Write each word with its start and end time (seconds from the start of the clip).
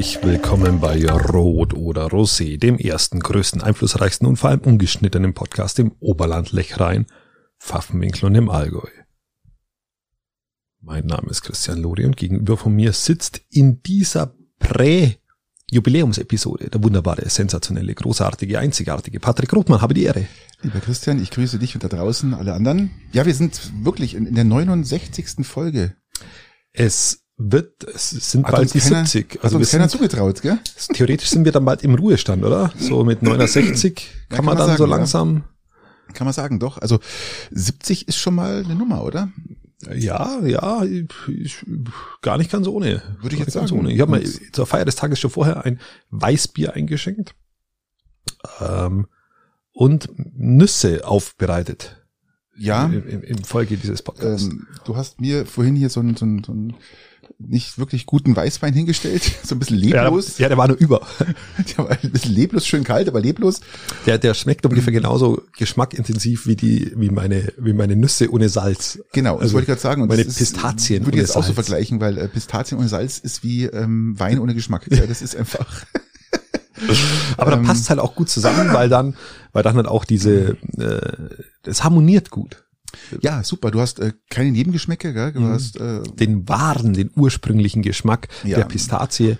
Herzlich 0.00 0.24
willkommen 0.24 0.80
bei 0.80 1.06
Rot 1.06 1.74
oder 1.74 2.06
Rosé, 2.06 2.56
dem 2.56 2.78
ersten, 2.78 3.20
größten, 3.20 3.60
einflussreichsten 3.60 4.26
und 4.26 4.38
vor 4.38 4.48
allem 4.48 4.60
ungeschnittenen 4.60 5.34
Podcast 5.34 5.78
im 5.78 5.92
Oberland 6.00 6.52
Lechrein, 6.52 7.04
Pfaffenwinkel 7.58 8.24
und 8.24 8.34
im 8.34 8.48
Allgäu. 8.48 8.88
Mein 10.80 11.04
Name 11.04 11.28
ist 11.28 11.42
Christian 11.42 11.82
Lori 11.82 12.06
und 12.06 12.16
gegenüber 12.16 12.56
von 12.56 12.74
mir 12.74 12.94
sitzt 12.94 13.42
in 13.50 13.82
dieser 13.82 14.34
Prä-Jubiläumsepisode 14.58 16.70
der 16.70 16.82
wunderbare, 16.82 17.28
sensationelle, 17.28 17.94
großartige, 17.94 18.58
einzigartige 18.58 19.20
Patrick 19.20 19.52
Rothmann. 19.52 19.82
Habe 19.82 19.92
die 19.92 20.04
Ehre. 20.04 20.24
Lieber 20.62 20.80
Christian, 20.80 21.22
ich 21.22 21.30
grüße 21.30 21.58
dich 21.58 21.74
und 21.74 21.84
da 21.84 21.88
draußen 21.88 22.32
alle 22.32 22.54
anderen. 22.54 22.90
Ja, 23.12 23.26
wir 23.26 23.34
sind 23.34 23.84
wirklich 23.84 24.14
in, 24.14 24.24
in 24.24 24.34
der 24.34 24.44
69. 24.44 25.46
Folge. 25.46 25.94
Es 26.72 27.26
wird, 27.42 27.84
es 27.84 28.10
sind 28.10 28.44
Hat 28.46 28.52
bald 28.54 28.74
die 28.74 28.80
keiner- 28.80 29.06
70. 29.06 29.38
Hat 29.42 29.52
uns 29.52 29.60
wir 29.60 29.66
keiner 29.78 29.88
sind, 29.88 29.98
zugetraut, 29.98 30.42
gell? 30.42 30.58
theoretisch 30.92 31.30
sind 31.30 31.44
wir 31.46 31.52
dann 31.52 31.64
bald 31.64 31.82
im 31.82 31.94
Ruhestand, 31.94 32.44
oder? 32.44 32.72
So 32.78 33.02
mit 33.04 33.22
69 33.22 33.94
kann, 34.28 34.36
kann 34.36 34.44
man 34.44 34.54
man 34.56 34.58
dann 34.58 34.66
sagen, 34.68 34.78
so 34.78 34.84
ja. 34.84 34.90
langsam, 34.96 35.44
Kann 36.12 36.26
man 36.26 36.34
sagen, 36.34 36.58
doch. 36.58 36.78
Also 36.78 37.00
70 37.50 38.08
ist 38.08 38.16
schon 38.18 38.34
mal 38.34 38.64
eine 38.64 38.74
Nummer, 38.74 39.02
oder? 39.04 39.30
ja, 39.94 40.40
ja, 40.44 40.84
ich, 40.84 41.06
ich, 41.28 41.64
gar 42.20 42.36
nicht 42.36 42.50
ganz 42.50 42.66
ohne. 42.66 43.02
Würde 43.22 43.34
ich 43.36 43.40
jetzt 43.40 43.52
sagen. 43.52 43.70
Ohne. 43.72 43.90
Ich 43.92 44.00
habe 44.00 44.20
Und- 44.20 44.54
zur 44.54 44.66
Feier 44.66 44.84
des 44.84 44.96
Tages 44.96 45.18
schon 45.18 45.30
vorher 45.30 45.64
ein 45.64 45.80
Weißbier 46.10 46.74
eingeschenkt 46.74 47.34
ähm, 48.60 49.06
und 49.72 50.08
Nüsse 50.16 51.06
aufbereitet. 51.06 51.96
Ja. 52.56 52.84
In, 52.86 53.06
in, 53.08 53.22
in 53.22 53.44
Folge 53.44 53.78
dieses 53.78 54.02
Podcasts. 54.02 54.48
Ähm, 54.48 54.66
du 54.84 54.96
hast 54.96 55.18
mir 55.20 55.46
vorhin 55.46 55.76
hier 55.76 55.88
so 55.88 56.00
einen, 56.00 56.14
so, 56.16 56.26
einen, 56.26 56.44
so 56.44 56.52
einen 56.52 56.74
nicht 57.40 57.78
wirklich 57.78 58.06
guten 58.06 58.36
Weißwein 58.36 58.74
hingestellt, 58.74 59.22
so 59.44 59.54
ein 59.54 59.58
bisschen 59.58 59.78
ja, 59.82 60.02
leblos. 60.04 60.38
ja, 60.38 60.48
der 60.48 60.58
war 60.58 60.68
nur 60.68 60.76
über. 60.76 61.00
Der 61.76 61.78
war 61.78 61.90
ein 61.90 62.10
bisschen 62.10 62.34
leblos, 62.34 62.66
schön 62.66 62.84
kalt, 62.84 63.08
aber 63.08 63.20
leblos. 63.20 63.60
Der, 64.06 64.18
der 64.18 64.34
schmeckt 64.34 64.64
ungefähr 64.66 64.92
genauso 64.92 65.42
geschmackintensiv 65.56 66.46
wie 66.46 66.56
die, 66.56 66.92
wie 66.96 67.08
meine, 67.10 67.52
wie 67.58 67.72
meine 67.72 67.96
Nüsse 67.96 68.30
ohne 68.32 68.48
Salz. 68.48 68.98
Genau, 69.12 69.34
das 69.34 69.42
Also 69.42 69.54
wollte 69.54 69.64
ich 69.64 69.68
gerade 69.68 69.80
sagen. 69.80 70.02
Und 70.02 70.08
meine 70.08 70.24
das 70.24 70.40
ist- 70.40 70.54
Pistazien 70.54 71.04
Würde 71.06 71.16
ich 71.18 71.22
jetzt 71.22 71.36
auch 71.36 71.44
so 71.44 71.52
vergleichen, 71.52 72.00
weil 72.00 72.18
äh, 72.18 72.28
Pistazien 72.28 72.78
ohne 72.78 72.88
Salz 72.88 73.18
ist 73.18 73.42
wie 73.42 73.64
ähm, 73.64 74.18
Wein 74.18 74.38
ohne 74.38 74.54
Geschmack. 74.54 74.86
Ja, 74.90 75.06
das 75.06 75.22
ist 75.22 75.36
einfach. 75.36 75.84
Aber 77.36 77.50
da 77.50 77.56
Ähm, 77.58 77.64
passt 77.64 77.90
halt 77.90 78.00
auch 78.00 78.14
gut 78.14 78.30
zusammen, 78.30 78.72
weil 78.72 78.88
dann, 78.88 79.14
weil 79.52 79.62
dann 79.62 79.76
halt 79.76 79.86
auch 79.86 80.04
diese, 80.04 80.56
äh, 80.78 81.38
das 81.62 81.84
harmoniert 81.84 82.30
gut. 82.30 82.64
Ja, 83.20 83.42
super. 83.44 83.70
Du 83.70 83.80
hast 83.80 84.00
äh, 84.00 84.12
keine 84.30 84.50
Nebengeschmäcke, 84.52 85.12
gell? 85.12 85.30
Mhm. 85.32 85.34
Du 85.34 85.48
hast 85.48 85.76
äh, 85.80 86.02
Den 86.02 86.48
wahren, 86.48 86.92
den 86.94 87.10
ursprünglichen 87.16 87.82
Geschmack 87.82 88.28
Ja. 88.44 88.58
der 88.58 88.64
Pistazie, 88.64 89.36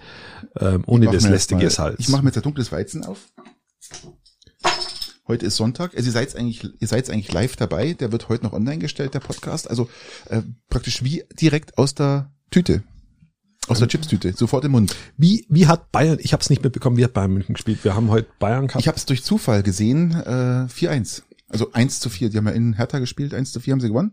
ähm, 0.58 0.82
ohne 0.86 1.06
das 1.10 1.28
lästige 1.28 1.62
mal- 1.64 1.70
Salz. 1.70 1.96
Ich 2.00 2.08
mache 2.08 2.22
mir 2.22 2.28
jetzt 2.28 2.36
ein 2.36 2.42
dunkles 2.42 2.70
Weizen 2.72 3.04
auf. 3.04 3.18
Heute 5.28 5.46
ist 5.46 5.56
Sonntag. 5.56 5.94
Also 5.96 6.06
ihr 6.08 6.12
seid 6.12 6.34
eigentlich, 6.34 6.64
ihr 6.80 6.88
seid 6.88 7.08
eigentlich 7.08 7.32
live 7.32 7.54
dabei. 7.56 7.92
Der 7.94 8.10
wird 8.10 8.28
heute 8.28 8.44
noch 8.44 8.52
online 8.52 8.78
gestellt, 8.78 9.14
der 9.14 9.20
Podcast. 9.20 9.70
Also 9.70 9.88
äh, 10.28 10.42
praktisch 10.68 11.04
wie 11.04 11.22
direkt 11.40 11.78
aus 11.78 11.94
der 11.94 12.32
Tüte. 12.50 12.82
Aus 13.68 13.78
der 13.78 13.86
Chipstüte, 13.86 14.32
sofort 14.32 14.64
im 14.64 14.72
Mund. 14.72 14.96
Wie, 15.16 15.46
wie 15.48 15.68
hat 15.68 15.92
Bayern, 15.92 16.18
ich 16.20 16.32
habe 16.32 16.40
es 16.40 16.50
nicht 16.50 16.64
mitbekommen, 16.64 16.96
wie 16.96 17.04
hat 17.04 17.12
Bayern 17.12 17.30
München 17.32 17.54
gespielt? 17.54 17.84
Wir 17.84 17.94
haben 17.94 18.10
heute 18.10 18.26
Bayern 18.40 18.66
gehabt. 18.66 18.80
Ich 18.82 18.88
habe 18.88 18.96
es 18.96 19.06
durch 19.06 19.22
Zufall 19.22 19.62
gesehen, 19.62 20.10
äh, 20.12 20.66
4-1. 20.66 21.22
Also 21.50 21.72
1 21.72 22.00
zu 22.00 22.08
4. 22.08 22.30
Die 22.30 22.36
haben 22.38 22.46
ja 22.46 22.52
in 22.52 22.74
Hertha 22.74 22.98
gespielt, 23.00 23.34
1 23.34 23.52
zu 23.52 23.60
4 23.60 23.72
haben 23.72 23.80
sie 23.80 23.88
gewonnen. 23.88 24.12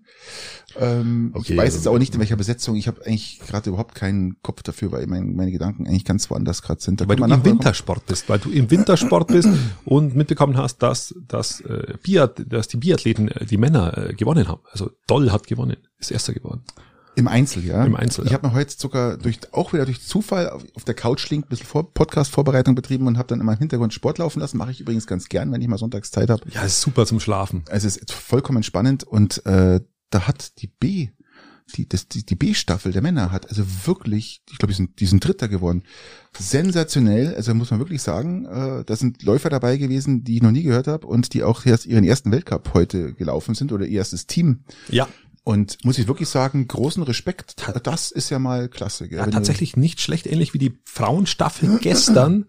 Ähm, 0.77 1.31
Okay, 1.33 1.53
ich 1.53 1.57
weiß 1.57 1.65
also- 1.65 1.77
jetzt 1.77 1.87
auch 1.87 1.99
nicht, 1.99 2.13
in 2.13 2.19
welcher 2.19 2.35
Besetzung. 2.35 2.75
Ich 2.75 2.87
habe 2.87 3.05
eigentlich 3.05 3.39
gerade 3.47 3.69
überhaupt 3.69 3.95
keinen 3.95 4.41
Kopf 4.41 4.63
dafür, 4.63 4.91
weil 4.91 5.05
mein, 5.07 5.35
meine 5.35 5.51
Gedanken 5.51 5.87
eigentlich 5.87 6.05
ganz 6.05 6.29
woanders 6.29 6.61
gerade 6.61 6.81
sind. 6.81 6.99
Da 6.99 7.07
weil 7.07 7.15
du 7.15 7.23
im 7.25 7.45
Wintersport 7.45 8.05
bist, 8.07 8.27
weil 8.27 8.39
du 8.39 8.49
im 8.49 8.69
Wintersport 8.71 9.27
bist 9.27 9.49
und 9.85 10.15
mitbekommen 10.15 10.57
hast, 10.57 10.79
dass, 10.79 11.13
dass, 11.27 11.61
äh, 11.61 11.93
Biath, 12.01 12.43
dass 12.51 12.67
die 12.67 12.77
Biathleten, 12.77 13.27
äh, 13.29 13.45
die 13.45 13.57
Männer, 13.57 13.97
äh, 13.97 14.13
gewonnen 14.13 14.47
haben. 14.47 14.61
Also 14.71 14.91
Doll 15.05 15.31
hat 15.31 15.47
gewonnen, 15.47 15.77
ist 15.99 16.11
erster 16.11 16.33
geworden. 16.33 16.63
Im 17.17 17.27
Einzel, 17.27 17.65
ja. 17.65 17.83
Im 17.83 17.95
Einzel, 17.95 18.25
Ich 18.25 18.31
ja. 18.31 18.37
habe 18.37 18.47
mir 18.47 18.53
heute 18.53 18.75
sogar 18.77 19.17
durch 19.17 19.39
auch 19.51 19.73
wieder 19.73 19.85
durch 19.85 20.03
Zufall 20.03 20.51
auf, 20.51 20.63
auf 20.75 20.83
der 20.83 20.93
Couch 20.93 21.27
link 21.31 21.45
ein 21.45 21.49
bisschen 21.49 21.65
vor, 21.65 21.91
Podcast-Vorbereitung 21.91 22.75
betrieben 22.75 23.07
und 23.07 23.17
habe 23.17 23.27
dann 23.27 23.41
immer 23.41 23.53
im 23.53 23.57
Hintergrund 23.57 23.91
Sport 23.91 24.19
laufen 24.19 24.39
lassen. 24.39 24.59
Mache 24.59 24.69
ich 24.69 24.81
übrigens 24.81 25.07
ganz 25.07 25.27
gern, 25.27 25.51
wenn 25.51 25.59
ich 25.59 25.67
mal 25.67 25.79
sonntags 25.79 26.11
Zeit 26.11 26.29
habe. 26.29 26.43
Ja, 26.51 26.61
ist 26.61 26.79
super 26.79 27.07
zum 27.07 27.19
Schlafen. 27.19 27.63
Also 27.71 27.87
es 27.87 27.97
ist 27.97 28.11
vollkommen 28.11 28.61
spannend 28.61 29.03
und 29.03 29.43
äh, 29.47 29.81
da 30.11 30.27
hat 30.27 30.61
die 30.61 30.67
B, 30.67 31.09
die, 31.75 31.89
das, 31.89 32.07
die, 32.07 32.23
die 32.23 32.35
B-Staffel 32.35 32.91
der 32.91 33.01
Männer 33.01 33.31
hat 33.31 33.49
also 33.49 33.63
wirklich, 33.85 34.43
ich 34.51 34.59
glaube, 34.59 34.71
die 34.71 34.77
sind, 34.77 34.99
die 34.99 35.07
sind 35.07 35.25
Dritter 35.25 35.47
geworden. 35.47 35.83
Sensationell, 36.37 37.33
also 37.35 37.55
muss 37.55 37.71
man 37.71 37.79
wirklich 37.79 38.03
sagen, 38.03 38.45
äh, 38.45 38.85
da 38.85 38.95
sind 38.95 39.23
Läufer 39.23 39.49
dabei 39.49 39.77
gewesen, 39.77 40.23
die 40.23 40.35
ich 40.35 40.43
noch 40.43 40.51
nie 40.51 40.63
gehört 40.63 40.87
habe 40.87 41.07
und 41.07 41.33
die 41.33 41.41
auch 41.41 41.65
erst 41.65 41.87
ihren 41.87 42.03
ersten 42.03 42.31
Weltcup 42.31 42.75
heute 42.75 43.13
gelaufen 43.13 43.55
sind 43.55 43.71
oder 43.71 43.85
ihr 43.85 43.97
erstes 43.97 44.27
Team. 44.27 44.59
Ja, 44.89 45.07
Und 45.47 45.77
muss 45.85 45.97
ich 45.97 46.09
wirklich 46.09 46.27
sagen, 46.27 46.67
großen 46.67 47.01
Respekt, 47.03 47.55
das 47.83 48.11
ist 48.11 48.29
ja 48.29 48.37
mal 48.37 48.67
klasse. 48.67 49.07
Gell? 49.07 49.19
ja 49.19 49.27
tatsächlich 49.27 49.77
nicht 49.77 50.01
schlecht, 50.01 50.27
ähnlich 50.27 50.53
wie 50.53 50.57
die 50.57 50.77
Frauenstaffel 50.83 51.77
gestern. 51.81 52.47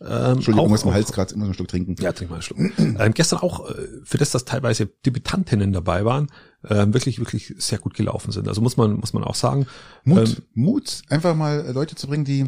Ähm, 0.00 0.34
Entschuldigung, 0.34 0.66
auch- 0.66 0.68
muss 0.68 0.84
im 0.84 0.92
Hals 0.92 1.10
gerade 1.10 1.34
immer 1.34 1.46
so 1.46 1.48
einen 1.48 1.54
Schluck 1.54 1.66
trinken. 1.66 1.96
Ja, 1.98 2.12
trink 2.12 2.30
mal 2.30 2.36
einen 2.36 2.42
Schluck. 2.44 2.58
ähm, 2.78 3.12
gestern 3.14 3.40
auch, 3.40 3.68
äh, 3.68 3.74
für 4.04 4.18
das, 4.18 4.30
dass 4.30 4.44
teilweise 4.44 4.86
Debütantinnen 4.86 5.72
dabei 5.72 6.04
waren, 6.04 6.28
ähm, 6.68 6.94
wirklich, 6.94 7.18
wirklich 7.18 7.54
sehr 7.58 7.78
gut 7.80 7.94
gelaufen 7.94 8.30
sind. 8.30 8.46
Also 8.46 8.60
muss 8.60 8.76
man, 8.76 8.92
muss 9.00 9.12
man 9.12 9.24
auch 9.24 9.34
sagen. 9.34 9.66
Mut, 10.04 10.18
Ähm, 10.28 10.36
Mut, 10.54 11.02
einfach 11.08 11.34
mal 11.34 11.66
äh, 11.66 11.72
Leute 11.72 11.96
zu 11.96 12.06
bringen, 12.06 12.24
die 12.24 12.46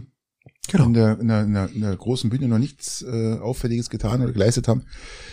Genau. 0.68 0.84
in, 0.84 0.92
der, 0.94 1.18
in, 1.18 1.26
der, 1.26 1.42
in, 1.42 1.54
der, 1.54 1.68
in 1.72 1.80
der 1.80 1.96
großen 1.96 2.30
Bühne 2.30 2.46
noch 2.46 2.58
nichts 2.58 3.02
äh, 3.02 3.38
Auffälliges 3.40 3.90
getan 3.90 4.22
oder 4.22 4.30
geleistet 4.30 4.68
haben. 4.68 4.84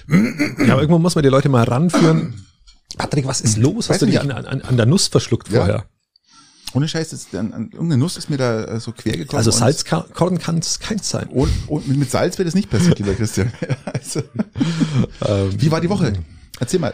Ja, 0.10 0.74
aber 0.74 0.82
irgendwo 0.82 0.98
muss 0.98 1.14
man 1.14 1.22
die 1.24 1.30
Leute 1.30 1.48
mal 1.50 1.64
ranführen. 1.64 2.44
Patrick, 2.98 3.26
was 3.28 3.42
ist 3.42 3.58
los? 3.58 3.90
Weiß 3.90 3.96
Hast 3.96 4.02
du 4.02 4.06
ich 4.08 4.12
dich 4.12 4.22
an, 4.22 4.32
an, 4.32 4.62
an 4.62 4.78
der 4.78 4.86
Nuss 4.86 5.08
verschluckt 5.08 5.50
Ja. 5.50 5.60
vorher? 5.60 5.86
Ohne 6.74 6.88
Scheiß, 6.88 7.14
ist, 7.14 7.34
an, 7.34 7.54
an, 7.54 7.64
irgendeine 7.72 7.98
Nuss 7.98 8.18
ist 8.18 8.30
mir 8.30 8.38
da 8.38 8.66
äh, 8.66 8.80
so 8.80 8.92
quer 8.92 9.14
gekommen. 9.16 9.38
Also 9.38 9.52
Salzkorn 9.52 10.38
kann 10.38 10.58
es 10.60 10.80
keins 10.80 11.10
sein. 11.10 11.28
Und, 11.30 11.50
und 11.68 11.88
mit, 11.88 11.98
mit 11.98 12.12
Salz 12.12 12.38
wäre 12.38 12.46
das 12.46 12.56
nicht 12.56 12.70
passiert, 12.70 13.00
lieber 13.00 13.14
Christian. 13.14 13.52
also, 13.86 14.22
Ähm, 15.26 15.62
wie 15.62 15.72
war 15.72 15.80
die 15.82 15.90
Woche? 15.90 16.14
Erzähl 16.60 16.80
mal. 16.80 16.94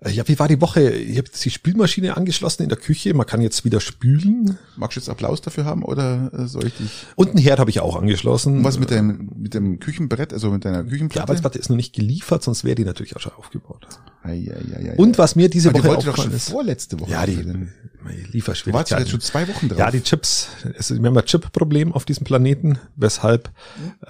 Äh, 0.00 0.10
Ja, 0.10 0.26
wie 0.28 0.38
war 0.38 0.48
die 0.48 0.60
Woche? 0.60 0.90
Ich 0.90 1.18
habe 1.18 1.28
die 1.28 1.50
Spülmaschine 1.50 2.16
angeschlossen 2.16 2.62
in 2.62 2.68
der 2.68 2.78
Küche. 2.78 3.14
Man 3.14 3.26
kann 3.26 3.40
jetzt 3.40 3.64
wieder 3.64 3.80
spülen. 3.80 4.58
Magst 4.76 4.96
du 4.96 5.00
jetzt 5.00 5.08
Applaus 5.08 5.40
dafür 5.40 5.64
haben 5.64 5.82
oder 5.82 6.30
äh, 6.32 6.46
soll 6.46 6.66
ich 6.66 6.74
dich? 6.74 6.90
Und 7.16 7.30
einen 7.30 7.38
Herd 7.38 7.58
habe 7.58 7.70
ich 7.70 7.80
auch 7.80 7.96
angeschlossen. 7.96 8.58
Und 8.58 8.64
was 8.64 8.78
mit 8.78 8.90
dem, 8.90 9.30
mit 9.36 9.54
dem 9.54 9.80
Küchenbrett, 9.80 10.32
also 10.32 10.50
mit 10.50 10.64
deiner 10.64 10.84
die 10.84 10.90
Küchenplatte? 10.90 11.22
Arbeitsplatte 11.24 11.58
ist 11.58 11.68
noch 11.68 11.76
nicht 11.76 11.94
geliefert, 11.94 12.42
sonst 12.42 12.64
wäre 12.64 12.74
die 12.74 12.84
natürlich 12.84 13.16
auch 13.16 13.20
schon 13.20 13.32
aufgebaut. 13.32 13.86
Ei, 14.22 14.50
ei, 14.50 14.90
ei, 14.90 14.94
Und 14.96 15.18
was 15.18 15.36
mir 15.36 15.48
diese 15.48 15.70
Aber 15.70 15.78
die 15.78 15.84
Woche 15.84 15.94
wollte 15.96 16.06
doch 16.06 16.16
schon 16.16 16.32
vorletzte 16.32 16.98
Woche. 17.00 17.10
Ja, 17.10 17.26
die 17.26 17.36
liefern. 17.36 17.72
Du 17.98 18.04
warst 18.04 18.32
Lieferschwierigkeiten. 18.32 18.98
jetzt 19.04 19.10
schon 19.10 19.20
zwei 19.20 19.48
Wochen 19.48 19.68
drauf. 19.68 19.78
Ja, 19.78 19.90
die 19.90 20.00
Chips. 20.02 20.48
Es 20.78 20.90
ist, 20.90 21.02
wir 21.02 21.06
haben 21.08 21.16
ein 21.18 21.24
Chip-Problem 21.24 21.92
auf 21.92 22.04
diesem 22.04 22.24
Planeten, 22.24 22.78
weshalb 22.96 23.50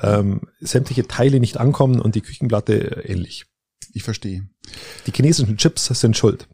ähm, 0.02 0.42
sämtliche 0.60 1.06
Teile 1.08 1.40
nicht 1.40 1.56
ankommen 1.58 2.00
und 2.00 2.14
die 2.14 2.20
Küchenplatte 2.20 3.04
äh, 3.04 3.12
ähnlich. 3.12 3.46
Ich 3.92 4.02
verstehe. 4.02 4.48
Die 5.06 5.12
chinesischen 5.12 5.56
Chips 5.56 5.86
sind 5.86 6.16
schuld. 6.16 6.48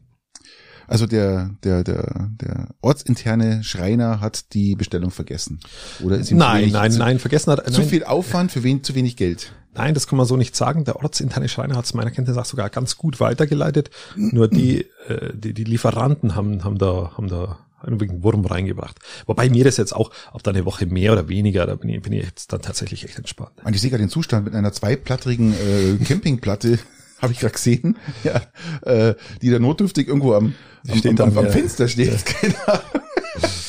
Also 0.87 1.07
der, 1.07 1.55
der, 1.63 1.83
der, 1.83 2.29
der 2.41 2.67
ortsinterne 2.81 3.63
Schreiner 3.63 4.21
hat 4.21 4.53
die 4.53 4.75
Bestellung 4.75 5.11
vergessen. 5.11 5.59
Oder 6.03 6.17
ist 6.17 6.29
ihm 6.31 6.37
zu 6.37 6.45
Nein, 6.45 6.61
wenig, 6.61 6.73
nein, 6.73 6.91
zu, 6.91 6.99
nein, 6.99 7.19
vergessen 7.19 7.51
hat. 7.51 7.65
Zu 7.73 7.81
nein, 7.81 7.89
viel 7.89 8.03
Aufwand 8.03 8.51
für 8.51 8.63
wen, 8.63 8.83
zu 8.83 8.93
wenig 8.93 9.17
Geld. 9.17 9.51
nein, 9.73 9.93
das 9.93 10.07
kann 10.07 10.17
man 10.17 10.27
so 10.27 10.37
nicht 10.37 10.55
sagen. 10.55 10.85
Der 10.85 10.97
ortsinterne 10.97 11.49
Schreiner 11.49 11.75
hat 11.75 11.85
es 11.85 11.93
meiner 11.93 12.11
Kenntnis 12.11 12.35
nach 12.35 12.45
sogar 12.45 12.69
ganz 12.69 12.97
gut 12.97 13.19
weitergeleitet. 13.19 13.89
Nur 14.15 14.47
die, 14.47 14.85
äh, 15.07 15.33
die, 15.33 15.53
die 15.53 15.63
Lieferanten 15.63 16.35
haben, 16.35 16.63
haben 16.63 16.77
da, 16.77 17.13
haben 17.17 17.29
da 17.29 17.59
einen 17.81 18.23
Wurm 18.23 18.45
reingebracht. 18.45 18.99
Wobei 19.25 19.49
mir 19.49 19.63
das 19.63 19.77
jetzt 19.77 19.95
auch, 19.95 20.11
ob 20.33 20.43
da 20.43 20.51
eine 20.51 20.65
Woche 20.65 20.85
mehr 20.85 21.13
oder 21.13 21.29
weniger, 21.29 21.65
da 21.65 21.75
bin 21.75 21.89
ich, 21.89 22.01
bin 22.01 22.13
ich 22.13 22.25
jetzt 22.25 22.53
dann 22.53 22.61
tatsächlich 22.61 23.05
echt 23.05 23.17
entspannt. 23.17 23.51
Und 23.63 23.75
ich 23.75 23.81
sehe 23.81 23.89
gerade 23.89 24.03
den 24.03 24.09
Zustand 24.09 24.45
mit 24.45 24.55
einer 24.55 24.71
zweiplattrigen 24.71 25.53
äh, 25.53 26.03
Campingplatte, 26.03 26.79
habe 27.21 27.33
ich 27.33 27.39
gerade 27.39 27.53
gesehen, 27.53 27.97
ja, 28.23 28.41
äh, 28.81 29.15
die 29.41 29.49
da 29.49 29.59
notdürftig 29.59 30.07
irgendwo 30.07 30.33
am, 30.33 30.55
am, 30.87 31.01
am, 31.03 31.19
am, 31.19 31.37
am 31.37 31.45
ja. 31.45 31.51
Fenster 31.51 31.87
steht. 31.87 32.25
Keine 32.41 32.67
Ahnung. 32.67 33.01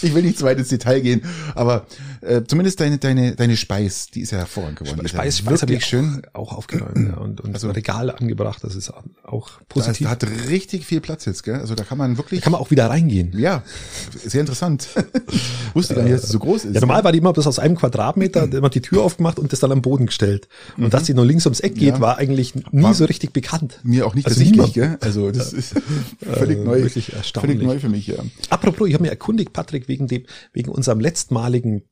Ich 0.02 0.14
will 0.14 0.22
nicht 0.22 0.38
zu 0.38 0.44
weit 0.44 0.58
ins 0.58 0.68
Detail 0.68 1.00
gehen, 1.00 1.22
aber 1.54 1.86
äh, 2.20 2.42
zumindest 2.46 2.80
deine 2.80 2.98
deine 2.98 3.34
deine 3.36 3.56
Speis, 3.56 4.08
die 4.12 4.20
ist 4.20 4.32
ja 4.32 4.38
hervorragend 4.38 4.78
geworden. 4.80 4.98
Die 5.00 5.04
ist 5.06 5.10
Speis, 5.12 5.38
Speis 5.38 5.60
wirklich 5.62 5.78
ich 5.80 5.86
schön. 5.86 6.22
auch 6.32 6.52
aufgeräumt 6.52 7.08
ja, 7.08 7.16
und, 7.16 7.40
und 7.40 7.54
Also- 7.54 7.70
Regale 7.70 8.18
angebracht. 8.18 8.62
Das 8.62 8.74
ist 8.74 8.90
auch 8.90 9.02
Da, 9.02 9.36
ist, 9.60 9.68
positiv. 9.68 10.06
da 10.06 10.10
hat 10.10 10.26
richtig 10.48 10.86
viel 10.86 11.00
Platz 11.00 11.24
jetzt, 11.24 11.42
gell? 11.42 11.56
Also 11.56 11.74
da 11.74 11.84
kann 11.84 11.98
man 11.98 12.16
wirklich. 12.16 12.40
Da 12.40 12.44
kann 12.44 12.52
man 12.52 12.60
auch 12.60 12.70
wieder 12.70 12.88
reingehen. 12.90 13.32
ja, 13.38 13.62
sehr 14.24 14.40
interessant. 14.40 14.88
Wusste 15.74 15.94
gar 15.94 16.02
nicht, 16.02 16.14
dass 16.14 16.24
es 16.24 16.30
so 16.30 16.38
groß 16.38 16.64
ist. 16.66 16.74
Ja, 16.74 16.80
normal 16.80 17.04
war 17.04 17.12
die 17.12 17.18
immer 17.18 17.32
bis 17.32 17.46
aus 17.46 17.58
einem 17.58 17.76
Quadratmeter, 17.76 18.44
immer 18.52 18.70
die 18.70 18.80
Tür 18.80 19.02
aufgemacht 19.02 19.38
und 19.38 19.52
das 19.52 19.60
dann 19.60 19.72
am 19.72 19.82
Boden 19.82 20.06
gestellt. 20.06 20.48
Und 20.76 20.92
dass 20.94 21.04
die 21.04 21.14
nur 21.14 21.24
links 21.26 21.46
ums 21.46 21.60
Eck 21.60 21.74
geht, 21.74 21.86
Mhm. 21.86 21.86
Ja. 21.96 22.00
war 22.00 22.18
eigentlich 22.18 22.54
nie 22.54 22.82
War 22.82 22.94
so 22.94 23.04
richtig 23.04 23.32
bekannt. 23.32 23.80
Mir 23.82 24.06
auch 24.06 24.14
nicht 24.14 24.26
Also 24.26 24.40
ersichtlich, 24.40 24.74
niemand. 24.76 25.00
gell? 25.00 25.08
Also 25.08 25.30
das 25.30 25.52
ist 25.52 25.74
völlig 26.32 26.58
Äh, 26.58 26.64
neu. 26.64 26.82
wirklich 26.82 27.12
erstaunlich. 27.12 27.56
Völlig 27.58 27.66
neu 27.68 27.78
für 27.80 27.88
mich, 27.88 28.06
ja. 28.08 28.16
Apropos, 28.50 28.88
ich 28.88 28.94
habe 28.94 29.04
mir 29.04 29.10
erkundigt, 29.10 29.52
Patrick, 29.56 29.88
wegen 29.88 30.06
dem, 30.06 30.24
wegen 30.52 30.70
unserem 30.70 31.00
letztmaligen 31.00 31.82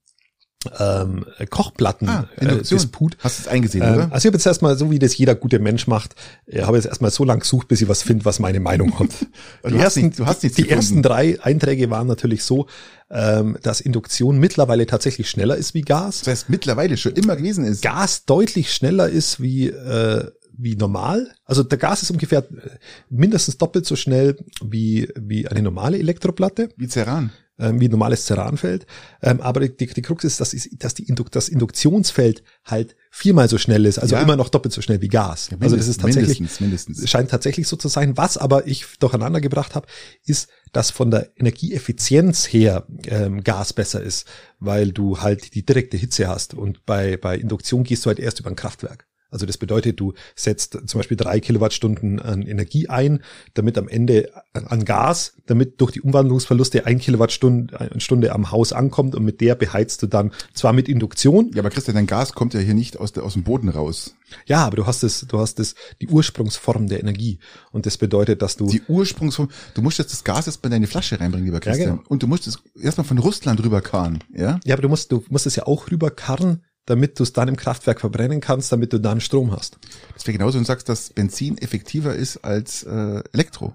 ähm, 0.80 1.26
Kochplatten 1.50 2.08
Ah, 2.08 2.26
äh, 2.38 2.44
Induktion. 2.44 2.78
Disput. 2.78 3.18
Hast 3.20 3.38
du 3.38 3.42
es 3.42 3.48
eingesehen, 3.48 3.84
Ähm, 3.84 3.94
oder? 3.94 4.02
also 4.04 4.16
ich 4.16 4.26
habe 4.26 4.36
jetzt 4.38 4.46
erstmal, 4.46 4.78
so 4.78 4.90
wie 4.90 4.98
das 4.98 5.14
jeder 5.14 5.34
gute 5.34 5.58
Mensch 5.58 5.86
macht, 5.86 6.14
äh, 6.46 6.62
habe 6.62 6.78
jetzt 6.78 6.86
erstmal 6.86 7.10
so 7.10 7.22
lange 7.24 7.40
gesucht, 7.40 7.68
bis 7.68 7.82
ich 7.82 7.88
was 7.88 8.02
finde, 8.02 8.24
was 8.24 8.38
meine 8.38 8.60
Meinung 8.60 8.98
hat. 8.98 9.10
Du 9.62 9.78
hast 9.78 9.96
nicht- 9.96 10.18
du 10.18 10.24
hast 10.24 10.42
nichts 10.42 10.56
die 10.56 10.62
gefunden. 10.62 10.78
ersten 10.80 11.02
drei 11.02 11.38
Einträge 11.42 11.90
waren 11.90 12.06
natürlich 12.06 12.44
so, 12.44 12.66
ähm, 13.10 13.58
dass 13.62 13.82
Induktion 13.82 14.38
mittlerweile 14.38 14.86
tatsächlich 14.86 15.28
schneller 15.28 15.56
ist 15.56 15.74
wie 15.74 15.82
Gas. 15.82 16.20
Das 16.20 16.28
heißt, 16.28 16.48
mittlerweile 16.48 16.96
schon 16.96 17.12
immer 17.12 17.36
gewesen 17.36 17.66
ist. 17.66 17.82
Gas 17.82 18.24
deutlich 18.24 18.72
schneller 18.72 19.08
ist 19.10 19.42
wie, 19.42 19.66
äh, 19.68 20.30
wie 20.56 20.76
normal. 20.76 21.30
Also 21.44 21.62
der 21.62 21.76
Gas 21.76 22.02
ist 22.02 22.10
ungefähr 22.10 22.38
äh, 22.38 22.70
mindestens 23.10 23.58
doppelt 23.58 23.84
so 23.84 23.96
schnell 23.96 24.38
wie, 24.64 25.10
wie 25.20 25.46
eine 25.46 25.60
normale 25.60 25.98
Elektroplatte 25.98 26.70
Wie 26.78 26.88
Ceran. 26.88 27.32
Ähm, 27.58 27.80
wie 27.80 27.86
ein 27.88 27.90
normales 27.90 28.26
Ceranfeld. 28.26 28.86
Ähm, 29.22 29.40
aber 29.40 29.60
die, 29.60 29.86
die 29.86 30.02
Krux 30.02 30.24
ist, 30.24 30.40
dass, 30.40 30.54
ist, 30.54 30.68
dass 30.82 30.94
die 30.94 31.04
Induk 31.04 31.30
das 31.30 31.48
Induktionsfeld 31.48 32.42
halt 32.64 32.96
viermal 33.10 33.48
so 33.48 33.58
schnell 33.58 33.86
ist, 33.86 33.98
also 33.98 34.16
Ja. 34.16 34.22
immer 34.22 34.36
noch 34.36 34.48
doppelt 34.48 34.74
so 34.74 34.80
schnell 34.82 35.00
wie 35.00 35.08
Gas. 35.08 35.50
also 35.60 35.76
das 35.76 35.86
ist 35.86 36.00
tatsächlich, 36.00 36.40
mindestens, 36.40 36.60
mindestens. 36.60 37.08
scheint 37.10 37.30
tatsächlich 37.30 37.68
so 37.68 37.76
zu 37.76 37.88
sein. 37.88 38.16
Was 38.16 38.36
aber 38.36 38.66
ich 38.66 38.84
durcheinander 38.98 39.40
gebracht 39.40 39.74
habe, 39.74 39.86
ist, 40.26 40.48
dass 40.72 40.90
von 40.90 41.10
der 41.10 41.30
Energieeffizienz 41.36 42.46
her 42.46 42.86
ähm, 43.06 43.44
Gas 43.44 43.72
besser 43.72 44.02
ist, 44.02 44.26
weil 44.58 44.92
du 44.92 45.20
halt 45.20 45.54
die 45.54 45.64
direkte 45.64 45.96
Hitze 45.96 46.26
hast. 46.28 46.54
Und 46.54 46.84
bei, 46.86 47.16
bei 47.16 47.36
Induktion 47.36 47.84
gehst 47.84 48.04
du 48.04 48.08
halt 48.08 48.18
erst 48.18 48.40
über 48.40 48.50
ein 48.50 48.56
Kraftwerk. 48.56 49.06
Also 49.30 49.46
das 49.46 49.58
bedeutet, 49.58 49.98
du 49.98 50.14
setzt 50.36 50.78
zum 50.86 50.98
Beispiel 50.98 51.16
drei 51.16 51.40
Kilowattstunden 51.40 52.20
an 52.20 52.42
Energie 52.42 52.88
ein, 52.88 53.20
damit 53.54 53.76
am 53.78 53.88
Ende 53.88 54.30
an 54.52 54.84
Gas, 54.84 55.34
damit 55.46 55.80
durch 55.80 55.90
die 55.90 56.00
Umwandlungsverluste 56.02 56.86
ein 56.86 56.98
Kilowattstunde 56.98 57.80
eine 57.80 58.00
Stunde 58.00 58.32
am 58.32 58.52
Haus 58.52 58.72
ankommt 58.72 59.14
und 59.14 59.24
mit 59.24 59.40
der 59.40 59.56
beheizt 59.56 60.02
du 60.02 60.06
dann 60.06 60.30
zwar 60.52 60.72
mit 60.72 60.88
Induktion, 60.88 61.50
Ja, 61.52 61.62
aber 61.62 61.70
Christian, 61.70 61.96
dein 61.96 62.06
Gas 62.06 62.32
kommt 62.32 62.54
ja 62.54 62.60
hier 62.60 62.74
nicht 62.74 62.98
aus, 62.98 63.12
der, 63.12 63.24
aus 63.24 63.32
dem 63.32 63.42
Boden 63.42 63.68
raus. 63.68 64.14
ja, 64.46 64.64
aber 64.64 64.76
du 64.76 64.86
hast 64.86 65.02
es, 65.02 65.26
du 65.28 65.38
hast 65.38 65.58
es 65.58 65.74
die 66.00 66.08
Ursprungsform 66.08 66.86
der 66.86 67.00
Energie 67.00 67.38
und 67.72 67.86
das 67.86 67.98
bedeutet, 67.98 68.40
dass 68.40 68.56
du 68.56 68.66
Die 68.66 68.82
Ursprungsform, 68.86 69.48
du 69.74 69.82
musst 69.82 69.98
jetzt 69.98 70.12
das 70.12 70.22
Gas 70.22 70.46
erstmal 70.46 70.68
in 70.68 70.72
deine 70.76 70.86
Flasche 70.86 71.18
reinbringen, 71.18 71.46
lieber 71.46 71.60
Christian. 71.60 71.96
genau. 71.96 72.02
Und 72.08 72.22
du 72.22 72.28
musst 72.28 72.46
es 72.46 72.58
erstmal 72.80 73.04
von 73.04 73.18
Russland 73.18 73.62
rüberkarren, 73.64 74.20
ja? 74.32 74.60
ja, 74.64 74.74
aber 74.74 74.82
du 74.82 74.88
musst 74.88 75.10
du 75.10 75.24
musst 75.28 75.46
es 75.46 75.56
ja 75.56 75.66
auch 75.66 75.90
rüberkarren, 75.90 76.62
damit 76.86 77.18
du 77.18 77.22
es 77.22 77.32
dann 77.32 77.48
im 77.48 77.56
Kraftwerk 77.56 78.00
verbrennen 78.00 78.40
kannst, 78.40 78.72
damit 78.72 78.92
du 78.92 78.98
dann 78.98 79.20
Strom 79.20 79.52
hast. 79.52 79.78
Das 80.14 80.26
wäre 80.26 80.36
genauso, 80.36 80.54
wenn 80.54 80.64
du 80.64 80.66
sagst, 80.66 80.88
dass 80.88 81.10
Benzin 81.10 81.58
effektiver 81.58 82.14
ist 82.14 82.38
als 82.38 82.82
äh, 82.82 83.22
Elektro. 83.32 83.74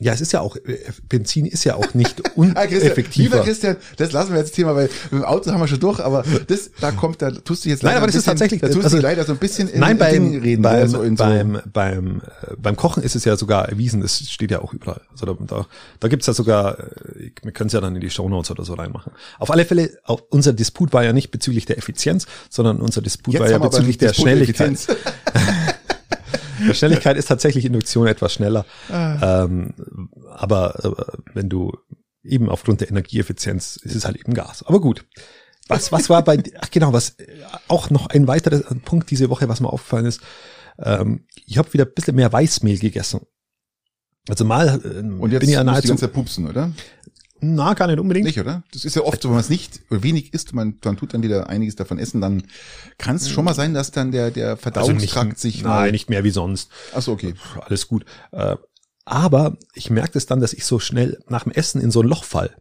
Ja, 0.00 0.12
es 0.12 0.20
ist 0.20 0.32
ja 0.32 0.40
auch 0.40 0.54
äh, 0.56 0.78
Benzin 1.08 1.44
ist 1.44 1.64
ja 1.64 1.74
auch 1.74 1.92
nicht 1.94 2.22
Christian, 2.36 3.04
lieber. 3.14 3.40
Christian, 3.42 3.76
das 3.96 4.12
lassen 4.12 4.30
wir 4.32 4.38
jetzt 4.38 4.54
Thema, 4.54 4.76
weil 4.76 4.88
mit 5.10 5.22
dem 5.22 5.24
Auto 5.24 5.50
haben 5.50 5.60
wir 5.60 5.66
schon 5.66 5.80
durch, 5.80 5.98
aber 5.98 6.22
das, 6.46 6.70
da 6.80 6.92
kommt, 6.92 7.20
da 7.20 7.32
tust 7.32 7.64
du 7.64 7.68
jetzt 7.68 7.82
Nein, 7.82 7.94
leider 7.94 7.96
aber 7.98 8.06
ein 8.06 8.06
das 8.08 8.14
ist 8.16 8.22
bisschen, 8.24 8.38
tatsächlich- 8.38 8.60
da 8.60 8.68
tust 8.68 8.84
also- 8.84 8.96
du 8.98 9.02
leider 9.02 9.24
so 9.24 9.32
ein 9.32 9.38
bisschen 9.38 9.68
in, 9.68 9.80
Nein, 9.80 9.92
in 9.92 9.98
beim, 9.98 10.12
Dingen 10.12 10.40
reden, 10.42 10.62
beim, 10.62 10.86
so 10.88 11.02
in 11.02 11.16
so, 11.16 11.24
beim, 11.24 11.60
beim, 11.72 12.22
äh, 12.42 12.54
beim 12.56 12.76
Kochen 12.76 13.02
ist 13.02 13.16
es 13.16 13.24
ja 13.24 13.36
sogar 13.36 13.68
erwiesen, 13.68 14.00
das 14.00 14.18
steht 14.30 14.52
ja 14.52 14.60
auch 14.60 14.72
überall. 14.72 15.00
Also 15.10 15.26
da, 15.26 15.36
da, 15.46 15.66
da 15.98 16.08
gibt's 16.08 16.28
ja 16.28 16.32
sogar, 16.32 16.78
äh, 16.78 17.30
wir 17.42 17.50
können 17.52 17.66
es 17.66 17.72
ja 17.72 17.80
dann 17.80 17.96
in 17.96 18.00
die 18.00 18.10
Shownotes 18.10 18.52
oder 18.52 18.64
so 18.64 18.74
reinmachen. 18.74 19.10
Auf 19.40 19.50
alle 19.50 19.64
Fälle, 19.64 19.98
auch 20.04 20.22
unser 20.30 20.52
Disput 20.52 20.92
war 20.92 21.02
ja 21.02 21.12
nicht 21.12 21.32
bezüglich 21.32 21.66
der 21.66 21.76
Effizienz, 21.76 22.26
sondern 22.50 22.80
unser 22.80 23.02
Disput 23.02 23.34
Jetzt 23.34 23.40
war 23.42 23.50
ja 23.50 23.56
aber 23.56 23.70
bezüglich 23.70 23.98
der 23.98 24.10
Disput 24.10 24.22
Schnelligkeit. 24.26 24.78
Schnelligkeit 26.72 27.16
ist 27.16 27.26
tatsächlich 27.26 27.64
Induktion 27.64 28.06
etwas 28.06 28.32
schneller. 28.32 28.64
Ah. 28.90 29.44
Ähm, 29.44 29.74
aber 30.28 30.84
äh, 30.84 31.32
wenn 31.34 31.48
du 31.48 31.72
eben 32.22 32.48
aufgrund 32.48 32.80
der 32.80 32.90
Energieeffizienz 32.90 33.76
ist 33.76 33.94
es 33.94 34.04
halt 34.04 34.16
eben 34.16 34.34
Gas. 34.34 34.62
Aber 34.64 34.80
gut. 34.80 35.06
Was, 35.68 35.92
was 35.92 36.08
war 36.08 36.24
bei, 36.24 36.42
ach 36.60 36.70
genau, 36.70 36.92
was 36.92 37.10
äh, 37.18 37.26
auch 37.68 37.90
noch 37.90 38.06
ein 38.08 38.26
weiterer 38.26 38.60
Punkt 38.84 39.10
diese 39.10 39.28
Woche, 39.30 39.48
was 39.48 39.60
mir 39.60 39.72
aufgefallen 39.72 40.06
ist, 40.06 40.20
ähm, 40.78 41.26
ich 41.46 41.58
habe 41.58 41.72
wieder 41.72 41.84
ein 41.84 41.94
bisschen 41.94 42.16
mehr 42.16 42.32
Weißmehl 42.32 42.78
gegessen. 42.78 43.20
Also 44.28 44.44
mal 44.44 44.80
äh, 44.84 45.00
Und 45.00 45.32
jetzt 45.32 45.40
bin 45.40 45.48
ich 45.48 45.54
ja 45.54 45.58
musst 45.58 45.58
du 45.58 45.58
die 45.58 45.64
nahezu, 45.64 45.88
ganze 45.88 46.06
Zeit 46.06 46.12
pupsen, 46.12 46.48
oder? 46.48 46.72
Na, 47.40 47.74
gar 47.74 47.86
nicht 47.86 47.98
unbedingt. 47.98 48.26
Nicht, 48.26 48.40
oder? 48.40 48.62
Das 48.72 48.84
ist 48.84 48.96
ja 48.96 49.02
oft 49.02 49.22
so, 49.22 49.28
wenn 49.28 49.34
man 49.34 49.40
es 49.40 49.48
nicht 49.48 49.80
oder 49.90 50.02
wenig 50.02 50.34
isst, 50.34 50.54
man, 50.54 50.76
man 50.84 50.96
tut 50.96 51.14
dann 51.14 51.22
wieder 51.22 51.48
einiges 51.48 51.76
davon 51.76 51.98
essen, 51.98 52.20
dann 52.20 52.42
kann 52.98 53.16
es 53.16 53.28
schon 53.28 53.44
mal 53.44 53.54
sein, 53.54 53.74
dass 53.74 53.90
dann 53.90 54.12
der, 54.12 54.30
der 54.30 54.50
Also 54.50 54.62
Verdauungstrakt 54.62 55.28
nicht, 55.30 55.40
sich 55.40 55.62
nein, 55.62 55.92
nicht 55.92 56.10
mehr 56.10 56.24
wie 56.24 56.30
sonst. 56.30 56.70
Ach 56.94 57.02
so, 57.02 57.12
okay. 57.12 57.34
Alles 57.60 57.88
gut. 57.88 58.04
Äh, 58.32 58.56
aber 59.04 59.56
ich 59.74 59.90
merke 59.90 60.18
es 60.18 60.26
dann, 60.26 60.40
dass 60.40 60.52
ich 60.52 60.64
so 60.64 60.78
schnell 60.78 61.18
nach 61.28 61.44
dem 61.44 61.52
Essen 61.52 61.80
in 61.80 61.90
so 61.90 62.02
ein 62.02 62.08
Loch 62.08 62.24
fall. 62.24 62.54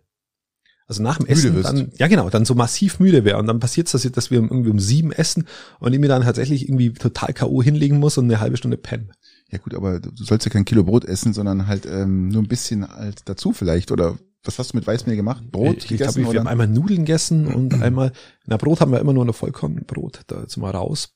Also 0.87 1.03
nach 1.03 1.17
dem 1.17 1.27
Müde 1.27 1.33
Essen 1.33 1.55
wirst. 1.55 1.69
dann, 1.69 1.91
ja 1.97 2.07
genau, 2.07 2.29
dann 2.29 2.45
so 2.45 2.55
massiv 2.55 2.99
müde 2.99 3.25
wäre. 3.25 3.37
Und 3.37 3.47
dann 3.47 3.59
passiert 3.59 3.87
es, 3.87 3.91
dass, 3.91 4.09
dass 4.09 4.31
wir 4.31 4.39
irgendwie 4.39 4.69
um 4.69 4.79
sieben 4.79 5.11
essen 5.11 5.45
und 5.79 5.91
ich 5.91 5.99
mir 5.99 6.07
dann 6.07 6.23
tatsächlich 6.23 6.69
irgendwie 6.69 6.93
total 6.93 7.33
K.O. 7.33 7.61
hinlegen 7.61 7.99
muss 7.99 8.17
und 8.17 8.25
eine 8.25 8.39
halbe 8.39 8.55
Stunde 8.55 8.77
pennen. 8.77 9.11
Ja 9.49 9.57
gut, 9.59 9.73
aber 9.75 9.99
du 9.99 10.23
sollst 10.23 10.45
ja 10.45 10.51
kein 10.51 10.65
Kilo 10.65 10.83
Brot 10.83 11.03
essen, 11.03 11.33
sondern 11.33 11.67
halt 11.67 11.85
ähm, 11.85 12.29
nur 12.29 12.41
ein 12.41 12.47
bisschen 12.47 12.87
halt 12.87 13.23
dazu 13.25 13.51
vielleicht. 13.51 13.91
Oder 13.91 14.17
was 14.47 14.59
hast 14.59 14.73
du 14.73 14.77
mit 14.77 14.87
Weißmehl 14.87 15.15
gemacht? 15.15 15.43
Brot 15.51 15.77
ich, 15.77 15.83
ich 15.83 15.87
gegessen 15.89 16.21
glaube, 16.21 16.33
wir 16.33 16.39
haben 16.39 16.47
einmal 16.47 16.67
Nudeln 16.67 16.99
gegessen 16.99 17.47
und 17.53 17.81
einmal, 17.81 18.11
na 18.45 18.57
Brot 18.57 18.81
haben 18.81 18.91
wir 18.91 18.99
immer 18.99 19.13
nur 19.13 19.23
eine 19.23 19.33
Vollkornbrot, 19.33 20.21
da 20.27 20.41
jetzt 20.41 20.57
mal 20.57 20.71
raus. 20.71 21.13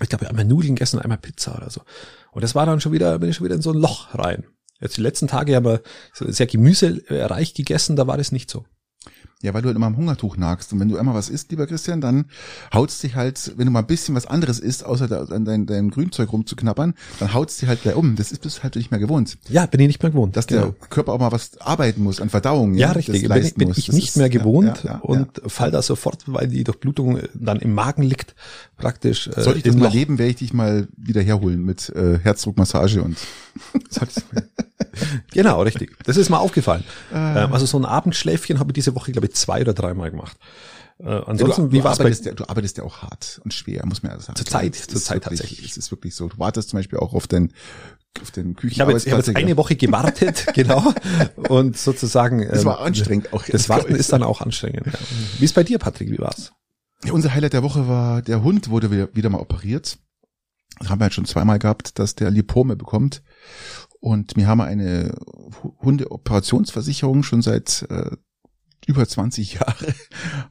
Ich 0.00 0.08
glaube, 0.08 0.22
wir 0.22 0.28
haben 0.28 0.38
einmal 0.38 0.52
Nudeln 0.52 0.74
gegessen 0.74 0.96
und 0.96 1.02
einmal 1.02 1.18
Pizza 1.18 1.56
oder 1.56 1.70
so. 1.70 1.82
Und 2.32 2.42
das 2.42 2.54
war 2.54 2.66
dann 2.66 2.80
schon 2.80 2.92
wieder, 2.92 3.18
bin 3.18 3.30
ich 3.30 3.36
schon 3.36 3.44
wieder 3.44 3.56
in 3.56 3.62
so 3.62 3.72
ein 3.72 3.78
Loch 3.78 4.14
rein. 4.14 4.44
Jetzt 4.80 4.96
die 4.96 5.02
letzten 5.02 5.26
Tage 5.26 5.56
haben 5.56 5.66
wir 5.66 5.82
sehr 6.12 6.46
gemüsereich 6.46 7.54
gegessen, 7.54 7.96
da 7.96 8.06
war 8.06 8.16
das 8.16 8.30
nicht 8.30 8.50
so. 8.50 8.64
Ja, 9.40 9.54
weil 9.54 9.62
du 9.62 9.68
halt 9.68 9.76
immer 9.76 9.86
am 9.86 9.96
Hungertuch 9.96 10.36
nagst. 10.36 10.72
Und 10.72 10.80
wenn 10.80 10.88
du 10.88 10.96
einmal 10.98 11.14
was 11.14 11.28
isst, 11.28 11.52
lieber 11.52 11.68
Christian, 11.68 12.00
dann 12.00 12.24
haut's 12.74 12.98
dich 13.00 13.14
halt, 13.14 13.52
wenn 13.56 13.66
du 13.66 13.70
mal 13.70 13.78
ein 13.80 13.86
bisschen 13.86 14.16
was 14.16 14.26
anderes 14.26 14.58
isst, 14.58 14.84
außer 14.84 15.06
da, 15.06 15.22
an 15.26 15.44
dein, 15.44 15.90
Grünzeug 15.90 16.32
rumzuknabbern, 16.32 16.94
dann 17.20 17.34
haut's 17.34 17.58
dich 17.58 17.68
halt 17.68 17.82
gleich 17.82 17.94
um. 17.94 18.16
Das 18.16 18.32
ist 18.32 18.42
bist 18.42 18.58
du 18.58 18.62
halt 18.64 18.74
nicht 18.74 18.90
mehr 18.90 18.98
gewohnt. 18.98 19.38
Ja, 19.48 19.66
bin 19.66 19.80
ich 19.80 19.86
nicht 19.86 20.02
mehr 20.02 20.10
gewohnt. 20.10 20.36
Dass 20.36 20.48
Genau. 20.48 20.74
der 20.80 20.88
Körper 20.88 21.12
auch 21.12 21.20
mal 21.20 21.30
was 21.30 21.56
arbeiten 21.60 22.02
muss 22.02 22.20
an 22.20 22.30
Verdauung. 22.30 22.74
Ja, 22.74 22.88
das 22.88 22.96
richtig. 22.96 23.20
Bin, 23.22 23.28
leisten 23.28 23.58
bin 23.60 23.70
ich 23.70 23.92
nicht 23.92 24.08
ist- 24.08 24.16
mehr 24.16 24.26
ja, 24.26 24.32
gewohnt 24.32 24.82
ja, 24.82 24.94
ja, 24.94 24.98
und 24.98 25.40
fall 25.46 25.70
da 25.70 25.82
sofort, 25.82 26.24
weil 26.26 26.48
die 26.48 26.64
Durchblutung 26.64 27.20
dann 27.34 27.60
im 27.60 27.74
Magen 27.74 28.02
liegt, 28.02 28.34
praktisch. 28.76 29.28
ja. 29.28 29.40
Sollte 29.40 29.58
ich 29.58 29.64
das 29.64 29.76
mal 29.76 29.84
Loch. 29.86 29.94
leben, 29.94 30.18
werde 30.18 30.30
ich 30.30 30.36
dich 30.36 30.52
mal 30.52 30.88
wieder 30.96 31.22
herholen 31.22 31.62
mit 31.64 31.90
äh, 31.90 32.18
Herzdruckmassage 32.18 33.02
und 33.04 33.16
Genau, 35.32 35.62
richtig. 35.62 35.96
Das 36.04 36.16
ist 36.16 36.30
mir 36.30 36.38
aufgefallen. 36.38 36.84
Äh. 37.12 37.44
Ähm, 37.44 37.52
also 37.52 37.66
so 37.66 37.78
ein 37.78 37.84
Abendschläfchen 37.84 38.58
habe 38.58 38.70
ich 38.70 38.74
diese 38.74 38.94
Woche, 38.94 39.12
glaube 39.12 39.26
ich, 39.26 39.34
zwei 39.34 39.60
oder 39.60 39.74
dreimal 39.74 40.10
gemacht. 40.10 40.36
Äh, 41.00 41.20
ansonsten, 41.26 41.70
du, 41.70 41.72
wie 41.72 41.84
war 41.84 41.98
es 41.98 42.24
ja, 42.24 42.32
du 42.32 42.48
arbeitest 42.48 42.78
ja 42.78 42.84
auch 42.84 43.02
hart 43.02 43.40
und 43.44 43.54
schwer, 43.54 43.86
muss 43.86 44.02
man 44.02 44.12
ja 44.12 44.20
sagen. 44.20 44.36
Zur 44.36 44.46
Zeit, 44.46 44.74
zur 44.74 44.96
ist 44.96 45.04
Zeit 45.04 45.24
wirklich, 45.24 45.40
tatsächlich. 45.40 45.70
Es 45.70 45.76
ist 45.76 45.90
wirklich 45.92 46.14
so. 46.14 46.28
Du 46.28 46.38
wartest 46.38 46.70
zum 46.70 46.78
Beispiel 46.78 46.98
auch 46.98 47.14
auf 47.14 47.28
den, 47.28 47.52
auf 48.20 48.32
den 48.32 48.56
Küchen. 48.56 48.72
Ich 48.72 48.80
habe 48.80 48.92
jetzt, 48.92 49.06
ich 49.06 49.12
habe 49.12 49.22
jetzt 49.22 49.36
eine 49.36 49.56
Woche 49.56 49.76
gewartet, 49.76 50.46
genau, 50.54 50.92
und 51.48 51.76
sozusagen. 51.76 52.46
Das 52.48 52.64
war 52.64 52.80
ähm, 52.80 52.86
anstrengend 52.86 53.32
auch. 53.32 53.44
Das 53.44 53.68
Warten 53.68 53.94
ist 53.94 54.12
dann 54.12 54.24
auch 54.24 54.40
anstrengend. 54.40 54.86
Ja. 54.86 54.92
Wie 55.38 55.44
ist 55.44 55.54
bei 55.54 55.62
dir, 55.62 55.78
Patrick? 55.78 56.10
Wie 56.10 56.18
war's? 56.18 56.52
Ja, 57.04 57.12
unser 57.12 57.32
Highlight 57.32 57.52
der 57.52 57.62
Woche 57.62 57.86
war, 57.86 58.22
der 58.22 58.42
Hund 58.42 58.70
wurde 58.70 58.90
wieder, 58.90 59.08
wieder 59.14 59.30
mal 59.30 59.38
operiert. 59.38 59.98
Das 60.80 60.90
haben 60.90 61.00
wir 61.00 61.06
jetzt 61.06 61.14
schon 61.14 61.26
zweimal 61.26 61.60
gehabt, 61.60 61.98
dass 61.98 62.16
der 62.16 62.30
Lipome 62.30 62.74
bekommt. 62.74 63.22
Und 64.00 64.36
wir 64.36 64.46
haben 64.46 64.60
eine 64.60 65.14
Hu- 65.62 65.74
Hundeoperationsversicherung 65.82 67.22
schon 67.22 67.42
seit 67.42 67.84
äh, 67.90 68.10
über 68.86 69.06
20 69.06 69.54
Jahre. 69.60 69.94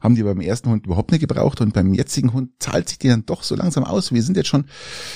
haben 0.00 0.14
die 0.14 0.22
beim 0.22 0.40
ersten 0.40 0.70
Hund 0.70 0.86
überhaupt 0.86 1.10
nicht 1.10 1.20
gebraucht 1.20 1.60
und 1.60 1.72
beim 1.72 1.94
jetzigen 1.94 2.32
Hund 2.32 2.50
zahlt 2.60 2.88
sich 2.88 2.98
die 2.98 3.08
dann 3.08 3.26
doch 3.26 3.42
so 3.42 3.56
langsam 3.56 3.84
aus. 3.84 4.12
Wir 4.12 4.22
sind 4.22 4.36
jetzt 4.36 4.48
schon 4.48 4.66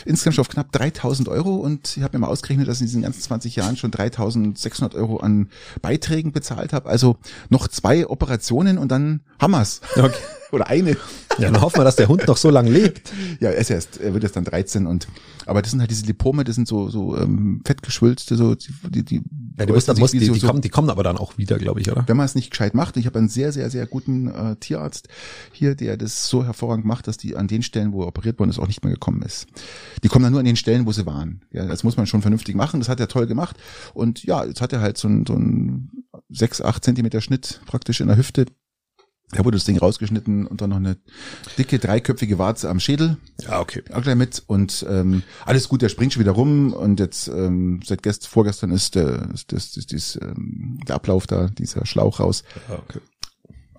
insgesamt 0.06 0.38
auf 0.40 0.48
knapp 0.48 0.72
3000 0.72 1.28
Euro 1.28 1.56
und 1.56 1.96
ich 1.96 2.02
habe 2.02 2.16
mir 2.18 2.26
mal 2.26 2.32
ausgerechnet, 2.32 2.66
dass 2.68 2.78
ich 2.78 2.82
in 2.82 2.86
diesen 2.86 3.02
ganzen 3.02 3.20
20 3.22 3.54
Jahren 3.54 3.76
schon 3.76 3.90
3600 3.90 4.94
Euro 4.96 5.18
an 5.18 5.50
Beiträgen 5.82 6.32
bezahlt 6.32 6.72
habe. 6.72 6.88
Also 6.88 7.16
noch 7.50 7.68
zwei 7.68 8.06
Operationen 8.08 8.78
und 8.78 8.90
dann 8.90 9.20
haben 9.38 9.52
wir's. 9.52 9.82
Okay. 9.96 10.10
Oder 10.52 10.68
eine. 10.68 10.96
Ja, 11.38 11.50
dann 11.50 11.62
hoffen 11.62 11.80
wir, 11.80 11.84
dass 11.84 11.96
der 11.96 12.08
Hund 12.08 12.26
noch 12.28 12.36
so 12.36 12.50
lange 12.50 12.70
lebt. 12.70 13.10
Ja, 13.40 13.48
er 13.48 13.56
ist 13.56 13.70
erst, 13.70 13.98
er 13.98 14.12
wird 14.12 14.22
erst 14.22 14.36
dann 14.36 14.44
13 14.44 14.86
und 14.86 15.08
aber 15.46 15.62
das 15.62 15.70
sind 15.70 15.80
halt 15.80 15.90
diese 15.90 16.04
Lipome, 16.04 16.44
das 16.44 16.54
sind 16.56 16.68
so 16.68 16.90
so 16.90 17.16
ähm, 17.16 17.62
fettgeschwülste, 17.64 18.36
so 18.36 18.54
die 18.54 19.02
die, 19.02 19.22
Ja, 19.58 19.64
die, 19.64 19.72
muss, 19.72 19.84
äußern 19.84 19.98
muss, 19.98 20.10
die, 20.10 20.24
so, 20.24 20.34
die, 20.34 20.40
kommen, 20.40 20.60
die 20.60 20.68
kommen 20.68 20.90
aber 20.90 21.02
dann 21.02 21.16
auch 21.16 21.38
wieder, 21.38 21.58
glaube 21.58 21.80
ich, 21.80 21.90
oder? 21.90 22.04
wenn 22.06 22.18
man 22.18 22.26
es 22.26 22.34
nicht 22.34 22.50
gescheit 22.50 22.74
macht. 22.74 22.98
Ich 22.98 23.06
habe 23.06 23.18
einen 23.18 23.30
sehr 23.30 23.50
sehr 23.50 23.70
sehr 23.70 23.86
guten 23.86 24.28
äh, 24.28 24.56
Tierarzt 24.56 25.08
hier, 25.52 25.74
der 25.74 25.96
das 25.96 26.28
so 26.28 26.44
hervorragend 26.44 26.84
macht, 26.84 27.08
dass 27.08 27.16
die 27.16 27.34
an 27.34 27.48
den 27.48 27.62
Stellen, 27.62 27.94
wo 27.94 28.02
er 28.02 28.08
operiert 28.08 28.38
worden 28.38 28.50
ist, 28.50 28.58
auch 28.58 28.68
nicht 28.68 28.84
mehr 28.84 28.92
gekommen 28.92 29.22
ist. 29.22 29.46
Die 30.04 30.08
kommen 30.08 30.24
dann 30.24 30.32
nur 30.32 30.40
an 30.40 30.46
den 30.46 30.56
Stellen, 30.56 30.84
wo 30.84 30.92
sie 30.92 31.06
waren. 31.06 31.40
Ja, 31.50 31.64
das 31.64 31.82
muss 31.82 31.96
man 31.96 32.06
schon 32.06 32.20
vernünftig 32.20 32.54
machen. 32.54 32.80
Das 32.80 32.90
hat 32.90 33.00
er 33.00 33.08
toll 33.08 33.26
gemacht 33.26 33.56
und 33.94 34.22
ja, 34.24 34.44
jetzt 34.44 34.60
hat 34.60 34.74
er 34.74 34.82
halt 34.82 34.98
so 34.98 35.08
ein 35.08 35.24
so 35.26 35.32
ein 35.32 36.04
sechs 36.28 36.60
acht 36.60 36.84
Zentimeter 36.84 37.22
Schnitt 37.22 37.62
praktisch 37.64 38.02
in 38.02 38.08
der 38.08 38.18
Hüfte. 38.18 38.44
Da 39.32 39.44
wurde 39.44 39.56
das 39.56 39.64
Ding 39.64 39.78
rausgeschnitten 39.78 40.46
und 40.46 40.60
dann 40.60 40.70
noch 40.70 40.76
eine 40.76 40.98
dicke 41.56 41.78
dreiköpfige 41.78 42.38
Warze 42.38 42.68
am 42.68 42.80
Schädel. 42.80 43.16
Ja, 43.40 43.60
okay. 43.60 43.82
auch 43.92 44.02
gleich 44.02 44.14
mit 44.14 44.42
und 44.46 44.84
ähm, 44.88 45.22
alles 45.46 45.68
gut, 45.68 45.80
der 45.80 45.88
springt 45.88 46.12
schon 46.12 46.20
wieder 46.20 46.32
rum 46.32 46.74
und 46.74 47.00
jetzt 47.00 47.28
ähm, 47.28 47.80
seit 47.84 48.02
gest 48.02 48.28
vorgestern 48.28 48.70
ist 48.70 48.94
der 48.94 49.30
ist, 49.32 49.52
das, 49.52 49.76
ist, 49.76 49.92
ist, 49.92 50.18
ähm, 50.20 50.78
der 50.86 50.96
Ablauf 50.96 51.26
da, 51.26 51.48
dieser 51.48 51.86
Schlauch 51.86 52.20
raus. 52.20 52.44
Ja, 52.68 52.78
okay. 52.78 53.00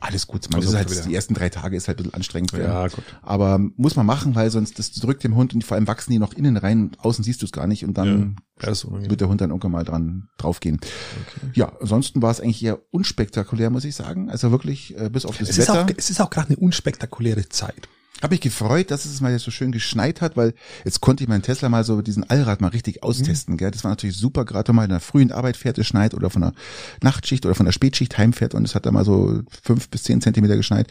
Alles 0.05 0.27
gut, 0.27 0.49
man, 0.51 0.55
Also 0.61 0.71
das 0.73 0.81
ist 0.81 0.87
halt, 0.87 0.91
wieder. 0.91 1.07
die 1.09 1.15
ersten 1.15 1.33
drei 1.33 1.47
Tage 1.49 1.77
ist 1.77 1.87
halt 1.87 1.97
ein 1.97 2.03
bisschen 2.03 2.13
anstrengend. 2.13 2.51
Ja, 2.51 2.87
gut. 2.89 3.03
Aber 3.21 3.57
muss 3.77 3.95
man 3.95 4.05
machen, 4.05 4.35
weil 4.35 4.51
sonst 4.51 4.77
das 4.77 4.91
drückt 4.91 5.23
dem 5.23 5.35
Hund 5.35 5.53
und 5.53 5.63
vor 5.63 5.75
allem 5.75 5.87
wachsen 5.87 6.11
die 6.11 6.19
noch 6.19 6.33
innen 6.33 6.57
rein, 6.57 6.91
außen 6.97 7.23
siehst 7.23 7.41
du 7.41 7.45
es 7.45 7.51
gar 7.53 7.67
nicht 7.67 7.85
und 7.85 7.97
dann 7.97 8.35
Ja, 8.61 8.69
ist 8.69 8.85
wird 8.91 9.21
der 9.21 9.29
Hund 9.29 9.39
dann 9.39 9.49
irgendwann 9.51 9.71
mal 9.71 9.85
dran 9.85 10.27
draufgehen. 10.37 10.75
Okay. 10.77 11.51
Ja, 11.53 11.71
ansonsten 11.79 12.21
war 12.21 12.31
es 12.31 12.41
eigentlich 12.41 12.63
eher 12.63 12.79
unspektakulär, 12.91 13.69
muss 13.69 13.85
ich 13.85 13.95
sagen. 13.95 14.29
Also 14.29 14.51
wirklich 14.51 14.97
äh, 14.97 15.09
bis 15.09 15.25
auf 15.25 15.37
das 15.37 15.49
Es 15.49 15.57
ist, 15.57 15.69
Wetter. 15.69 15.83
auch, 15.85 15.89
es 15.95 16.09
ist 16.09 16.19
auch 16.21 16.29
gerade 16.29 16.49
eine 16.49 16.57
unspektakuläre 16.57 17.47
Zeit. 17.49 17.87
Habe 18.23 18.35
mich 18.35 18.41
gefreut, 18.41 18.89
dass 18.89 19.03
es 19.03 19.19
mal 19.19 19.33
jetzt 19.33 19.43
so 19.43 19.51
schön 19.51 19.73
geschneit 19.73 20.21
hat, 20.21 20.37
weil 20.37 20.53
jetzt 20.85 21.01
konnte 21.01 21.25
ich 21.25 21.27
meinen 21.27 21.41
Tesla 21.41 21.67
mal 21.67 21.83
so 21.83 22.01
diesen 22.01 22.23
Allrad 22.23 22.61
mal 22.61 22.69
richtig 22.69 23.03
austesten. 23.03 23.57
Gell? 23.57 23.69
Das 23.69 23.83
war 23.83 23.91
natürlich 23.91 24.15
super, 24.15 24.45
gerade 24.45 24.69
wenn 24.69 24.77
man 24.77 24.85
in 24.85 24.91
der 24.91 25.01
frühen 25.01 25.33
Arbeit 25.33 25.57
fährt, 25.57 25.77
es 25.77 25.87
schneit 25.87 26.13
oder 26.13 26.29
von 26.29 26.41
der 26.41 26.53
Nachtschicht 27.01 27.45
oder 27.45 27.53
von 27.53 27.65
der 27.65 27.73
Spätschicht 27.73 28.17
heimfährt 28.17 28.55
und 28.55 28.63
es 28.63 28.75
hat 28.75 28.85
da 28.85 28.91
mal 28.91 29.03
so 29.03 29.41
fünf 29.61 29.89
bis 29.89 30.03
zehn 30.03 30.21
Zentimeter 30.21 30.55
geschneit. 30.55 30.87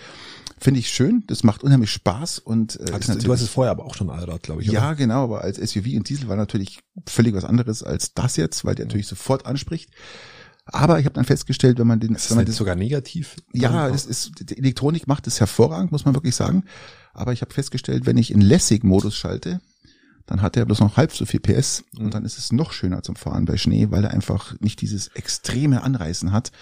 Finde 0.58 0.80
ich 0.80 0.90
schön, 0.90 1.24
das 1.26 1.42
macht 1.42 1.64
unheimlich 1.64 1.90
Spaß 1.90 2.38
und 2.38 2.78
äh, 2.78 2.92
Hattest, 2.92 3.26
du 3.26 3.32
hast 3.32 3.40
es 3.40 3.48
vorher 3.48 3.70
aber 3.70 3.86
auch 3.86 3.94
schon 3.94 4.10
Allrad, 4.10 4.42
glaube 4.42 4.60
ich. 4.60 4.68
oder? 4.68 4.78
ja, 4.78 4.92
genau, 4.92 5.24
aber 5.24 5.40
als 5.40 5.56
SUV 5.56 5.86
und 5.96 6.10
Diesel 6.10 6.28
war 6.28 6.36
natürlich 6.36 6.80
völlig 7.06 7.34
was 7.34 7.44
anderes 7.44 7.82
als 7.82 8.12
das 8.12 8.36
jetzt, 8.36 8.66
weil 8.66 8.74
der 8.74 8.84
natürlich 8.84 9.06
sofort 9.06 9.46
anspricht. 9.46 9.88
Aber 10.72 10.98
ich 10.98 11.04
habe 11.04 11.14
dann 11.14 11.24
festgestellt, 11.24 11.78
wenn 11.78 11.86
man 11.86 12.00
den, 12.00 12.14
Ist 12.14 12.30
wenn 12.30 12.36
das 12.36 12.36
man 12.36 12.44
nicht 12.46 12.56
sogar 12.56 12.74
negativ? 12.76 13.36
ja, 13.52 13.88
es 13.88 14.06
ist, 14.06 14.32
die 14.50 14.56
Elektronik 14.58 15.06
macht 15.06 15.26
es 15.26 15.38
hervorragend, 15.38 15.92
muss 15.92 16.04
man 16.04 16.14
wirklich 16.14 16.34
sagen. 16.34 16.64
Aber 17.12 17.32
ich 17.32 17.42
habe 17.42 17.52
festgestellt, 17.52 18.06
wenn 18.06 18.16
ich 18.16 18.30
in 18.30 18.40
Lässig-Modus 18.40 19.14
schalte, 19.14 19.60
dann 20.26 20.40
hat 20.40 20.56
er 20.56 20.64
bloß 20.64 20.80
noch 20.80 20.96
halb 20.96 21.12
so 21.12 21.26
viel 21.26 21.40
PS 21.40 21.84
Mhm. 21.92 22.06
und 22.06 22.14
dann 22.14 22.24
ist 22.24 22.38
es 22.38 22.52
noch 22.52 22.72
schöner 22.72 23.02
zum 23.02 23.16
Fahren 23.16 23.44
bei 23.44 23.56
Schnee, 23.58 23.88
weil 23.90 24.04
er 24.04 24.12
einfach 24.12 24.54
nicht 24.60 24.80
dieses 24.80 25.08
extreme 25.08 25.82
Anreißen 25.82 26.32
hat. 26.32 26.52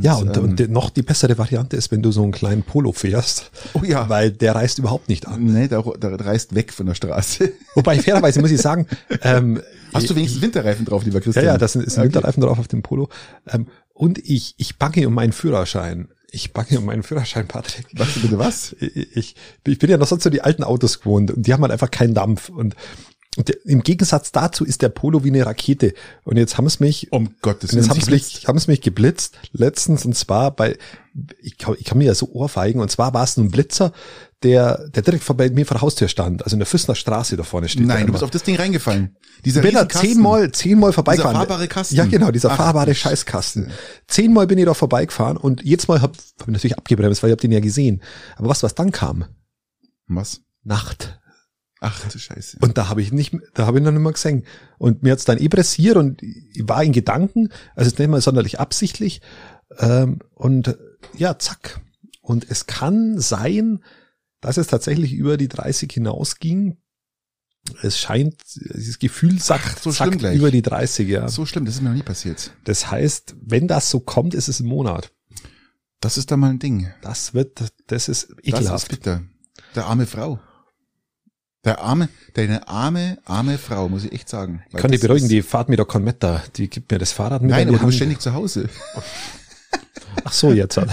Ja, 0.00 0.16
und, 0.16 0.36
ähm, 0.36 0.42
und 0.42 0.58
die- 0.58 0.66
noch 0.68 0.90
die 0.90 1.02
bessere 1.02 1.38
Variante 1.38 1.76
ist, 1.76 1.92
wenn 1.92 2.02
du 2.02 2.10
so 2.10 2.22
einen 2.24 2.32
kleinen 2.32 2.64
Polo 2.64 2.92
fährst, 2.92 3.52
oh 3.74 3.84
ja, 3.84 4.08
weil 4.08 4.32
der 4.32 4.56
reißt 4.56 4.80
überhaupt 4.80 5.08
nicht 5.08 5.28
an. 5.28 5.44
nee, 5.44 5.68
der, 5.68 5.82
der 5.82 6.20
reißt 6.20 6.54
weg 6.56 6.72
von 6.72 6.86
der 6.86 6.94
Straße. 6.94 7.52
Wobei, 7.76 8.00
fairerweise 8.00 8.40
muss 8.40 8.50
ich 8.50 8.60
sagen, 8.60 8.86
ähm, 9.22 9.62
Hast 9.92 10.10
du 10.10 10.16
wenigstens 10.16 10.42
Winterreifen 10.42 10.84
drauf, 10.84 11.04
lieber 11.04 11.20
Christian? 11.20 11.44
Ja, 11.44 11.52
ja, 11.52 11.58
das 11.58 11.76
ist 11.76 11.96
ein 11.98 12.06
Okay. 12.06 12.14
Winterreifen 12.14 12.40
drauf 12.42 12.58
auf 12.58 12.68
dem 12.68 12.82
Polo. 12.82 13.08
Ähm, 13.48 13.66
und 13.94 14.18
ich, 14.18 14.54
ich 14.58 14.76
bange 14.78 15.06
um 15.06 15.14
meinen 15.14 15.32
Führerschein. 15.32 16.08
Ich 16.30 16.52
bange 16.52 16.78
um 16.78 16.84
meinen 16.84 17.02
Führerschein, 17.02 17.48
Patrick. 17.48 17.86
Machst 17.98 18.16
du 18.16 18.20
bitte 18.20 18.38
was? 18.38 18.74
Ich, 18.80 19.16
ich, 19.16 19.36
ich 19.66 19.78
bin 19.78 19.90
ja 19.90 19.96
noch 19.98 20.06
sonst 20.06 20.22
so 20.24 20.30
die 20.30 20.42
alten 20.42 20.62
Autos 20.64 21.00
gewohnt 21.00 21.30
und 21.32 21.46
die 21.46 21.52
haben 21.52 21.62
halt 21.62 21.72
einfach 21.72 21.90
keinen 21.90 22.14
Dampf. 22.14 22.48
Und, 22.50 22.76
und 23.36 23.50
im 23.64 23.82
Gegensatz 23.82 24.32
dazu 24.32 24.64
ist 24.64 24.82
der 24.82 24.88
Polo 24.90 25.24
wie 25.24 25.28
eine 25.28 25.44
Rakete. 25.44 25.92
Und 26.24 26.36
jetzt 26.36 26.56
haben 26.56 26.66
es 26.66 26.78
mich, 26.80 27.12
Um 27.12 27.34
Gottes 27.42 27.72
und 27.72 27.78
jetzt 27.78 27.88
Willen. 27.88 27.90
haben 27.90 28.00
es 28.00 28.10
mich, 28.10 28.46
haben 28.48 28.56
es 28.58 28.68
mich 28.68 28.80
geblitzt 28.80 29.38
letztens 29.52 30.04
und 30.04 30.14
zwar 30.16 30.50
bei, 30.52 30.78
ich 31.42 31.58
kann, 31.58 31.74
ich 31.78 31.84
kann 31.84 31.98
mir 31.98 32.04
ja 32.04 32.14
so 32.14 32.30
ohrfeigen 32.32 32.80
und 32.80 32.90
zwar 32.90 33.12
war 33.12 33.24
es 33.24 33.36
ein 33.36 33.50
Blitzer, 33.50 33.92
der, 34.42 34.88
der 34.88 35.02
direkt 35.02 35.22
vor 35.22 35.36
bei 35.36 35.50
mir 35.50 35.66
vor 35.66 35.76
der 35.76 35.82
Haustür 35.82 36.08
stand, 36.08 36.42
also 36.44 36.54
in 36.54 36.60
der 36.60 36.66
Füssner 36.66 36.94
Straße 36.94 37.36
da 37.36 37.42
vorne 37.42 37.68
steht. 37.68 37.86
Nein, 37.86 38.06
du 38.06 38.12
bist 38.12 38.24
auf 38.24 38.30
das 38.30 38.42
Ding 38.42 38.56
reingefallen. 38.56 39.16
Dieser 39.44 39.60
bin 39.60 39.74
da 39.74 39.88
zehnmal, 39.88 40.50
zehnmal 40.50 40.92
vorbeigefahren. 40.92 41.34
Dieser 41.34 41.46
fahrbare 41.46 41.68
Kasten. 41.68 41.96
Ja, 41.96 42.06
genau, 42.06 42.30
dieser 42.30 42.50
Ach, 42.52 42.56
fahrbare 42.56 42.94
Scheißkasten. 42.94 43.70
Zehnmal 44.06 44.46
bin 44.46 44.58
ich 44.58 44.64
da 44.64 44.72
vorbeigefahren 44.72 45.36
und 45.36 45.62
jedes 45.62 45.88
Mal 45.88 46.00
hab, 46.00 46.16
hab 46.16 46.48
ich 46.48 46.52
natürlich 46.52 46.78
abgebremst, 46.78 47.22
weil 47.22 47.30
ich 47.30 47.32
hab 47.32 47.40
den 47.40 47.52
ja 47.52 47.60
gesehen. 47.60 48.02
Aber 48.36 48.48
was, 48.48 48.62
was 48.62 48.74
dann 48.74 48.92
kam? 48.92 49.26
Was? 50.06 50.40
Nacht. 50.64 51.20
Ach 51.80 52.08
du 52.08 52.18
Scheiße. 52.18 52.58
Und 52.60 52.76
da 52.76 52.88
habe 52.88 53.00
ich 53.02 53.12
nicht, 53.12 53.36
da 53.54 53.66
habe 53.66 53.78
ich 53.78 53.84
noch 53.84 53.90
nicht 53.90 54.02
mal 54.02 54.12
gesehen. 54.12 54.44
Und 54.78 55.02
mir 55.02 55.12
hat's 55.12 55.24
dann 55.24 55.38
eh 55.38 55.48
pressiert 55.48 55.96
und 55.96 56.22
ich 56.22 56.62
war 56.66 56.82
in 56.82 56.92
Gedanken, 56.92 57.48
also 57.74 57.86
es 57.86 57.94
ist 57.94 57.98
nicht 57.98 58.08
mal 58.08 58.20
sonderlich 58.20 58.60
absichtlich. 58.60 59.20
Ähm, 59.78 60.18
und 60.34 60.76
ja, 61.16 61.38
zack. 61.38 61.80
Und 62.20 62.50
es 62.50 62.66
kann 62.66 63.18
sein, 63.18 63.80
dass 64.40 64.56
es 64.56 64.66
tatsächlich 64.66 65.12
über 65.12 65.36
die 65.36 65.48
30 65.48 65.90
hinausging. 65.92 66.76
Es 67.82 67.98
scheint, 67.98 68.36
dieses 68.54 68.98
Gefühl 68.98 69.38
sagt, 69.40 69.80
so 69.82 69.92
schlimm 69.92 70.16
gleich. 70.16 70.36
über 70.36 70.50
die 70.50 70.62
30, 70.62 71.08
ja. 71.08 71.28
So 71.28 71.44
schlimm, 71.44 71.66
das 71.66 71.74
ist 71.74 71.82
mir 71.82 71.90
noch 71.90 71.96
nie 71.96 72.02
passiert. 72.02 72.52
Das 72.64 72.90
heißt, 72.90 73.36
wenn 73.42 73.68
das 73.68 73.90
so 73.90 74.00
kommt, 74.00 74.32
ist 74.34 74.48
es 74.48 74.60
ein 74.60 74.66
Monat. 74.66 75.12
Das 76.00 76.16
ist 76.16 76.30
da 76.30 76.38
mal 76.38 76.50
ein 76.50 76.58
Ding. 76.58 76.90
Das 77.02 77.34
wird, 77.34 77.60
das 77.60 77.68
ist 77.68 77.82
Das 77.88 78.08
ist 78.08 78.30
ekelhaft. 78.42 78.88
bitter. 78.88 79.22
Der 79.74 79.86
arme 79.86 80.06
Frau. 80.06 80.40
Der 81.62 81.80
arme, 81.82 82.08
deine 82.32 82.66
arme, 82.68 83.18
arme 83.26 83.58
Frau, 83.58 83.90
muss 83.90 84.04
ich 84.04 84.12
echt 84.12 84.30
sagen. 84.30 84.62
Ich 84.70 84.76
kann 84.78 84.90
die 84.90 84.96
beruhigen, 84.96 85.28
die 85.28 85.42
fahrt 85.42 85.68
mir 85.68 85.76
doch 85.76 85.86
kein 85.86 86.10
da. 86.18 86.42
Die 86.56 86.70
gibt 86.70 86.90
mir 86.90 86.96
das 86.98 87.12
Fahrrad 87.12 87.42
mit 87.42 87.50
Nein, 87.50 87.68
aber 87.68 87.76
du 87.78 87.90
ständig 87.90 88.20
zu 88.20 88.32
Hause. 88.32 88.70
Ach 90.24 90.32
so, 90.32 90.52
jetzt. 90.52 90.76
ja. 90.76 90.86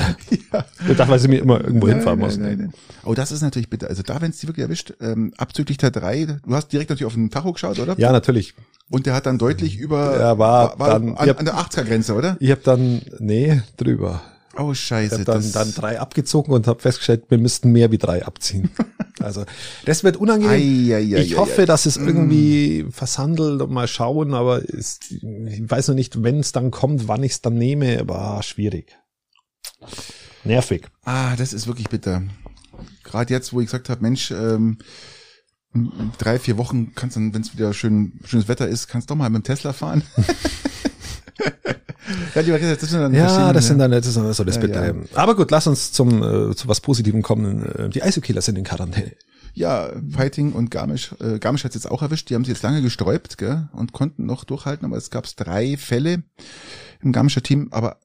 Ich 0.90 0.96
dachte, 0.98 1.12
weil 1.12 1.20
sie 1.20 1.28
mir 1.28 1.40
immer 1.40 1.62
irgendwo 1.64 1.88
hinfahren 1.88 2.20
muss. 2.20 2.38
nein, 2.38 2.58
nein. 2.58 2.74
Oh, 3.06 3.14
das 3.14 3.32
ist 3.32 3.42
natürlich 3.42 3.70
bitter. 3.70 3.88
Also 3.88 4.04
da, 4.04 4.22
wenn 4.22 4.32
es 4.32 4.38
die 4.40 4.48
wirklich 4.48 4.64
erwischt, 4.64 4.94
ähm, 5.02 5.34
abzüglich 5.38 5.78
der 5.78 5.92
drei, 5.92 6.26
du 6.26 6.56
hast 6.56 6.72
direkt 6.74 6.90
natürlich 6.90 7.08
auf 7.08 7.14
den 7.14 7.30
Tacho 7.30 7.54
geschaut, 7.54 7.80
oder? 7.80 7.98
Ja, 7.98 8.12
natürlich. 8.12 8.54
Und 8.90 9.06
der 9.06 9.14
hat 9.14 9.26
dann 9.26 9.38
deutlich 9.38 9.78
über, 9.78 10.16
Er 10.16 10.40
war 10.40 10.76
dann- 10.78 11.16
an, 11.18 11.24
ich 11.24 11.30
hab- 11.30 11.40
an 11.40 11.46
der 11.46 11.56
80er-Grenze, 11.58 12.14
oder? 12.14 12.38
Ich 12.40 12.52
habe 12.52 12.62
dann, 12.64 13.02
nee, 13.20 13.62
drüber. 13.78 14.22
Oh, 14.58 14.72
Ich 14.72 14.80
scheiße. 14.80 15.16
habe 15.16 15.26
dann, 15.26 15.36
das- 15.42 15.52
dann 15.52 15.74
drei 15.74 16.00
abgezogen 16.00 16.52
und 16.54 16.68
habe 16.68 16.80
festgestellt, 16.82 17.26
wir 17.30 17.38
müssten 17.38 17.72
mehr 17.72 17.92
wie 17.92 17.98
drei 17.98 18.26
abziehen. 18.26 18.70
Also 19.20 19.46
das 19.86 20.04
wird 20.04 20.16
unangenehm. 20.18 20.52
Ei, 20.52 20.94
ei, 20.96 21.16
ei, 21.18 21.22
ich 21.24 21.38
hoffe, 21.40 21.66
dass 21.66 21.88
es 21.88 21.98
irgendwie 21.98 22.86
versandelt 22.92 23.64
und 23.64 23.72
mal 23.72 23.88
schauen, 23.88 24.36
aber 24.36 24.62
es, 24.72 25.00
ich 25.10 25.24
weiß 25.68 25.88
noch 25.88 25.96
nicht, 25.96 26.22
wenn 26.22 26.40
es 26.40 26.52
dann 26.52 26.70
kommt, 26.70 27.08
wann 27.08 27.24
ich 27.24 27.32
es 27.32 27.42
dann 27.42 27.56
nehme, 27.56 28.00
aber 28.00 28.20
ah, 28.20 28.44
schwierig. 28.44 28.96
Nervig. 30.44 30.88
Ah, 31.04 31.36
das 31.36 31.54
ist 31.54 31.68
wirklich 31.68 31.90
bitter. 31.90 32.24
Gerade 33.04 33.34
jetzt, 33.34 33.54
wo 33.54 33.60
ich 33.60 33.68
gesagt 33.68 33.90
habe, 33.90 34.02
Mensch, 34.02 34.32
ähm, 34.32 34.78
in 35.74 36.12
drei, 36.18 36.40
vier 36.40 36.58
Wochen 36.58 36.94
kannst 36.96 37.16
du, 37.18 37.20
wenn 37.34 37.42
es 37.42 37.54
wieder 37.54 37.74
schön, 37.74 38.20
schönes 38.26 38.48
Wetter 38.48 38.68
ist, 38.68 38.88
kannst 38.88 39.10
du 39.10 39.14
doch 39.14 39.18
mal 39.18 39.30
mit 39.30 39.44
dem 39.44 39.44
Tesla 39.44 39.74
fahren. 39.74 40.04
ja, 42.36 42.42
lieber 42.42 42.58
Christian, 42.58 42.78
das 42.80 42.90
sind 42.90 43.00
dann 43.02 43.14
Ja, 43.14 43.54
das 43.54 43.68
sind 43.68 43.78
dann 43.80 43.92
das 43.92 44.08
ist 44.08 44.18
dann 44.18 44.34
so 44.34 44.44
das 44.44 44.56
Ja, 44.56 44.62
Bittere. 44.62 44.88
ja. 44.88 44.94
Aber 45.14 45.36
gut, 45.36 45.52
lass 45.52 45.68
uns 45.68 45.92
zum 45.92 46.24
äh, 46.24 46.56
zu 46.56 46.68
was 46.68 46.82
Positivem 46.82 47.22
kommen. 47.22 47.66
Äh, 47.66 47.90
Die 47.90 48.02
Eishockeyer 48.04 48.42
sind 48.42 48.58
in 48.58 48.64
Quarantäne. 48.64 49.12
Ja, 49.54 49.90
Fighting 50.12 50.54
und 50.54 50.70
Garmisch, 50.72 51.16
äh, 51.20 51.40
Garmisch 51.40 51.64
hat 51.64 51.74
jetzt 51.74 51.90
auch 51.90 52.02
erwischt. 52.02 52.30
Die 52.30 52.36
haben 52.36 52.46
sie 52.46 52.52
jetzt 52.52 52.62
lange 52.64 52.82
gesträubt 52.82 53.38
gell, 53.38 53.70
und 53.74 53.92
konnten 53.92 54.26
noch 54.26 54.44
durchhalten, 54.44 54.86
aber 54.86 54.98
es 54.98 55.10
gab 55.10 55.26
drei 55.36 55.78
Fälle 55.78 56.24
im 57.02 57.12
Garmischer 57.12 57.42
Team, 57.42 57.68
aber 57.72 57.98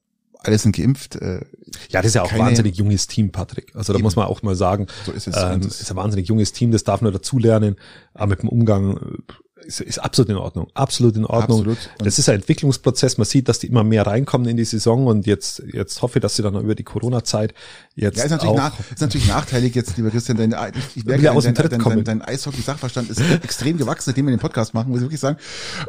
alle 0.43 0.57
sind 0.57 0.75
geimpft. 0.75 1.15
Äh, 1.15 1.41
Ja, 1.89 2.01
das 2.01 2.07
ist 2.07 2.13
ja 2.15 2.21
auch 2.23 2.29
Keine- 2.29 2.43
ein 2.43 2.47
wahnsinnig 2.49 2.75
junges 2.77 3.07
Team, 3.07 3.31
Patrick. 3.31 3.75
Also 3.75 3.93
da 3.93 3.97
Eben. 3.97 4.03
muss 4.03 4.15
man 4.15 4.25
auch 4.27 4.41
mal 4.43 4.55
sagen, 4.55 4.87
So 5.05 5.11
ist 5.11 5.27
es. 5.27 5.35
ähm, 5.37 5.61
ist 5.61 5.89
ein 5.89 5.95
wahnsinnig 5.97 6.27
junges 6.27 6.51
Team, 6.51 6.71
das 6.71 6.83
darf 6.83 7.01
nur 7.01 7.11
dazulernen, 7.11 7.75
aber 8.13 8.27
mit 8.31 8.41
dem 8.43 8.49
Umgang 8.49 8.97
äh, 8.97 9.33
ist, 9.63 9.81
ist 9.81 9.99
absolut 9.99 10.29
in 10.29 10.37
Ordnung. 10.37 10.67
Absolut 10.73 11.15
in 11.15 11.25
Ordnung. 11.25 11.59
Absolut. 11.59 11.77
Das 11.99 12.19
ist 12.19 12.29
ein 12.29 12.35
Entwicklungsprozess. 12.35 13.17
Man 13.17 13.25
sieht, 13.25 13.47
dass 13.47 13.59
die 13.59 13.67
immer 13.67 13.83
mehr 13.83 14.05
reinkommen 14.05 14.47
in 14.47 14.57
die 14.57 14.65
Saison 14.65 15.07
und 15.07 15.25
jetzt, 15.25 15.63
jetzt 15.71 16.01
hoffe 16.01 16.19
ich, 16.19 16.21
dass 16.21 16.35
sie 16.35 16.43
dann 16.43 16.55
über 16.55 16.75
die 16.75 16.83
Corona-Zeit 16.83 17.53
jetzt 17.95 18.17
Ja, 18.17 18.25
ist 18.25 18.31
natürlich, 18.31 18.51
auch 18.51 18.57
nach, 18.57 18.79
ist 18.79 19.01
natürlich 19.01 19.27
nachteilig 19.27 19.75
jetzt, 19.75 19.97
lieber 19.97 20.11
Christian, 20.11 20.37
dein, 20.37 20.53
ich, 20.75 20.97
ich 20.97 21.05
merke, 21.05 21.31
aus 21.31 21.43
dem 21.43 21.53
dein, 21.53 21.69
dein, 21.69 21.79
kommen. 21.79 22.03
dein, 22.03 22.19
dein 22.19 22.27
Eishockey-Sachverstand 22.27 23.09
ist 23.09 23.21
extrem 23.43 23.77
gewachsen, 23.77 24.05
seitdem 24.07 24.25
wir 24.25 24.35
den 24.35 24.39
Podcast 24.39 24.73
machen, 24.73 24.89
muss 24.89 24.99
ich 24.99 25.05
wirklich 25.05 25.19
sagen. 25.19 25.37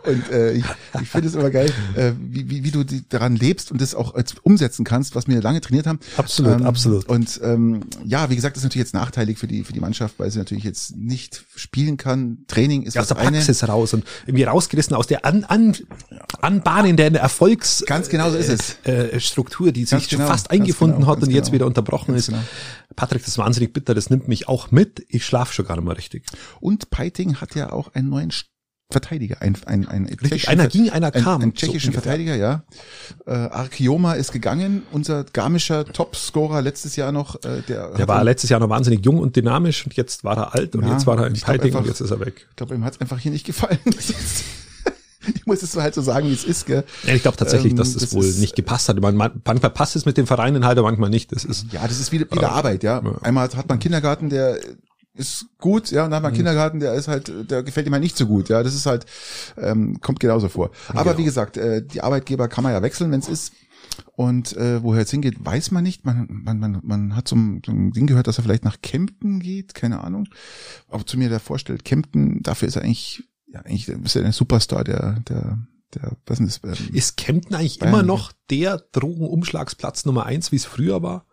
Und 0.06 0.30
äh, 0.30 0.52
ich, 0.52 0.64
ich 1.02 1.08
finde 1.08 1.28
es 1.28 1.34
immer 1.34 1.50
geil, 1.50 1.72
äh, 1.96 2.12
wie, 2.20 2.48
wie, 2.48 2.64
wie 2.64 2.70
du 2.70 2.84
die, 2.84 3.08
daran 3.08 3.36
lebst 3.36 3.72
und 3.72 3.80
das 3.80 3.94
auch 3.94 4.14
als 4.14 4.34
umsetzen 4.42 4.84
kannst, 4.84 5.14
was 5.14 5.26
wir 5.26 5.40
lange 5.42 5.60
trainiert 5.60 5.86
haben. 5.86 5.98
Absolut, 6.16 6.60
ähm, 6.60 6.66
absolut. 6.66 7.08
Und 7.08 7.40
ähm, 7.42 7.80
ja, 8.04 8.30
wie 8.30 8.36
gesagt, 8.36 8.56
das 8.56 8.62
ist 8.62 8.64
natürlich 8.64 8.86
jetzt 8.86 8.94
nachteilig 8.94 9.38
für 9.38 9.46
die 9.46 9.64
für 9.64 9.72
die 9.72 9.80
Mannschaft, 9.80 10.18
weil 10.18 10.30
sie 10.30 10.38
natürlich 10.38 10.64
jetzt 10.64 10.96
nicht 10.96 11.44
spielen 11.56 11.96
kann. 11.96 12.38
Training 12.46 12.82
ist 12.82 12.98
aus 12.98 13.08
das 13.08 13.18
eine. 13.18 13.38
Praxis 13.38 13.63
raus 13.64 13.94
und 13.94 14.04
irgendwie 14.26 14.44
rausgerissen 14.44 14.94
aus 14.94 15.06
der 15.06 15.24
an, 15.24 15.44
an, 15.44 15.76
Anbahnen 16.40 16.96
der 16.96 17.12
Erfolgs 17.14 17.84
Ganz 17.86 18.08
genau 18.08 18.30
so 18.30 18.36
ist 18.36 18.48
es. 18.48 18.76
Äh, 18.84 19.18
Struktur, 19.20 19.72
die 19.72 19.84
Ganz 19.84 20.02
sich 20.02 20.10
genau, 20.10 20.26
fast 20.26 20.50
eingefunden 20.50 21.00
genau, 21.00 21.08
hat 21.08 21.16
und 21.16 21.24
ganz 21.24 21.34
jetzt 21.34 21.46
genau. 21.46 21.54
wieder 21.54 21.66
unterbrochen 21.66 22.14
ist. 22.14 22.28
genau. 22.28 22.40
Patrick, 22.96 23.22
das 23.22 23.28
ist 23.28 23.38
wahnsinnig 23.38 23.72
bitter, 23.72 23.94
das 23.94 24.10
nimmt 24.10 24.28
mich 24.28 24.48
auch 24.48 24.70
mit. 24.70 25.04
Ich 25.08 25.24
schlafe 25.24 25.52
schon 25.52 25.66
gar 25.66 25.76
nicht 25.76 25.84
mehr 25.84 25.96
richtig. 25.96 26.24
Und 26.60 26.90
Peiting 26.90 27.36
hat 27.36 27.54
ja 27.54 27.72
auch 27.72 27.94
einen 27.94 28.08
neuen 28.08 28.30
St- 28.30 28.44
Verteidiger, 28.90 29.40
ein, 29.40 29.56
ein, 29.66 29.88
ein 29.88 30.06
tschechischen 30.06 30.48
einer 30.50 30.68
ging, 30.68 30.90
einer 30.90 31.12
ein, 31.14 31.22
kam, 31.22 31.40
Ein 31.42 31.50
so 31.50 31.56
tschechischen 31.56 31.90
ungefähr. 31.90 32.02
Verteidiger, 32.02 32.36
ja. 32.36 32.62
Äh, 33.26 33.30
Arkioma 33.32 34.12
ist 34.12 34.32
gegangen, 34.32 34.82
unser 34.92 35.24
garmischer 35.24 35.84
Topscorer 35.86 36.60
letztes 36.62 36.94
Jahr 36.96 37.10
noch. 37.10 37.36
Äh, 37.44 37.62
der 37.68 37.88
Der 37.90 37.98
hat 38.00 38.08
war 38.08 38.22
letztes 38.22 38.50
Jahr 38.50 38.60
noch 38.60 38.68
wahnsinnig 38.68 39.04
jung 39.04 39.18
und 39.18 39.36
dynamisch 39.36 39.84
und 39.86 39.94
jetzt 39.94 40.22
war 40.22 40.36
er 40.36 40.54
alt 40.54 40.76
und 40.76 40.84
Ja, 40.84 40.92
jetzt 40.92 41.06
war 41.06 41.18
er 41.18 41.26
im 41.28 41.34
Fighting 41.36 41.74
und 41.74 41.86
jetzt 41.86 42.00
ist 42.00 42.10
er 42.10 42.20
weg. 42.20 42.46
Ich 42.50 42.56
glaube, 42.56 42.74
ihm 42.74 42.84
hat's 42.84 43.00
einfach 43.00 43.18
hier 43.18 43.32
nicht 43.32 43.46
gefallen. 43.46 43.78
Ich 45.34 45.46
muss 45.46 45.62
es 45.62 45.72
so 45.72 45.80
halt 45.80 45.94
so 45.94 46.02
sagen, 46.02 46.28
wie 46.28 46.34
es 46.34 46.44
ist, 46.44 46.66
gell. 46.66 46.84
Ja, 47.04 47.14
ich 47.14 47.22
glaube 47.22 47.38
tatsächlich, 47.38 47.70
Ähm, 47.72 47.78
dass 47.78 47.94
das, 47.94 48.02
das 48.02 48.12
wohl 48.14 48.26
ist- 48.26 48.40
nicht 48.40 48.54
gepasst 48.56 48.90
hat. 48.90 49.00
Man, 49.00 49.16
man, 49.16 49.32
manchmal 49.46 49.70
passt 49.70 49.96
es 49.96 50.04
mit 50.04 50.18
den 50.18 50.26
Vereinen 50.26 50.66
halt, 50.66 50.76
aber 50.76 50.88
manchmal 50.88 51.08
nicht. 51.08 51.32
Das 51.32 51.44
ist, 51.46 51.72
Ja, 51.72 51.88
das 51.88 51.98
ist 51.98 52.12
wie, 52.12 52.20
wie 52.20 52.38
der 52.38 52.52
Arbeit, 52.52 52.82
ja. 52.82 53.00
ja. 53.02 53.18
Einmal 53.22 53.44
hat 53.44 53.54
man 53.54 53.70
einen 53.70 53.78
Kindergarten, 53.78 54.28
der 54.28 54.58
ist 55.14 55.46
gut, 55.58 55.90
ja, 55.90 56.04
und 56.04 56.10
dann 56.10 56.16
hat 56.16 56.22
man 56.22 56.30
einen 56.30 56.36
Kindergarten, 56.36 56.80
der 56.80 56.94
ist 56.94 57.08
halt, 57.08 57.32
der 57.50 57.62
gefällt 57.62 57.86
ihm 57.86 57.92
halt 57.92 58.02
nicht 58.02 58.16
so 58.16 58.26
gut, 58.26 58.48
ja. 58.48 58.62
Das 58.62 58.74
ist 58.74 58.86
halt, 58.86 59.06
ähm, 59.56 60.00
kommt 60.00 60.20
genauso 60.20 60.48
vor. 60.48 60.70
Aber 60.88 61.04
Genau. 61.04 61.18
wie 61.18 61.24
gesagt, 61.24 61.56
äh, 61.56 61.84
die 61.84 62.00
Arbeitgeber 62.00 62.48
kann 62.48 62.64
man 62.64 62.72
ja 62.72 62.82
wechseln, 62.82 63.10
wenn 63.12 63.20
es 63.20 63.28
ist. 63.28 63.52
Und 64.16 64.56
äh, 64.56 64.82
woher 64.82 65.02
es 65.02 65.10
hingeht, 65.10 65.36
weiß 65.44 65.70
man 65.70 65.84
nicht. 65.84 66.04
Man, 66.04 66.26
man, 66.28 66.58
man, 66.58 66.80
man 66.82 67.14
hat 67.16 67.28
so 67.28 67.36
ein, 67.36 67.62
so 67.64 67.70
ein 67.70 67.92
Ding 67.92 68.06
gehört, 68.06 68.26
dass 68.26 68.38
er 68.38 68.44
vielleicht 68.44 68.64
nach 68.64 68.80
Kempten 68.82 69.40
geht, 69.40 69.74
keine 69.74 70.02
Ahnung. 70.02 70.26
Auch 70.88 71.04
zu 71.04 71.16
mir 71.16 71.28
der 71.28 71.40
vorstellt, 71.40 71.84
Kempten, 71.84 72.42
dafür 72.42 72.66
ist 72.66 72.76
er 72.76 72.82
eigentlich, 72.82 73.24
ja, 73.46 73.60
eigentlich 73.60 73.88
ist 73.88 74.16
er 74.16 74.24
ein 74.24 74.32
Superstar, 74.32 74.82
der, 74.82 75.20
der, 75.28 75.58
der, 75.94 76.16
was 76.26 76.40
ist 76.40 76.64
das? 76.64 76.80
Ähm, 76.80 76.88
ist 76.92 77.16
Kempten 77.16 77.54
eigentlich 77.54 77.78
Bayern, 77.78 77.94
immer 77.94 78.02
noch 78.02 78.32
der 78.50 78.82
Drogenumschlagsplatz 78.92 80.06
Nummer 80.06 80.26
eins, 80.26 80.50
wie 80.50 80.56
es 80.56 80.64
früher 80.64 81.02
war? 81.02 81.26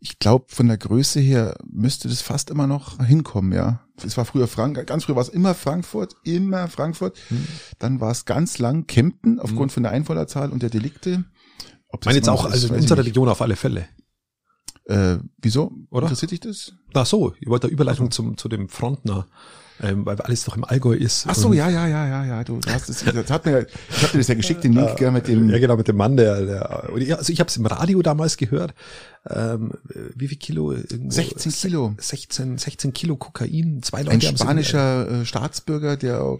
Ich 0.00 0.18
glaube, 0.18 0.46
von 0.48 0.68
der 0.68 0.78
Größe 0.78 1.20
her 1.20 1.56
müsste 1.68 2.08
das 2.08 2.20
fast 2.20 2.50
immer 2.50 2.66
noch 2.66 3.04
hinkommen, 3.04 3.52
ja. 3.52 3.80
Es 4.04 4.16
war 4.16 4.24
früher 4.24 4.46
Frank, 4.46 4.86
ganz 4.86 5.04
früher 5.04 5.16
war 5.16 5.22
es 5.22 5.28
immer 5.28 5.54
Frankfurt, 5.54 6.14
immer 6.22 6.68
Frankfurt. 6.68 7.18
Hm. 7.28 7.46
Dann 7.80 8.00
war 8.00 8.12
es 8.12 8.24
ganz 8.24 8.58
lang 8.58 8.86
Kempten 8.86 9.40
aufgrund 9.40 9.72
von 9.72 9.82
der 9.82 9.92
Einwohnerzahl 9.92 10.50
und 10.50 10.62
der 10.62 10.70
Delikte. 10.70 11.24
Ob 11.88 12.02
Ich 12.02 12.06
meine 12.06 12.18
jetzt 12.18 12.28
auch, 12.28 12.46
ist, 12.46 12.52
also 12.52 12.68
in 12.68 12.80
unserer. 12.80 13.04
Region 13.04 13.28
auf 13.28 13.42
alle 13.42 13.56
Fälle. 13.56 13.88
Äh, 14.88 15.18
wieso? 15.38 15.72
Oder? 15.90 16.06
Interessiert 16.06 16.30
dich 16.30 16.40
das? 16.40 16.72
Ach 16.94 17.06
so, 17.06 17.34
ich 17.40 17.48
wollte 17.48 17.66
eine 17.66 17.74
Überleitung 17.74 18.10
zum, 18.10 18.38
zu 18.38 18.48
dem 18.48 18.70
Frontner, 18.70 19.26
ähm, 19.82 20.06
weil 20.06 20.18
alles 20.22 20.44
doch 20.44 20.56
im 20.56 20.64
Allgäu 20.64 20.94
ist. 20.94 21.26
Ach 21.28 21.34
so, 21.34 21.52
ja, 21.52 21.68
ja, 21.68 21.86
ja, 21.86 22.06
ja, 22.06 22.24
ja. 22.24 22.44
Du, 22.44 22.58
hast 22.66 22.88
es, 22.88 23.04
das 23.04 23.30
hat 23.30 23.44
mir, 23.44 23.66
ich 23.90 24.02
habe 24.02 24.12
dir 24.12 24.18
das 24.18 24.28
ja 24.28 24.34
geschickt, 24.34 24.64
den 24.64 24.72
Link, 24.72 24.96
gell, 24.96 25.10
mit 25.10 25.28
dem. 25.28 25.50
Ja, 25.50 25.58
genau, 25.58 25.76
mit 25.76 25.88
dem 25.88 25.96
Mann, 25.96 26.16
der, 26.16 26.40
der 26.46 26.70
also 27.18 27.32
ich 27.32 27.40
habe 27.40 27.48
es 27.48 27.56
im 27.58 27.66
Radio 27.66 28.00
damals 28.00 28.38
gehört. 28.38 28.74
Ähm, 29.28 29.72
wie 30.14 30.28
viel 30.28 30.38
Kilo? 30.38 30.72
Irgendwo 30.72 31.10
16 31.10 31.52
Kilo. 31.52 31.94
16, 31.98 32.58
16 32.58 32.92
Kilo 32.92 33.16
Kokain. 33.16 33.80
Zwei 33.82 34.02
Leute 34.02 34.28
Ein 34.28 34.36
spanischer 34.36 35.22
äh, 35.22 35.24
Staatsbürger, 35.26 35.96
der 35.96 36.22
auch 36.22 36.38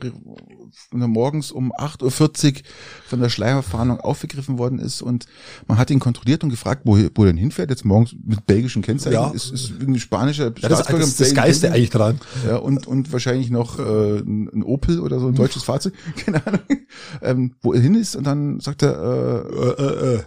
morgens 0.93 1.51
um 1.51 1.73
8.40 1.73 2.03
Uhr 2.55 2.61
von 3.07 3.21
der 3.21 3.29
Schleierfahndung 3.29 4.01
aufgegriffen 4.01 4.59
worden 4.59 4.79
ist 4.79 5.03
und 5.03 5.27
man 5.67 5.79
hat 5.79 5.91
ihn 5.91 5.99
kontrolliert 5.99 6.45
und 6.45 6.51
gefragt, 6.51 6.83
wo, 6.85 6.97
wo 7.15 7.23
er 7.25 7.27
denn 7.27 7.37
hinfährt, 7.37 7.71
jetzt 7.71 7.85
morgens 7.85 8.15
mit 8.25 8.47
belgischen 8.47 8.83
Kennzeichen, 8.83 9.15
Ja. 9.15 9.31
ist, 9.31 9.51
ist 9.53 9.71
irgendwie 9.79 10.01
spanischer 10.01 10.47
Ja, 10.59 10.69
Staatsbürger. 10.69 11.01
das 11.01 11.09
ist 11.11 11.21
das 11.21 11.35
Geiste 11.35 11.73
eigentlich 11.73 11.91
dran. 11.91 12.21
ja, 12.47 12.57
und, 12.57 12.87
und 12.87 13.13
wahrscheinlich 13.13 13.51
noch 13.51 13.79
äh, 13.79 14.19
ein 14.21 14.63
Opel 14.63 15.01
oder 15.01 15.19
so 15.21 15.29
ein 15.29 15.35
deutsches 15.35 15.63
Fahrzeug, 15.63 15.95
keine 16.25 16.47
Ahnung, 16.47 16.61
ähm, 17.23 17.55
wo 17.63 17.73
er 17.73 17.81
hin 17.81 17.95
ist 17.95 18.17
und 18.17 18.25
dann 18.27 18.61
sagt 18.61 18.83
er, 18.83 18.95
äh, 18.95 19.59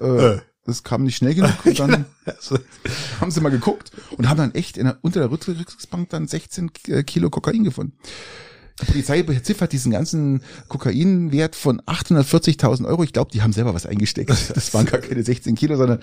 Äh, 0.01 0.35
äh, 0.35 0.39
das 0.65 0.83
kam 0.83 1.03
nicht 1.03 1.15
schnell 1.17 1.33
genug 1.35 1.65
und 1.65 1.79
dann 1.79 2.05
haben 3.19 3.31
sie 3.31 3.41
mal 3.41 3.49
geguckt 3.49 3.91
und 4.17 4.29
haben 4.29 4.37
dann 4.37 4.53
echt 4.53 4.77
in 4.77 4.85
der, 4.85 4.97
unter 5.01 5.19
der 5.19 5.31
Rückzugsbank 5.31 6.09
dann 6.09 6.27
16 6.27 6.71
K- 6.73 7.03
Kilo 7.03 7.29
Kokain 7.29 7.63
gefunden. 7.63 7.93
Die 8.81 8.85
Polizei 8.91 9.23
beziffert 9.23 9.71
diesen 9.71 9.91
ganzen 9.91 10.41
Kokainwert 10.67 11.55
von 11.55 11.81
840.000 11.81 12.85
Euro. 12.85 13.03
Ich 13.03 13.13
glaube, 13.13 13.31
die 13.31 13.41
haben 13.41 13.53
selber 13.53 13.73
was 13.73 13.85
eingesteckt. 13.85 14.31
Das 14.53 14.73
waren 14.73 14.85
gar 14.85 14.99
keine 14.99 15.23
16 15.23 15.55
Kilo, 15.55 15.75
sondern 15.77 15.99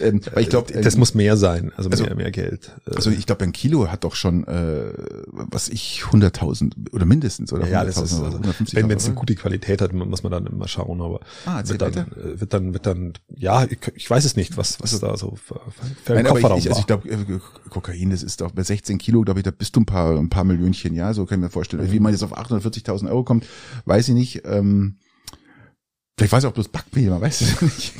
ähm, 0.00 0.20
weil 0.32 0.42
ich 0.42 0.48
glaube, 0.48 0.72
das 0.72 0.96
muss 0.96 1.14
mehr 1.14 1.36
sein, 1.36 1.72
also, 1.76 1.90
also- 1.90 2.04
mehr, 2.04 2.14
mehr 2.14 2.30
Geld. 2.30 2.70
Äh, 2.86 2.96
also 2.96 3.10
ich 3.10 3.26
glaube, 3.26 3.44
ein 3.44 3.52
Kilo 3.52 3.90
hat 3.90 4.04
doch 4.04 4.14
schon, 4.14 4.46
äh, 4.46 4.92
was 5.32 5.68
ich, 5.68 6.02
100.000 6.10 6.92
oder 6.92 7.06
mindestens 7.06 7.52
oder 7.52 7.66
ja, 7.68 7.84
das 7.84 7.96
100.000 7.96 8.04
ist, 8.04 8.12
oder 8.18 8.26
also, 8.26 8.38
150.000 8.38 8.74
wenn 8.88 8.90
es 8.96 9.06
eine 9.06 9.14
gute 9.14 9.34
Qualität 9.34 9.80
hat, 9.82 9.92
muss 9.92 10.22
man 10.22 10.32
dann 10.32 10.46
immer 10.46 10.68
schauen, 10.68 11.00
aber 11.00 11.20
Ah, 11.46 11.62
wird 11.66 11.80
dann, 11.82 11.92
äh, 11.94 12.40
wird 12.40 12.52
dann, 12.52 12.72
wird 12.72 12.86
dann, 12.86 13.12
ja, 13.36 13.64
ich, 13.64 13.78
ich 13.94 14.10
weiß 14.10 14.24
es 14.24 14.36
nicht, 14.36 14.56
was, 14.56 14.80
was 14.80 14.98
da 15.00 15.16
so 15.16 15.36
für, 15.36 15.60
für 16.04 16.14
Nein, 16.14 16.26
aber 16.26 16.38
ich, 16.38 16.42
Kofferraum 16.42 16.58
ich, 16.58 16.68
also 16.68 16.80
ich 16.80 16.86
glaube, 16.86 17.40
Kokain, 17.70 18.10
das 18.10 18.22
ist 18.22 18.40
doch 18.40 18.50
bei 18.52 18.62
16 18.62 18.98
Kilo, 18.98 19.22
glaube 19.22 19.40
ich, 19.40 19.44
da 19.44 19.50
bist 19.50 19.74
du 19.76 19.80
ein 19.80 19.86
paar, 19.86 20.16
ein 20.18 20.28
paar 20.28 20.44
Millionchen, 20.44 20.94
ja, 20.94 21.12
so 21.14 21.24
kann 21.26 21.38
ich 21.40 21.44
mir 21.44 21.50
vorstellen. 21.50 21.90
Wie 21.90 22.00
man 22.00 22.12
jetzt 22.22 22.32
auf 22.32 22.38
840.000 22.38 23.08
Euro 23.08 23.24
kommt, 23.24 23.46
weiß 23.84 24.08
ich 24.08 24.14
nicht. 24.14 24.42
Ähm, 24.44 24.96
vielleicht 26.18 26.32
weiß 26.34 26.44
ich 26.44 26.48
auch 26.50 26.54
bloß 26.54 26.68
Backmehl, 26.68 27.10
man 27.10 27.20
weiß 27.20 27.40
es 27.40 27.62
nicht. 27.62 27.92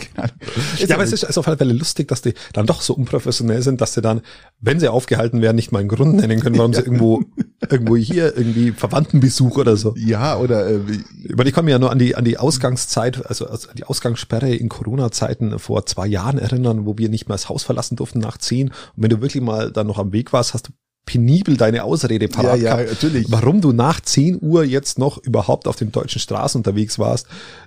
Ja, 0.87 0.95
aber 0.95 1.03
es 1.05 1.13
ist, 1.13 1.25
ist 1.25 1.39
auf 1.39 1.49
alle 1.49 1.57
Fälle 1.57 1.73
lustig, 1.73 2.09
dass 2.09 2.23
die 2.23 2.35
dann 2.53 2.67
doch 2.67 2.83
so 2.83 2.95
unprofessionell 2.95 3.63
sind, 3.63 3.81
dass 3.81 3.95
sie 3.95 4.03
dann, 4.03 4.21
wenn 4.61 4.79
sie 4.79 4.89
aufgehalten 4.89 5.41
werden, 5.43 5.57
nicht 5.57 5.73
mal 5.73 5.81
einen 5.81 5.89
Grund 5.89 6.17
nennen 6.17 6.39
können, 6.41 6.59
warum 6.59 6.73
sie 6.75 6.81
irgendwo, 6.83 7.23
irgendwo 7.69 7.97
hier 7.97 8.37
irgendwie 8.37 8.71
Verwandtenbesuch 8.73 9.57
oder 9.57 9.77
so. 9.77 9.95
ja, 9.97 10.37
oder 10.39 10.69
äh, 10.69 10.87
wie- 10.89 11.03
Ich 11.45 11.53
kann 11.55 11.65
mich 11.65 11.73
ja 11.73 11.79
nur 11.79 11.91
an 11.91 11.99
die, 11.99 12.15
an 12.15 12.25
die 12.25 12.39
Ausgangszeit, 12.39 13.27
also 13.27 13.47
also 13.47 13.71
an 13.71 13.77
die 13.77 13.85
Ausgangssperre 13.85 14.55
in 14.55 14.69
Corona-Zeiten 14.69 15.59
vor 15.59 15.87
zwei 15.87 16.07
Jahren 16.07 16.39
erinnern, 16.39 16.85
wo 16.87 16.99
wir 16.99 17.09
nicht 17.09 17.29
mehr 17.29 17.35
das 17.35 17.49
Haus 17.49 17.63
verlassen 17.65 17.97
durften 17.97 18.21
nach 18.21 18.37
zehn. 18.39 18.69
Und 18.69 18.75
wenn 19.03 19.11
du 19.11 19.21
wirklich 19.23 19.43
mal 19.43 19.73
dann 19.73 19.87
noch 19.87 19.99
am 19.99 20.13
Weg 20.13 20.33
warst, 20.33 20.55
hast 20.55 20.69
du 20.69 20.73
penibel 21.05 21.57
deine 21.57 21.83
Ausrede 21.83 22.29
parat 22.29 22.61
Ja, 22.61 22.81
ja, 22.81 22.87
natürlich. 22.89 23.27
warum 23.29 23.61
du 23.61 23.73
nach 23.73 24.01
10 24.01 24.39
Uhr 24.41 24.65
jetzt 24.65 24.99
noch 25.01 25.19
überhaupt 25.19 25.67
auf 25.67 25.75
den 25.77 25.91
deutschen 25.91 26.21
Straßen 26.21 26.59
unterwegs 26.61 26.99
warst, 26.99 27.27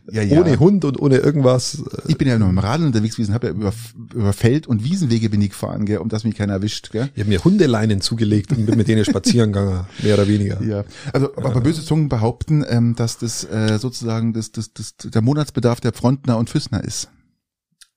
Ja, 0.09 0.21
ja. 0.21 0.39
ohne 0.39 0.57
Hund 0.57 0.85
und 0.85 0.99
ohne 1.01 1.17
irgendwas. 1.17 1.83
ich 2.07 2.17
bin 2.17 2.27
ja 2.29 2.39
noch 2.39 2.47
im 2.47 2.57
Radl 2.59 2.85
unterwegs 2.85 3.15
gewesen, 3.17 3.33
habe 3.33 3.47
ja 3.47 3.53
über, 3.53 3.73
über 4.13 4.31
Feld- 4.31 4.67
und 4.67 4.83
Wiesenwege 4.85 5.29
bin 5.29 5.41
ich 5.41 5.49
gefahren, 5.49 5.85
gell, 5.85 5.97
um 5.97 6.07
dass 6.07 6.23
mich 6.23 6.35
keiner 6.35 6.53
erwischt. 6.53 6.91
Gell? 6.91 7.09
Ich 7.13 7.19
habe 7.21 7.29
mir 7.29 7.43
Hundeleinen 7.43 7.99
zugelegt 7.99 8.51
und 8.51 8.65
bin 8.65 8.77
mit 8.77 8.87
denen 8.87 9.03
spazieren 9.03 9.51
gegangen, 9.51 9.85
mehr 10.01 10.13
oder 10.13 10.27
weniger. 10.29 10.63
Ja, 10.63 10.85
also 11.11 11.35
aber 11.35 11.59
böse 11.59 11.83
Zungen 11.83 12.07
behaupten, 12.07 12.63
ähm, 12.67 12.95
dass 12.95 13.17
das 13.17 13.43
äh, 13.43 13.77
sozusagen 13.79 14.31
das, 14.33 14.53
das, 14.53 14.71
das, 14.73 14.95
der 14.97 15.21
Monatsbedarf 15.21 15.81
der 15.81 15.91
Frontner 15.91 16.37
und 16.37 16.49
Füßner 16.49 16.83
ist. 16.83 17.09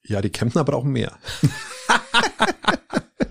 Ja, 0.02 0.20
die 0.20 0.30
Kempner 0.30 0.64
brauchen 0.64 0.90
mehr. 0.90 1.12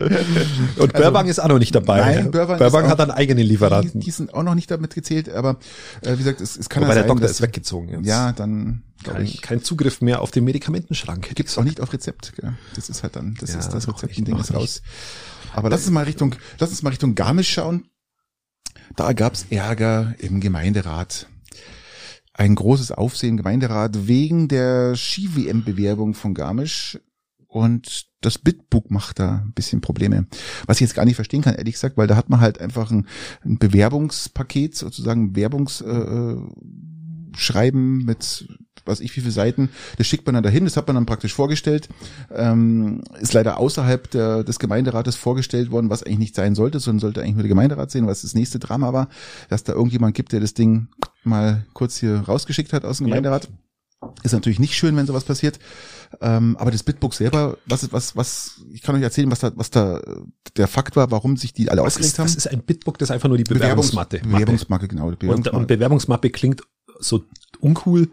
und 0.78 0.94
Börbang 0.94 1.28
ist 1.28 1.40
auch 1.40 1.48
noch 1.48 1.60
nicht 1.60 1.74
dabei. 1.76 2.02
Also, 2.04 2.30
Nein, 2.30 2.60
ist 2.60 2.74
auch- 2.76 2.88
hat 2.88 3.00
einen 3.02 3.12
eigenen 3.12 3.44
Die, 3.44 3.50
Lieferanten. 3.50 4.00
die 4.02 4.12
sind 4.12 4.34
auch 4.34 4.44
noch 4.44 4.56
nicht 4.56 4.70
damit 4.72 4.94
gezählt, 4.96 5.30
aber 5.30 5.58
äh, 6.02 6.14
wie 6.14 6.18
gesagt, 6.18 6.42
es, 6.42 6.58
es 6.58 6.70
kann 6.70 6.84
Wobei 6.84 6.90
ja 6.90 6.96
der 6.96 7.04
sein, 7.04 7.08
Doktor 7.10 7.22
dass, 7.28 7.32
ist 7.32 7.42
weggezogen 7.42 7.90
jetzt. 7.90 8.06
Ja, 8.06 8.32
dann 8.32 8.84
kein, 9.04 9.26
ich, 9.26 9.42
kein 9.42 9.64
Zugriff 9.64 10.02
mehr 10.02 10.22
auf 10.22 10.32
den 10.32 10.44
Medikamentenschrank. 10.44 11.34
gibt's 11.36 11.58
auch 11.58 11.64
nicht 11.64 11.82
auf 11.82 11.94
Rezept. 11.94 12.34
Gell? 12.36 12.54
Das 12.76 12.90
ist 12.90 13.04
halt 13.04 13.16
dann, 13.16 13.36
das 13.40 13.54
Ja, 13.54 13.60
ist 13.60 13.70
das 13.70 13.88
Rezeptending 13.88 14.38
ist 14.38 14.54
raus. 14.54 14.82
Aber 15.54 15.70
lass 15.70 15.82
uns 15.82 15.92
mal 15.92 16.04
Richtung, 16.04 16.36
lass 16.60 16.70
uns 16.70 16.82
mal 16.84 16.90
Richtung 16.90 17.16
Garmisch 17.16 17.50
schauen. 17.52 17.86
Da 18.96 19.14
gab's 19.14 19.46
Ärger 19.50 20.16
im 20.20 20.40
Gemeinderat. 20.40 21.28
Ein 22.34 22.54
großes 22.56 22.92
Aufsehen 22.92 23.32
im 23.32 23.38
Gemeinderat 23.38 24.08
wegen 24.08 24.48
der 24.48 24.96
Ski-WM-Bewerbung 24.96 26.14
von 26.14 26.34
Garmisch. 26.34 27.00
Und 27.48 28.08
das 28.22 28.38
Bitbook 28.38 28.92
macht 28.92 29.20
da 29.20 29.44
ein 29.46 29.54
bisschen 29.54 29.82
Probleme. 29.82 30.28
Was 30.66 30.78
ich 30.78 30.82
jetzt 30.82 30.96
gar 30.96 31.06
nicht 31.06 31.16
verstehen 31.16 31.42
kann, 31.42 31.56
ehrlich 31.56 31.76
gesagt, 31.76 31.98
weil 31.98 32.08
da 32.08 32.16
hat 32.16 32.30
man 32.30 32.42
halt 32.42 32.60
einfach 32.60 32.92
ein, 32.92 33.08
ein 33.46 33.58
Bewerbungspaket, 33.58 34.76
sozusagen 34.76 35.36
Werbungs, 35.36 35.82
äh, 35.82 35.90
äh, 35.90 36.42
Schreiben 37.36 38.04
mit 38.06 38.48
was 38.88 39.00
ich 39.02 39.16
wie 39.16 39.22
viele 39.22 39.32
Seiten, 39.32 39.70
das 39.98 40.08
schickt 40.08 40.26
man 40.26 40.36
dann 40.36 40.44
dahin, 40.44 40.64
das 40.64 40.78
hat 40.78 40.88
man 40.88 40.96
dann 40.96 41.06
praktisch 41.06 41.34
vorgestellt, 41.34 41.90
ähm, 42.34 43.02
ist 43.20 43.34
leider 43.34 43.58
außerhalb 43.58 44.10
der, 44.12 44.44
des 44.44 44.60
Gemeinderates 44.60 45.16
vorgestellt 45.16 45.72
worden, 45.72 45.90
was 45.90 46.04
eigentlich 46.04 46.20
nicht 46.20 46.36
sein 46.36 46.56
sollte, 46.56 46.80
sondern 46.80 47.00
sollte 47.00 47.22
eigentlich 47.22 47.36
nur 47.36 47.44
der 47.44 47.50
Gemeinderat 47.50 47.92
sehen, 47.92 48.08
was 48.08 48.22
das 48.22 48.34
nächste 48.34 48.60
Drama 48.60 48.94
war, 48.94 49.10
dass 49.50 49.64
da 49.64 49.74
irgendjemand 49.74 50.16
gibt, 50.16 50.32
der 50.32 50.40
das 50.40 50.54
Ding 50.54 50.88
mal 51.24 51.66
kurz 51.74 51.98
hier 51.98 52.20
rausgeschickt 52.22 52.74
hat 52.74 52.86
aus 52.86 53.00
dem 53.00 53.08
Ja. 53.50 53.67
Ist 54.24 54.34
natürlich 54.34 54.60
nicht 54.60 54.76
schön, 54.76 54.96
wenn 54.96 55.08
sowas 55.08 55.24
passiert. 55.24 55.60
Ähm, 56.22 56.56
aber 56.60 56.72
das 56.72 56.84
Bitbook 56.84 57.14
selber, 57.14 57.58
was 57.66 57.84
ist, 57.84 57.94
was, 57.94 58.16
was, 58.16 58.62
ich 58.72 58.82
kann 58.82 58.96
euch 58.96 59.02
erzählen, 59.02 59.30
was 59.32 59.40
da, 59.40 59.52
was 59.56 59.70
da 59.72 60.02
der 60.56 60.68
Fakt 60.68 60.96
war, 60.96 61.12
warum 61.12 61.36
sich 61.36 61.54
die 61.54 61.70
alle 61.70 61.82
Was 61.82 61.94
aufgeregt 61.94 62.14
ist, 62.14 62.20
haben. 62.20 62.26
das 62.28 62.36
ist 62.36 62.48
ein 62.48 62.62
Bitbook, 62.62 62.98
das 62.98 63.10
ist 63.10 63.14
einfach 63.14 63.30
nur 63.30 63.38
die 63.38 63.44
Bewerbungsmatte. 63.44 64.18
Mappe. 64.18 64.30
Bewerbungsmappe, 64.30 64.88
genau. 64.88 65.06
Die 65.06 65.14
Und, 65.14 65.20
Bewerbungsmappe. 65.20 65.58
und 65.58 65.68
Bewerbungsmappe 65.68 66.30
klingt 66.30 66.62
so 67.00 67.24
uncool. 67.60 68.10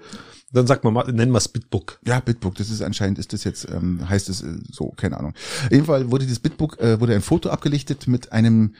Dann 0.53 0.67
sagt 0.69 0.85
man 0.85 0.95
nennen 1.15 1.33
wir 1.33 1.39
es 1.39 1.49
Bitbook. 1.49 1.99
Ja, 2.07 2.21
Bitbook, 2.21 2.55
das 2.55 2.71
ist 2.71 2.81
anscheinend, 2.81 3.19
ist 3.19 3.33
das 3.33 3.43
jetzt, 3.43 3.69
ähm, 3.69 4.09
heißt 4.09 4.29
es 4.29 4.43
äh, 4.43 4.57
so, 4.71 4.91
keine 4.97 5.19
Ahnung. 5.19 5.35
Auf 5.65 5.73
jeden 5.73 5.85
Fall 5.85 6.11
wurde 6.11 6.25
dieses 6.25 6.39
Bitbook, 6.39 6.79
äh, 6.81 7.01
wurde 7.01 7.15
ein 7.15 7.23
Foto 7.23 7.51
abgelichtet 7.51 8.07
mit 8.07 8.31
einem 8.33 8.75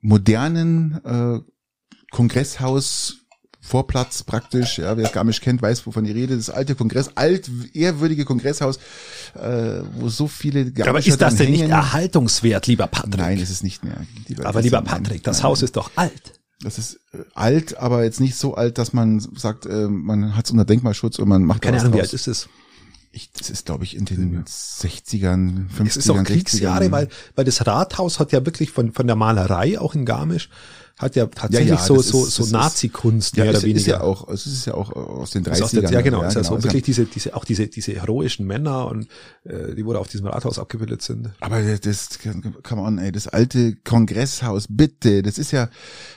modernen 0.00 1.00
äh, 1.04 1.40
Kongresshaus 2.10 3.21
Vorplatz 3.64 4.24
praktisch. 4.24 4.78
Ja, 4.78 4.96
wer 4.96 5.08
Garmisch 5.08 5.40
kennt, 5.40 5.62
weiß, 5.62 5.86
wovon 5.86 6.02
die 6.02 6.10
Rede. 6.10 6.36
Das 6.36 6.50
alte 6.50 6.74
Kongress, 6.74 7.12
alt, 7.14 7.48
ehrwürdige 7.72 8.24
Kongresshaus, 8.24 8.78
äh, 9.34 9.82
wo 9.94 10.08
so 10.08 10.26
viele 10.26 10.64
Garmischer 10.72 10.90
Aber 10.90 10.98
ist 10.98 11.20
das 11.20 11.36
denn 11.36 11.52
nicht 11.52 11.62
erhaltungswert, 11.62 12.66
lieber 12.66 12.88
Patrick? 12.88 13.16
Nein, 13.16 13.38
ist 13.38 13.50
es 13.50 13.62
nicht 13.62 13.84
mehr. 13.84 14.04
Lieber 14.26 14.46
aber 14.46 14.62
lieber 14.62 14.82
Patrick, 14.82 15.22
das 15.22 15.38
nein, 15.38 15.44
Haus 15.44 15.62
ist 15.62 15.76
doch 15.76 15.92
alt. 15.94 16.40
Das 16.60 16.76
ist 16.76 17.00
äh, 17.14 17.18
alt, 17.34 17.78
aber 17.78 18.02
jetzt 18.02 18.20
nicht 18.20 18.34
so 18.34 18.56
alt, 18.56 18.78
dass 18.78 18.92
man 18.92 19.20
sagt, 19.20 19.66
äh, 19.66 19.86
man 19.88 20.36
hat 20.36 20.46
es 20.46 20.50
unter 20.50 20.64
Denkmalschutz 20.64 21.20
und 21.20 21.28
man 21.28 21.44
macht 21.44 21.62
Keine 21.62 21.80
Ahnung, 21.80 21.94
wie 21.94 22.00
alt 22.00 22.12
ist 22.12 22.26
es? 22.26 22.48
Ich, 23.12 23.30
das 23.30 23.48
ist, 23.48 23.66
glaube 23.66 23.84
ich, 23.84 23.96
in 23.96 24.06
den 24.06 24.42
60ern, 24.44 25.68
50ern, 25.68 25.86
es 25.86 25.96
ist 25.98 26.10
auch 26.10 26.24
Kriegsjahre, 26.24 26.90
weil, 26.90 27.08
weil 27.36 27.44
das 27.44 27.66
Rathaus 27.66 28.18
hat 28.18 28.32
ja 28.32 28.44
wirklich 28.44 28.70
von, 28.70 28.92
von 28.92 29.06
der 29.06 29.16
Malerei 29.16 29.78
auch 29.78 29.94
in 29.94 30.06
Garmisch 30.06 30.48
hat 30.98 31.16
ja 31.16 31.26
tatsächlich 31.26 31.68
ja, 31.68 31.76
ja, 31.76 31.82
so, 31.82 32.00
so, 32.00 32.26
ist, 32.26 32.36
so 32.36 32.46
Nazi-Kunst 32.46 33.36
ja, 33.36 33.44
mehr 33.44 33.52
oder 33.52 33.62
weniger. 33.62 33.78
Ist 33.78 33.86
ja 33.86 34.00
auch, 34.00 34.28
es 34.28 34.46
ist 34.46 34.66
ja 34.66 34.74
auch 34.74 34.92
aus 34.92 35.30
den 35.30 35.44
30ern. 35.44 35.90
ja, 35.90 36.00
genau. 36.00 36.22
Ja, 36.22 36.28
ist 36.28 36.34
ja 36.34 36.42
genau. 36.42 36.56
so 36.56 36.62
wirklich 36.64 36.82
diese, 36.82 37.06
diese, 37.06 37.34
auch 37.34 37.44
diese, 37.44 37.66
diese 37.66 37.92
heroischen 37.92 38.46
Männer 38.46 38.86
und, 38.86 39.08
äh, 39.44 39.74
die 39.74 39.84
wohl 39.84 39.96
auf 39.96 40.08
diesem 40.08 40.26
Rathaus 40.26 40.58
abgebildet 40.58 41.02
sind. 41.02 41.30
Aber 41.40 41.60
das, 41.62 42.18
come 42.62 42.82
on, 42.82 42.98
ey, 42.98 43.10
das 43.12 43.28
alte 43.28 43.76
Kongresshaus, 43.76 44.66
bitte, 44.68 45.22
das 45.22 45.38
ist 45.38 45.50
ja, 45.50 45.68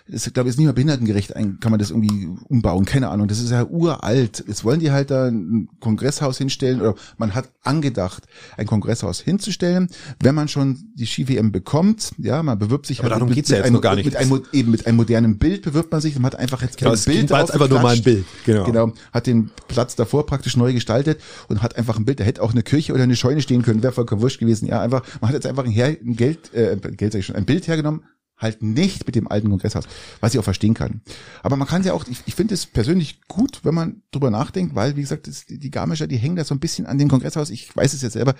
das 0.07 0.31
glaube 0.33 0.49
ich, 0.49 0.53
ist 0.53 0.57
nicht 0.57 0.65
mehr 0.65 0.73
behindertengerecht, 0.73 1.33
kann 1.33 1.71
man 1.71 1.79
das 1.79 1.89
irgendwie 1.89 2.27
umbauen, 2.47 2.85
keine 2.85 3.09
Ahnung, 3.09 3.27
das 3.27 3.39
ist 3.39 3.51
ja 3.51 3.65
uralt. 3.65 4.43
Jetzt 4.47 4.63
wollen 4.63 4.79
die 4.79 4.91
halt 4.91 5.11
da 5.11 5.27
ein 5.27 5.69
Kongresshaus 5.79 6.37
hinstellen 6.37 6.81
oder 6.81 6.95
man 7.17 7.33
hat 7.33 7.49
angedacht, 7.63 8.25
ein 8.57 8.67
Kongresshaus 8.67 9.19
hinzustellen, 9.19 9.89
wenn 10.21 10.35
man 10.35 10.47
schon 10.47 10.91
die 10.95 11.07
Ski-WM 11.07 11.51
bekommt, 11.51 12.11
ja, 12.17 12.43
man 12.43 12.59
bewirbt 12.59 12.85
sich 12.85 12.99
Aber 12.99 13.09
halt 13.09 13.13
darum 13.13 13.29
mit, 13.29 13.35
geht's 13.35 13.49
ja 13.49 13.57
jetzt 13.57 13.67
einem, 13.67 13.81
gar 13.81 13.95
nicht. 13.95 14.05
Mit 14.05 14.15
einem, 14.15 14.43
eben 14.65 14.71
mit 14.71 14.85
einem 14.87 14.97
modernen 14.97 15.37
Bild 15.37 15.61
bewirbt 15.61 15.91
man 15.91 16.01
sich, 16.01 16.15
man 16.15 16.25
hat 16.25 16.35
einfach 16.39 16.61
jetzt 16.61 16.77
genau, 16.77 16.91
ein 16.91 16.99
Bild 17.05 17.29
war 17.29 17.39
jetzt 17.41 17.51
einfach 17.51 17.69
nur 17.69 17.79
mal 17.81 17.95
ein 17.95 18.03
Bild, 18.03 18.25
genau. 18.45 18.63
genau. 18.63 18.93
Hat 19.13 19.27
den 19.27 19.51
Platz 19.67 19.95
davor 19.95 20.25
praktisch 20.25 20.57
neu 20.57 20.73
gestaltet 20.73 21.21
und 21.47 21.61
hat 21.61 21.77
einfach 21.77 21.97
ein 21.97 22.05
Bild, 22.05 22.19
da 22.19 22.23
hätte 22.23 22.41
auch 22.41 22.51
eine 22.51 22.63
Kirche 22.63 22.93
oder 22.93 23.03
eine 23.03 23.15
Scheune 23.15 23.41
stehen 23.41 23.61
können, 23.61 23.83
wäre 23.83 23.93
vollkommen 23.93 24.21
wurscht 24.21 24.39
gewesen. 24.39 24.67
Ja, 24.67 24.81
einfach, 24.81 25.03
man 25.21 25.29
hat 25.29 25.35
jetzt 25.35 25.47
einfach 25.47 25.65
ein, 25.65 25.71
Her 25.71 25.95
ein 26.03 26.15
Geld, 26.15 26.53
äh, 26.53 26.75
Geld 26.75 27.13
sag 27.13 27.19
ich 27.19 27.25
schon, 27.25 27.35
ein 27.35 27.45
Bild 27.45 27.67
hergenommen, 27.67 28.03
halt 28.37 28.61
nicht 28.61 29.05
mit 29.05 29.15
dem 29.15 29.29
alten 29.29 29.49
Kongresshaus, 29.49 29.85
was 30.19 30.33
ich 30.33 30.39
auch 30.39 30.43
verstehen 30.43 30.73
kann. 30.73 31.01
Aber 31.41 31.55
man 31.55 31.67
kann 31.67 31.83
ja 31.83 31.93
auch, 31.93 32.05
ich, 32.07 32.19
ich 32.25 32.35
finde 32.35 32.53
es 32.53 32.65
persönlich 32.65 33.21
gut, 33.27 33.61
wenn 33.63 33.73
man 33.73 34.01
drüber 34.11 34.29
nachdenkt, 34.29 34.75
weil, 34.75 34.95
wie 34.95 35.01
gesagt, 35.01 35.27
das, 35.27 35.45
die 35.45 35.71
Garmischer, 35.71 36.07
die 36.07 36.17
hängen 36.17 36.35
da 36.35 36.43
so 36.43 36.53
ein 36.53 36.59
bisschen 36.59 36.85
an 36.85 36.97
dem 36.97 37.07
Kongresshaus. 37.07 37.49
Ich 37.49 37.73
weiß 37.75 37.93
es 37.93 38.01
jetzt 38.01 38.13
selber. 38.13 38.35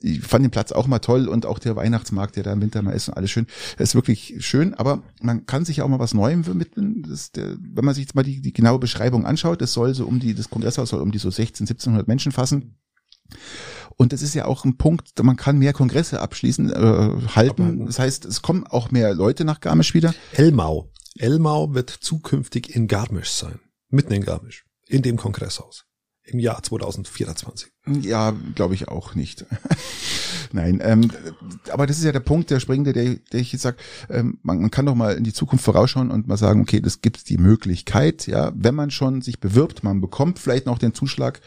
Ich 0.00 0.20
fand 0.22 0.44
den 0.44 0.50
Platz 0.50 0.72
auch 0.72 0.86
mal 0.86 0.98
toll 0.98 1.28
und 1.28 1.46
auch 1.46 1.58
der 1.58 1.76
Weihnachtsmarkt, 1.76 2.36
der 2.36 2.42
da 2.42 2.52
im 2.52 2.60
Winter 2.60 2.82
mal 2.82 2.92
ist 2.92 3.08
und 3.08 3.16
alles 3.16 3.30
schön. 3.30 3.46
ist 3.78 3.94
wirklich 3.94 4.36
schön, 4.40 4.74
aber 4.74 5.02
man 5.20 5.46
kann 5.46 5.64
sich 5.64 5.78
ja 5.78 5.84
auch 5.84 5.88
mal 5.88 6.00
was 6.00 6.14
Neuem 6.14 6.44
vermitteln. 6.44 7.04
Das, 7.08 7.30
der, 7.30 7.56
wenn 7.58 7.84
man 7.84 7.94
sich 7.94 8.04
jetzt 8.04 8.14
mal 8.14 8.24
die, 8.24 8.40
die 8.40 8.52
genaue 8.52 8.78
Beschreibung 8.78 9.26
anschaut, 9.26 9.60
das 9.60 9.72
soll 9.72 9.94
so 9.94 10.06
um 10.06 10.18
die, 10.18 10.34
das 10.34 10.50
Kongresshaus 10.50 10.88
soll 10.88 11.00
um 11.00 11.12
die 11.12 11.18
so 11.18 11.30
16, 11.30 11.64
1700 11.64 12.08
Menschen 12.08 12.32
fassen. 12.32 12.76
Und 13.96 14.12
das 14.12 14.20
ist 14.20 14.34
ja 14.34 14.44
auch 14.44 14.64
ein 14.64 14.76
Punkt, 14.76 15.12
man 15.22 15.36
kann 15.36 15.58
mehr 15.58 15.72
Kongresse 15.72 16.20
abschließen, 16.20 16.70
äh, 16.70 17.28
halten. 17.34 17.86
Das 17.86 17.98
heißt, 17.98 18.26
es 18.26 18.42
kommen 18.42 18.66
auch 18.66 18.90
mehr 18.90 19.14
Leute 19.14 19.44
nach 19.44 19.60
Garmisch 19.60 19.94
wieder. 19.94 20.14
Elmau. 20.32 20.90
Elmau 21.18 21.72
wird 21.74 21.90
zukünftig 21.90 22.76
in 22.76 22.88
Garmisch 22.88 23.30
sein. 23.30 23.58
Mitten 23.88 24.12
in 24.12 24.24
Garmisch. 24.24 24.66
In 24.86 25.02
dem 25.02 25.16
Kongresshaus. 25.16 25.86
Im 26.24 26.40
Jahr 26.40 26.62
2024. 26.62 27.70
Ja, 28.02 28.34
glaube 28.54 28.74
ich 28.74 28.88
auch 28.88 29.14
nicht. 29.14 29.46
Nein, 30.52 30.80
ähm, 30.82 31.10
aber 31.70 31.86
das 31.86 31.98
ist 31.98 32.04
ja 32.04 32.12
der 32.12 32.20
Punkt, 32.20 32.50
der 32.50 32.60
springende, 32.60 32.92
der, 32.92 33.14
der 33.32 33.40
ich 33.40 33.52
jetzt 33.52 33.62
sage, 33.62 33.76
ähm, 34.10 34.38
man, 34.42 34.60
man 34.60 34.70
kann 34.70 34.86
doch 34.86 34.94
mal 34.94 35.16
in 35.16 35.24
die 35.24 35.32
Zukunft 35.32 35.64
vorausschauen 35.64 36.10
und 36.10 36.26
mal 36.26 36.36
sagen, 36.36 36.60
okay, 36.60 36.80
das 36.80 37.00
gibt 37.00 37.28
die 37.28 37.38
Möglichkeit, 37.38 38.26
ja, 38.26 38.52
wenn 38.54 38.74
man 38.74 38.90
schon 38.90 39.22
sich 39.22 39.40
bewirbt, 39.40 39.84
man 39.84 40.00
bekommt 40.00 40.38
vielleicht 40.38 40.66
noch 40.66 40.78
den 40.78 40.94
Zuschlag, 40.94 41.40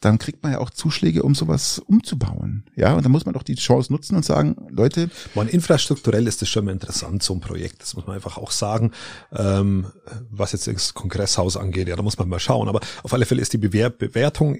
dann 0.00 0.18
kriegt 0.18 0.42
man 0.42 0.52
ja 0.52 0.58
auch 0.58 0.70
Zuschläge, 0.70 1.22
um 1.22 1.34
sowas 1.34 1.78
umzubauen. 1.78 2.64
Ja, 2.74 2.94
und 2.94 3.04
dann 3.04 3.12
muss 3.12 3.24
man 3.24 3.34
doch 3.34 3.42
die 3.42 3.54
Chance 3.54 3.92
nutzen 3.92 4.16
und 4.16 4.24
sagen, 4.24 4.56
Leute. 4.70 5.10
Man, 5.34 5.48
infrastrukturell 5.48 6.26
ist 6.26 6.42
das 6.42 6.48
schon 6.48 6.64
mal 6.64 6.72
interessant, 6.72 7.22
so 7.22 7.34
ein 7.34 7.40
Projekt. 7.40 7.82
Das 7.82 7.94
muss 7.94 8.06
man 8.06 8.16
einfach 8.16 8.36
auch 8.36 8.50
sagen. 8.50 8.92
Ähm, 9.32 9.86
was 10.30 10.52
jetzt 10.52 10.66
das 10.66 10.94
Kongresshaus 10.94 11.56
angeht, 11.56 11.88
ja, 11.88 11.96
da 11.96 12.02
muss 12.02 12.18
man 12.18 12.28
mal 12.28 12.40
schauen. 12.40 12.68
Aber 12.68 12.80
auf 13.02 13.12
alle 13.12 13.26
Fälle 13.26 13.42
ist 13.42 13.52
die 13.52 13.58
Bewer 13.58 13.90
Bewertung, 13.90 14.58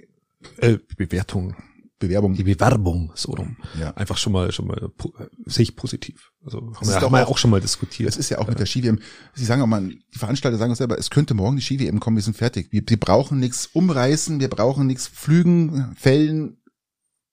äh, 0.58 0.78
Bewertung, 0.96 1.56
Bewerbung. 1.98 2.34
Die 2.34 2.44
Bewerbung, 2.44 3.10
so 3.14 3.32
rum. 3.32 3.56
Ja. 3.80 3.92
Einfach 3.92 4.18
schon 4.18 4.32
mal, 4.32 4.52
schon 4.52 4.66
mal, 4.66 4.90
sehe 5.46 5.62
ich 5.62 5.76
positiv. 5.76 6.32
Also 6.44 6.58
haben 6.58 6.88
wir, 6.88 7.00
haben 7.00 7.12
wir 7.12 7.28
auch 7.28 7.38
schon 7.38 7.50
mal 7.50 7.60
diskutiert. 7.60 8.08
Das 8.08 8.18
ist 8.18 8.28
ja 8.28 8.38
auch 8.38 8.48
mit 8.48 8.58
der 8.58 8.66
Ski-WM. 8.66 8.98
Sie 9.34 9.44
sagen 9.46 9.62
auch 9.62 9.66
mal, 9.66 9.88
die 9.88 10.18
Veranstalter 10.18 10.58
sagen 10.58 10.74
selber, 10.74 10.98
es 10.98 11.08
könnte 11.08 11.32
morgen 11.32 11.56
die 11.56 11.62
Ski-WM 11.62 11.98
kommen, 11.98 12.16
wir 12.16 12.22
sind 12.22 12.36
fertig. 12.36 12.70
Wir, 12.70 12.82
wir 12.86 13.00
brauchen 13.00 13.40
nichts 13.40 13.66
umreißen, 13.72 14.40
wir 14.40 14.50
brauchen 14.50 14.86
nichts 14.86 15.06
flügen, 15.06 15.94
fällen. 15.96 16.58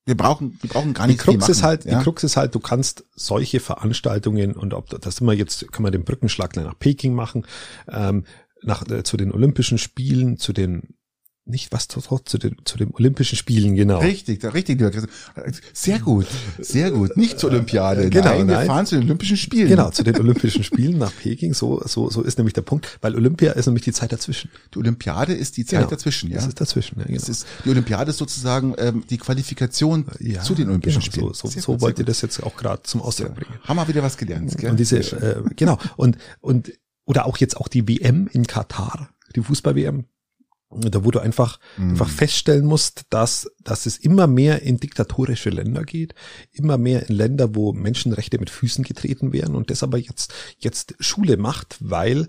Wir 0.05 0.15
brauchen, 0.15 0.57
wir 0.61 0.69
brauchen 0.69 0.93
gar 0.93 1.07
nichts 1.07 1.23
die 1.23 1.31
Krux 1.31 1.49
ist 1.49 1.63
halt, 1.63 1.85
ja? 1.85 1.97
Die 1.97 2.03
Krux 2.03 2.23
ist 2.23 2.37
halt, 2.37 2.55
du 2.55 2.59
kannst 2.59 3.05
solche 3.15 3.59
Veranstaltungen 3.59 4.53
und 4.53 4.73
ob 4.73 4.89
das 4.89 5.19
immer 5.19 5.33
jetzt, 5.33 5.71
können 5.71 5.85
wir 5.85 5.91
den 5.91 6.03
Brückenschlag 6.03 6.55
nach 6.55 6.77
Peking 6.77 7.13
machen, 7.13 7.45
ähm, 7.89 8.25
nach, 8.61 8.85
äh, 8.89 9.03
zu 9.03 9.17
den 9.17 9.31
Olympischen 9.31 9.77
Spielen, 9.77 10.37
zu 10.37 10.51
den 10.53 10.95
nicht 11.45 11.73
was 11.73 11.89
zu, 11.89 11.99
zu, 11.99 12.37
den, 12.37 12.55
zu 12.63 12.77
den 12.77 12.91
Olympischen 12.93 13.35
Spielen, 13.37 13.75
genau. 13.75 13.99
Richtig, 13.99 14.39
da, 14.39 14.49
richtig, 14.49 14.81
sehr 15.73 15.99
gut, 15.99 16.25
sehr 16.57 16.91
gut. 16.91 17.17
Nicht 17.17 17.37
zur 17.37 17.49
Olympiade, 17.49 18.09
genau, 18.09 18.25
nein, 18.25 18.47
wir 18.47 18.55
nein. 18.55 18.67
fahren 18.67 18.85
zu 18.85 18.95
den 18.95 19.03
Olympischen 19.05 19.35
Spielen. 19.35 19.67
Genau, 19.67 19.89
zu 19.89 20.03
den 20.03 20.17
Olympischen 20.17 20.63
Spielen 20.63 20.97
nach 20.97 21.11
Peking, 21.13 21.53
so, 21.53 21.81
so, 21.85 22.09
so 22.09 22.21
ist 22.21 22.37
nämlich 22.37 22.53
der 22.53 22.61
Punkt, 22.61 22.97
weil 23.01 23.15
Olympia 23.15 23.51
ist 23.51 23.65
nämlich 23.65 23.83
die 23.83 23.91
Zeit 23.91 24.13
dazwischen. 24.13 24.51
Die 24.73 24.79
Olympiade 24.79 25.33
ist 25.33 25.57
die 25.57 25.65
Zeit 25.65 25.79
genau, 25.79 25.89
dazwischen, 25.89 26.29
ja. 26.29 26.37
Das 26.37 26.47
ist 26.47 26.61
dazwischen, 26.61 26.99
ja, 26.99 27.05
genau. 27.05 27.19
Das 27.19 27.27
ist, 27.27 27.45
die 27.65 27.69
Olympiade 27.69 28.11
ist 28.11 28.17
sozusagen 28.17 28.73
ähm, 28.77 29.03
die 29.09 29.17
Qualifikation 29.17 30.05
ja, 30.19 30.41
zu 30.41 30.55
den 30.55 30.69
Olympischen 30.69 31.01
genau, 31.01 31.11
Spielen. 31.11 31.33
So, 31.33 31.49
so, 31.49 31.59
so 31.59 31.81
wollt 31.81 31.99
ihr 31.99 32.05
das 32.05 32.21
jetzt 32.21 32.41
auch 32.41 32.55
gerade 32.55 32.83
zum 32.83 33.01
Ausdruck 33.01 33.35
bringen. 33.35 33.53
Haben 33.63 33.77
wir 33.77 33.87
wieder 33.89 34.03
was 34.03 34.17
gelernt, 34.17 34.57
gell? 34.57 34.71
Und 34.71 34.79
diese, 34.79 34.99
äh, 34.99 35.43
genau, 35.57 35.77
und, 35.97 36.17
und, 36.39 36.71
oder 37.05 37.25
auch 37.25 37.35
jetzt 37.37 37.57
auch 37.57 37.67
die 37.67 37.85
WM 37.87 38.29
in 38.31 38.47
Katar, 38.47 39.09
die 39.35 39.41
Fußball-WM, 39.41 40.05
da 40.79 41.03
wo 41.03 41.11
du 41.11 41.19
einfach, 41.19 41.59
mhm. 41.77 41.91
einfach 41.91 42.09
feststellen 42.09 42.65
musst, 42.65 43.03
dass, 43.09 43.49
dass 43.61 43.85
es 43.85 43.97
immer 43.97 44.27
mehr 44.27 44.61
in 44.61 44.77
diktatorische 44.79 45.49
Länder 45.49 45.83
geht, 45.83 46.15
immer 46.51 46.77
mehr 46.77 47.07
in 47.09 47.15
Länder, 47.15 47.55
wo 47.55 47.73
Menschenrechte 47.73 48.39
mit 48.39 48.49
Füßen 48.49 48.83
getreten 48.83 49.33
werden 49.33 49.55
und 49.55 49.69
das 49.69 49.83
aber 49.83 49.97
jetzt, 49.97 50.33
jetzt 50.57 50.95
Schule 50.99 51.37
macht, 51.37 51.77
weil 51.79 52.27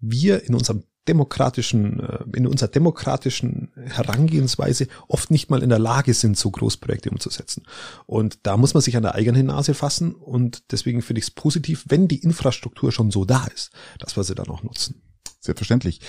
wir 0.00 0.44
in 0.44 0.54
unserem 0.54 0.84
demokratischen, 1.08 2.00
äh, 2.00 2.24
in 2.34 2.46
unserer 2.46 2.68
demokratischen 2.68 3.70
Herangehensweise 3.76 4.88
oft 5.08 5.30
nicht 5.30 5.50
mal 5.50 5.62
in 5.62 5.68
der 5.68 5.78
Lage 5.78 6.14
sind, 6.14 6.36
so 6.36 6.50
Großprojekte 6.50 7.10
umzusetzen. 7.10 7.62
Und 8.06 8.40
da 8.42 8.56
muss 8.56 8.74
man 8.74 8.80
sich 8.80 8.96
an 8.96 9.02
der 9.02 9.14
eigenen 9.14 9.46
Nase 9.46 9.74
fassen 9.74 10.14
und 10.14 10.72
deswegen 10.72 11.02
finde 11.02 11.20
ich 11.20 11.26
es 11.26 11.30
positiv, 11.30 11.84
wenn 11.88 12.08
die 12.08 12.22
Infrastruktur 12.22 12.92
schon 12.92 13.10
so 13.10 13.24
da 13.24 13.46
ist, 13.54 13.70
dass 13.98 14.16
wir 14.16 14.24
sie 14.24 14.34
dann 14.34 14.48
auch 14.48 14.62
nutzen. 14.62 15.02
Selbstverständlich. 15.46 16.00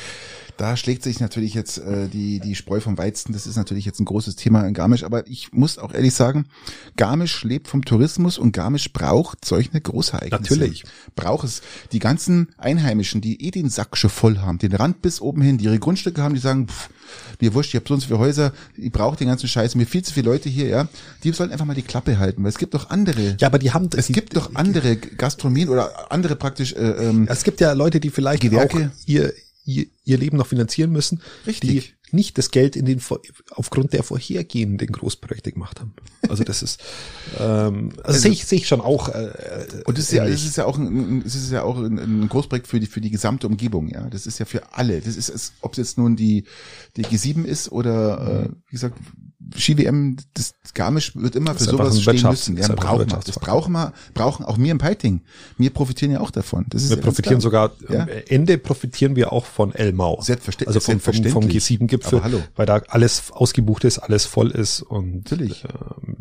Da 0.57 0.75
schlägt 0.75 1.03
sich 1.03 1.19
natürlich 1.19 1.53
jetzt 1.53 1.77
äh, 1.77 2.07
die, 2.07 2.39
die 2.39 2.55
Spreu 2.55 2.79
vom 2.79 2.97
Weizen. 2.97 3.31
Das 3.31 3.45
ist 3.45 3.55
natürlich 3.55 3.85
jetzt 3.85 3.99
ein 3.99 4.05
großes 4.05 4.35
Thema 4.35 4.65
in 4.65 4.73
Garmisch. 4.73 5.03
Aber 5.03 5.27
ich 5.27 5.53
muss 5.53 5.77
auch 5.77 5.93
ehrlich 5.93 6.15
sagen, 6.15 6.47
Garmisch 6.95 7.43
lebt 7.43 7.67
vom 7.67 7.85
Tourismus 7.85 8.39
und 8.39 8.51
Garmisch 8.53 8.91
braucht 8.91 9.45
solche 9.45 9.79
Großereignisse. 9.79 10.53
Natürlich. 10.53 10.83
Braucht 11.15 11.45
es. 11.45 11.61
Die 11.91 11.99
ganzen 11.99 12.49
Einheimischen, 12.57 13.21
die 13.21 13.45
eh 13.45 13.51
den 13.51 13.69
Sack 13.69 13.95
schon 13.97 14.09
voll 14.09 14.39
haben, 14.39 14.57
den 14.57 14.73
Rand 14.73 15.03
bis 15.03 15.21
oben 15.21 15.41
hin, 15.41 15.59
die 15.59 15.65
ihre 15.65 15.79
Grundstücke 15.79 16.23
haben, 16.23 16.33
die 16.33 16.41
sagen, 16.41 16.67
pff, 16.67 16.89
mir 17.39 17.53
wurscht, 17.53 17.73
ich 17.73 17.75
habe 17.75 17.87
so 17.87 17.93
und 17.93 17.99
so 18.01 18.07
viele 18.07 18.19
Häuser, 18.19 18.53
ich 18.75 18.91
brauche 18.91 19.17
den 19.17 19.27
ganzen 19.27 19.47
Scheiß, 19.47 19.75
mir 19.75 19.85
viel 19.85 20.03
zu 20.03 20.13
viele 20.13 20.29
Leute 20.29 20.49
hier, 20.49 20.67
ja, 20.67 20.87
die 21.23 21.31
sollen 21.31 21.51
einfach 21.51 21.65
mal 21.65 21.73
die 21.73 21.81
Klappe 21.81 22.19
halten, 22.19 22.43
weil 22.43 22.49
es 22.49 22.57
gibt 22.57 22.73
doch 22.73 22.89
andere. 22.89 23.35
Ja, 23.39 23.47
aber 23.47 23.59
die 23.59 23.71
haben. 23.71 23.89
Es 23.95 24.07
die, 24.07 24.13
gibt 24.13 24.35
doch 24.35 24.55
andere 24.55 24.97
Gastronomien 24.97 25.69
oder 25.69 26.11
andere 26.11 26.35
praktisch. 26.35 26.73
Äh, 26.73 26.77
ähm, 26.77 27.27
es 27.29 27.43
gibt 27.43 27.61
ja 27.61 27.73
Leute, 27.73 27.99
die 27.99 28.09
vielleicht 28.09 28.41
Gewerke. 28.41 28.91
auch 28.93 29.07
ihr 29.07 29.33
ihr, 29.67 29.85
ihr 30.05 30.17
Leben 30.17 30.37
noch 30.37 30.47
finanzieren 30.47 30.91
müssen, 30.91 31.21
Richtig. 31.45 31.69
die 31.69 31.93
nicht 32.11 32.37
das 32.37 32.51
Geld 32.51 32.75
in 32.75 32.85
den 32.85 33.01
aufgrund 33.51 33.93
der 33.93 34.03
vorhergehenden 34.03 34.87
Großprojekte 34.87 35.51
gemacht 35.51 35.79
haben. 35.79 35.93
Also 36.29 36.43
das 36.43 36.63
ist 36.63 36.81
ähm, 37.39 37.89
also, 37.97 38.03
also 38.03 38.19
sehe 38.19 38.31
ich, 38.31 38.45
sehe 38.45 38.59
ich 38.59 38.67
schon 38.67 38.81
auch. 38.81 39.09
Äh, 39.09 39.31
und 39.85 39.97
das 39.97 40.05
ist 40.05 40.11
ja, 40.13 40.25
das 40.25 40.43
ist 40.43 40.57
ja 40.57 40.65
auch 40.65 40.77
ein, 40.77 41.23
das 41.23 41.35
ist 41.35 41.51
ja 41.51 41.63
auch 41.63 41.77
ein, 41.77 42.27
Großprojekt 42.29 42.67
für 42.67 42.79
die 42.79 42.85
für 42.85 43.01
die 43.01 43.11
gesamte 43.11 43.47
Umgebung. 43.47 43.89
Ja, 43.89 44.09
das 44.09 44.27
ist 44.27 44.39
ja 44.39 44.45
für 44.45 44.73
alle. 44.73 45.01
Das 45.01 45.15
ist, 45.15 45.53
ob 45.61 45.73
es 45.73 45.77
jetzt 45.77 45.97
nun 45.97 46.15
die 46.15 46.45
die 46.95 47.05
G7 47.05 47.43
ist 47.43 47.71
oder 47.71 48.45
äh, 48.45 48.49
wie 48.67 48.71
gesagt 48.71 48.97
Ski-WM, 49.55 50.17
das 50.33 50.53
Garmisch 50.73 51.15
wird 51.15 51.35
immer 51.35 51.53
für 51.55 51.63
sowas 51.63 52.01
stehen 52.01 52.27
müssen. 52.29 52.57
Ja, 52.57 52.67
brauchen 52.69 53.09
wir. 53.09 53.19
Das 53.23 53.39
brauchen 53.39 53.71
wir, 53.73 53.93
brauchen 54.13 54.45
auch 54.45 54.57
wir 54.57 54.71
im 54.71 54.77
Piting. 54.77 55.21
Wir 55.57 55.69
profitieren 55.69 56.11
ja 56.11 56.19
auch 56.19 56.31
davon. 56.31 56.65
wir 56.71 56.79
ja 56.79 56.95
profitieren 56.95 57.39
sogar, 57.39 57.71
ja? 57.89 58.03
am 58.03 58.09
Ende 58.27 58.57
profitieren 58.57 59.15
wir 59.15 59.31
auch 59.31 59.45
von 59.45 59.73
Elmau. 59.73 60.19
Selbstverständlich. 60.21 60.75
Also 60.75 60.79
vom, 60.79 60.99
vom, 60.99 61.23
vom 61.25 61.45
G7 61.45 61.87
Gipfel, 61.99 62.21
weil 62.55 62.65
da 62.65 62.81
alles 62.87 63.31
ausgebucht 63.31 63.83
ist, 63.83 63.99
alles 63.99 64.25
voll 64.25 64.51
ist 64.51 64.81
und 64.81 65.25
Äh, 65.63 65.67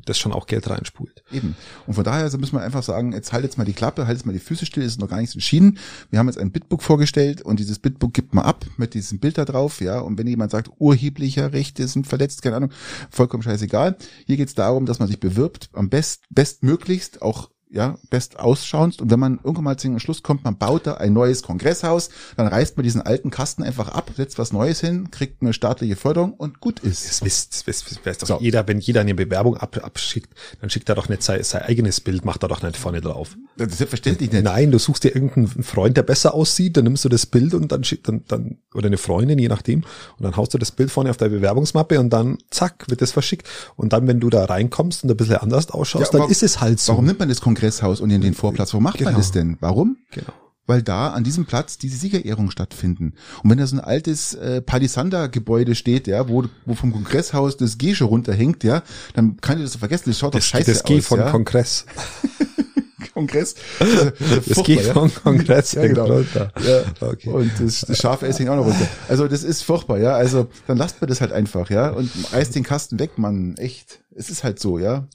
das 0.04 0.18
schon 0.18 0.32
auch 0.32 0.46
Geld 0.46 0.70
reinspult. 0.70 1.24
Eben. 1.32 1.56
Und 1.86 1.94
von 1.94 2.04
daher 2.04 2.24
also 2.24 2.38
müssen 2.38 2.54
wir 2.54 2.62
einfach 2.62 2.82
sagen, 2.82 3.12
jetzt 3.12 3.32
halt 3.32 3.44
jetzt 3.44 3.58
mal 3.58 3.64
die 3.64 3.72
Klappe, 3.72 4.06
halt 4.06 4.16
jetzt 4.16 4.26
mal 4.26 4.32
die 4.32 4.38
Füße 4.38 4.64
still, 4.66 4.84
ist 4.84 5.00
noch 5.00 5.08
gar 5.08 5.18
nichts 5.18 5.34
entschieden. 5.34 5.78
Wir 6.10 6.18
haben 6.18 6.28
jetzt 6.28 6.38
ein 6.38 6.52
Bitbook 6.52 6.82
vorgestellt 6.82 7.42
und 7.42 7.58
dieses 7.58 7.78
Bitbook 7.78 8.14
gibt 8.14 8.34
man 8.34 8.44
ab 8.44 8.64
mit 8.76 8.94
diesem 8.94 9.18
Bild 9.18 9.38
da 9.38 9.44
drauf, 9.44 9.80
ja. 9.80 9.98
Und 9.98 10.18
wenn 10.18 10.26
jemand 10.26 10.52
sagt, 10.52 10.70
urheblicher 10.78 11.52
Rechte 11.52 11.86
sind 11.88 12.06
verletzt, 12.06 12.42
keine 12.42 12.56
Ahnung, 12.56 12.70
vollkommen 13.10 13.42
scheißegal. 13.42 13.96
Hier 14.26 14.36
geht 14.36 14.48
es 14.48 14.54
darum, 14.54 14.86
dass 14.86 14.98
man 14.98 15.08
sich 15.08 15.20
bewirbt, 15.20 15.70
am 15.72 15.88
best, 15.88 16.22
bestmöglichst 16.30 17.22
auch 17.22 17.50
ja, 17.70 17.96
best 18.10 18.38
ausschauend. 18.38 19.02
Und 19.02 19.10
wenn 19.10 19.18
man 19.18 19.38
irgendwann 19.42 19.64
mal 19.64 19.76
zum 19.76 19.98
Schluss 19.98 20.22
kommt, 20.22 20.44
man 20.44 20.56
baut 20.56 20.86
da 20.86 20.94
ein 20.94 21.12
neues 21.12 21.42
Kongresshaus, 21.42 22.10
dann 22.36 22.46
reißt 22.46 22.76
man 22.76 22.84
diesen 22.84 23.02
alten 23.02 23.30
Kasten 23.30 23.62
einfach 23.64 23.88
ab, 23.88 24.10
setzt 24.16 24.38
was 24.38 24.52
Neues 24.52 24.80
hin, 24.80 25.10
kriegt 25.10 25.42
eine 25.42 25.52
staatliche 25.52 25.96
Förderung 25.96 26.32
und 26.34 26.60
gut 26.60 26.80
ist. 26.80 27.08
Das 27.08 27.22
wisst, 27.24 27.54
das 27.54 27.66
wisst, 27.66 27.90
das 27.90 28.06
weiß 28.06 28.18
doch 28.18 28.26
So. 28.28 28.38
jeder, 28.40 28.66
wenn 28.68 28.78
jeder 28.78 29.00
eine 29.00 29.14
Bewerbung 29.14 29.56
ab, 29.56 29.78
abschickt, 29.82 30.32
dann 30.60 30.70
schickt 30.70 30.88
er 30.88 30.94
doch 30.94 31.08
nicht 31.08 31.22
sein, 31.22 31.42
sein 31.42 31.62
eigenes 31.62 32.00
Bild, 32.00 32.24
macht 32.24 32.42
er 32.44 32.48
doch 32.48 32.62
nicht 32.62 32.76
vorne 32.76 33.00
drauf. 33.00 33.36
Das 33.56 33.68
ist 33.68 33.78
selbstverständlich 33.78 34.30
nicht. 34.32 34.44
Nein, 34.44 34.70
du 34.70 34.78
suchst 34.78 35.04
dir 35.04 35.14
irgendeinen 35.14 35.62
Freund, 35.64 35.96
der 35.96 36.02
besser 36.04 36.34
aussieht, 36.34 36.76
dann 36.76 36.84
nimmst 36.84 37.04
du 37.04 37.08
das 37.08 37.26
Bild 37.26 37.52
und 37.54 37.72
dann 37.72 37.82
schickt 37.84 38.06
dann, 38.08 38.22
dann 38.28 38.58
oder 38.74 38.86
eine 38.86 38.98
Freundin, 38.98 39.38
je 39.38 39.48
nachdem, 39.48 39.80
und 39.80 40.22
dann 40.22 40.36
haust 40.36 40.54
du 40.54 40.58
das 40.58 40.70
Bild 40.70 40.90
vorne 40.90 41.10
auf 41.10 41.16
deine 41.16 41.34
Bewerbungsmappe 41.34 41.98
und 41.98 42.10
dann 42.10 42.38
zack, 42.50 42.84
wird 42.88 43.02
das 43.02 43.10
verschickt. 43.12 43.48
Und 43.74 43.92
dann, 43.92 44.06
wenn 44.06 44.20
du 44.20 44.30
da 44.30 44.44
reinkommst 44.44 45.02
und 45.02 45.10
ein 45.10 45.16
bisschen 45.16 45.36
anders 45.36 45.70
ausschaust, 45.70 46.12
Ja, 46.12 46.18
dann 46.18 46.28
wa- 46.28 46.30
ist 46.30 46.42
es 46.42 46.60
halt 46.60 46.78
so. 46.78 46.92
Warum 46.92 47.06
nimmt 47.06 47.18
man 47.18 47.28
das 47.28 47.40
Kongresshaus 47.56 48.00
und 48.00 48.10
in 48.10 48.20
den 48.20 48.34
Vorplatz? 48.34 48.72
Warum 48.72 48.84
macht 48.84 49.00
man 49.00 49.08
Genau. 49.08 49.18
das 49.18 49.32
denn? 49.32 49.56
Warum? 49.60 49.96
Genau. 50.12 50.32
Weil 50.68 50.82
da 50.82 51.10
an 51.10 51.22
diesem 51.22 51.46
Platz 51.46 51.78
diese 51.78 51.96
Siegerehrungen 51.96 52.50
stattfinden. 52.50 53.14
Und 53.44 53.50
wenn 53.50 53.58
da 53.58 53.66
so 53.68 53.76
ein 53.76 53.80
altes 53.80 54.34
äh, 54.34 54.60
Palisander-Gebäude 54.62 55.76
steht, 55.76 56.08
ja, 56.08 56.28
wo, 56.28 56.44
wo 56.64 56.74
vom 56.74 56.92
Kongresshaus 56.92 57.56
das 57.56 57.78
G 57.78 57.94
schon 57.94 58.08
runterhängt, 58.08 58.64
ja, 58.64 58.82
dann 59.14 59.36
kann 59.40 59.58
ich 59.58 59.64
das 59.64 59.74
so 59.74 59.78
vergessen. 59.78 60.10
Das 60.10 60.18
schaut 60.18 60.34
doch 60.34 60.40
Das, 60.40 60.46
scheiße 60.46 60.72
das 60.72 60.82
G 60.82 60.98
aus. 60.98 61.06
von 61.06 61.20
ja? 61.20 61.30
Kongress. 61.30 61.86
Kongress. 63.14 63.54
Das 63.78 64.62
G 64.64 64.78
von 64.78 65.14
Kongress 65.14 65.72
Ja, 65.72 65.82
hängt 65.82 65.94
genau. 65.94 66.12
runter. 66.12 66.52
Ja. 66.62 67.08
Okay. 67.08 67.30
Und 67.30 67.50
das, 67.60 67.80
das 67.82 67.96
scharfe 67.98 68.26
S 68.26 68.38
hängt 68.38 68.50
auch 68.50 68.56
noch 68.56 68.66
runter. 68.66 68.88
Also 69.08 69.26
das 69.28 69.42
ist 69.42 69.62
furchtbar, 69.62 69.98
ja. 69.98 70.14
Also 70.16 70.48
dann 70.66 70.76
lasst 70.76 71.00
mir 71.00 71.06
das 71.06 71.20
halt 71.22 71.32
einfach, 71.32 71.70
ja. 71.70 71.90
Und 71.90 72.10
reißt 72.32 72.54
den 72.54 72.62
Kasten 72.64 72.98
weg, 72.98 73.16
Mann. 73.18 73.54
Echt. 73.56 74.00
Es 74.14 74.28
ist 74.30 74.44
halt 74.44 74.58
so, 74.58 74.78
ja. 74.78 75.06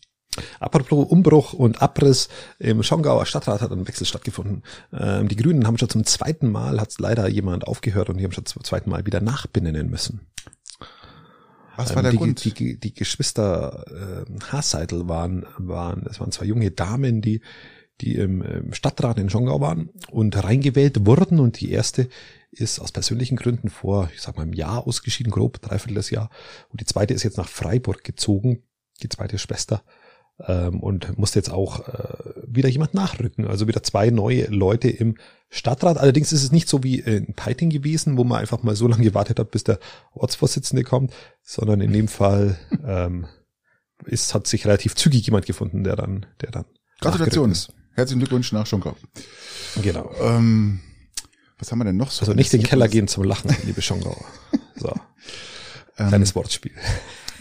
Apropos 0.59 1.07
Umbruch 1.09 1.53
und 1.53 1.81
Abriss, 1.81 2.29
im 2.59 2.83
Schongauer 2.83 3.25
Stadtrat 3.25 3.61
hat 3.61 3.71
ein 3.71 3.87
Wechsel 3.87 4.05
stattgefunden. 4.05 4.63
Ähm, 4.93 5.27
die 5.27 5.35
Grünen 5.35 5.67
haben 5.67 5.77
schon 5.77 5.89
zum 5.89 6.05
zweiten 6.05 6.49
Mal, 6.49 6.79
hat 6.79 6.93
leider 6.99 7.27
jemand 7.27 7.67
aufgehört 7.67 8.09
und 8.09 8.17
die 8.17 8.23
haben 8.23 8.31
schon 8.31 8.45
zum 8.45 8.63
zweiten 8.63 8.89
Mal 8.89 9.05
wieder 9.05 9.19
nachbenennen 9.19 9.89
müssen. 9.89 10.21
Was 11.75 11.89
Ähm, 11.89 11.95
war 11.95 12.03
der 12.03 12.11
die, 12.11 12.17
Grund? 12.17 12.45
Die, 12.45 12.79
die 12.79 12.93
Geschwister 12.93 14.25
äh, 14.29 14.39
Haseidel 14.51 15.09
waren, 15.09 15.45
waren, 15.57 16.05
es 16.09 16.19
waren 16.19 16.31
zwei 16.31 16.45
junge 16.45 16.71
Damen, 16.71 17.21
die, 17.21 17.41
die 17.99 18.15
im, 18.15 18.41
im 18.41 18.73
Stadtrat 18.73 19.19
in 19.19 19.29
Schongau 19.29 19.59
waren 19.59 19.89
und 20.09 20.41
reingewählt 20.41 21.05
wurden 21.05 21.39
und 21.39 21.59
die 21.59 21.71
erste 21.71 22.07
ist 22.51 22.79
aus 22.79 22.91
persönlichen 22.91 23.37
Gründen 23.37 23.69
vor, 23.69 24.09
ich 24.13 24.21
sag 24.21 24.35
mal, 24.35 24.43
einem 24.43 24.53
Jahr 24.53 24.85
ausgeschieden, 24.85 25.31
grob, 25.31 25.61
dreiviertel 25.61 25.95
des 25.95 26.09
Jahr. 26.09 26.29
Und 26.69 26.81
die 26.81 26.85
zweite 26.85 27.13
ist 27.13 27.23
jetzt 27.23 27.37
nach 27.37 27.47
Freiburg 27.47 28.03
gezogen, 28.03 28.63
die 29.03 29.09
zweite 29.09 29.37
Schwester, 29.37 29.83
ähm, 29.85 29.99
und 30.81 31.17
musste 31.17 31.39
jetzt 31.39 31.51
auch 31.51 31.87
äh, 31.87 32.33
wieder 32.47 32.69
jemand 32.69 32.93
nachrücken. 32.93 33.47
Also 33.47 33.67
wieder 33.67 33.83
zwei 33.83 34.09
neue 34.09 34.45
Leute 34.47 34.89
im 34.89 35.17
Stadtrat. 35.49 35.97
Allerdings 35.97 36.31
ist 36.31 36.43
es 36.43 36.51
nicht 36.51 36.67
so 36.67 36.83
wie 36.83 36.99
in 36.99 37.33
Peiting 37.33 37.69
gewesen, 37.69 38.17
wo 38.17 38.23
man 38.23 38.39
einfach 38.39 38.63
mal 38.63 38.75
so 38.75 38.87
lange 38.87 39.03
gewartet 39.03 39.39
hat, 39.39 39.51
bis 39.51 39.63
der 39.63 39.79
Ortsvorsitzende 40.13 40.83
kommt, 40.83 41.13
sondern 41.43 41.81
in 41.81 41.93
dem 41.93 42.07
Fall 42.07 42.57
ähm, 42.85 43.27
ist, 44.05 44.33
hat 44.33 44.47
sich 44.47 44.65
relativ 44.65 44.95
zügig 44.95 45.25
jemand 45.25 45.45
gefunden, 45.45 45.83
der 45.83 45.95
dann, 45.95 46.25
der 46.41 46.51
dann 46.51 46.65
Gratulation. 46.99 47.49
nachgerückt 47.49 47.81
Herzlichen 47.93 48.19
Glückwunsch 48.19 48.51
nach 48.53 48.65
ist. 48.65 49.83
Genau. 49.83 50.11
Ähm, 50.21 50.79
was 51.59 51.71
haben 51.71 51.79
wir 51.79 51.85
denn 51.85 51.97
noch 51.97 52.09
so? 52.09 52.21
Also 52.21 52.33
nicht 52.33 52.53
in 52.53 52.61
den 52.61 52.67
Keller 52.67 52.87
gehen 52.87 53.07
zum 53.07 53.23
Lachen, 53.25 53.55
liebe 53.65 53.81
Schongauer. 53.81 54.23
So, 54.77 54.93
Ähm, 55.97 56.07
kleines 56.07 56.35
Wortspiel. 56.35 56.71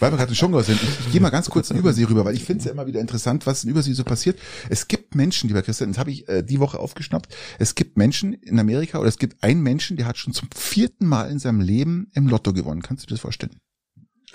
Weil 0.01 0.11
wir 0.11 0.17
gerade 0.17 0.31
in 0.31 0.35
Schongau 0.35 0.63
sind, 0.63 0.81
ich, 0.81 0.89
ich 1.05 1.11
gehe 1.11 1.21
mal 1.21 1.29
ganz 1.29 1.47
kurz 1.49 1.69
in 1.69 1.77
Übersee 1.77 2.05
rüber, 2.05 2.25
weil 2.25 2.33
ich 2.33 2.43
finde 2.43 2.59
es 2.59 2.65
ja 2.65 2.71
immer 2.71 2.87
wieder 2.87 2.99
interessant, 2.99 3.45
was 3.45 3.63
in 3.63 3.69
Übersee 3.69 3.93
so 3.93 4.03
passiert. 4.03 4.39
Es 4.67 4.87
gibt 4.87 5.13
Menschen, 5.13 5.47
lieber 5.47 5.61
Christian, 5.61 5.91
das 5.91 5.99
habe 5.99 6.09
ich 6.09 6.27
äh, 6.27 6.41
die 6.41 6.59
Woche 6.59 6.79
aufgeschnappt, 6.79 7.33
es 7.59 7.75
gibt 7.75 7.97
Menschen 7.97 8.33
in 8.33 8.59
Amerika 8.59 8.97
oder 8.97 9.07
es 9.07 9.19
gibt 9.19 9.43
einen 9.43 9.61
Menschen, 9.61 9.97
der 9.97 10.07
hat 10.07 10.17
schon 10.17 10.33
zum 10.33 10.49
vierten 10.55 11.05
Mal 11.05 11.29
in 11.29 11.37
seinem 11.37 11.61
Leben 11.61 12.09
im 12.13 12.27
Lotto 12.27 12.51
gewonnen. 12.51 12.81
Kannst 12.81 13.03
du 13.03 13.07
dir 13.07 13.13
das 13.13 13.21
vorstellen? 13.21 13.55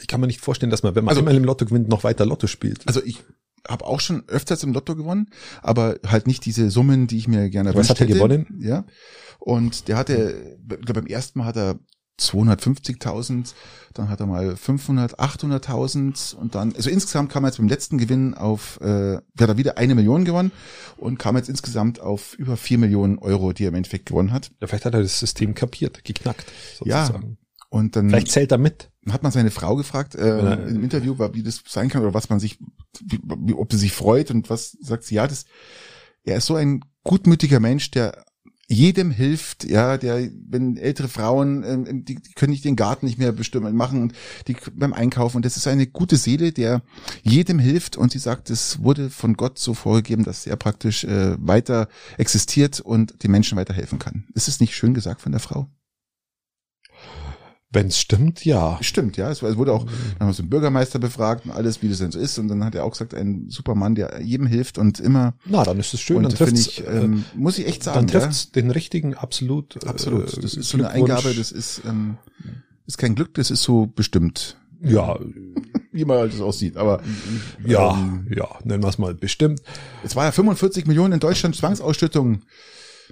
Ich 0.01 0.07
kann 0.07 0.21
mir 0.21 0.29
nicht 0.29 0.41
vorstellen, 0.41 0.71
dass 0.71 0.85
man, 0.85 0.95
wenn 0.95 1.05
man 1.05 1.11
Also- 1.11 1.21
einmal 1.21 1.35
im 1.35 1.45
Lotto 1.45 1.65
gewinnt, 1.67 1.89
noch 1.89 2.05
weiter 2.05 2.27
Lotto 2.27 2.47
spielt. 2.47 2.87
Also 2.87 3.03
ich 3.03 3.25
habe 3.67 3.85
auch 3.87 3.99
schon 3.99 4.23
öfters 4.29 4.63
im 4.63 4.73
Lotto 4.73 4.95
gewonnen, 4.95 5.31
aber 5.63 5.97
halt 6.07 6.29
nicht 6.29 6.45
diese 6.45 6.71
Summen, 6.71 7.09
die 7.09 7.19
ich 7.19 7.27
mir 7.27 7.51
gerne 7.51 7.75
Was 7.75 7.91
hat 7.91 8.01
er 8.01 8.07
gewonnen? 8.07 8.61
Ja. 8.61 8.85
Und 9.41 9.89
der 9.89 9.97
hatte, 9.97 10.59
ich 10.63 10.81
glaube, 10.87 11.01
beim 11.01 11.07
ersten 11.07 11.41
Mal 11.41 11.47
hat 11.47 11.57
er 11.57 11.79
250.000, 12.21 13.53
dann 13.95 14.09
hat 14.09 14.21
er 14.21 14.27
mal 14.27 14.57
500, 14.57 15.19
800.000 15.19 16.35
und 16.35 16.55
dann, 16.55 16.75
also 16.75 16.91
insgesamt 16.91 17.31
kam 17.31 17.45
er 17.45 17.49
jetzt 17.49 17.59
beim 17.59 17.69
letzten 17.69 17.99
Gewinn 17.99 18.35
auf, 18.35 18.81
äh, 18.81 19.17
hat 19.17 19.49
er 19.49 19.57
wieder 19.57 19.79
eine 19.79 19.95
Million 19.95 20.25
gewonnen 20.25 20.53
und 20.97 21.19
kam 21.19 21.37
jetzt 21.37 21.49
insgesamt 21.49 22.01
auf 22.01 22.35
über 22.35 22.57
vier 22.57 22.79
Millionen 22.79 23.19
Euro, 23.19 23.53
die 23.53 23.65
er 23.65 23.69
im 23.69 23.75
Endeffekt 23.75 24.07
gewonnen 24.07 24.33
hat. 24.33 24.51
Ja, 24.61 24.67
vielleicht 24.67 24.85
hat 24.85 24.95
er 24.95 25.03
das 25.03 25.19
System 25.19 25.55
kapiert, 25.55 26.05
geknackt, 26.05 26.47
Ja. 26.85 27.05
sozusagen. 27.07 27.39
Und 27.69 27.97
dann 27.97 28.09
Vielleicht 28.09 28.31
zählt 28.31 28.53
er 28.53 28.59
mit. 28.59 28.91
hat 29.11 29.23
man 29.23 29.33
seine 29.33 29.51
Frau 29.51 29.77
gefragt 29.77 30.15
äh, 30.15 30.39
Ja. 30.45 30.55
im 30.55 30.83
Interview, 30.85 31.17
wie 31.33 31.43
das 31.43 31.63
sein 31.67 31.89
kann 31.89 32.03
oder 32.03 32.15
was 32.15 32.31
man 32.31 32.39
sich, 32.41 32.59
wie, 33.05 33.53
ob 33.55 33.73
sie 33.73 33.79
sich 33.79 33.93
freut 33.93 34.31
und 34.31 34.49
was 34.51 34.77
sagt 34.81 35.05
sie, 35.05 35.17
ja, 35.17 35.27
das, 35.27 35.45
er 36.25 36.37
ist 36.37 36.47
so 36.47 36.55
ein 36.55 36.81
gutmütiger 37.03 37.61
Mensch, 37.61 37.91
der 37.91 38.25
jedem 38.69 39.11
hilft, 39.11 39.65
ja, 39.65 39.97
der, 39.97 40.29
wenn 40.49 40.77
ältere 40.77 41.09
Frauen, 41.09 41.63
ähm, 41.65 42.05
die, 42.05 42.17
die 42.17 42.33
können 42.33 42.51
nicht 42.51 42.65
den 42.65 42.77
Garten 42.77 43.07
nicht 43.07 43.19
mehr 43.19 43.33
bestimmen, 43.33 43.77
machen 43.77 44.03
und 44.03 44.13
die 44.49 44.57
beim 44.73 44.93
Einkaufen 44.93 45.37
und 45.37 45.45
das 45.45 45.57
ist 45.57 45.67
eine 45.69 45.87
gute 45.87 46.17
Seele, 46.17 46.53
der 46.53 46.83
jedem 47.23 47.59
hilft 47.59 47.97
und 47.97 48.11
sie 48.11 48.19
sagt, 48.19 48.51
es 48.51 48.83
wurde 48.83 49.11
von 49.11 49.35
Gott 49.35 49.59
so 49.59 49.75
vorgegeben, 49.75 50.25
dass 50.25 50.47
er 50.47 50.57
praktisch 50.57 51.05
äh, 51.05 51.37
weiter 51.39 51.89
existiert 52.19 52.81
und 52.81 53.23
den 53.23 53.31
Menschen 53.31 53.57
weiterhelfen 53.57 53.99
kann. 53.99 54.27
Ist 54.35 54.49
es 54.49 54.61
nicht 54.61 54.75
schön 54.75 54.95
gesagt 54.95 55.21
von 55.21 55.33
der 55.33 55.41
Frau? 55.41 55.69
Wenn 57.77 57.89
es 57.89 57.99
stimmt, 57.99 58.43
ja. 58.47 58.79
Stimmt, 58.81 59.19
ja. 59.19 59.31
Es 59.31 59.43
wurde 59.43 59.75
auch, 59.75 59.85
dann 59.85 60.21
haben 60.21 60.29
wir 60.29 60.33
so 60.33 60.43
einen 60.43 60.49
Bürgermeister 60.49 60.99
befragt 60.99 61.45
und 61.45 61.51
alles, 61.51 61.83
wie 61.83 61.91
das 61.91 61.99
denn 61.99 62.11
so 62.11 62.19
ist. 62.19 62.39
Und 62.39 62.49
dann 62.49 62.65
hat 62.65 62.75
er 62.75 62.85
auch 62.85 62.93
gesagt, 62.93 63.13
ein 63.13 63.51
Supermann, 63.51 63.95
der 63.95 64.23
jedem 64.23 64.47
hilft 64.47 64.79
und 64.79 64.99
immer. 64.99 65.35
Na, 65.45 65.63
dann 65.63 65.79
ist 65.79 65.93
es 65.93 66.01
schön. 66.01 66.17
und 66.17 66.23
dann 66.23 66.33
finde 66.33 66.53
trifft's, 66.55 66.79
ich, 66.79 66.87
ähm, 66.87 67.25
muss 67.35 67.59
ich 67.59 67.67
echt 67.67 67.85
sagen, 67.85 68.07
dann 68.07 68.23
trifft's 68.23 68.51
den 68.51 68.71
richtigen 68.71 69.15
absolut. 69.15 69.75
ja. 69.85 69.91
Absolut. 69.91 70.39
äh, 70.39 70.41
Das 70.41 70.55
ist 70.55 70.71
so 70.71 70.79
eine. 70.79 70.89
Eingabe, 70.89 71.35
das 71.35 71.53
ist, 71.53 71.83
ähm, 71.87 72.17
ist 72.87 72.97
kein 72.97 73.15
Glück, 73.15 73.35
das 73.35 73.51
ist 73.51 73.63
so 73.63 73.87
bestimmt. 73.87 74.57
Ja, 74.81 75.19
Wie 75.93 76.07
man 76.07 76.17
halt 76.17 76.33
das 76.33 76.41
aussieht. 76.41 76.79
Aber 76.79 77.03
ja, 77.67 77.93
ähm, 77.93 78.27
ja, 78.35 78.49
nennen 78.65 78.83
wir 78.83 78.89
es 78.89 78.97
mal 78.97 79.15
bestimmt. 79.15 79.61
es 80.03 80.17
war 80.17 80.25
ja 80.25 80.33
45 80.33 80.87
Millionen 80.87 81.13
in 81.13 81.21
Deutschland 81.21 81.57
Zwangsausstattung. 81.57 82.41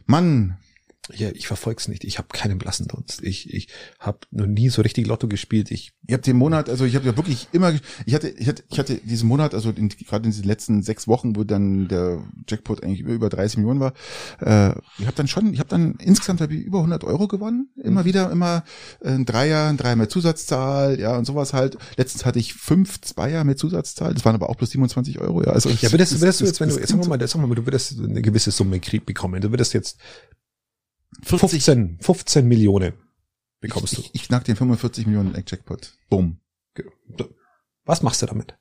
Mann, 0.07 0.57
Ja, 1.12 1.30
ich 1.34 1.46
verfolg's 1.46 1.86
nicht. 1.88 2.04
Ich 2.04 2.18
habe 2.18 2.28
keinen 2.32 2.56
blassen 2.56 2.88
Dunst. 2.88 3.22
Ich, 3.22 3.52
ich 3.52 3.68
habe 3.98 4.20
noch 4.30 4.46
nie 4.46 4.70
so 4.70 4.80
richtig 4.80 5.06
Lotto 5.06 5.28
gespielt. 5.28 5.70
Ich 5.70 5.92
ihr 6.06 6.14
habt 6.14 6.26
den 6.26 6.36
Monat, 6.36 6.68
also 6.68 6.84
ich 6.84 6.96
habe 6.96 7.06
ja 7.06 7.16
wirklich 7.16 7.48
immer, 7.52 7.74
ich 8.06 8.14
hatte, 8.14 8.28
ich 8.28 8.48
hatte, 8.48 8.64
ich 8.68 8.78
hatte 8.78 8.96
diesen 8.96 9.28
Monat, 9.28 9.54
also 9.54 9.70
in, 9.70 9.88
gerade 9.88 10.24
in 10.24 10.30
diesen 10.30 10.44
letzten 10.44 10.82
sechs 10.82 11.08
Wochen, 11.08 11.36
wo 11.36 11.44
dann 11.44 11.88
der 11.88 12.22
Jackpot 12.48 12.82
eigentlich 12.82 13.00
über, 13.00 13.12
über 13.12 13.28
30 13.28 13.58
Millionen 13.58 13.80
war, 13.80 13.92
äh, 14.40 14.74
ich 14.98 15.06
habe 15.06 15.16
dann 15.16 15.28
schon, 15.28 15.52
ich 15.52 15.60
habe 15.60 15.68
dann 15.68 15.94
insgesamt 15.98 16.40
hab 16.40 16.50
ich 16.50 16.60
über 16.60 16.78
100 16.78 17.04
Euro 17.04 17.28
gewonnen, 17.28 17.68
immer 17.82 18.04
wieder, 18.04 18.30
immer 18.30 18.64
äh, 19.00 19.10
ein 19.10 19.24
Dreier, 19.24 19.68
ein 19.68 19.76
Dreier 19.76 19.96
mit 19.96 20.10
Zusatzzahl, 20.10 20.98
ja 20.98 21.16
und 21.16 21.24
sowas 21.24 21.52
halt. 21.52 21.78
Letztens 21.96 22.24
hatte 22.24 22.38
ich 22.38 22.54
fünf 22.54 23.00
Zweier 23.00 23.44
mit 23.44 23.58
Zusatzzahl, 23.58 24.14
das 24.14 24.24
waren 24.24 24.34
aber 24.34 24.50
auch 24.50 24.56
bloß 24.56 24.70
27 24.70 25.20
Euro, 25.20 25.42
ja. 25.42 25.52
Also 25.52 25.68
Ja, 25.68 25.92
würdest, 25.92 26.20
würdest 26.20 26.40
du 26.40 26.44
jetzt, 26.46 26.60
wenn 26.60 26.68
du, 26.68 26.78
jetzt 26.78 26.88
sagen 26.88 27.02
wir 27.02 27.08
mal, 27.08 27.26
sagen 27.26 27.42
wir 27.42 27.48
mal, 27.48 27.54
du 27.54 27.66
würdest 27.66 27.98
eine 27.98 28.22
gewisse 28.22 28.50
Summe 28.50 28.80
bekommen. 29.06 29.40
Du 29.40 29.50
würdest 29.50 29.72
jetzt 29.72 29.98
40, 31.22 31.62
15, 31.62 31.98
15 32.00 32.46
Millionen 32.46 32.94
bekommst 33.61 33.96
du. 33.96 34.00
ich, 34.00 34.11
ich 34.14 34.29
knack 34.29 34.44
den 34.44 34.57
45 34.57 35.07
Millionen 35.07 35.35
Jackpot. 35.46 35.94
Bumm. 36.09 36.40
Was 37.85 38.03
machst 38.03 38.22
du 38.22 38.27
damit? 38.27 38.57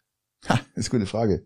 Ha, 0.47 0.59
das 0.75 0.85
ist 0.85 0.91
eine 0.91 0.99
gute 0.99 1.09
Frage. 1.09 1.45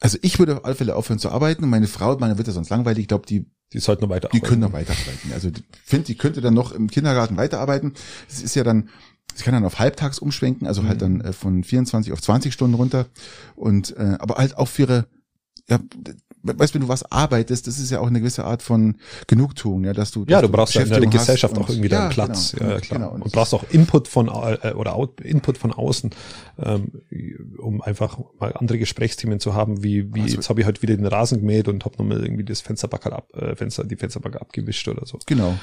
Also 0.00 0.18
ich 0.22 0.38
würde 0.38 0.56
auf 0.56 0.64
alle 0.64 0.74
Fälle 0.74 0.96
aufhören 0.96 1.20
zu 1.20 1.30
arbeiten 1.30 1.62
und 1.62 1.70
meine 1.70 1.86
Frau, 1.86 2.16
meine 2.18 2.36
wird 2.36 2.48
ja 2.48 2.52
sonst 2.52 2.70
langweilig, 2.70 3.02
ich 3.02 3.08
glaube, 3.08 3.26
die, 3.26 3.46
Die 3.72 3.78
sollten 3.78 4.02
noch 4.02 4.10
weiter 4.10 4.28
die 4.32 4.40
können 4.40 4.60
noch 4.60 4.72
weiterarbeiten. 4.72 5.32
Also 5.32 5.48
ich 5.48 5.62
finde, 5.84 6.06
die 6.06 6.16
könnte 6.16 6.40
dann 6.40 6.54
noch 6.54 6.72
im 6.72 6.90
Kindergarten 6.90 7.36
weiterarbeiten. 7.36 7.94
Es 8.28 8.42
ist 8.42 8.56
ja 8.56 8.64
dann, 8.64 8.88
sie 9.32 9.44
kann 9.44 9.54
dann 9.54 9.64
auf 9.64 9.78
halbtags 9.78 10.18
umschwenken, 10.18 10.66
also 10.66 10.84
halt 10.84 11.02
dann 11.02 11.20
äh, 11.20 11.32
von 11.32 11.62
24 11.62 12.12
auf 12.12 12.20
20 12.20 12.52
Stunden 12.52 12.74
runter. 12.74 13.06
Und 13.54 13.96
äh, 13.96 14.16
aber 14.18 14.36
halt 14.36 14.56
auch 14.56 14.68
für 14.68 14.82
ihre 14.82 15.06
ja, 15.68 15.78
weißt, 16.44 16.74
wenn 16.74 16.80
du 16.82 16.88
was 16.88 17.10
arbeitest, 17.10 17.68
das 17.68 17.78
ist 17.78 17.90
ja 17.90 18.00
auch 18.00 18.08
eine 18.08 18.18
gewisse 18.18 18.44
Art 18.44 18.62
von 18.62 18.96
Genugtuung, 19.28 19.84
ja, 19.84 19.92
dass 19.92 20.10
du 20.10 20.24
ja, 20.28 20.40
dass 20.40 20.50
du 20.50 20.56
brauchst 20.56 20.74
ja 20.74 20.82
in 20.82 20.88
der 20.90 21.00
Gesellschaft 21.06 21.56
auch 21.56 21.68
irgendwie 21.68 21.86
und- 21.88 21.92
deinen 21.92 22.10
Platz, 22.10 22.52
genau, 22.52 22.68
ja, 22.70 22.74
ja 22.74 22.80
klar. 22.80 22.98
Genau. 22.98 23.12
Und, 23.12 23.32
brauchst 23.32 23.54
auch 23.54 23.64
Input 23.70 24.08
von 24.08 24.26
äh, 24.26 24.72
oder 24.72 24.94
Out, 24.94 25.20
Input 25.20 25.56
von 25.56 25.72
außen, 25.72 26.10
ähm, 26.58 26.90
um 27.58 27.80
einfach 27.80 28.18
mal 28.40 28.52
andere 28.54 28.78
Gesprächsthemen 28.78 29.38
zu 29.38 29.54
haben, 29.54 29.84
wie 29.84 30.12
wie 30.14 30.22
Also- 30.22 30.34
jetzt 30.34 30.48
habe 30.48 30.60
ich 30.60 30.66
heute 30.66 30.82
wieder 30.82 30.96
den 30.96 31.06
Rasen 31.06 31.38
gemäht 31.38 31.68
und 31.68 31.84
habe 31.84 31.96
nochmal 31.98 32.22
irgendwie 32.24 32.44
das 32.44 32.60
Fensterbackel 32.60 33.12
ab, 33.12 33.28
äh, 33.34 33.54
Fenster 33.54 33.84
die 33.84 33.96
Fensterbacke 33.96 34.40
abgewischt 34.40 34.88
oder 34.88 35.06
so. 35.06 35.18
Genau. 35.26 35.56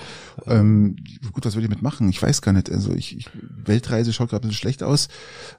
Ähm, 0.47 0.95
gut, 1.33 1.45
was 1.45 1.55
würde 1.55 1.65
ich 1.65 1.69
mitmachen? 1.69 2.07
Ich 2.09 2.21
weiß 2.21 2.41
gar 2.41 2.53
nicht. 2.53 2.71
Also 2.71 2.93
ich, 2.93 3.17
ich 3.17 3.29
Weltreise 3.65 4.13
schaut 4.13 4.29
gerade 4.29 4.47
ein 4.47 4.49
bisschen 4.49 4.62
schlecht 4.62 4.81
aus. 4.83 5.09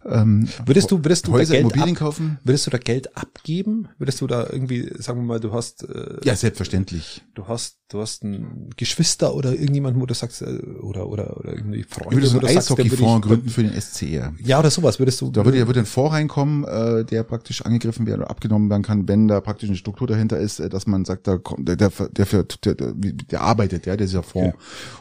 Ähm, 0.08 0.48
Würdest 0.64 0.90
du 0.90 1.04
würdest 1.04 1.26
du 1.26 1.32
da 1.32 1.38
Häuser, 1.38 1.52
Geld 1.52 1.60
Immobilien 1.66 1.90
ab, 1.96 1.98
kaufen? 1.98 2.38
würdest 2.42 2.66
du 2.66 2.70
da 2.70 2.78
Geld 2.78 3.16
abgeben? 3.18 3.88
Würdest 3.98 4.20
du 4.22 4.26
da 4.30 4.46
irgendwie 4.50 4.90
sagen 4.98 5.20
wir 5.20 5.24
mal, 5.24 5.40
du 5.40 5.52
hast 5.52 5.82
äh, 5.88 6.18
Ja, 6.24 6.36
selbstverständlich. 6.36 7.22
du 7.34 7.48
hast 7.48 7.78
du 7.88 8.00
hast 8.00 8.22
ein 8.22 8.70
Geschwister 8.76 9.34
oder 9.34 9.52
irgendjemanden, 9.52 10.00
wo 10.00 10.06
du 10.06 10.14
sagst 10.14 10.42
äh, 10.42 10.46
oder 10.80 11.08
oder 11.08 11.36
oder 11.38 11.52
irgendwie 11.52 11.80
Ich 11.80 11.86
Freunde, 11.86 12.12
würde 12.12 12.26
so 12.28 12.34
wo 12.34 12.38
einen 12.38 12.40
du 12.40 12.46
der 12.46 12.56
würde 12.56 12.58
Eishockeyfonds 12.58 13.26
gründen 13.26 13.48
für 13.48 13.62
den 13.62 13.80
SCR. 13.80 14.32
Ja, 14.44 14.60
oder 14.60 14.70
sowas 14.70 14.98
würdest 14.98 15.20
du 15.20 15.30
Da 15.30 15.44
würde 15.44 15.58
ja 15.58 15.66
würde 15.66 15.80
ein 15.80 15.86
Fonds 15.86 16.12
reinkommen, 16.12 16.64
äh, 16.64 17.04
der 17.04 17.24
praktisch 17.24 17.62
angegriffen 17.62 18.06
werden 18.06 18.20
oder 18.22 18.30
abgenommen 18.30 18.70
werden 18.70 18.82
kann, 18.82 19.08
wenn 19.08 19.26
da 19.28 19.40
praktisch 19.40 19.68
eine 19.68 19.76
Struktur 19.76 20.06
dahinter 20.06 20.38
ist, 20.38 20.60
äh, 20.60 20.68
dass 20.68 20.86
man 20.86 21.04
sagt, 21.04 21.26
da 21.26 21.36
kommt 21.38 21.66
der 21.68 21.76
der 21.76 21.90
der, 21.90 22.26
der, 22.26 22.44
der, 22.44 22.74
der, 22.74 22.92
der 22.94 23.40
arbeitet, 23.40 23.86
ja, 23.86 23.96
dieser 23.96 24.22
Fonds 24.22 24.56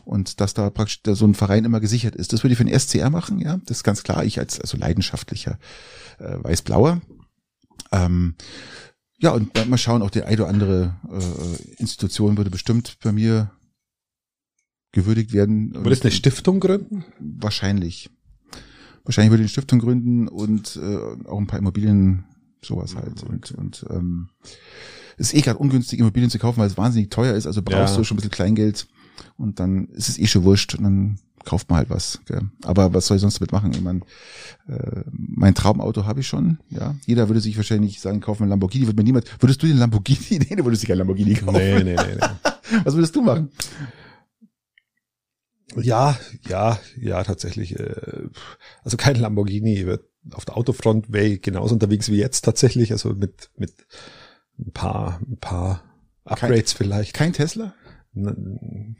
und 0.05 0.41
dass 0.41 0.53
da 0.53 0.69
praktisch 0.69 1.03
da 1.03 1.15
so 1.15 1.25
ein 1.25 1.35
Verein 1.35 1.65
immer 1.65 1.79
gesichert 1.79 2.15
ist. 2.15 2.33
Das 2.33 2.43
würde 2.43 2.53
ich 2.53 2.57
für 2.57 2.65
den 2.65 2.77
SCR 2.77 3.09
machen, 3.09 3.39
ja, 3.39 3.59
das 3.65 3.77
ist 3.77 3.83
ganz 3.83 4.03
klar. 4.03 4.25
Ich 4.25 4.39
als 4.39 4.59
also 4.59 4.77
leidenschaftlicher 4.77 5.59
äh, 6.19 6.43
Weiß-Blauer. 6.43 7.01
Ähm, 7.91 8.35
ja, 9.21 9.31
und 9.31 9.53
mal 9.69 9.77
schauen, 9.77 10.01
auch 10.01 10.09
die 10.09 10.23
eine 10.23 10.37
oder 10.41 10.47
andere 10.49 10.95
äh, 11.11 11.73
Institution 11.81 12.37
würde 12.37 12.49
bestimmt 12.49 12.97
bei 13.03 13.11
mir 13.11 13.51
gewürdigt 14.91 15.33
werden. 15.33 15.73
würdest 15.75 16.03
eine 16.03 16.11
Und- 16.11 16.17
Stiftung 16.17 16.59
gründen? 16.59 17.05
Wahrscheinlich. 17.19 18.09
Wahrscheinlich 19.03 19.31
würde 19.31 19.43
ich 19.43 19.47
eine 19.47 19.49
Stiftung 19.49 19.79
gründen 19.79 20.27
und 20.27 20.75
äh, 20.81 21.27
auch 21.27 21.37
ein 21.39 21.47
paar 21.47 21.59
Immobilien, 21.59 22.25
sowas 22.61 22.95
halt. 22.95 23.23
Und, 23.23 23.51
und 23.51 23.85
ähm, 23.89 24.29
es 25.17 25.27
ist 25.27 25.35
eh 25.35 25.41
gerade 25.41 25.59
ungünstig, 25.59 25.99
Immobilien 25.99 26.29
zu 26.29 26.39
kaufen, 26.39 26.59
weil 26.59 26.67
es 26.67 26.77
wahnsinnig 26.77 27.09
teuer 27.09 27.35
ist. 27.35 27.45
Also 27.47 27.61
brauchst 27.61 27.93
Ja. 27.93 27.97
du 27.97 28.03
schon 28.03 28.15
ein 28.15 28.17
bisschen 28.17 28.31
Kleingeld 28.31 28.87
und 29.37 29.59
dann 29.59 29.87
ist 29.89 30.09
es 30.09 30.17
eh 30.19 30.27
schon 30.27 30.43
wurscht 30.43 30.75
und 30.75 30.83
dann 30.83 31.19
kauft 31.45 31.69
man 31.69 31.77
halt 31.77 31.89
was. 31.89 32.19
Gell? 32.25 32.41
Aber 32.63 32.93
was 32.93 33.07
soll 33.07 33.15
ich 33.17 33.21
sonst 33.21 33.39
damit 33.39 33.51
machen? 33.51 33.71
Ich 33.71 33.81
mein, 33.81 34.03
äh, 34.67 35.01
mein 35.11 35.55
Traumauto 35.55 36.05
habe 36.05 36.19
ich 36.19 36.27
schon. 36.27 36.59
Ja, 36.69 36.95
jeder 37.05 37.29
würde 37.29 37.39
sich 37.41 37.55
wahrscheinlich 37.57 38.01
sagen, 38.01 38.19
kaufen 38.19 38.43
einen 38.43 38.49
Lamborghini. 38.49 38.85
Würde 38.87 38.97
mir 38.97 39.03
niemand. 39.05 39.25
Würdest 39.41 39.63
du 39.63 39.67
den 39.67 39.77
Lamborghini? 39.77 40.19
Nee, 40.49 40.55
du 40.55 40.65
würdest 40.65 40.83
dich 40.83 40.87
kein 40.89 40.97
Lamborghini 40.97 41.33
kaufen. 41.35 41.53
Nee, 41.57 41.83
nee, 41.83 41.95
nee, 41.95 42.15
nee. 42.15 42.81
Was 42.83 42.93
würdest 42.93 43.15
du 43.15 43.21
machen? 43.21 43.49
Ja, 45.75 46.17
ja, 46.47 46.79
ja, 46.99 47.23
tatsächlich. 47.23 47.79
Äh, 47.79 48.27
also 48.83 48.97
kein 48.97 49.15
Lamborghini 49.15 49.85
wird 49.85 50.03
auf 50.31 50.45
der 50.45 50.57
Autofront 50.57 51.11
wäre 51.13 51.25
ich 51.27 51.41
genauso 51.41 51.73
unterwegs 51.73 52.09
wie 52.09 52.17
jetzt 52.17 52.41
tatsächlich. 52.43 52.91
Also 52.91 53.13
mit 53.13 53.49
mit 53.57 53.73
ein 54.59 54.71
paar 54.71 55.19
ein 55.27 55.37
paar 55.37 55.83
Upgrades 56.25 56.73
vielleicht. 56.73 57.13
Kein 57.13 57.33
Tesla? 57.33 57.73
N- 58.15 58.97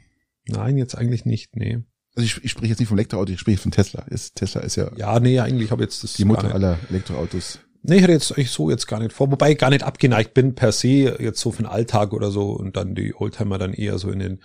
Nein, 0.48 0.76
jetzt 0.76 0.96
eigentlich 0.96 1.24
nicht. 1.24 1.54
Nee. 1.56 1.80
Also 2.16 2.26
ich, 2.26 2.44
ich 2.44 2.50
spreche 2.50 2.68
jetzt 2.70 2.80
nicht 2.80 2.88
vom 2.88 2.98
Elektroauto, 2.98 3.32
ich 3.32 3.40
spreche 3.40 3.58
von 3.58 3.70
Tesla. 3.70 4.02
Ist, 4.08 4.34
Tesla 4.36 4.62
ist 4.62 4.76
ja, 4.76 4.90
Ja, 4.96 5.20
nee, 5.20 5.38
eigentlich 5.38 5.70
habe 5.70 5.82
jetzt 5.82 6.02
das 6.02 6.14
die 6.14 6.24
Mutter 6.24 6.52
aller 6.52 6.78
Elektroautos. 6.88 7.60
Nee, 7.82 7.96
ich 7.96 8.02
hätte 8.02 8.12
jetzt 8.12 8.32
eigentlich 8.32 8.50
so 8.50 8.68
jetzt 8.70 8.86
gar 8.86 8.98
nicht 9.00 9.12
vor, 9.12 9.30
wobei 9.30 9.52
ich 9.52 9.58
gar 9.58 9.70
nicht 9.70 9.84
abgeneigt 9.84 10.34
bin 10.34 10.54
per 10.54 10.72
se 10.72 11.16
jetzt 11.18 11.40
so 11.40 11.50
für 11.50 11.62
den 11.62 11.66
Alltag 11.70 12.12
oder 12.12 12.30
so 12.30 12.50
und 12.50 12.76
dann 12.76 12.94
die 12.94 13.14
Oldtimer 13.14 13.58
dann 13.58 13.72
eher 13.72 13.98
so 13.98 14.10
in 14.10 14.18
den 14.18 14.40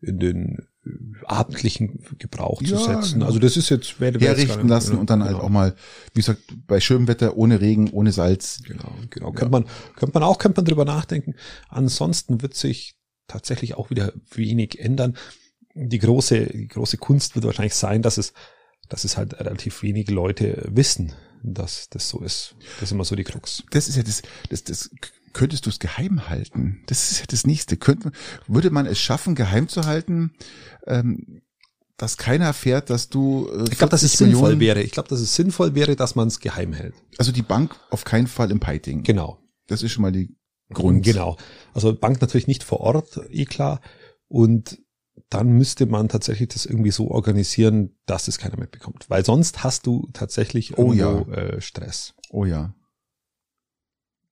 in 0.00 0.20
den 0.20 0.58
äh, 0.86 0.90
abendlichen 1.26 2.04
Gebrauch 2.18 2.62
zu 2.62 2.74
Ja, 2.74 2.78
setzen. 2.78 3.14
genau. 3.14 3.26
Also 3.26 3.40
das 3.40 3.56
ist 3.56 3.68
jetzt 3.68 3.98
gar 3.98 4.12
Herrichten 4.12 4.60
nicht- 4.60 4.68
lassen 4.70 4.96
und 4.96 5.10
dann 5.10 5.22
halt 5.24 5.32
genau. 5.32 5.44
auch 5.44 5.48
mal, 5.48 5.74
wie 6.14 6.20
gesagt, 6.20 6.40
bei 6.68 6.78
schönem 6.78 7.08
Wetter, 7.08 7.36
ohne 7.36 7.60
Regen, 7.60 7.90
ohne 7.90 8.12
Salz. 8.12 8.60
Genau, 8.64 8.92
genau. 9.10 9.32
Könnte 9.32 9.50
man, 9.50 9.64
könnte 9.96 10.14
man 10.14 10.22
auch, 10.22 10.38
könnte 10.38 10.60
man 10.60 10.66
drüber 10.66 10.84
nachdenken. 10.84 11.34
Ansonsten 11.68 12.42
wird 12.42 12.54
sich 12.54 12.94
tatsächlich 13.28 13.74
auch 13.74 13.90
wieder 13.90 14.12
wenig 14.32 14.80
ändern. 14.80 15.16
Die 15.74 15.98
große, 15.98 16.46
die 16.46 16.66
große 16.68 16.96
Kunst 16.96 17.34
wird 17.36 17.44
wahrscheinlich 17.44 17.74
sein, 17.74 18.02
dass 18.02 18.18
es, 18.18 18.32
dass 18.88 19.04
es 19.04 19.16
halt 19.16 19.38
relativ 19.38 19.82
wenige 19.82 20.12
Leute 20.12 20.66
wissen, 20.72 21.12
dass 21.42 21.88
das 21.88 22.08
so 22.08 22.20
ist. 22.20 22.56
Das 22.80 22.88
ist 22.88 22.92
immer 22.92 23.04
so 23.04 23.14
die 23.14 23.24
Krux. 23.24 23.62
Das 23.70 23.86
ist 23.88 23.96
ja 23.96 24.02
das, 24.02 24.22
das, 24.50 24.64
das 24.64 24.90
könntest 25.34 25.66
du 25.66 25.70
es 25.70 25.78
geheim 25.78 26.28
halten. 26.28 26.82
Das 26.86 27.12
ist 27.12 27.20
ja 27.20 27.26
das 27.28 27.46
nächste. 27.46 27.76
Könnte, 27.76 28.10
würde 28.48 28.70
man 28.70 28.86
es 28.86 28.98
schaffen, 28.98 29.36
geheim 29.36 29.68
zu 29.68 29.82
halten, 29.84 30.32
ähm, 30.86 31.42
dass 31.96 32.16
keiner 32.16 32.46
erfährt, 32.46 32.90
dass 32.90 33.08
du 33.08 33.48
äh, 33.52 33.64
Ich 33.70 33.78
glaube, 33.78 33.90
dass 33.90 34.02
es 34.02 34.12
40 34.12 34.18
sinnvoll 34.18 34.42
Millionen- 34.50 34.60
wäre. 34.60 34.82
Ich 34.82 34.92
glaube, 34.92 35.08
dass 35.08 35.20
es 35.20 35.34
sinnvoll 35.34 35.74
wäre, 35.74 35.94
dass 35.96 36.14
man 36.14 36.28
es 36.28 36.40
geheim 36.40 36.72
hält. 36.72 36.94
Also 37.18 37.30
die 37.30 37.42
Bank 37.42 37.76
auf 37.90 38.04
keinen 38.04 38.26
Fall 38.26 38.50
im 38.50 38.58
Piting. 38.60 39.02
Genau. 39.02 39.38
Das 39.66 39.82
ist 39.82 39.92
schon 39.92 40.02
mal 40.02 40.12
die 40.12 40.34
Grund. 40.72 41.04
Genau. 41.04 41.36
Also 41.74 41.94
Bank 41.94 42.20
natürlich 42.20 42.46
nicht 42.46 42.62
vor 42.62 42.80
Ort, 42.80 43.20
eh 43.30 43.44
klar. 43.44 43.80
Und 44.28 44.78
dann 45.30 45.48
müsste 45.48 45.86
man 45.86 46.08
tatsächlich 46.08 46.48
das 46.48 46.66
irgendwie 46.66 46.90
so 46.90 47.10
organisieren, 47.10 47.96
dass 48.06 48.28
es 48.28 48.38
keiner 48.38 48.58
mitbekommt. 48.58 49.06
Weil 49.08 49.24
sonst 49.24 49.64
hast 49.64 49.86
du 49.86 50.08
tatsächlich 50.12 50.78
Oh 50.78 50.92
irgendwo 50.92 51.30
äh, 51.32 51.60
Stress. 51.60 52.14
Oh 52.30 52.44
ja. 52.44 52.74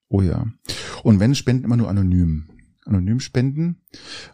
Oh 0.09 0.23
ja. 0.23 0.47
Und 1.03 1.21
wenn 1.21 1.35
spenden 1.35 1.65
immer 1.65 1.77
nur 1.77 1.89
anonym. 1.89 2.49
Anonym 2.85 3.19
spenden. 3.21 3.83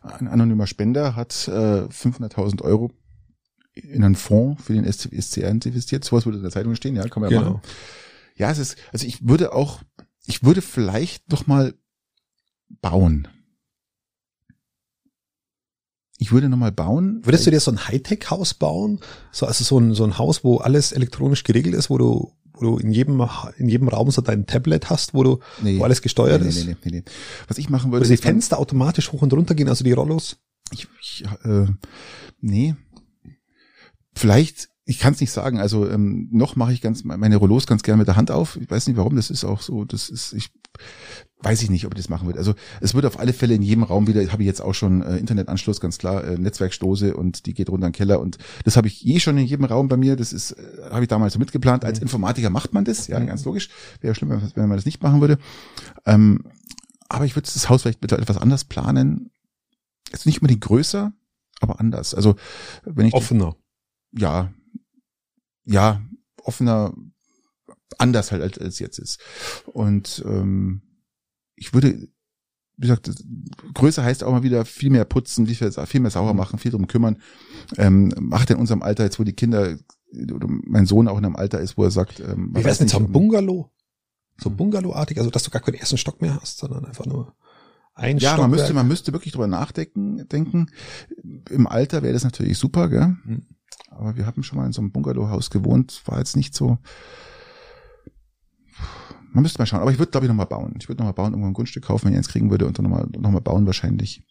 Ein 0.02 0.28
anonymer 0.28 0.66
Spender 0.66 1.16
hat 1.16 1.48
äh, 1.48 1.86
500.000 1.86 2.60
Euro 2.62 2.92
in 3.74 4.04
einen 4.04 4.14
Fonds 4.14 4.62
für 4.62 4.74
den 4.74 4.84
SCR 4.92 5.48
investiert. 5.50 6.04
Sowas 6.04 6.26
würde 6.26 6.36
in 6.38 6.42
der 6.42 6.52
Zeitung 6.52 6.74
stehen, 6.74 6.94
ja, 6.94 7.08
kann 7.08 7.22
man 7.22 7.30
ja 7.32 7.38
Genau. 7.38 7.50
machen. 7.54 7.62
Ja, 8.36 8.50
es 8.50 8.58
ist, 8.58 8.76
also 8.92 9.06
ich 9.06 9.26
würde 9.26 9.54
auch, 9.54 9.82
ich 10.26 10.42
würde 10.44 10.60
vielleicht 10.60 11.30
noch 11.30 11.46
mal 11.46 11.74
bauen. 12.80 13.28
Ich 16.18 16.30
würde 16.30 16.48
noch 16.48 16.56
mal 16.56 16.70
bauen. 16.70 17.20
Würdest 17.24 17.46
du 17.46 17.50
dir 17.50 17.58
so 17.58 17.72
ein 17.72 17.88
Hightech-Haus 17.88 18.54
bauen? 18.54 19.00
So, 19.32 19.46
also 19.46 19.64
so 19.64 19.78
ein, 19.78 19.92
so 19.94 20.04
ein 20.04 20.18
Haus, 20.18 20.44
wo 20.44 20.58
alles 20.58 20.92
elektronisch 20.92 21.42
geregelt 21.42 21.74
ist, 21.74 21.90
wo 21.90 21.98
du, 21.98 22.32
wo 22.52 22.60
du 22.60 22.78
in 22.78 22.92
jedem, 22.92 23.26
in 23.58 23.68
jedem 23.68 23.88
Raum 23.88 24.08
so 24.12 24.22
dein 24.22 24.46
Tablet 24.46 24.88
hast, 24.88 25.14
wo 25.14 25.24
du, 25.24 25.40
nee, 25.62 25.80
wo 25.80 25.84
alles 25.84 26.00
gesteuert 26.00 26.42
nee, 26.42 26.48
ist? 26.48 26.64
nee, 26.64 26.76
nee, 26.84 26.90
nee, 26.90 26.90
nee. 26.98 27.04
Was 27.48 27.58
ich 27.58 27.70
machen 27.70 27.90
würde, 27.90 28.06
die 28.06 28.14
ist, 28.14 28.22
Fenster 28.22 28.60
automatisch 28.60 29.10
hoch 29.10 29.22
und 29.22 29.32
runter 29.32 29.56
gehen, 29.56 29.68
also 29.68 29.82
die 29.82 29.92
Rollos? 29.92 30.36
Ich, 30.70 30.86
ich 31.00 31.24
äh, 31.44 31.66
nee. 32.40 32.76
Vielleicht, 34.14 34.68
ich 34.84 35.00
kann 35.00 35.14
es 35.14 35.20
nicht 35.20 35.32
sagen. 35.32 35.58
Also 35.58 35.88
ähm, 35.88 36.28
noch 36.30 36.54
mache 36.54 36.72
ich 36.72 36.80
ganz 36.80 37.02
meine 37.02 37.36
Rollos 37.36 37.66
ganz 37.66 37.82
gerne 37.82 37.98
mit 37.98 38.06
der 38.06 38.16
Hand 38.16 38.30
auf. 38.30 38.58
Ich 38.60 38.70
weiß 38.70 38.86
nicht 38.86 38.96
warum. 38.96 39.16
Das 39.16 39.30
ist 39.30 39.44
auch 39.44 39.60
so. 39.60 39.84
Das 39.84 40.08
ist 40.08 40.32
ich 40.34 40.50
weiß 41.44 41.60
ich 41.62 41.70
nicht, 41.70 41.86
ob 41.86 41.92
ich 41.94 41.98
das 41.98 42.08
machen 42.08 42.26
würde. 42.26 42.38
Also 42.38 42.54
es 42.80 42.94
wird 42.94 43.04
auf 43.04 43.18
alle 43.18 43.32
Fälle 43.32 43.54
in 43.54 43.62
jedem 43.62 43.82
Raum 43.82 44.06
wieder. 44.06 44.24
Habe 44.30 44.42
ich 44.42 44.46
jetzt 44.46 44.60
auch 44.62 44.74
schon 44.74 45.02
äh, 45.02 45.16
Internetanschluss, 45.16 45.80
ganz 45.80 45.98
klar, 45.98 46.22
äh, 46.22 46.38
Netzwerkstoße 46.38 47.16
und 47.16 47.46
die 47.46 47.54
geht 47.54 47.68
runter 47.68 47.86
in 47.88 47.92
den 47.92 47.96
Keller 47.96 48.20
und 48.20 48.38
das 48.64 48.76
habe 48.76 48.86
ich 48.86 49.04
eh 49.06 49.18
schon 49.18 49.36
in 49.38 49.46
jedem 49.46 49.64
Raum 49.64 49.88
bei 49.88 49.96
mir. 49.96 50.14
Das 50.14 50.32
ist 50.32 50.52
äh, 50.52 50.62
habe 50.90 51.02
ich 51.02 51.08
damals 51.08 51.32
so 51.32 51.40
mitgeplant. 51.40 51.84
Als 51.84 51.98
Mhm. 51.98 52.04
Informatiker 52.04 52.50
macht 52.50 52.72
man 52.72 52.84
das, 52.84 53.08
ja, 53.08 53.18
Mhm. 53.18 53.26
ganz 53.26 53.44
logisch. 53.44 53.70
Wäre 54.00 54.14
schlimm, 54.14 54.30
wenn 54.30 54.68
man 54.68 54.76
das 54.76 54.84
nicht 54.86 55.02
machen 55.02 55.20
würde. 55.20 55.38
Ähm, 56.06 56.44
aber 57.08 57.24
ich 57.24 57.34
würde 57.34 57.48
das 57.52 57.68
Haus 57.68 57.82
vielleicht 57.82 58.00
bitte 58.00 58.16
etwas 58.18 58.38
anders 58.38 58.64
planen. 58.64 59.30
Jetzt 60.12 60.26
nicht 60.26 60.38
unbedingt 60.42 60.62
größer, 60.62 61.12
aber 61.60 61.80
anders. 61.80 62.14
Also 62.14 62.36
wenn 62.84 63.06
ich 63.06 63.12
die- 63.12 63.18
Offener. 63.18 63.56
ja, 64.12 64.52
ja, 65.64 66.00
offener, 66.42 66.92
anders 67.98 68.32
halt 68.32 68.42
als, 68.42 68.58
als 68.58 68.78
jetzt 68.78 68.98
ist. 68.98 69.20
Und 69.66 70.22
ähm, 70.26 70.82
ich 71.56 71.74
würde, 71.74 72.08
wie 72.76 72.86
gesagt, 72.88 73.10
größer 73.74 74.02
heißt 74.02 74.24
auch 74.24 74.32
mal 74.32 74.42
wieder 74.42 74.64
viel 74.64 74.90
mehr 74.90 75.04
putzen, 75.04 75.46
viel, 75.46 76.00
mehr- 76.00 76.10
sauber 76.10 76.34
machen, 76.34 76.58
viel 76.58 76.70
drum 76.70 76.86
kümmern. 76.86 77.18
Ähm, 77.76 78.12
macht 78.18 78.50
in 78.50 78.56
unserem 78.58 78.82
Alter 78.82 79.04
jetzt, 79.04 79.18
wo 79.18 79.24
die 79.24 79.34
Kinder 79.34 79.76
oder 80.32 80.46
mein 80.48 80.86
Sohn 80.86 81.08
auch 81.08 81.18
in 81.18 81.24
einem 81.24 81.36
Alter 81.36 81.60
ist, 81.60 81.78
wo 81.78 81.84
er 81.84 81.90
sagt, 81.90 82.20
ähm, 82.20 82.50
Wie 82.54 82.64
wär's 82.64 82.80
mit 82.80 82.90
so 82.90 82.98
ob- 82.98 83.12
Bungalow? 83.12 83.70
So 84.40 84.50
Bungalow-artig, 84.50 85.18
also 85.18 85.30
dass 85.30 85.42
du 85.44 85.50
gar 85.50 85.62
keinen 85.62 85.74
ersten 85.74 85.98
Stock 85.98 86.20
mehr 86.20 86.38
hast, 86.40 86.58
sondern 86.58 86.84
einfach 86.86 87.06
nur 87.06 87.34
ein 87.94 88.16
Ja, 88.18 88.30
Stockwerk. 88.30 88.40
man 88.40 88.50
müsste, 88.50 88.74
man 88.74 88.88
müsste 88.88 89.12
wirklich 89.12 89.32
drüber 89.32 89.46
nachdenken, 89.46 90.26
denken. 90.28 90.70
Im 91.50 91.66
Alter 91.66 92.02
wäre 92.02 92.14
das 92.14 92.24
natürlich 92.24 92.58
super, 92.58 92.88
gell? 92.88 93.16
Hm. 93.24 93.42
Aber 93.90 94.16
wir 94.16 94.26
haben 94.26 94.42
schon 94.42 94.58
mal 94.58 94.66
in 94.66 94.72
so 94.72 94.80
einem 94.80 94.90
Bungalowhaus 94.90 95.50
gewohnt, 95.50 96.02
war 96.06 96.18
jetzt 96.18 96.34
nicht 96.36 96.54
so. 96.54 96.78
Man 99.32 99.42
müsste 99.42 99.58
mal 99.58 99.66
schauen. 99.66 99.80
Aber 99.80 99.90
ich 99.90 99.98
würde, 99.98 100.10
glaube 100.10 100.26
ich, 100.26 100.28
nochmal 100.28 100.46
bauen. 100.46 100.74
Ich 100.78 100.88
würde 100.88 100.98
nochmal 100.98 101.14
bauen, 101.14 101.32
irgendwo 101.32 101.48
ein 101.48 101.54
Grundstück 101.54 101.84
kaufen, 101.84 102.06
wenn 102.06 102.12
ich 102.12 102.18
eins 102.18 102.28
kriegen 102.28 102.50
würde 102.50 102.66
und 102.66 102.78
dann 102.78 102.84
nochmal 102.84 103.06
noch 103.16 103.30
mal 103.30 103.40
bauen 103.40 103.66
wahrscheinlich. 103.66 104.22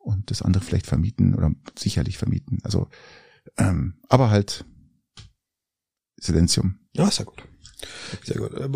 Und 0.00 0.30
das 0.30 0.42
andere 0.42 0.62
vielleicht 0.62 0.86
vermieten 0.86 1.34
oder 1.34 1.50
sicherlich 1.78 2.16
vermieten. 2.16 2.58
Also, 2.62 2.88
ähm, 3.58 3.94
aber 4.08 4.30
halt 4.30 4.64
Silenzium. 6.18 6.78
Ja, 6.92 7.10
sehr 7.10 7.26
gut. 7.26 7.42
Sehr 8.24 8.38
gut. 8.38 8.54
Äh, 8.54 8.68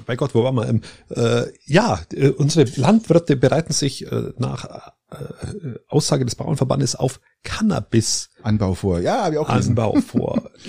bei 0.00 0.16
Gott, 0.16 0.34
wo 0.34 0.42
waren 0.42 0.56
wir? 0.56 0.68
Ähm, 0.68 0.82
äh, 1.10 1.46
ja, 1.64 2.00
äh, 2.12 2.30
unsere 2.30 2.68
Landwirte 2.80 3.36
bereiten 3.36 3.72
sich 3.72 4.10
äh, 4.10 4.32
nach 4.38 4.92
äh, 5.10 5.74
Aussage 5.86 6.24
des 6.24 6.34
Bauernverbandes 6.34 6.96
auf 6.96 7.20
Cannabis 7.44 8.30
Anbau 8.42 8.74
vor. 8.74 9.00
Ja, 9.00 9.24
habe 9.24 9.34
ich 9.34 9.38
auch 9.38 9.48
gelesen. 9.48 9.70
Anbau 9.70 10.00
vor. 10.00 10.50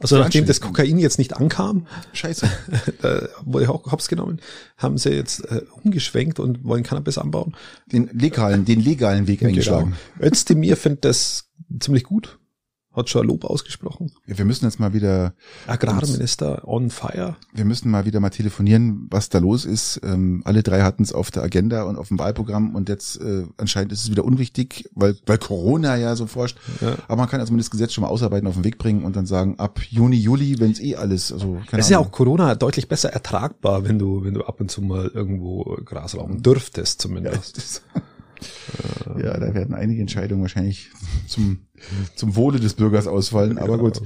Also 0.00 0.18
nachdem 0.18 0.46
das 0.46 0.60
Kokain 0.60 0.98
jetzt 0.98 1.18
nicht 1.18 1.36
ankam, 1.36 1.86
Scheiße. 2.12 2.48
da 3.02 3.28
wurde 3.44 3.68
Hops 3.68 4.08
genommen, 4.08 4.40
haben 4.76 4.98
sie 4.98 5.10
jetzt 5.10 5.40
äh, 5.50 5.62
umgeschwenkt 5.82 6.38
und 6.38 6.64
wollen 6.64 6.82
Cannabis 6.82 7.18
anbauen. 7.18 7.54
Den 7.86 8.08
legalen, 8.12 8.64
den 8.64 8.80
legalen 8.80 9.26
Weg 9.26 9.40
genau. 9.40 9.50
eingeschlagen. 9.50 9.96
Özdemir 10.20 10.76
findet 10.76 11.04
das 11.04 11.48
ziemlich 11.80 12.04
gut 12.04 12.38
hat 12.96 13.10
schon 13.10 13.26
Lob 13.26 13.44
ausgesprochen. 13.44 14.10
Ja, 14.26 14.38
wir 14.38 14.44
müssen 14.44 14.64
jetzt 14.64 14.80
mal 14.80 14.92
wieder. 14.94 15.34
Agrarminister 15.66 16.66
on 16.66 16.90
fire. 16.90 17.36
Wir 17.52 17.64
müssen 17.64 17.90
mal 17.90 18.06
wieder 18.06 18.20
mal 18.20 18.30
telefonieren, 18.30 19.06
was 19.10 19.28
da 19.28 19.38
los 19.38 19.64
ist. 19.64 20.00
Ähm, 20.02 20.42
alle 20.44 20.62
drei 20.62 20.82
hatten 20.82 21.02
es 21.02 21.12
auf 21.12 21.30
der 21.30 21.42
Agenda 21.42 21.84
und 21.84 21.96
auf 21.96 22.08
dem 22.08 22.18
Wahlprogramm 22.18 22.74
und 22.74 22.88
jetzt 22.88 23.20
äh, 23.20 23.44
anscheinend 23.58 23.92
ist 23.92 24.04
es 24.04 24.10
wieder 24.10 24.24
unwichtig, 24.24 24.88
weil, 24.94 25.16
weil 25.26 25.38
Corona 25.38 25.96
ja 25.96 26.16
so 26.16 26.26
forscht. 26.26 26.58
Ja. 26.80 26.96
Aber 27.06 27.16
man 27.16 27.28
kann 27.28 27.40
also 27.40 27.54
das 27.56 27.70
Gesetz 27.70 27.92
schon 27.92 28.02
mal 28.02 28.08
ausarbeiten, 28.08 28.48
auf 28.48 28.54
den 28.54 28.64
Weg 28.64 28.78
bringen 28.78 29.04
und 29.04 29.16
dann 29.16 29.26
sagen, 29.26 29.58
ab 29.58 29.80
Juni, 29.88 30.16
Juli, 30.16 30.58
wenn 30.58 30.70
es 30.70 30.80
eh 30.80 30.96
alles, 30.96 31.32
also 31.32 31.60
keine 31.68 31.80
Es 31.80 31.86
ist 31.86 31.90
ja 31.90 31.98
auch 31.98 32.10
Corona 32.10 32.54
deutlich 32.54 32.88
besser 32.88 33.12
ertragbar, 33.12 33.84
wenn 33.84 33.98
du, 33.98 34.24
wenn 34.24 34.34
du 34.34 34.44
ab 34.44 34.60
und 34.60 34.70
zu 34.70 34.82
mal 34.82 35.10
irgendwo 35.12 35.78
Gras 35.84 36.16
rauchen 36.16 36.42
dürftest 36.42 37.00
zumindest. 37.00 37.82
Ja, 37.94 38.02
ja, 39.18 39.38
da 39.38 39.54
werden 39.54 39.74
einige 39.74 40.00
Entscheidungen 40.00 40.42
wahrscheinlich 40.42 40.90
zum, 41.26 41.66
zum 42.14 42.36
Wohle 42.36 42.60
des 42.60 42.74
Bürgers 42.74 43.06
ausfallen, 43.06 43.58
aber 43.58 43.78
gut. 43.78 44.00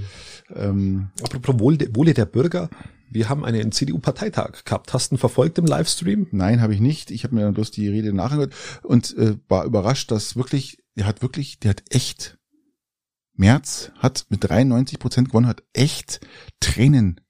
Ähm, 0.54 1.08
Apropos 1.22 1.58
Wohle, 1.60 1.88
Wohle 1.94 2.14
der 2.14 2.26
Bürger, 2.26 2.68
wir 3.10 3.28
haben 3.28 3.44
einen 3.44 3.72
CDU-Parteitag 3.72 4.64
gehabt. 4.64 4.92
Hast 4.92 5.10
du 5.10 5.16
ihn 5.16 5.18
verfolgt 5.18 5.58
im 5.58 5.66
Livestream? 5.66 6.28
Nein, 6.30 6.60
habe 6.60 6.74
ich 6.74 6.80
nicht. 6.80 7.10
Ich 7.10 7.24
habe 7.24 7.34
mir 7.34 7.42
dann 7.42 7.54
bloß 7.54 7.72
die 7.72 7.88
Rede 7.88 8.12
nachgehört 8.12 8.54
und 8.82 9.16
äh, 9.16 9.36
war 9.48 9.64
überrascht, 9.64 10.10
dass 10.10 10.36
wirklich, 10.36 10.78
der 10.96 11.06
hat 11.06 11.22
wirklich, 11.22 11.58
der 11.58 11.70
hat 11.70 11.82
echt, 11.90 12.38
März 13.34 13.90
hat 13.98 14.26
mit 14.28 14.48
93 14.48 14.98
Prozent 14.98 15.28
gewonnen, 15.28 15.48
hat 15.48 15.62
echt 15.72 16.20
Tränen 16.60 17.20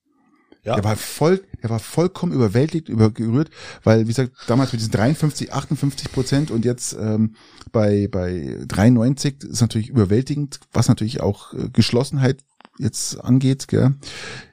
ja. 0.71 0.77
Der 0.77 0.85
war 0.85 0.97
voll, 0.97 1.43
der 1.63 1.71
war 1.71 1.81
vollkommen 1.81 2.33
überwältigt, 2.33 2.89
übergerührt, 2.89 3.51
weil, 3.83 4.03
wie 4.03 4.09
gesagt, 4.09 4.33
damals 4.47 4.73
mit 4.73 4.81
diesen 4.81 4.93
53, 4.93 5.53
58 5.53 6.13
Prozent 6.13 6.51
und 6.51 6.65
jetzt 6.65 6.97
ähm, 6.99 7.35
bei, 7.73 8.09
bei 8.11 8.57
93 8.67 9.43
ist 9.45 9.61
natürlich 9.61 9.89
überwältigend, 9.89 10.61
was 10.73 10.89
natürlich 10.89 11.21
auch 11.21 11.53
äh, 11.55 11.69
Geschlossenheit 11.73 12.45
jetzt 12.79 13.17
angeht. 13.17 13.67
Gell. 13.67 13.95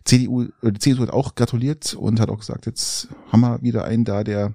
CDU, 0.06 0.44
äh, 0.64 0.72
die 0.72 0.80
CDU 0.80 1.04
hat 1.04 1.12
auch 1.12 1.36
gratuliert 1.36 1.94
und 1.94 2.20
hat 2.20 2.30
auch 2.30 2.40
gesagt, 2.40 2.66
jetzt 2.66 3.10
haben 3.32 3.42
wir 3.42 3.62
wieder 3.62 3.86
einen 3.86 4.04
da, 4.04 4.24
der 4.24 4.54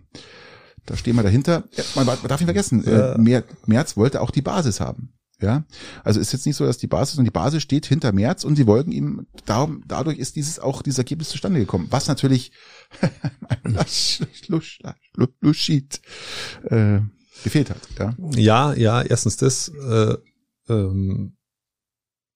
da 0.84 0.96
stehen 0.96 1.14
wir 1.14 1.22
dahinter. 1.22 1.62
Man, 1.94 2.06
man 2.06 2.18
darf 2.26 2.40
nicht 2.40 2.46
vergessen, 2.46 2.84
äh, 2.84 3.42
Merz 3.66 3.96
wollte 3.96 4.20
auch 4.20 4.32
die 4.32 4.42
Basis 4.42 4.80
haben. 4.80 5.12
Ja, 5.43 5.64
also 6.05 6.20
ist 6.20 6.32
jetzt 6.32 6.47
nicht 6.47 6.57
so, 6.57 6.64
dass 6.64 6.78
die 6.78 6.86
Basis 6.86 7.18
und 7.18 7.24
die 7.24 7.30
Basis 7.30 7.62
steht 7.62 7.84
hinter 7.86 8.12
März 8.12 8.45
und 8.45 8.57
sie 8.57 8.66
wollten 8.66 8.93
ihm, 8.93 9.26
darum, 9.45 9.82
dadurch 9.86 10.18
ist 10.18 10.36
dieses 10.36 10.61
auch 10.61 10.82
dieses 10.82 10.99
Ergebnis 10.99 11.30
zustande 11.30 11.59
gekommen, 11.59 11.88
was 11.90 12.07
natürlich 12.07 12.53
äh, 16.70 17.01
gefehlt 17.43 17.70
hat. 17.70 17.80
Ja, 17.99 18.14
ja, 18.36 18.74
ja 18.74 19.03
erstens 19.03 19.36
das, 19.36 19.68
äh, 19.68 20.14
ähm, 20.68 21.36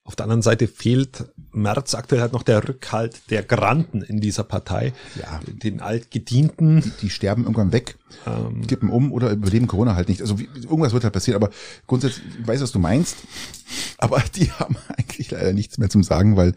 auf 0.07 0.15
der 0.15 0.25
anderen 0.25 0.43
Seite 0.43 0.69
fehlt 0.69 1.27
Merz 1.51 1.95
aktuell 1.95 2.21
halt 2.21 2.33
noch 2.33 2.45
der 2.45 2.67
Rückhalt 2.67 3.31
der 3.31 3.43
Granten 3.43 4.03
in 4.03 4.21
dieser 4.21 4.45
Partei. 4.45 4.93
Ja. 5.21 5.41
Den 5.47 5.81
Altgedienten. 5.81 6.81
Die, 6.81 6.93
die 7.03 7.11
sterben 7.11 7.43
irgendwann 7.43 7.73
weg, 7.73 7.99
ähm, 8.25 8.65
kippen 8.67 8.89
um 8.89 9.11
oder 9.11 9.33
überleben 9.33 9.67
Corona 9.67 9.97
halt 9.97 10.09
nicht. 10.09 10.21
Also 10.21 10.39
wie, 10.39 10.49
irgendwas 10.55 10.93
wird 10.93 11.03
halt 11.03 11.13
passieren, 11.13 11.43
aber 11.43 11.53
grundsätzlich, 11.89 12.25
ich 12.41 12.47
weiß, 12.47 12.61
was 12.61 12.71
du 12.71 12.79
meinst. 12.79 13.17
Aber 13.99 14.23
die 14.37 14.51
haben 14.53 14.77
eigentlich 14.97 15.33
leider 15.33 15.53
nichts 15.53 15.77
mehr 15.79 15.91
zum 15.91 16.05
Sagen, 16.05 16.37
weil 16.37 16.55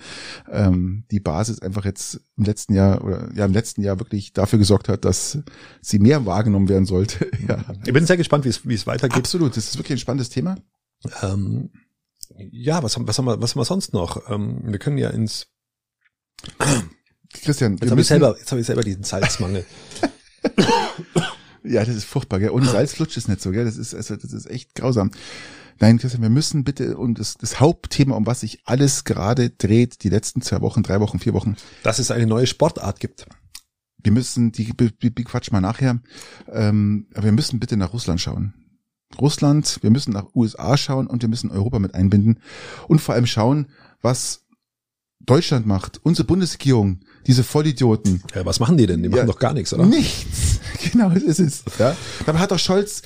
ähm, 0.52 1.06
die 1.10 1.20
Basis 1.20 1.60
einfach 1.60 1.86
jetzt 1.86 2.22
im 2.38 2.43
letzten 2.43 2.76
Jahr 2.76 3.04
oder 3.04 3.30
ja 3.34 3.45
im 3.45 3.54
letzten 3.54 3.82
Jahr 3.82 4.00
wirklich 4.00 4.34
dafür 4.34 4.60
gesorgt 4.60 4.89
hat, 4.89 5.06
dass 5.06 5.39
sie 5.82 5.97
mehr 5.97 6.28
wahrgenommen 6.28 6.70
werden 6.70 6.86
sollte. 6.86 7.32
ja. 7.47 7.64
Ich 7.84 7.93
bin 7.93 8.06
sehr 8.06 8.18
gespannt, 8.18 8.45
wie 8.45 8.50
es, 8.50 8.68
wie 8.68 8.76
es 8.76 8.86
weitergeht. 8.86 9.18
Absolut, 9.18 9.58
das 9.58 9.66
ist 9.70 9.78
wirklich 9.78 9.97
ein 9.97 10.02
spannendes 10.02 10.30
Thema. 10.30 10.58
Ähm, 11.24 11.72
ja, 12.52 12.84
was 12.84 12.96
haben, 12.96 13.08
was 13.08 13.18
haben 13.18 13.26
wir, 13.26 13.42
was 13.42 13.52
haben 13.52 13.62
wir 13.62 13.66
sonst 13.66 13.94
noch? 13.94 14.30
Ähm, 14.30 14.62
wir 14.64 14.80
können 14.80 14.98
ja 14.98 15.10
ins 15.10 15.48
Christian, 17.34 17.78
jetzt 17.78 17.92
habe 17.92 18.02
ich 18.02 18.08
selber, 18.08 18.36
jetzt 18.38 18.52
habe 18.52 18.62
ich 18.62 18.68
selber 18.68 18.82
diesen 18.82 19.04
Salzmangel. 19.04 19.66
ja, 21.64 21.86
das 21.86 21.96
ist 21.96 22.06
furchtbar, 22.06 22.40
gell? 22.40 22.50
Ohne 22.50 22.66
Salz 22.66 22.94
flutscht 22.94 23.18
es 23.18 23.28
nicht 23.28 23.42
so, 23.42 23.52
gell? 23.52 23.66
Das 23.66 23.78
ist, 23.78 23.94
also, 23.94 24.16
das 24.16 24.34
ist 24.34 24.50
echt 24.50 24.74
grausam. 24.76 25.12
Nein, 25.80 25.98
Christian, 25.98 26.22
wir 26.22 26.30
müssen 26.30 26.64
bitte 26.64 26.98
um 26.98 27.16
das, 27.16 27.36
das 27.36 27.60
Hauptthema, 27.60 28.16
um 28.16 28.26
was 28.26 28.42
sich 28.42 28.62
alles 28.66 29.06
gerade 29.06 29.50
dreht, 29.50 30.04
die 30.04 30.10
letzten 30.10 30.42
zwei 30.42 30.62
Wochen, 30.62 30.84
drei 30.84 31.00
Wochen, 31.00 31.20
vier 31.20 31.34
Wochen. 31.34 31.56
Dass 31.84 32.00
es 32.00 32.12
eine 32.12 32.26
neue 32.26 32.48
Sportart 32.48 33.00
gibt. 33.00 33.28
Wir 34.02 34.12
müssen, 34.12 34.52
die, 34.52 34.76
die, 34.76 35.14
die 35.14 35.24
Quatsch 35.24 35.52
mal 35.52 35.62
nachher, 35.62 36.00
ähm, 36.52 37.08
aber 37.14 37.26
wir 37.26 37.32
müssen 37.32 37.60
bitte 37.60 37.78
nach 37.78 37.94
Russland 37.94 38.20
schauen. 38.20 38.54
Russland, 39.20 39.80
wir 39.82 39.89
müssen 39.89 40.14
nach 40.14 40.28
USA 40.36 40.78
schauen 40.78 41.07
und 41.07 41.22
wir 41.22 41.30
müssen 41.30 41.51
Europa 41.51 41.80
mit 41.80 41.95
einbinden 41.95 42.39
und 42.88 42.99
vor 42.99 43.16
allem 43.16 43.26
schauen, 43.26 43.68
was 44.01 44.45
Deutschland 45.20 45.68
macht, 45.68 45.99
unsere 46.03 46.26
Bundesregierung, 46.26 47.01
diese 47.28 47.43
Vollidioten. 47.43 48.24
Ja, 48.34 48.45
was 48.45 48.60
machen 48.60 48.78
die 48.78 48.88
denn? 48.88 49.03
Die 49.03 49.10
machen 49.10 49.20
ja, 49.20 49.26
doch 49.26 49.38
gar 49.38 49.53
nichts, 49.53 49.74
oder? 49.74 49.86
Nichts. 49.86 50.60
Genau, 50.93 51.10
das 51.10 51.24
ist 51.24 51.39
es. 51.39 51.64
Ja. 51.78 51.97
Dabei 52.26 52.39
hat 52.39 52.51
doch 52.51 52.57
Scholz, 52.57 53.01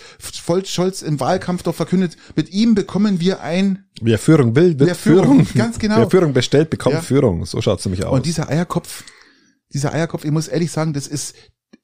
Scholz 0.66 1.02
im 1.02 1.20
Wahlkampf 1.20 1.64
doch 1.64 1.74
verkündet, 1.74 2.18
mit 2.36 2.52
ihm 2.52 2.76
bekommen 2.76 3.20
wir 3.20 3.42
ein 3.42 3.86
Wer 4.00 4.20
Führung 4.20 4.56
will, 4.56 4.78
wird 4.78 4.90
Wer 4.90 4.96
Führung, 4.96 5.44
Führung. 5.44 5.48
Ganz 5.56 5.80
genau. 5.80 5.98
Wer 5.98 6.10
Führung 6.10 6.34
bestellt, 6.34 6.70
bekommt 6.70 6.96
ja. 6.96 7.02
Führung. 7.02 7.46
So 7.46 7.62
schaut's 7.62 7.84
nämlich 7.86 8.06
aus. 8.06 8.14
Und 8.16 8.28
dieser 8.28 8.48
Eierkopf, 8.48 9.06
dieser 9.74 9.92
Eierkopf, 9.92 10.24
ich 10.24 10.30
muss 10.30 10.48
ehrlich 10.48 10.72
sagen, 10.72 10.94
das 10.94 11.08
ist, 11.08 11.34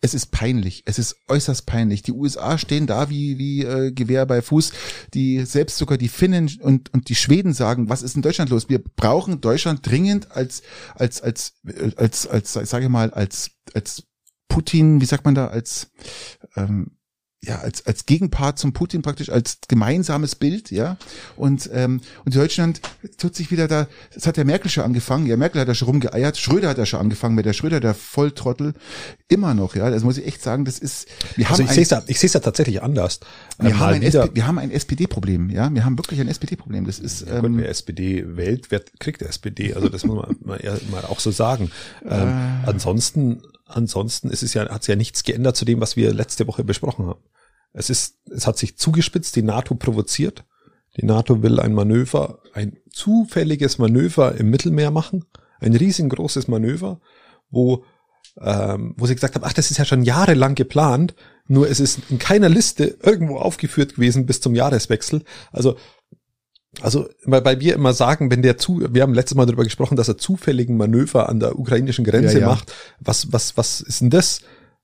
es 0.02 0.14
ist 0.14 0.28
peinlich. 0.28 0.84
Es 0.86 0.98
ist 0.98 1.18
äußerst 1.28 1.66
peinlich. 1.66 2.02
Die 2.02 2.14
USA 2.14 2.58
stehen 2.58 2.88
da 2.88 3.10
wie, 3.10 3.38
wie 3.38 3.64
äh, 3.64 3.92
Gewehr 3.92 4.26
bei 4.26 4.42
Fuß. 4.42 4.72
Die 5.14 5.46
selbst 5.46 5.78
sogar 5.78 5.98
die 5.98 6.08
Finnen 6.08 6.50
und, 6.62 6.94
und 6.94 7.10
die 7.10 7.16
Schweden 7.16 7.54
sagen, 7.54 7.90
was 7.90 8.02
ist 8.02 8.16
in 8.16 8.22
Deutschland 8.22 8.50
los? 8.50 8.70
Wir 8.70 8.80
brauchen 8.80 9.42
Deutschland 9.42 9.86
dringend 9.86 10.32
als, 10.32 10.62
als, 10.96 11.22
als, 11.22 11.54
als, 11.98 12.28
als, 12.28 12.56
als 12.58 12.70
sage 12.70 12.86
ich 12.86 12.92
mal, 12.92 13.12
als, 13.12 13.52
als 13.74 14.04
Putin, 14.48 15.02
wie 15.02 15.06
sagt 15.06 15.26
man 15.26 15.36
da, 15.36 15.48
als 15.48 15.92
ähm, 16.56 16.92
ja, 17.42 17.60
als, 17.60 17.86
als 17.86 18.06
Gegenpart 18.06 18.60
zum 18.60 18.74
Putin 18.74 19.02
praktisch, 19.02 19.30
als 19.30 19.60
gemeinsames 19.70 20.36
Bild, 20.36 20.72
ja. 20.72 20.98
Und, 21.38 21.70
ähm, 21.74 22.02
und 22.26 22.36
Deutschland 22.36 22.82
tut 23.18 23.34
sich 23.34 23.50
wieder 23.50 23.70
da, 23.70 23.88
das 24.14 24.28
hat 24.28 24.36
der 24.36 24.44
Merkel 24.44 24.70
schon 24.70 24.84
angefangen, 24.84 25.26
ja, 25.26 25.38
Merkel 25.38 25.62
hat 25.62 25.70
ja 25.70 25.74
schon 25.74 25.88
rumgeeiert, 25.88 26.38
Schröder 26.38 26.70
hat 26.70 26.78
ja 26.78 26.86
schon 26.86 27.00
angefangen 27.00 27.36
mit 27.36 27.46
der 27.46 27.54
Schröder, 27.54 27.80
der 27.80 27.94
Volltrottel, 27.94 28.74
immer 29.30 29.54
noch, 29.54 29.76
ja. 29.76 29.90
Das 29.90 30.04
muss 30.04 30.18
ich 30.18 30.28
echt 30.28 30.42
sagen, 30.42 30.66
das 30.66 30.80
ist, 30.80 31.08
wir 31.38 31.50
also 31.50 31.64
haben. 31.64 31.70
Ich 31.70 31.76
sehe 31.76 31.84
es 31.84 31.90
ja, 31.92 32.04
ich 32.08 32.20
sehe 32.20 32.28
es 32.28 32.34
ja 32.34 32.42
tatsächlich 32.42 32.84
anders. 32.84 33.22
Wir, 33.58 33.70
ähm, 33.70 33.80
haben 33.80 33.94
ein 33.94 34.04
SP, 34.04 34.28
wir 34.34 34.46
haben 34.48 34.58
ein 34.58 34.72
SPD-Problem, 34.72 35.50
ja. 35.50 35.74
Wir 35.74 35.86
haben 35.86 35.98
wirklich 35.98 36.20
ein 36.20 36.28
SPD-Problem. 36.28 36.86
Das 36.86 37.00
ist, 37.00 37.26
ja, 37.26 37.38
ähm, 37.38 37.58
wer 37.58 37.70
SPD 37.70 38.36
wählt, 38.36 38.70
wer 38.70 38.82
kriegt 39.00 39.22
der 39.22 39.30
SPD? 39.30 39.74
Also 39.74 39.88
das 39.88 40.04
muss 40.04 40.18
man 40.18 40.36
mal, 40.44 40.60
mal 40.92 41.06
auch 41.06 41.22
so 41.22 41.32
sagen. 41.32 41.72
Ähm, 42.04 42.28
äh, 42.28 42.68
ansonsten, 42.68 43.44
ansonsten 43.70 44.30
ist 44.30 44.44
es 44.44 44.54
ja, 44.54 44.70
hat 44.70 44.84
sich 44.84 44.90
ja 44.90 44.96
nichts 44.96 45.24
geändert 45.24 45.56
zu 45.56 45.66
dem, 45.66 45.80
was 45.82 45.96
wir 45.96 46.14
letzte 46.14 46.48
Woche 46.48 46.64
besprochen 46.64 47.08
haben. 47.08 47.24
Es 47.74 47.90
ist, 47.90 48.18
es 48.30 48.48
hat 48.48 48.58
sich 48.58 48.78
zugespitzt, 48.78 49.36
die 49.36 49.44
NATO 49.44 49.76
provoziert. 49.76 50.44
Die 50.98 51.06
NATO 51.06 51.44
will 51.44 51.60
ein 51.60 51.74
Manöver, 51.74 52.40
ein 52.54 52.78
zufälliges 52.90 53.78
Manöver 53.78 54.36
im 54.36 54.50
Mittelmeer 54.50 54.92
machen, 54.92 55.26
ein 55.60 55.76
riesengroßes 55.76 56.48
Manöver, 56.48 57.00
wo, 57.52 57.86
ähm, 58.42 58.96
wo 58.98 59.06
sie 59.06 59.14
gesagt 59.14 59.36
haben, 59.36 59.44
ach, 59.46 59.54
das 59.54 59.70
ist 59.70 59.78
ja 59.78 59.86
schon 59.86 60.04
jahrelang 60.04 60.56
geplant, 60.56 61.14
nur 61.48 61.70
es 61.70 61.80
ist 61.80 62.00
in 62.10 62.18
keiner 62.18 62.50
Liste 62.50 62.98
irgendwo 63.04 63.38
aufgeführt 63.38 63.96
gewesen 63.96 64.26
bis 64.26 64.42
zum 64.42 64.56
Jahreswechsel. 64.56 65.24
Also 65.52 65.78
also, 66.82 67.10
weil 67.26 67.60
wir 67.60 67.74
immer 67.74 67.94
sagen, 67.94 68.32
wenn 68.32 68.42
der 68.42 68.58
zu, 68.58 68.82
wir 68.92 69.02
haben 69.02 69.14
letztes 69.14 69.36
Mal 69.36 69.46
darüber 69.46 69.64
gesprochen, 69.64 69.96
dass 69.96 70.08
er 70.08 70.18
zufälligen 70.18 70.78
Manöver 70.78 71.28
an 71.28 71.40
der 71.40 71.58
ukrainischen 71.58 72.06
Grenze 72.06 72.36
ja, 72.36 72.42
ja. 72.42 72.48
macht. 72.48 72.74
Was, 73.00 73.34
was, 73.34 73.58
was 73.58 73.82
ist 73.82 74.02
denn 74.02 74.10
das? 74.10 74.42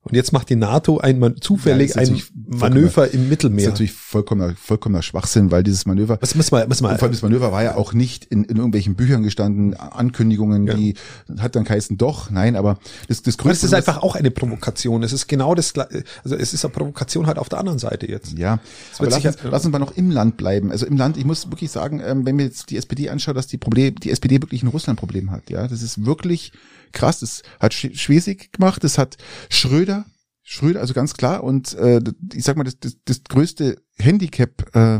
Und 0.08 0.14
jetzt 0.14 0.32
macht 0.32 0.48
die 0.50 0.54
NATO 0.54 0.98
ein, 0.98 1.18
man- 1.18 1.40
zufällig 1.40 1.94
Ja, 1.96 2.00
das 2.00 2.10
ein 2.10 2.22
Manöver 2.46 3.10
im 3.12 3.22
Das 3.22 3.28
Mittelmeer. 3.30 3.64
ist 3.66 3.72
natürlich 3.72 3.92
vollkommener, 3.92 4.54
vollkommener 4.54 5.02
Schwachsinn, 5.02 5.50
weil 5.50 5.64
dieses 5.64 5.84
Manöver, 5.84 6.18
Was 6.20 6.34
wir, 6.34 6.38
müssen 6.38 6.52
wir, 6.52 6.64
Und 6.64 6.76
vor 6.76 7.02
allem 7.02 7.10
das 7.12 7.22
Manöver 7.22 7.50
war 7.50 7.64
ja 7.64 7.74
auch 7.74 7.92
nicht 7.92 8.24
in, 8.26 8.44
in 8.44 8.56
irgendwelchen 8.56 8.94
Büchern 8.94 9.24
gestanden, 9.24 9.74
Ankündigungen, 9.74 10.68
Ja. 10.68 10.74
die 10.74 10.94
hat 11.38 11.56
dann 11.56 11.64
geheißen, 11.64 11.98
doch, 11.98 12.30
nein, 12.30 12.54
aber 12.54 12.78
das, 13.08 13.22
das 13.22 13.34
Aber 13.34 13.48
Größte 13.48 13.66
es 13.66 13.72
ist 13.72 13.74
einfach 13.74 14.00
auch 14.02 14.14
eine 14.14 14.30
Provokation. 14.30 15.02
Es 15.02 15.12
ist 15.12 15.26
genau 15.26 15.56
das, 15.56 15.74
also 15.76 16.36
es 16.36 16.54
ist 16.54 16.64
eine 16.64 16.72
Provokation 16.72 17.26
halt 17.26 17.38
auf 17.38 17.48
der 17.48 17.58
anderen 17.58 17.80
Seite 17.80 18.08
jetzt. 18.08 18.38
Ja, 18.38 18.60
aber 18.98 19.10
lass 19.10 19.24
uns, 19.24 19.36
lass 19.42 19.64
uns 19.64 19.72
mal 19.72 19.80
noch 19.80 19.96
im 19.96 20.12
Land 20.12 20.36
bleiben. 20.36 20.70
Also 20.70 20.86
im 20.86 20.96
Land, 20.96 21.16
ich 21.16 21.24
muss 21.24 21.50
wirklich 21.50 21.72
sagen, 21.72 22.00
ähm, 22.04 22.24
wenn 22.24 22.36
mir 22.36 22.44
jetzt 22.44 22.70
die 22.70 22.76
SPD 22.76 23.08
anschaut, 23.10 23.36
dass 23.36 23.48
die 23.48 23.58
Problem, 23.58 23.96
die 23.96 24.12
SPD 24.12 24.40
wirklich 24.40 24.62
ein 24.62 24.68
Russland-Problem 24.68 25.32
hat. 25.32 25.50
Ja, 25.50 25.66
das 25.66 25.82
ist 25.82 26.06
wirklich 26.06 26.52
krass. 26.96 27.20
Das 27.20 27.42
hat 27.60 27.72
Sch- 27.72 27.96
Schwesig 27.96 28.52
gemacht, 28.52 28.82
das 28.82 28.98
hat 28.98 29.16
Schröder, 29.48 30.04
Schröder, 30.42 30.80
also 30.80 30.94
ganz 30.94 31.14
klar. 31.14 31.42
Und 31.42 31.74
äh, 31.74 32.00
ich 32.32 32.44
sag 32.44 32.56
mal, 32.56 32.64
das, 32.64 32.78
das, 32.78 32.96
das 33.04 33.24
größte 33.24 33.78
Handicap 33.98 34.74
äh, 34.76 34.96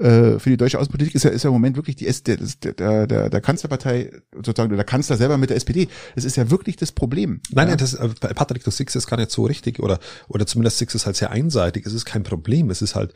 äh, 0.00 0.38
für 0.38 0.50
die 0.50 0.56
deutsche 0.56 0.78
Außenpolitik 0.78 1.14
ist 1.14 1.22
ja, 1.24 1.30
ist 1.30 1.42
ja 1.42 1.48
im 1.48 1.54
Moment 1.54 1.76
wirklich 1.76 1.96
die 1.96 2.06
S 2.06 2.22
der, 2.22 2.36
der, 2.36 3.06
der, 3.06 3.30
der 3.30 3.40
Kanzlerpartei, 3.40 4.10
sozusagen, 4.34 4.74
der 4.76 4.84
Kanzler 4.84 5.16
selber 5.16 5.38
mit 5.38 5.50
der 5.50 5.56
SPD. 5.56 5.88
Das 6.14 6.24
ist 6.24 6.36
ja 6.36 6.50
wirklich 6.50 6.76
das 6.76 6.92
Problem. 6.92 7.40
Nein, 7.50 7.68
ja? 7.68 7.76
nein, 7.76 7.78
das, 7.78 7.94
äh, 7.94 8.08
Patrick, 8.08 8.62
du 8.64 8.70
Six 8.70 8.94
ist 8.94 9.06
gar 9.06 9.16
nicht 9.16 9.30
so 9.30 9.44
richtig 9.44 9.80
oder, 9.80 9.98
oder 10.28 10.46
zumindest 10.46 10.78
Six 10.78 10.94
ist 10.94 11.06
halt 11.06 11.16
sehr 11.16 11.30
einseitig. 11.30 11.86
Es 11.86 11.94
ist 11.94 12.04
kein 12.04 12.22
Problem. 12.22 12.68
Es 12.70 12.82
ist 12.82 12.94
halt 12.94 13.14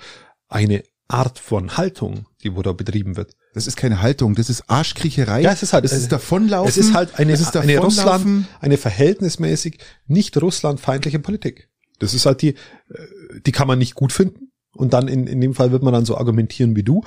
eine 0.49 0.83
Art 1.09 1.39
von 1.39 1.77
Haltung, 1.77 2.27
die 2.43 2.55
wo 2.55 2.63
da 2.63 2.73
betrieben 2.73 3.17
wird. 3.17 3.35
Das 3.59 3.67
ist 3.67 3.77
keine 3.77 4.01
Haltung, 4.03 4.35
das 4.35 4.49
ist 4.51 4.65
Arschkriecherei. 4.69 5.43
Ja, 5.43 5.53
es 5.53 5.63
ist 5.63 5.73
halt- 5.73 5.85
das 5.85 5.93
ist 5.93 6.11
Davonlaufen. 6.13 6.69
Es 6.69 6.77
ist 6.77 6.95
halt 6.95 7.19
eine, 7.19 7.33
es 7.33 7.41
ist 7.41 7.57
eine. 7.57 7.79
Russland, 7.79 8.47
eine 8.61 8.77
verhältnismäßig 8.77 9.79
nicht 10.07 10.41
russlandfeindliche 10.41 11.19
Politik. 11.19 11.69
Das 11.99 12.15
ist 12.15 12.27
halt 12.27 12.43
die, 12.43 12.51
äh, 12.51 12.55
die 13.47 13.53
kann 13.53 13.67
man 13.67 13.79
nicht 13.79 13.95
gut 13.95 14.13
finden. 14.13 14.51
Und 14.75 14.93
dann 14.93 15.09
in, 15.09 15.27
in 15.27 15.41
dem 15.41 15.55
Fall 15.55 15.73
wird 15.73 15.83
man 15.83 15.93
dann 15.93 16.05
so 16.05 16.17
argumentieren 16.17 16.77
wie 16.77 16.85
du. 16.85 17.03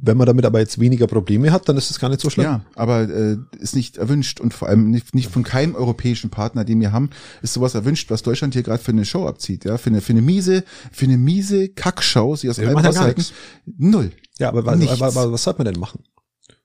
Wenn 0.00 0.16
man 0.16 0.26
damit 0.26 0.44
aber 0.44 0.60
jetzt 0.60 0.78
weniger 0.78 1.06
Probleme 1.08 1.50
hat, 1.50 1.68
dann 1.68 1.76
ist 1.76 1.90
es 1.90 1.98
gar 1.98 2.08
nicht 2.08 2.20
so 2.20 2.30
schlimm. 2.30 2.44
Ja, 2.44 2.64
aber 2.76 3.08
äh, 3.08 3.36
ist 3.58 3.74
nicht 3.74 3.96
erwünscht 3.96 4.40
und 4.40 4.54
vor 4.54 4.68
allem 4.68 4.90
nicht, 4.90 5.14
nicht 5.14 5.28
von 5.30 5.42
keinem 5.42 5.74
europäischen 5.74 6.30
Partner, 6.30 6.64
den 6.64 6.80
wir 6.80 6.92
haben, 6.92 7.10
ist 7.42 7.54
sowas 7.54 7.74
erwünscht, 7.74 8.08
was 8.10 8.22
Deutschland 8.22 8.54
hier 8.54 8.62
gerade 8.62 8.82
für 8.82 8.92
eine 8.92 9.04
Show 9.04 9.26
abzieht, 9.26 9.64
ja, 9.64 9.76
für 9.76 9.90
eine 9.90 10.00
für 10.00 10.12
eine 10.12 10.22
miese, 10.22 10.62
für 10.92 11.06
eine 11.06 11.18
miese 11.18 11.68
Kackshow, 11.68 12.36
sie 12.36 12.48
aus 12.48 12.58
Ja, 12.58 12.68
allem 12.68 12.78
raushalten. 12.78 13.24
Null. 13.76 14.12
Ja, 14.38 14.50
aber, 14.50 14.64
was, 14.64 14.78
Nichts. 14.78 15.02
aber, 15.02 15.06
aber 15.08 15.32
was 15.32 15.42
sollte 15.42 15.64
man 15.64 15.72
denn 15.72 15.80
machen? 15.80 16.04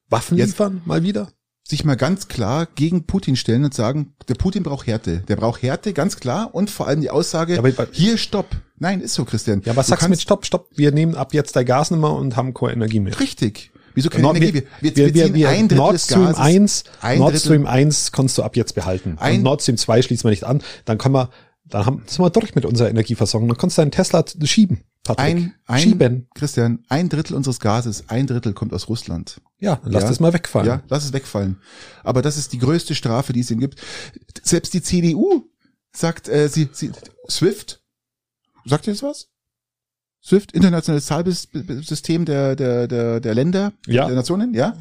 Waffen 0.09 0.37
Jetzt- 0.37 0.49
liefern, 0.49 0.81
mal 0.85 1.01
wieder? 1.01 1.29
Sich 1.65 1.85
mal 1.85 1.95
ganz 1.95 2.27
klar 2.27 2.67
gegen 2.75 3.05
Putin 3.05 3.37
stellen 3.37 3.63
und 3.63 3.73
sagen, 3.73 4.13
der 4.27 4.35
Putin 4.35 4.63
braucht 4.63 4.85
Härte. 4.85 5.23
Der 5.29 5.37
braucht 5.37 5.61
Härte, 5.61 5.93
ganz 5.93 6.17
klar. 6.17 6.53
Und 6.53 6.69
vor 6.69 6.87
allem 6.87 6.99
die 6.99 7.09
Aussage, 7.09 7.53
Ja, 7.53 7.59
aber- 7.59 7.87
hier 7.91 8.17
stopp. 8.17 8.47
Nein, 8.79 8.99
ist 8.99 9.13
so, 9.13 9.23
Christian. 9.23 9.61
Ja, 9.63 9.75
was 9.77 9.85
Du 9.85 9.91
sagst 9.91 10.05
du 10.05 10.09
mit 10.09 10.21
Stopp, 10.21 10.45
Stopp? 10.45 10.67
Wir 10.75 10.91
nehmen 10.91 11.15
ab 11.15 11.33
jetzt 11.33 11.55
der 11.55 11.63
Gas 11.63 11.89
nicht 11.91 12.01
mehr 12.01 12.11
und 12.11 12.35
haben 12.35 12.53
keine 12.53 12.73
Energie 12.73 12.99
mehr. 12.99 13.17
Richtig. 13.17 13.71
Wieso 13.95 14.09
keine 14.09 14.23
Nord, 14.23 14.37
Energie? 14.37 14.63
wir, 14.81 14.95
Wir, 14.97 15.13
wir, 15.13 15.33
wir, 15.33 15.49
ein 15.49 15.67
Drittel 15.69 15.77
Nord 15.77 15.93
des 15.93 16.05
Stream 16.05 16.25
Gases. 16.25 16.39
1, 16.39 16.83
ein 16.99 17.19
Nord 17.19 17.37
Stream 17.39 17.65
1 17.67 18.11
kannst 18.11 18.37
du 18.37 18.43
ab 18.43 18.57
jetzt 18.57 18.75
behalten. 18.75 19.15
Ein- 19.19 19.37
und 19.37 19.43
Nord 19.43 19.61
Stream 19.61 19.77
2 19.77 20.01
schließen 20.01 20.25
wir 20.25 20.31
nicht 20.31 20.43
an. 20.43 20.61
Dann 20.83 20.97
können 20.97 21.13
wir, 21.15 21.29
dann 21.69 21.85
haben, 21.85 22.03
sind 22.07 22.19
wir 22.19 22.29
durch 22.29 22.55
mit 22.55 22.65
unserer 22.65 22.89
Energieversorgung. 22.89 23.47
Dann 23.47 23.57
kannst 23.57 23.77
du 23.77 23.83
deinen 23.83 23.91
Tesla 23.91 24.25
schieben, 24.43 24.81
Patrick. 25.03 25.25
Ein, 25.25 25.53
ein, 25.65 25.79
schieben. 25.81 26.27
Christian, 26.33 26.85
ein 26.87 27.09
Drittel 27.09 27.35
unseres 27.35 27.59
Gases, 27.59 28.05
ein 28.07 28.25
Drittel 28.25 28.53
kommt 28.53 28.73
aus 28.73 28.87
Russland. 28.87 29.41
Ja, 29.59 29.81
lass 29.83 30.03
Ja. 30.03 30.09
das 30.09 30.19
mal 30.21 30.33
wegfallen. 30.33 30.67
Ja, 30.67 30.83
lass 30.87 31.03
es 31.05 31.11
wegfallen. 31.13 31.57
Aber 32.03 32.21
das 32.21 32.37
ist 32.37 32.53
die 32.53 32.57
größte 32.59 32.95
Strafe, 32.95 33.33
die 33.33 33.41
es 33.41 33.51
ihm 33.51 33.59
gibt. 33.59 33.81
Selbst 34.43 34.73
die 34.73 34.81
CDU 34.81 35.43
sagt, 35.93 36.29
äh, 36.29 36.47
sie, 36.47 36.69
sie, 36.71 36.91
SWIFT, 37.29 37.81
sagt 38.65 38.87
ihr 38.87 38.93
das 38.93 39.03
was? 39.03 39.27
SWIFT, 40.25 40.53
internationales 40.53 41.05
Zahlsystem 41.05 42.23
der, 42.23 42.55
der, 42.55 42.87
der, 42.87 43.19
der 43.19 43.35
Länder, 43.35 43.73
Ja. 43.87 44.05
der 44.07 44.15
Nationen, 44.15 44.53
ja. 44.53 44.77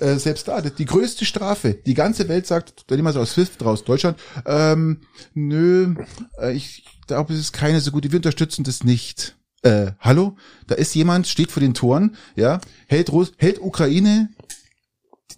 Äh, 0.00 0.16
selbst 0.18 0.46
da, 0.48 0.60
die 0.60 0.84
größte 0.84 1.24
Strafe. 1.24 1.74
Die 1.74 1.94
ganze 1.94 2.28
Welt 2.28 2.46
sagt, 2.46 2.84
da 2.88 2.94
nehmen 2.96 3.06
wir 3.08 3.12
so 3.12 3.20
aus 3.20 3.32
SWIFT 3.32 3.64
raus, 3.64 3.84
Deutschland, 3.84 4.18
ähm, 4.46 5.00
nö, 5.34 5.94
äh, 6.40 6.52
ich 6.52 6.84
glaube, 7.08 7.32
es 7.34 7.40
ist 7.40 7.52
keine 7.52 7.80
so 7.80 7.90
gute, 7.90 8.10
wir 8.12 8.18
unterstützen 8.18 8.62
das 8.64 8.84
nicht. 8.84 9.36
Äh, 9.64 9.92
hallo? 9.98 10.36
Da 10.66 10.74
ist 10.74 10.94
jemand, 10.94 11.26
steht 11.26 11.50
vor 11.50 11.62
den 11.62 11.72
Toren, 11.72 12.16
ja, 12.36 12.60
hält, 12.86 13.10
Russ 13.10 13.32
hält 13.38 13.58
Ukraine 13.60 14.28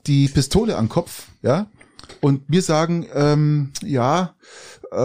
die 0.09 0.27
Pistole 0.27 0.77
am 0.77 0.89
Kopf, 0.89 1.29
ja, 1.43 1.71
und 2.21 2.43
wir 2.49 2.63
sagen, 2.63 3.07
ähm, 3.15 3.73
ja, 3.83 4.35
äh, 4.91 4.97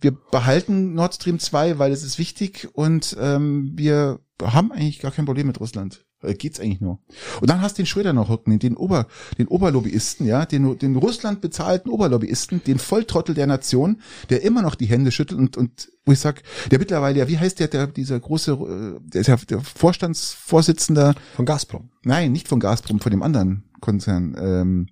wir 0.00 0.12
behalten 0.30 0.92
Nord 0.92 1.14
Stream 1.14 1.38
2, 1.38 1.78
weil 1.78 1.90
es 1.90 2.02
ist 2.02 2.18
wichtig 2.18 2.68
und 2.74 3.16
ähm, 3.18 3.72
wir 3.76 4.20
haben 4.42 4.72
eigentlich 4.72 5.00
gar 5.00 5.10
kein 5.10 5.24
Problem 5.24 5.46
mit 5.46 5.58
Russland. 5.58 6.05
Äh, 6.26 6.34
Geht's 6.34 6.60
eigentlich 6.60 6.80
nur. 6.80 6.98
Und 7.40 7.50
dann 7.50 7.60
hast 7.60 7.78
du 7.78 7.82
den 7.82 7.86
Schröder 7.86 8.12
noch 8.12 8.28
hocken, 8.28 8.58
den 8.58 8.76
Ober, 8.76 9.06
den 9.38 9.48
Oberlobbyisten, 9.48 10.26
ja, 10.26 10.44
den, 10.44 10.78
den 10.78 10.96
Russland 10.96 11.40
bezahlten 11.40 11.90
Oberlobbyisten, 11.90 12.62
den 12.64 12.78
Volltrottel 12.78 13.34
der 13.34 13.46
Nation, 13.46 14.00
der 14.30 14.42
immer 14.42 14.62
noch 14.62 14.74
die 14.74 14.86
Hände 14.86 15.10
schüttelt 15.10 15.38
und, 15.38 15.56
und 15.56 15.90
wo 16.04 16.12
ich 16.12 16.20
sag, 16.20 16.42
der 16.70 16.78
mittlerweile, 16.78 17.18
ja, 17.18 17.28
wie 17.28 17.38
heißt 17.38 17.58
der, 17.58 17.68
der, 17.68 17.86
dieser 17.88 18.20
große, 18.20 18.52
äh, 18.52 19.00
der 19.10 19.20
ist 19.20 19.26
ja 19.26 19.36
der 19.36 19.60
Vorstandsvorsitzender, 19.60 21.14
Von 21.34 21.46
Gazprom. 21.46 21.90
Nein, 22.04 22.32
nicht 22.32 22.48
von 22.48 22.60
Gazprom, 22.60 23.00
von 23.00 23.10
dem 23.10 23.22
anderen 23.22 23.64
Konzern. 23.80 24.36
Ähm, 24.38 24.86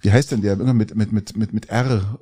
wie 0.00 0.10
heißt 0.10 0.32
denn 0.32 0.40
der? 0.42 0.52
Irgendwann 0.52 0.76
mit 0.76 0.94
mit 0.94 1.12
mit 1.12 1.36
mit 1.36 1.52
mit 1.52 1.68
R 1.70 2.18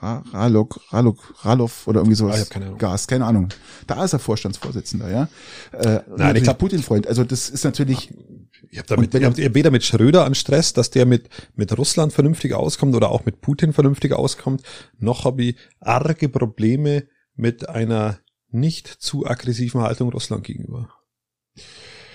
Ra- 0.00 0.24
Ralok 0.32 0.80
Ralok 0.90 1.34
Ralov 1.44 1.86
oder 1.86 2.00
irgendwie 2.00 2.16
sowas. 2.16 2.34
Ah, 2.34 2.38
ich 2.38 2.44
hab 2.44 2.50
keine 2.50 2.66
Ahnung. 2.66 2.78
Gas, 2.78 3.06
keine 3.06 3.26
Ahnung. 3.26 3.48
Da 3.86 4.04
ist 4.04 4.12
er 4.12 4.18
Vorstandsvorsitzender, 4.18 5.10
ja. 5.10 5.28
Äh, 5.72 6.00
Nein, 6.16 6.36
ich 6.36 6.42
glaub- 6.44 6.58
Putin 6.58 6.82
Freund. 6.82 7.06
Also 7.06 7.24
das 7.24 7.50
ist 7.50 7.64
natürlich 7.64 8.12
Ich 8.70 8.78
habe 8.78 8.88
damit, 8.88 9.06
Und 9.14 9.20
wenn 9.22 9.32
ich 9.38 9.44
hab 9.44 9.54
weder 9.54 9.70
mit 9.70 9.84
Schröder 9.84 10.24
an 10.24 10.34
Stress, 10.34 10.72
dass 10.72 10.90
der 10.90 11.04
mit, 11.04 11.28
mit 11.54 11.76
Russland 11.76 12.12
vernünftig 12.14 12.54
auskommt 12.54 12.94
oder 12.94 13.10
auch 13.10 13.26
mit 13.26 13.40
Putin 13.42 13.72
vernünftig 13.74 14.12
auskommt, 14.14 14.62
noch 14.98 15.24
habe 15.26 15.42
ich 15.42 15.56
arge 15.80 16.28
Probleme 16.30 17.04
mit 17.34 17.68
einer 17.68 18.18
nicht 18.50 18.86
zu 18.86 19.26
aggressiven 19.26 19.82
Haltung 19.82 20.08
Russland 20.10 20.44
gegenüber. 20.44 20.88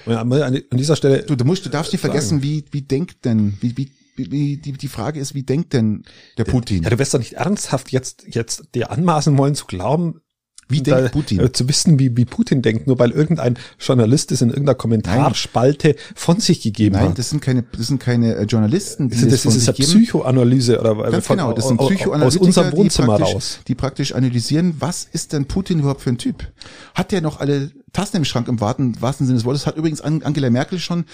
Und 0.06 0.16
an 0.16 0.62
dieser 0.72 0.96
Stelle, 0.96 1.24
du, 1.24 1.36
du 1.36 1.44
musst 1.46 1.66
du 1.66 1.70
darfst 1.70 1.92
nicht 1.92 2.02
vergessen, 2.02 2.42
wie 2.42 2.64
wie 2.72 2.82
denkt 2.82 3.26
denn 3.26 3.58
wie 3.62 3.76
wie 3.78 3.92
die 4.26 4.72
die 4.74 4.88
Frage 4.88 5.20
ist, 5.20 5.34
wie 5.36 5.44
denkt 5.44 5.74
denn 5.74 6.04
der 6.38 6.46
Putin? 6.46 6.84
ja, 6.84 6.90
du 6.90 6.98
wirst 7.00 7.14
doch 7.14 7.20
nicht 7.20 7.34
ernsthaft 7.34 7.92
jetzt, 7.92 8.24
jetzt 8.28 8.64
dir 8.76 8.92
anmaßen 8.92 9.38
wollen 9.38 9.56
zu 9.56 9.66
glauben, 9.66 10.22
Wie 10.70 10.82
da, 10.82 10.98
denkt 10.98 11.12
Putin? 11.14 11.40
äh, 11.40 11.52
zu 11.52 11.70
wissen, 11.70 11.98
wie, 12.00 12.18
wie 12.18 12.26
Putin 12.26 12.62
denkt, 12.62 12.88
nur 12.88 13.00
weil 13.00 13.12
irgendein 13.12 13.58
Journalist 13.80 14.32
es 14.34 14.42
in 14.42 14.50
irgendeiner 14.50 14.76
Kommentarspalte 14.76 15.96
von 16.16 16.40
sich 16.40 16.62
gegeben 16.62 16.96
Nein, 16.96 17.10
hat. 17.10 17.20
das 17.20 17.30
sind 17.30 17.42
keine 17.42 17.64
das 17.64 17.88
sind 17.88 18.00
keine 18.02 18.36
äh, 18.36 18.44
Journalisten, 18.44 19.10
die 19.10 19.16
Das, 19.22 19.30
das 19.30 19.42
von 19.44 19.56
ist 19.56 19.68
eine. 19.70 19.76
Psychoanalyse 19.76 20.80
oder 20.80 20.96
Ganz 21.12 21.26
von, 21.26 21.38
genau, 21.38 21.54
das 21.54 21.68
sind 21.70 21.80
aus- 21.80 22.36
unserem 22.38 22.72
Wohnzimmer 22.74 23.18
die 23.18 23.24
raus. 23.24 23.60
die 23.68 23.76
praktisch 23.76 24.14
analysieren, 24.14 24.76
was 24.80 25.06
ist 25.10 25.32
denn 25.34 25.46
Putin 25.46 25.80
überhaupt 25.80 26.02
für 26.02 26.10
ein 26.10 26.18
Typ? 26.18 26.52
Hat 26.96 27.12
der 27.14 27.22
noch 27.22 27.40
alle 27.40 27.72
Tassen 27.94 28.18
im 28.18 28.26
Schrank 28.26 28.48
im 28.50 28.60
wahrsten 28.60 28.94
Sinne 29.26 29.36
des 29.38 29.46
Wortes? 29.46 29.66
Hat 29.66 29.78
übrigens 29.78 30.02
An- 30.02 30.22
Angela 30.24 30.50
Merkel 30.50 30.80
schon 30.80 31.06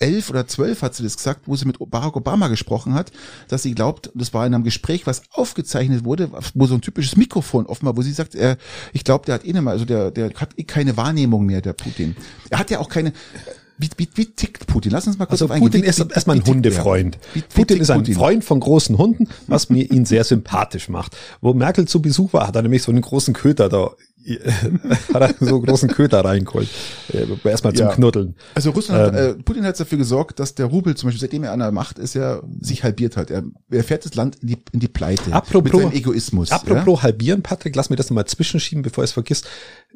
2011 0.00 0.30
oder 0.30 0.46
12 0.46 0.82
hat 0.82 0.94
sie 0.94 1.02
das 1.02 1.16
gesagt, 1.16 1.42
wo 1.46 1.56
sie 1.56 1.66
mit 1.66 1.76
Barack 1.90 2.16
Obama 2.16 2.48
gesprochen 2.48 2.94
hat, 2.94 3.10
dass 3.48 3.62
sie 3.62 3.74
glaubt, 3.74 4.10
das 4.14 4.32
war 4.34 4.46
in 4.46 4.54
einem 4.54 4.64
Gespräch, 4.64 5.06
was 5.06 5.22
aufgezeichnet 5.32 6.04
wurde, 6.04 6.30
wo 6.54 6.66
so 6.66 6.74
ein 6.74 6.80
typisches 6.80 7.16
Mikrofon 7.16 7.66
offen 7.66 7.86
war, 7.86 7.96
wo 7.96 8.02
sie 8.02 8.12
sagt, 8.12 8.34
er, 8.34 8.56
ich 8.92 9.04
glaube, 9.04 9.26
der 9.26 9.34
hat 9.36 9.44
eh 9.44 9.52
nicht 9.52 9.62
mehr, 9.62 9.72
also 9.72 9.84
der, 9.84 10.10
der 10.10 10.30
hat 10.34 10.50
eh 10.56 10.64
keine 10.64 10.96
Wahrnehmung 10.96 11.44
mehr, 11.46 11.60
der 11.60 11.72
Putin. 11.72 12.16
Er 12.50 12.58
hat 12.58 12.70
ja 12.70 12.78
auch 12.78 12.88
keine, 12.88 13.12
wie, 13.76 13.88
wie, 13.96 14.08
wie 14.14 14.26
tickt 14.26 14.66
Putin? 14.66 14.90
Lass 14.92 15.06
uns 15.06 15.18
mal 15.18 15.26
kurz 15.26 15.40
Also 15.42 15.52
auf. 15.52 15.60
Putin 15.60 15.84
ist 15.84 15.98
erstmal 16.00 16.36
ein 16.36 16.44
Hundefreund. 16.44 17.18
Wie- 17.34 17.40
wie 17.40 17.44
Putin 17.54 17.80
ist 17.80 17.90
ein 17.90 18.00
Putin? 18.00 18.14
Freund 18.14 18.44
von 18.44 18.60
großen 18.60 18.98
Hunden, 18.98 19.28
was 19.46 19.68
mir 19.70 19.88
ihn 19.90 20.04
sehr 20.04 20.24
sympathisch 20.24 20.88
macht. 20.88 21.16
Wo 21.40 21.54
Merkel 21.54 21.86
zu 21.86 22.02
Besuch 22.02 22.32
war, 22.32 22.48
hat 22.48 22.56
er 22.56 22.62
nämlich 22.62 22.82
so 22.82 22.90
einen 22.90 23.02
großen 23.02 23.34
Köter 23.34 23.68
da, 23.68 23.90
hat 25.14 25.22
er 25.22 25.34
so 25.40 25.56
einen 25.56 25.64
großen 25.66 25.88
Köter 25.88 26.24
reingeholt. 26.24 26.68
Äh, 27.12 27.26
Erstmal 27.48 27.72
zum 27.72 27.86
Ja. 27.86 27.94
Knuddeln. 27.94 28.34
Also 28.54 28.70
Russland, 28.70 29.00
Ähm. 29.00 29.14
hat, 29.14 29.20
äh, 29.38 29.42
Putin 29.42 29.64
hat 29.64 29.78
dafür 29.80 29.98
gesorgt, 29.98 30.38
dass 30.40 30.54
der 30.54 30.66
Rubel 30.66 30.96
zum 30.96 31.08
Beispiel, 31.08 31.20
seitdem 31.20 31.44
er 31.44 31.52
an 31.52 31.60
der 31.60 31.72
Macht 31.72 31.98
ist, 31.98 32.14
ja 32.14 32.40
sich 32.60 32.84
halbiert 32.84 33.16
hat. 33.16 33.30
Er, 33.30 33.44
er 33.70 33.84
fährt 33.84 34.04
das 34.04 34.14
Land 34.14 34.36
in 34.42 34.48
die, 34.48 34.58
in 34.72 34.80
die 34.80 34.88
Pleite. 34.88 35.32
Apropos- 35.32 35.72
mit 35.72 35.82
seinem 35.82 35.92
Egoismus. 35.92 36.50
Apropos 36.52 37.02
halbieren, 37.02 37.42
Patrick, 37.42 37.74
lass 37.76 37.90
mir 37.90 37.96
das 37.96 38.10
nochmal 38.10 38.26
zwischenschieben, 38.26 38.82
bevor 38.82 39.04
ich 39.04 39.10
es 39.10 39.14
vergiss. 39.14 39.42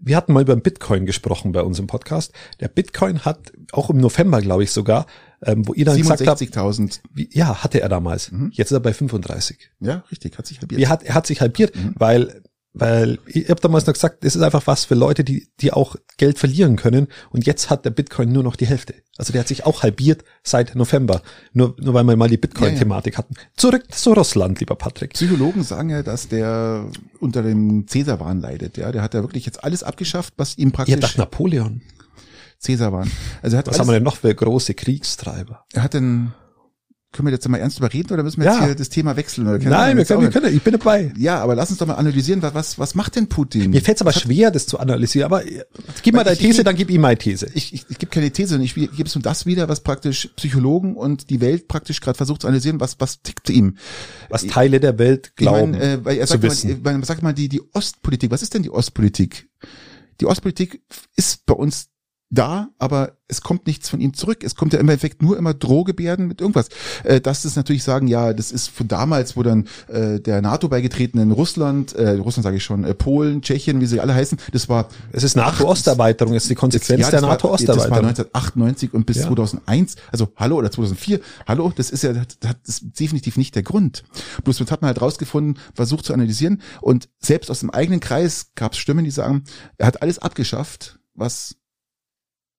Wir 0.01 0.16
hatten 0.16 0.33
mal 0.33 0.43
über 0.43 0.55
den 0.57 0.62
Bitcoin 0.62 1.05
gesprochen 1.07 1.53
bei 1.53 1.62
uns 1.62 1.78
im 1.78 1.87
Podcast. 1.87 2.33
Der 2.61 2.68
Bitcoin 2.68 3.20
hat, 3.24 3.53
auch 3.72 3.91
im 3.91 3.99
November, 3.99 4.41
glaube 4.41 4.62
ich 4.64 4.70
sogar, 4.72 5.07
ähm, 5.45 5.66
wo 5.66 5.74
ihr 5.74 5.80
ja? 5.80 5.85
dann 5.87 5.99
gesagt 5.99 6.26
habt, 6.26 6.41
67.000. 6.41 7.01
wie, 7.12 7.28
ja, 7.33 7.62
hatte 7.64 7.80
er 7.80 7.89
damals. 7.89 8.30
Jetzt 8.53 8.70
ist 8.70 8.76
er 8.76 8.80
bei 8.80 8.95
35. 8.95 9.70
Ja, 9.80 10.05
richtig, 10.11 10.39
hat 10.39 10.47
sich 10.47 10.61
halbiert. 10.61 10.80
Wie 10.80 10.87
hat, 10.87 11.03
er 11.03 11.14
hat 11.14 11.26
sich 11.26 11.41
halbiert, 11.41 11.74
Mhm. 11.74 11.95
weil 11.97 12.43
Weil 12.75 13.18
ich 13.27 13.51
habe 13.51 13.61
damals 13.61 13.87
noch 13.87 13.93
gesagt, 13.93 14.25
das 14.25 14.35
ist 14.35 14.41
einfach 14.41 14.66
was 14.66 14.87
für 14.87 14.95
Leute, 14.95 15.25
die, 15.25 15.49
die 15.61 15.73
auch 15.73 15.95
Geld 16.16 16.39
verlieren 16.39 16.77
können. 16.77 17.09
Und 17.31 17.45
jetzt 17.47 17.68
hat 17.68 17.85
der 17.85 17.91
Bitcoin 17.91 18.33
nur 18.33 18.43
noch 18.43 18.57
die 18.57 18.66
Hälfte. 18.66 18.95
Also 19.18 19.33
der 19.33 19.41
hat 19.41 19.49
sich 19.49 19.66
auch 19.66 19.83
halbiert 19.83 20.25
seit 20.43 20.75
November. 20.75 21.20
Nur, 21.53 21.77
nur 21.79 21.93
weil 21.93 22.05
wir 22.05 22.16
mal 22.16 22.31
die 22.31 22.39
Bitcoin-Thematik 22.39 23.18
hatten. 23.18 23.35
Zurück 23.57 23.85
zu 23.93 24.14
Russland, 24.14 24.61
lieber 24.61 24.75
Patrick. 24.75 25.12
Psychologen 25.12 25.62
sagen 25.62 25.91
ja, 25.91 26.03
dass 26.03 26.29
der 26.29 26.87
unter 27.20 27.43
dem 27.43 27.87
Cäsarwahn 27.87 28.41
leidet. 28.41 28.79
Ja, 28.79 28.91
der 28.91 29.03
hat 29.03 29.12
ja 29.12 29.23
wirklich 29.23 29.45
jetzt 29.45 29.62
alles 29.62 29.83
abgeschafft, 29.83 30.33
was 30.39 30.57
ihm 30.57 30.73
praktisch. 30.73 30.95
Ihr 30.95 31.01
dacht 31.01 31.18
Napoleon. 31.18 31.83
Cäsarwahn. 32.59 33.11
Also 33.43 33.57
er 33.57 33.59
hat 33.59 33.66
Was 33.66 33.75
alles, 33.75 33.81
haben 33.81 33.89
wir 33.89 33.95
denn 33.95 34.03
noch 34.05 34.16
für 34.16 34.35
große 34.35 34.73
Kriegstreiber? 34.75 35.66
er 35.75 35.83
hat 35.83 35.93
den, 35.95 36.33
können 37.12 37.26
wir 37.28 37.32
jetzt 37.32 37.46
mal 37.48 37.58
ernst 37.58 37.78
drüber 37.78 37.92
reden 37.92 38.12
oder 38.12 38.22
müssen 38.22 38.40
wir 38.40 38.46
Ja. 38.46 38.54
jetzt 38.56 38.64
hier 38.64 38.74
das 38.74 38.88
Thema 38.88 39.16
wechseln? 39.16 39.46
Oder 39.46 39.58
Nein, 39.58 39.96
wir 39.98 40.04
können, 40.04 40.22
wir 40.22 40.30
können, 40.30 40.54
ich 40.54 40.62
bin 40.62 40.72
dabei. 40.72 41.12
Ja, 41.18 41.40
aber 41.40 41.54
lass 41.54 41.68
uns 41.70 41.78
doch 41.78 41.86
mal 41.86 41.94
analysieren, 41.94 42.40
was, 42.42 42.54
was, 42.54 42.78
was 42.78 42.94
macht 42.94 43.16
denn 43.16 43.28
Putin? 43.28 43.70
Mir 43.70 43.82
fällt 43.82 43.98
es 43.98 44.00
aber 44.02 44.12
schwer, 44.12 44.50
das 44.50 44.66
zu 44.66 44.78
analysieren. 44.80 45.26
Aber 45.26 45.46
äh, 45.46 45.64
gib 46.02 46.14
mal 46.14 46.24
deine 46.24 46.34
ich- 46.36 46.42
These, 46.42 46.60
ich- 46.60 46.64
dann 46.64 46.74
gib 46.76 46.90
ihm 46.90 47.02
meine 47.02 47.18
These. 47.18 47.50
ich, 47.54 47.74
ich, 47.74 47.84
ich 47.88 47.98
gebe 47.98 48.10
keine 48.10 48.30
These, 48.30 48.48
sondern 48.50 48.64
ich 48.64 48.74
gebe 48.74 49.04
es 49.04 49.14
nur 49.14 49.22
das 49.22 49.46
wieder, 49.46 49.68
was 49.68 49.80
praktisch 49.80 50.30
Psychologen 50.36 50.96
und 50.96 51.28
die 51.30 51.40
Welt 51.40 51.68
praktisch 51.68 52.00
gerade 52.00 52.16
versucht 52.16 52.40
zu 52.42 52.48
analysieren, 52.48 52.80
was, 52.80 52.96
was 52.98 53.22
tickt 53.22 53.50
ihm. 53.50 53.76
was 54.30 54.46
Teile 54.46 54.80
der 54.80 54.98
Welt 54.98 55.28
Ich 55.28 55.36
glauben 55.36 55.72
meine, 55.72 55.84
äh, 55.84 56.04
weil 56.04 56.18
zu 56.20 56.26
sagt 56.26 56.42
mal, 56.42 56.50
wissen. 56.50 56.80
man 56.82 57.02
sagt 57.02 57.22
mal 57.22 57.32
die, 57.34 57.48
die 57.48 57.60
Ostpolitik. 57.74 58.30
Was 58.30 58.42
ist 58.42 58.54
denn 58.54 58.62
die 58.62 58.70
Ostpolitik? 58.70 59.48
Die 60.20 60.26
Ostpolitik 60.26 60.82
ist 61.16 61.44
bei 61.46 61.54
uns 61.54 61.88
da, 62.35 62.70
aber 62.78 63.18
es 63.28 63.43
kommt 63.43 63.66
nichts 63.66 63.89
von 63.91 64.01
ihm 64.01 64.14
zurück. 64.14 64.43
Es 64.43 64.55
kommt 64.57 64.72
ja 64.72 64.80
im 64.80 64.89
Endeffekt 64.89 65.20
nur 65.22 65.37
immer 65.39 65.53
Drohgebärden 65.55 66.26
mit 66.26 66.41
irgendwas. 66.41 66.68
Äh, 67.05 67.20
das 67.20 67.45
ist 67.45 67.57
natürlich 67.57 67.85
sagen, 67.85 68.07
ja, 68.09 68.33
das 68.33 68.51
ist 68.51 68.68
von 68.68 68.89
damals, 68.89 69.37
wo 69.37 69.43
dann 69.43 69.68
äh, 69.89 70.18
der 70.18 70.41
NATO 70.43 70.68
beigetretenen 70.68 71.30
Russland, 71.30 71.93
äh, 71.95 72.11
Russland 72.12 72.45
sage 72.45 72.57
ich 72.57 72.64
schon, 72.64 72.85
äh, 72.85 72.95
Polen, 72.95 73.43
Tschechien, 73.43 73.80
wie 73.80 73.87
sie 73.87 74.01
alle 74.01 74.14
heißen, 74.14 74.39
das 74.53 74.68
war 74.70 74.89
es 75.12 75.22
ist 75.24 75.37
NATO-Osterweiterung, 75.37 76.33
ist 76.35 76.49
die 76.49 76.55
Konsequenz 76.55 77.03
ja, 77.03 77.11
der 77.11 77.20
das 77.20 77.28
war- 77.28 77.37
Das 77.37 77.43
war 77.43 77.51
NATO-Osterweiterung. 77.51 78.07
1998 78.09 78.95
und 78.95 79.07
bis 79.07 79.18
Ja. 79.18 79.26
2001, 79.28 79.97
also 80.11 80.28
hallo 80.37 80.57
oder 80.57 80.70
2004, 80.70 81.20
hallo, 81.47 81.72
das 81.76 81.91
ist 81.91 82.03
ja 82.03 82.12
das 82.14 82.26
das 82.41 82.55
ist 82.64 82.99
definitiv 82.99 83.37
nicht 83.37 83.55
der 83.55 83.62
Grund. 83.62 84.05
Bloß 84.43 84.57
das 84.59 84.70
hat 84.70 84.80
man 84.83 84.89
halt 84.89 85.01
rausgefunden, 85.03 85.59
versucht 85.74 86.07
zu 86.07 86.14
analysieren 86.14 86.62
und 86.80 87.09
selbst 87.18 87.51
aus 87.51 87.61
dem 87.61 87.70
eigenen 87.70 88.01
Kreis 88.01 88.53
gab 88.55 88.72
es 88.72 88.78
Stimmen, 88.78 89.05
die 89.05 89.11
sagen, 89.11 89.45
er 89.76 89.87
hat 89.87 90.01
alles 90.03 90.18
abgeschafft, 90.18 90.99
was 91.14 91.57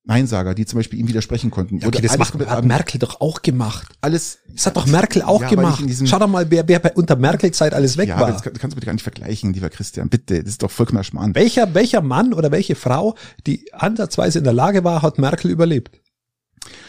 Neinsager, 0.05 0.53
die 0.53 0.65
zum 0.65 0.79
Beispiel 0.79 0.99
ihm 0.99 1.07
widersprechen 1.07 1.49
konnten. 1.49 1.77
Ja, 1.79 1.87
okay, 1.87 2.01
das 2.01 2.17
macht, 2.17 2.33
hat 2.33 2.47
ab- 2.49 2.65
Merkel 2.65 2.99
doch 2.99 3.21
auch 3.21 3.41
gemacht. 3.41 3.87
alles. 4.01 4.39
Das 4.49 4.65
hat 4.65 4.75
doch 4.75 4.85
Merkel 4.85 5.21
auch 5.21 5.41
Ja, 5.41 5.47
gemacht. 5.49 5.81
Schau 6.05 6.19
doch 6.19 6.27
mal, 6.27 6.51
wer, 6.51 6.67
wer 6.67 6.79
bei, 6.79 6.91
unter 6.93 7.15
Merkel-Zeit 7.15 7.73
alles 7.73 7.95
weg 7.95 8.09
Ja, 8.09 8.15
aber 8.17 8.33
war. 8.33 8.41
kann- 8.41 8.51
das 8.51 8.59
kannst 8.59 8.73
du 8.73 8.75
bitte 8.75 8.85
gar 8.87 8.93
nicht 8.93 9.03
vergleichen, 9.03 9.53
lieber 9.53 9.69
Christian. 9.69 10.09
Bitte, 10.09 10.43
das 10.43 10.49
ist 10.53 10.63
doch 10.63 10.69
vollkommener 10.71 11.05
Schmarrn. 11.05 11.35
Welcher, 11.35 11.73
welcher 11.73 12.01
Mann 12.01 12.33
oder 12.33 12.51
welche 12.51 12.75
Frau, 12.75 13.15
die 13.47 13.73
ansatzweise 13.73 14.39
in 14.39 14.43
der 14.43 14.51
Lage 14.53 14.83
war, 14.83 15.01
hat 15.03 15.19
Merkel 15.19 15.49
überlebt? 15.51 16.01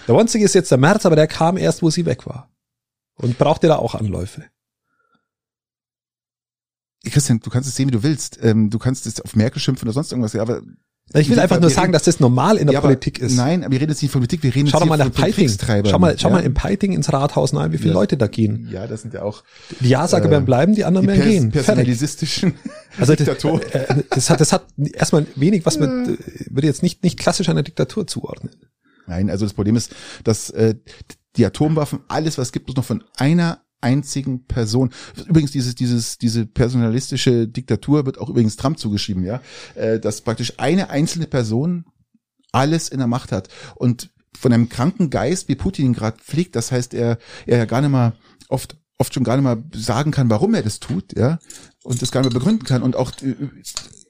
Der 0.08 0.16
einzige 0.16 0.44
ist 0.44 0.54
jetzt 0.56 0.72
der 0.72 0.78
März, 0.78 1.06
aber 1.06 1.14
der 1.14 1.28
kam 1.28 1.56
erst, 1.56 1.82
wo 1.82 1.90
sie 1.90 2.06
weg 2.06 2.26
war. 2.26 2.50
Und 3.14 3.38
brauchte 3.38 3.68
da 3.68 3.76
auch 3.76 3.94
Anläufe. 3.94 4.44
Christian, 7.04 7.38
du 7.40 7.50
kannst 7.50 7.68
es 7.68 7.76
sehen, 7.76 7.88
wie 7.88 7.92
du 7.92 8.02
willst. 8.02 8.38
Ähm, 8.42 8.70
du 8.70 8.78
kannst 8.78 9.06
es 9.06 9.20
auf 9.20 9.36
Merkel 9.36 9.60
schimpfen 9.60 9.86
oder 9.86 9.92
sonst 9.92 10.10
irgendwas, 10.10 10.32
ja, 10.32 10.42
aber 10.42 10.62
Ich 11.12 11.28
will 11.28 11.38
einfach 11.38 11.60
nur 11.60 11.70
sagen, 11.70 11.80
reden- 11.86 11.92
dass 11.92 12.02
das 12.04 12.18
normal 12.18 12.56
in 12.56 12.66
der 12.66 12.74
ja, 12.74 12.80
Politik 12.80 13.18
ist. 13.20 13.36
Nein, 13.36 13.62
aber 13.62 13.72
wir 13.72 13.80
reden 13.80 13.90
jetzt 13.92 14.02
nicht 14.02 14.10
von 14.10 14.20
Politik, 14.20 14.42
wir 14.42 14.54
reden 14.54 14.68
Schau 14.68 14.78
jetzt 14.78 14.88
mal 14.88 14.96
nach 14.96 15.04
von, 15.04 15.12
Peiting. 15.12 15.48
Schau 15.86 15.98
mal, 15.98 16.18
schau 16.18 16.28
ja? 16.28 16.34
mal 16.34 16.42
in 16.42 16.54
Peiting 16.54 16.92
ins 16.92 17.12
Rathaus 17.12 17.54
rein, 17.54 17.72
wie 17.72 17.78
viele 17.78 17.90
Ja. 17.90 17.94
Leute 17.94 18.16
da 18.16 18.26
gehen. 18.26 18.68
Ja, 18.72 18.86
das 18.86 19.02
sind 19.02 19.14
ja 19.14 19.22
auch 19.22 19.44
Die 19.80 19.88
Ja-Sager 19.90 20.26
Äh, 20.26 20.30
werden 20.30 20.44
bleiben, 20.44 20.74
die 20.74 20.84
anderen 20.84 21.06
die 21.06 21.12
werden 21.12 21.22
gehen. 21.30 21.42
Fertig. 21.52 21.66
personalisistischen 21.66 22.54
Also 22.98 23.14
das, 23.14 23.18
Diktatoren. 23.26 23.60
äh, 23.72 24.02
das 24.10 24.30
hat, 24.30 24.40
das 24.40 24.52
hat 24.52 24.66
erstmal 24.94 25.26
wenig 25.36 25.64
was 25.66 25.78
mit, 25.78 25.88
äh, 25.90 26.16
würde 26.50 26.66
jetzt 26.66 26.82
nicht, 26.82 27.04
nicht 27.04 27.18
klassisch 27.18 27.48
einer 27.48 27.62
Diktatur 27.62 28.06
zuordnen. 28.06 28.52
Nein, 29.06 29.28
also 29.30 29.44
das 29.44 29.52
Problem 29.52 29.76
ist, 29.76 29.94
dass 30.24 30.50
äh, 30.50 30.74
die 31.36 31.44
Atomwaffen, 31.44 32.00
alles, 32.08 32.38
was 32.38 32.48
es 32.48 32.52
gibt, 32.52 32.66
bloß 32.66 32.76
noch 32.76 32.84
von 32.84 33.04
einer 33.16 33.60
einzigen 33.84 34.46
Person. 34.46 34.90
Übrigens, 35.26 35.52
dieses, 35.52 35.74
dieses, 35.74 36.18
diese 36.18 36.46
personalistische 36.46 37.46
Diktatur 37.46 38.06
wird 38.06 38.18
auch 38.18 38.30
übrigens 38.30 38.56
Trump 38.56 38.78
zugeschrieben, 38.78 39.24
ja, 39.24 39.40
äh, 39.74 40.00
dass 40.00 40.22
praktisch 40.22 40.54
eine 40.56 40.90
einzelne 40.90 41.26
Person 41.26 41.84
alles 42.50 42.88
in 42.88 42.98
der 42.98 43.06
Macht 43.06 43.30
hat. 43.30 43.48
Und 43.76 44.10
von 44.36 44.52
einem 44.52 44.68
kranken 44.68 45.10
Geist, 45.10 45.48
wie 45.48 45.54
Putin 45.54 45.92
gerade 45.92 46.18
pflegt, 46.18 46.56
das 46.56 46.72
heißt, 46.72 46.94
er, 46.94 47.18
er 47.46 47.58
ja 47.58 47.64
gar 47.66 47.80
nicht 47.80 47.90
mal 47.90 48.14
oft, 48.48 48.76
oft 48.98 49.14
schon 49.14 49.24
gar 49.24 49.36
nicht 49.36 49.44
mal 49.44 49.62
sagen 49.74 50.10
kann, 50.10 50.30
warum 50.30 50.54
er 50.54 50.62
das 50.62 50.80
tut, 50.80 51.16
ja, 51.16 51.38
und 51.82 52.02
das 52.02 52.10
gar 52.10 52.20
nicht 52.22 52.32
mehr 52.32 52.40
begründen 52.40 52.64
kann 52.64 52.82
und 52.82 52.96
auch 52.96 53.12
äh, 53.22 53.34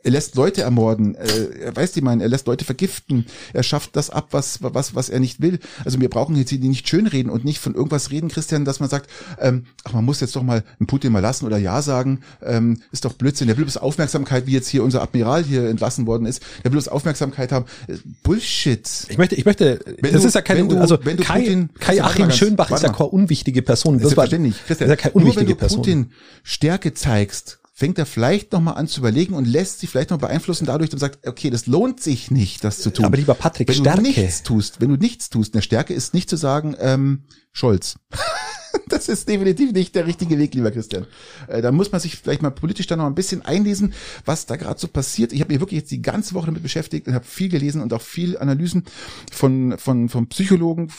er 0.05 0.11
lässt 0.12 0.36
Leute 0.36 0.62
ermorden, 0.62 1.14
äh, 1.16 1.64
er 1.64 1.74
weiß 1.76 1.92
die 1.92 2.00
meinen, 2.02 2.20
er 2.20 2.28
lässt 2.28 2.46
Leute 2.46 2.64
vergiften, 2.64 3.26
er 3.52 3.62
schafft 3.62 3.96
das 3.96 4.11
ab, 4.11 4.28
was 4.30 4.59
was 4.62 4.94
was 4.94 5.09
er 5.09 5.18
nicht 5.18 5.40
will. 5.42 5.59
Also 5.84 6.00
wir 6.00 6.09
brauchen 6.11 6.36
jetzt 6.36 6.50
hier 6.50 6.59
nicht 6.61 6.88
schönreden 6.88 7.30
und 7.30 7.44
nicht 7.44 7.59
von 7.59 7.74
irgendwas 7.74 8.11
reden, 8.11 8.28
Christian, 8.28 8.64
dass 8.64 8.80
man 8.80 8.88
sagt, 8.88 9.11
ähm, 9.40 9.64
ach 9.84 9.92
man 9.94 10.05
muss 10.05 10.20
jetzt 10.20 10.36
doch 10.36 10.42
mal 10.42 10.62
einen 10.78 10.86
Putin 10.86 11.11
mal 11.12 11.20
lassen 11.20 11.46
oder 11.46 11.59
ja 11.59 11.82
sagen, 11.82 12.20
ähm, 12.42 12.80
ist 12.92 13.05
doch 13.05 13.14
Blödsinn. 13.14 13.48
Der 13.48 13.57
will 13.57 13.64
bloß 13.64 13.78
Aufmerksamkeit, 13.78 14.46
wie 14.46 14.52
jetzt 14.52 14.68
hier 14.68 14.84
unser 14.84 15.02
Admiral 15.02 15.42
hier 15.42 15.68
entlassen 15.68 16.07
worden 16.07 16.26
ist, 16.26 16.40
der 16.59 16.64
will 16.70 16.72
bloß 16.76 16.88
Aufmerksamkeit 16.88 17.50
haben. 17.50 17.64
Äh, 17.88 17.94
Bullshit. 18.22 18.88
Ich 19.09 19.18
möchte, 19.18 19.34
ich 19.34 19.44
möchte, 19.44 19.80
Wenn 20.00 20.12
das 20.12 20.22
du- 20.22 20.28
ist 20.28 20.34
ja 20.34 20.42
keine, 20.42 20.61
wenn 20.61 20.68
du- 20.68 20.78
also 20.78 20.98
wenn 21.02 21.16
du 21.16 21.22
Kai, 21.22 21.40
Putin- 21.40 21.70
Kai 21.78 22.02
Achim 22.02 22.30
Schönbach 22.30 22.70
ist 22.70 22.82
ja 22.82 22.92
keine 22.92 23.09
unwichtige 23.09 23.62
Person. 23.62 23.98
Das 23.98 24.11
ist 24.11 24.16
war- 24.16 24.24
Christian, 24.26 24.44
ist 24.44 24.80
ja 24.80 24.96
keine 24.96 25.12
nur 25.14 25.14
wenn 25.14 25.22
unwichtige 25.22 25.52
du 25.52 25.57
Person. 25.59 25.78
Putin 25.78 26.11
Stärke 26.42 26.92
zeigst, 26.94 27.59
fängt 27.77 27.99
er 27.99 28.07
vielleicht 28.07 28.53
noch 28.53 28.61
mal 28.61 28.75
an 28.75 28.87
zu 28.87 29.01
überlegen 29.01 29.35
und 29.35 29.47
lässt 29.47 29.81
sich 29.81 29.91
vielleicht 29.91 30.11
noch 30.11 30.18
beeinflussen 30.18 30.64
dadurch, 30.64 30.91
dass 30.91 31.03
er 31.03 31.11
sagt, 31.11 31.27
okay, 31.27 31.51
das 31.51 31.66
lohnt 31.66 32.01
sich 32.01 32.31
nicht, 32.31 32.62
das 32.62 32.79
zu 32.79 32.93
tun. 32.93 33.05
Aber 33.05 33.16
lieber 33.16 33.35
Patrick, 33.35 33.68
wenn 33.68 33.75
Stärke. 33.75 34.01
du 34.01 34.07
nichts 34.07 34.45
tust, 34.45 34.81
wenn 34.81 34.91
du 34.91 34.97
nichts 34.97 35.29
tust, 35.29 35.55
eine 35.55 35.62
Stärke 35.62 35.93
ist 35.93 36.14
nicht 36.14 36.31
zu 36.31 36.37
sagen, 36.37 36.77
ähm, 36.79 37.25
Scholz. 37.53 37.97
das 38.89 39.09
ist 39.09 39.29
definitiv 39.29 39.72
nicht 39.72 39.97
der 39.97 40.07
richtige 40.07 40.39
Weg, 40.39 40.55
lieber 40.55 40.70
Christian. 40.70 41.07
Äh, 41.49 41.62
da 41.62 41.72
muss 41.72 41.91
man 41.91 42.01
sich 42.01 42.14
vielleicht 42.16 42.43
mal 42.43 42.51
politisch 42.51 42.87
dann 42.87 43.01
noch 43.01 43.07
ein 43.07 43.14
bisschen 43.16 43.43
einlesen, 43.43 43.93
was 44.25 44.47
da 44.47 44.55
gerade 44.55 44.79
so 44.79 44.87
passiert. 44.87 45.33
Ich 45.33 45.41
habe 45.41 45.53
mich 45.53 45.61
wirklich 45.61 45.81
jetzt 45.81 45.91
die 45.91 46.03
ganze 46.03 46.35
Woche 46.35 46.47
damit 46.47 46.62
beschäftigt 46.62 47.09
und 47.09 47.14
habe 47.14 47.25
viel 47.25 47.49
gelesen 47.49 47.83
und 47.83 47.93
auch 47.93 48.03
viel 48.03 48.39
Analysen 48.39 48.85
von 49.33 49.79
von 49.79 50.09
von 50.09 50.29
Psychologen, 50.29 50.91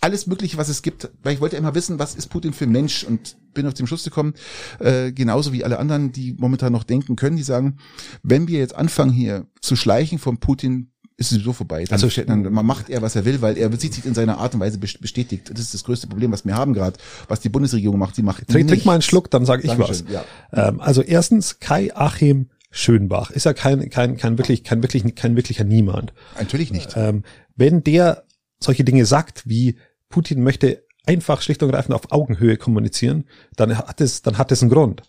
alles 0.00 0.26
Mögliche, 0.26 0.56
was 0.56 0.68
es 0.68 0.82
gibt, 0.82 1.10
weil 1.22 1.34
ich 1.34 1.40
wollte 1.40 1.56
immer 1.56 1.74
wissen, 1.74 1.98
was 1.98 2.14
ist 2.14 2.28
Putin 2.28 2.52
für 2.52 2.64
ein 2.64 2.72
Mensch 2.72 3.04
und 3.04 3.36
bin 3.54 3.66
auf 3.66 3.74
den 3.74 3.86
Schluss 3.86 4.04
gekommen, 4.04 4.34
äh, 4.78 5.10
genauso 5.12 5.52
wie 5.52 5.64
alle 5.64 5.78
anderen, 5.78 6.12
die 6.12 6.34
momentan 6.38 6.72
noch 6.72 6.84
denken 6.84 7.16
können, 7.16 7.36
die 7.36 7.42
sagen, 7.42 7.78
wenn 8.22 8.46
wir 8.46 8.58
jetzt 8.60 8.76
anfangen 8.76 9.10
hier 9.12 9.46
zu 9.60 9.74
schleichen 9.74 10.18
von 10.18 10.38
Putin, 10.38 10.92
ist 11.16 11.32
es 11.32 11.38
sowieso 11.38 11.52
vorbei. 11.52 11.82
Dann, 11.82 12.00
Also- 12.00 12.22
dann 12.22 12.42
man 12.52 12.64
macht 12.64 12.90
er, 12.90 13.02
was 13.02 13.16
er 13.16 13.24
will, 13.24 13.42
weil 13.42 13.58
er 13.58 13.76
sieht 13.76 13.92
sich 13.92 14.06
in 14.06 14.14
seiner 14.14 14.38
Art 14.38 14.54
und 14.54 14.60
Weise 14.60 14.78
best- 14.78 15.00
bestätigt. 15.00 15.50
Das 15.50 15.58
ist 15.58 15.74
das 15.74 15.82
größte 15.82 16.06
Problem, 16.06 16.30
was 16.30 16.44
wir 16.44 16.54
haben 16.54 16.74
gerade, 16.74 16.96
was 17.26 17.40
die 17.40 17.48
Bundesregierung 17.48 17.98
macht. 17.98 18.14
Sie 18.14 18.22
macht 18.22 18.46
Trink, 18.46 18.68
trink 18.68 18.84
mal 18.84 18.92
einen 18.92 19.02
Schluck, 19.02 19.28
dann 19.32 19.44
sage 19.44 19.62
ich 19.62 19.68
Dankeschön, 19.68 20.06
was. 20.06 20.12
ja. 20.12 20.68
Ähm, 20.68 20.80
also 20.80 21.02
erstens, 21.02 21.58
Kai 21.58 21.90
Achim 21.96 22.50
Schönbach 22.70 23.32
ist 23.32 23.44
ja 23.46 23.52
kein, 23.52 23.90
kein, 23.90 24.16
kein 24.16 24.38
wirklich, 24.38 24.62
kein 24.62 24.80
wirklich, 24.82 25.12
kein 25.16 25.34
wirklicher 25.34 25.64
Niemand. 25.64 26.12
Natürlich 26.38 26.70
nicht. 26.70 26.90
Ähm, 26.96 27.24
wenn 27.56 27.82
der 27.82 28.22
solche 28.60 28.84
Dinge 28.84 29.04
sagt, 29.06 29.48
wie 29.48 29.76
Putin 30.08 30.42
möchte 30.42 30.84
einfach 31.06 31.40
schlicht 31.42 31.62
und 31.62 31.70
ergreifend 31.70 31.94
auf 31.94 32.12
Augenhöhe 32.12 32.56
kommunizieren, 32.56 33.24
dann 33.56 33.76
hat 33.76 34.00
es, 34.00 34.22
dann 34.22 34.38
hat 34.38 34.52
es 34.52 34.62
einen 34.62 34.70
Grund. 34.70 35.02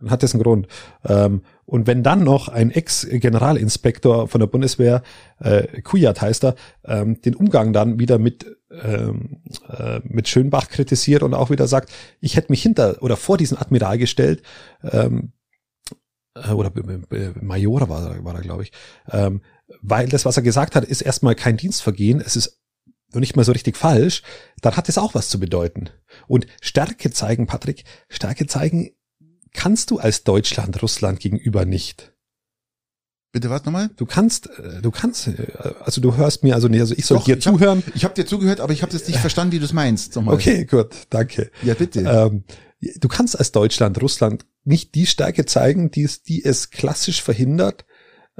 Dann 0.00 0.10
hat 0.10 0.22
es 0.22 0.34
einen 0.34 0.42
Grund. 0.42 0.66
Ähm, 1.04 1.42
und 1.66 1.86
wenn 1.86 2.02
dann 2.02 2.24
noch 2.24 2.48
ein 2.48 2.70
Ex-Generalinspektor 2.70 4.28
von 4.28 4.40
der 4.40 4.46
Bundeswehr, 4.46 5.02
äh, 5.38 5.82
Kujat 5.82 6.20
heißt 6.20 6.44
er, 6.44 6.54
ähm, 6.84 7.20
den 7.20 7.34
Umgang 7.36 7.72
dann 7.72 7.98
wieder 7.98 8.18
mit, 8.18 8.46
ähm, 8.70 9.42
äh, 9.68 10.00
mit 10.04 10.26
Schönbach 10.26 10.68
kritisiert 10.68 11.22
und 11.22 11.34
auch 11.34 11.50
wieder 11.50 11.68
sagt, 11.68 11.92
ich 12.20 12.36
hätte 12.36 12.50
mich 12.50 12.62
hinter 12.62 13.02
oder 13.02 13.16
vor 13.16 13.36
diesen 13.36 13.58
Admiral 13.58 13.98
gestellt, 13.98 14.42
ähm, 14.82 15.32
äh, 16.34 16.52
oder 16.52 16.70
B- 16.70 17.32
Major 17.40 17.88
war 17.88 18.16
er, 18.16 18.24
war 18.24 18.34
er 18.34 18.40
glaube 18.40 18.62
ich, 18.62 18.72
ähm, 19.10 19.42
weil 19.82 20.08
das, 20.08 20.24
was 20.24 20.36
er 20.36 20.42
gesagt 20.42 20.74
hat, 20.74 20.84
ist 20.84 21.02
erstmal 21.02 21.34
kein 21.34 21.56
Dienstvergehen, 21.56 22.20
es 22.20 22.36
ist 22.36 22.59
noch 23.12 23.20
nicht 23.20 23.36
mal 23.36 23.44
so 23.44 23.52
richtig 23.52 23.76
falsch, 23.76 24.22
dann 24.60 24.76
hat 24.76 24.88
es 24.88 24.98
auch 24.98 25.14
was 25.14 25.28
zu 25.28 25.40
bedeuten. 25.40 25.90
Und 26.28 26.46
Stärke 26.60 27.10
zeigen, 27.10 27.46
Patrick, 27.46 27.84
Stärke 28.08 28.46
zeigen 28.46 28.90
kannst 29.52 29.90
du 29.90 29.98
als 29.98 30.22
Deutschland 30.24 30.80
Russland 30.82 31.20
gegenüber 31.20 31.64
nicht. 31.64 32.12
Bitte 33.32 33.48
was 33.50 33.64
nochmal? 33.64 33.90
Du 33.96 34.06
kannst, 34.06 34.48
äh, 34.58 34.82
du 34.82 34.90
kannst, 34.90 35.28
äh, 35.28 35.46
also 35.80 36.00
du 36.00 36.16
hörst 36.16 36.42
mir 36.42 36.54
also 36.54 36.66
nicht, 36.68 36.80
also 36.80 36.94
ich 36.96 37.06
soll 37.06 37.18
Doch, 37.18 37.24
dir 37.24 37.36
ich 37.38 37.46
hab- 37.46 37.54
zuhören. 37.54 37.82
Ich 37.94 38.04
habe 38.04 38.14
dir 38.14 38.26
zugehört, 38.26 38.60
aber 38.60 38.72
ich 38.72 38.82
habe 38.82 38.92
jetzt 38.92 39.06
nicht 39.06 39.20
verstanden, 39.20 39.52
wie 39.52 39.58
du 39.60 39.64
es 39.64 39.72
meinst. 39.72 40.16
Nochmal. 40.16 40.34
Okay, 40.34 40.64
gut, 40.64 40.90
danke. 41.10 41.50
Ja, 41.62 41.74
bitte. 41.74 42.00
Ähm, 42.00 42.44
du 42.80 43.08
kannst 43.08 43.38
als 43.38 43.52
Deutschland 43.52 44.00
Russland 44.02 44.46
nicht 44.64 44.94
die 44.96 45.06
Stärke 45.06 45.46
zeigen, 45.46 45.90
die 45.92 46.02
es, 46.02 46.22
die 46.22 46.44
es 46.44 46.70
klassisch 46.70 47.22
verhindert, 47.22 47.84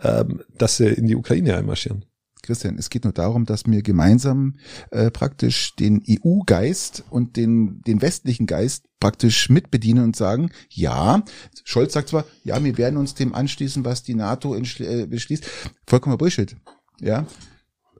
ähm, 0.00 0.42
dass 0.56 0.78
sie 0.78 0.86
in 0.88 1.06
die 1.06 1.14
Ukraine 1.16 1.56
einmarschieren. 1.56 2.04
Christian, 2.42 2.78
es 2.78 2.90
geht 2.90 3.04
nur 3.04 3.12
darum, 3.12 3.44
dass 3.44 3.66
wir 3.66 3.82
gemeinsam 3.82 4.56
äh, 4.90 5.10
praktisch 5.10 5.74
den 5.76 6.02
EU-Geist 6.08 7.04
und 7.10 7.36
den, 7.36 7.82
den 7.82 8.02
westlichen 8.02 8.46
Geist 8.46 8.86
praktisch 9.00 9.48
mitbedienen 9.48 10.04
und 10.04 10.16
sagen, 10.16 10.50
ja, 10.68 11.24
Scholz 11.64 11.94
sagt 11.94 12.10
zwar, 12.10 12.24
ja, 12.44 12.62
wir 12.62 12.76
werden 12.78 12.98
uns 12.98 13.14
dem 13.14 13.34
anschließen, 13.34 13.84
was 13.84 14.02
die 14.02 14.14
NATO 14.14 14.54
äh, 14.54 15.06
beschließt. 15.06 15.46
Vollkommener 15.86 16.18
Bullshit. 16.18 16.56
Ja. 17.00 17.26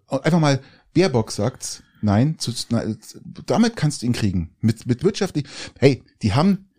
Und 0.07 0.25
einfach 0.25 0.41
mal, 0.41 0.61
Baerbock 0.95 1.31
sagt, 1.31 1.83
nein, 2.03 2.39
zu, 2.39 2.53
na, 2.69 2.83
damit 3.47 3.77
kannst 3.77 4.03
du 4.03 4.07
ihn 4.07 4.13
kriegen. 4.13 4.57
Mit, 4.61 4.87
mit 4.87 5.03
wirtschaftlich, 5.03 5.47
hey, 5.79 6.03
die 6.23 6.35
haben, 6.35 6.71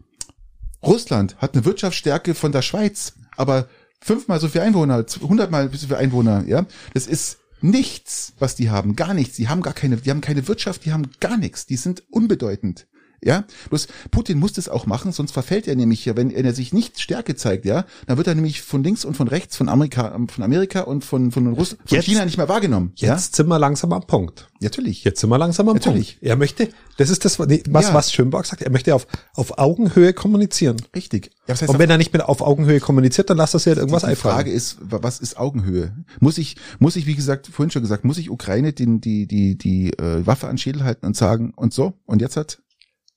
Russland 0.83 1.37
hat 1.37 1.53
eine 1.53 1.65
Wirtschaftsstärke 1.65 2.35
von 2.35 2.51
der 2.51 2.61
Schweiz, 2.61 3.13
aber 3.37 3.67
fünfmal 4.01 4.39
so 4.39 4.47
viel 4.47 4.61
Einwohner, 4.61 5.05
hundertmal 5.21 5.69
so 5.73 5.87
viel 5.87 5.95
Einwohner, 5.95 6.43
ja. 6.47 6.65
Das 6.93 7.07
ist 7.07 7.37
nichts, 7.63 8.33
was 8.39 8.55
die 8.55 8.69
haben, 8.69 8.95
gar 8.95 9.13
nichts. 9.13 9.35
Die 9.37 9.47
haben 9.47 9.61
gar 9.61 9.73
keine, 9.73 9.97
die 9.97 10.09
haben 10.09 10.21
keine 10.21 10.47
Wirtschaft, 10.47 10.85
die 10.85 10.93
haben 10.93 11.09
gar 11.19 11.37
nichts. 11.37 11.65
Die 11.65 11.77
sind 11.77 12.03
unbedeutend. 12.09 12.87
Ja, 13.23 13.43
bloß 13.69 13.87
Putin 14.09 14.39
muss 14.39 14.53
das 14.53 14.67
auch 14.67 14.87
machen, 14.87 15.11
sonst 15.11 15.31
verfällt 15.31 15.67
er 15.67 15.75
nämlich 15.75 16.05
ja, 16.05 16.15
wenn 16.17 16.31
er 16.31 16.53
sich 16.53 16.73
nicht 16.73 16.99
Stärke 16.99 17.35
zeigt, 17.35 17.65
ja, 17.65 17.85
dann 18.07 18.17
wird 18.17 18.27
er 18.27 18.33
nämlich 18.33 18.63
von 18.63 18.83
links 18.83 19.05
und 19.05 19.15
von 19.15 19.27
rechts, 19.27 19.55
von 19.55 19.69
Amerika, 19.69 20.17
von 20.27 20.43
Amerika 20.43 20.81
und 20.81 21.05
von 21.05 21.31
von 21.31 21.53
Russ, 21.53 21.77
von 21.85 21.97
jetzt, 21.97 22.05
China 22.05 22.25
nicht 22.25 22.37
mehr 22.37 22.49
wahrgenommen. 22.49 22.93
Jetzt 22.95 23.33
ja? 23.33 23.37
sind 23.37 23.47
wir 23.47 23.59
langsam 23.59 23.93
am 23.93 24.07
Punkt. 24.07 24.49
Natürlich. 24.59 25.03
Jetzt 25.03 25.19
sind 25.21 25.29
wir 25.29 25.37
langsam 25.37 25.69
am 25.69 25.75
Natürlich. 25.75 26.19
Punkt. 26.19 26.29
Er 26.29 26.35
möchte, 26.35 26.69
das 26.97 27.09
ist 27.11 27.23
das, 27.25 27.37
was, 27.37 27.47
ja. 27.49 27.93
was 27.93 28.11
Schönborg 28.11 28.45
sagt, 28.45 28.63
er 28.63 28.71
möchte 28.71 28.95
auf, 28.95 29.05
auf 29.35 29.59
Augenhöhe 29.59 30.13
kommunizieren. 30.13 30.77
Richtig. 30.95 31.27
Ja, 31.27 31.31
das 31.47 31.61
heißt 31.61 31.71
und 31.71 31.79
wenn 31.79 31.89
er 31.89 31.97
nicht 31.97 32.13
mehr 32.13 32.27
auf 32.27 32.41
Augenhöhe 32.41 32.79
kommuniziert, 32.79 33.29
dann 33.29 33.37
lasst 33.37 33.53
das 33.53 33.65
ja 33.65 33.75
irgendwas 33.75 34.03
einfallen. 34.03 34.35
Die 34.35 34.37
Frage 34.37 34.51
ist, 34.51 34.77
was 34.81 35.19
ist 35.19 35.37
Augenhöhe? 35.37 35.95
Muss 36.19 36.37
ich, 36.39 36.55
muss 36.79 36.95
ich, 36.95 37.05
wie 37.05 37.15
gesagt, 37.15 37.47
vorhin 37.47 37.69
schon 37.69 37.83
gesagt, 37.83 38.03
muss 38.03 38.17
ich 38.17 38.31
Ukraine 38.31 38.73
den, 38.73 38.99
die, 38.99 39.27
die, 39.27 39.57
die 39.57 39.93
äh, 39.93 40.25
Waffe 40.25 40.47
an 40.47 40.57
Schädel 40.57 40.83
halten 40.83 41.05
und 41.05 41.15
sagen, 41.15 41.53
und 41.55 41.73
so, 41.73 41.93
und 42.05 42.21
jetzt 42.21 42.35
hat 42.35 42.59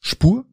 Spur? 0.04 0.44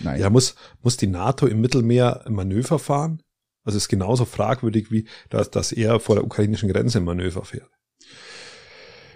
Nein. 0.00 0.20
Ja, 0.20 0.30
muss, 0.30 0.54
muss 0.82 0.96
die 0.96 1.08
NATO 1.08 1.46
im 1.46 1.60
Mittelmeer 1.60 2.24
Manöver 2.28 2.78
fahren? 2.78 3.20
Also 3.64 3.76
ist 3.78 3.88
genauso 3.88 4.24
fragwürdig 4.24 4.92
wie, 4.92 5.08
dass, 5.28 5.50
dass 5.50 5.72
er 5.72 5.98
vor 5.98 6.14
der 6.14 6.24
ukrainischen 6.24 6.68
Grenze 6.68 7.00
Manöver 7.00 7.44
fährt. 7.44 7.70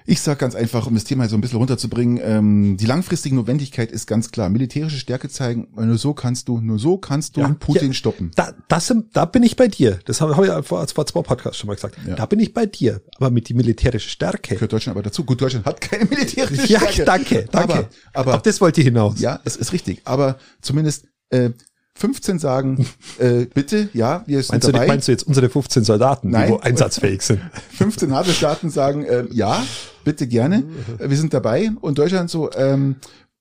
Ich 0.06 0.20
sage 0.20 0.38
ganz 0.38 0.54
einfach, 0.54 0.86
um 0.86 0.94
das 0.94 1.04
Thema 1.04 1.28
so 1.28 1.36
ein 1.36 1.40
bisschen 1.40 1.58
runterzubringen, 1.58 2.20
ähm, 2.22 2.76
die 2.76 2.86
langfristige 2.86 3.34
Notwendigkeit 3.34 3.92
ist 3.92 4.06
ganz 4.06 4.30
klar. 4.30 4.48
Militärische 4.48 4.98
Stärke 4.98 5.28
zeigen, 5.28 5.68
weil 5.72 5.86
nur 5.86 5.98
so 5.98 6.14
kannst 6.14 6.48
du, 6.48 6.60
nur 6.60 6.78
so 6.78 6.98
kannst 6.98 7.36
du 7.36 7.40
ja, 7.40 7.54
Putin 7.58 7.88
ja, 7.88 7.94
stoppen. 7.94 8.30
Da, 8.34 8.54
das, 8.68 8.94
da 9.12 9.24
bin 9.24 9.42
ich 9.42 9.56
bei 9.56 9.68
dir. 9.68 10.00
Das 10.04 10.20
habe 10.20 10.36
hab 10.36 10.44
ich 10.44 10.66
vor, 10.66 10.86
vor 10.86 11.06
zwei 11.06 11.22
Podcasts 11.22 11.58
schon 11.58 11.68
mal 11.68 11.74
gesagt. 11.74 11.96
Ja. 12.06 12.14
Da 12.14 12.26
bin 12.26 12.40
ich 12.40 12.54
bei 12.54 12.66
dir. 12.66 13.02
Aber 13.16 13.30
mit 13.30 13.48
die 13.48 13.54
militärische 13.54 14.08
Stärke. 14.08 14.54
Gehört 14.54 14.72
Deutschland 14.72 14.96
aber 14.96 15.02
dazu. 15.02 15.24
Gut, 15.24 15.40
Deutschland 15.40 15.66
hat 15.66 15.80
keine 15.80 16.04
militärische 16.04 16.64
Stärke. 16.64 16.98
Ja, 16.98 17.04
danke, 17.04 17.46
danke. 17.50 17.72
Aber, 17.72 17.88
aber 18.12 18.34
Auf 18.36 18.42
das 18.42 18.60
wollte 18.60 18.80
ich 18.80 18.86
hinaus. 18.86 19.20
Ja, 19.20 19.40
es 19.44 19.56
ist 19.56 19.72
richtig. 19.72 20.02
Aber 20.04 20.38
zumindest 20.60 21.06
äh, 21.30 21.50
15 22.00 22.38
sagen, 22.38 22.86
äh, 23.18 23.44
bitte, 23.44 23.90
ja, 23.92 24.24
wir 24.26 24.42
sind 24.42 24.52
meinst 24.52 24.68
dabei. 24.68 24.86
Du, 24.86 24.88
meinst 24.88 25.08
du 25.08 25.12
jetzt 25.12 25.24
unsere 25.24 25.50
15 25.50 25.84
Soldaten, 25.84 26.30
Nein. 26.30 26.46
die 26.46 26.52
wo 26.54 26.58
einsatzfähig 26.58 27.20
sind? 27.20 27.40
15 27.74 28.08
NATO-Staaten 28.08 28.70
sagen, 28.70 29.04
äh, 29.04 29.26
ja, 29.30 29.62
bitte 30.02 30.26
gerne, 30.26 30.64
wir 30.98 31.16
sind 31.16 31.34
dabei. 31.34 31.70
Und 31.82 31.98
Deutschland 31.98 32.30
so, 32.30 32.50
ähm, 32.52 32.96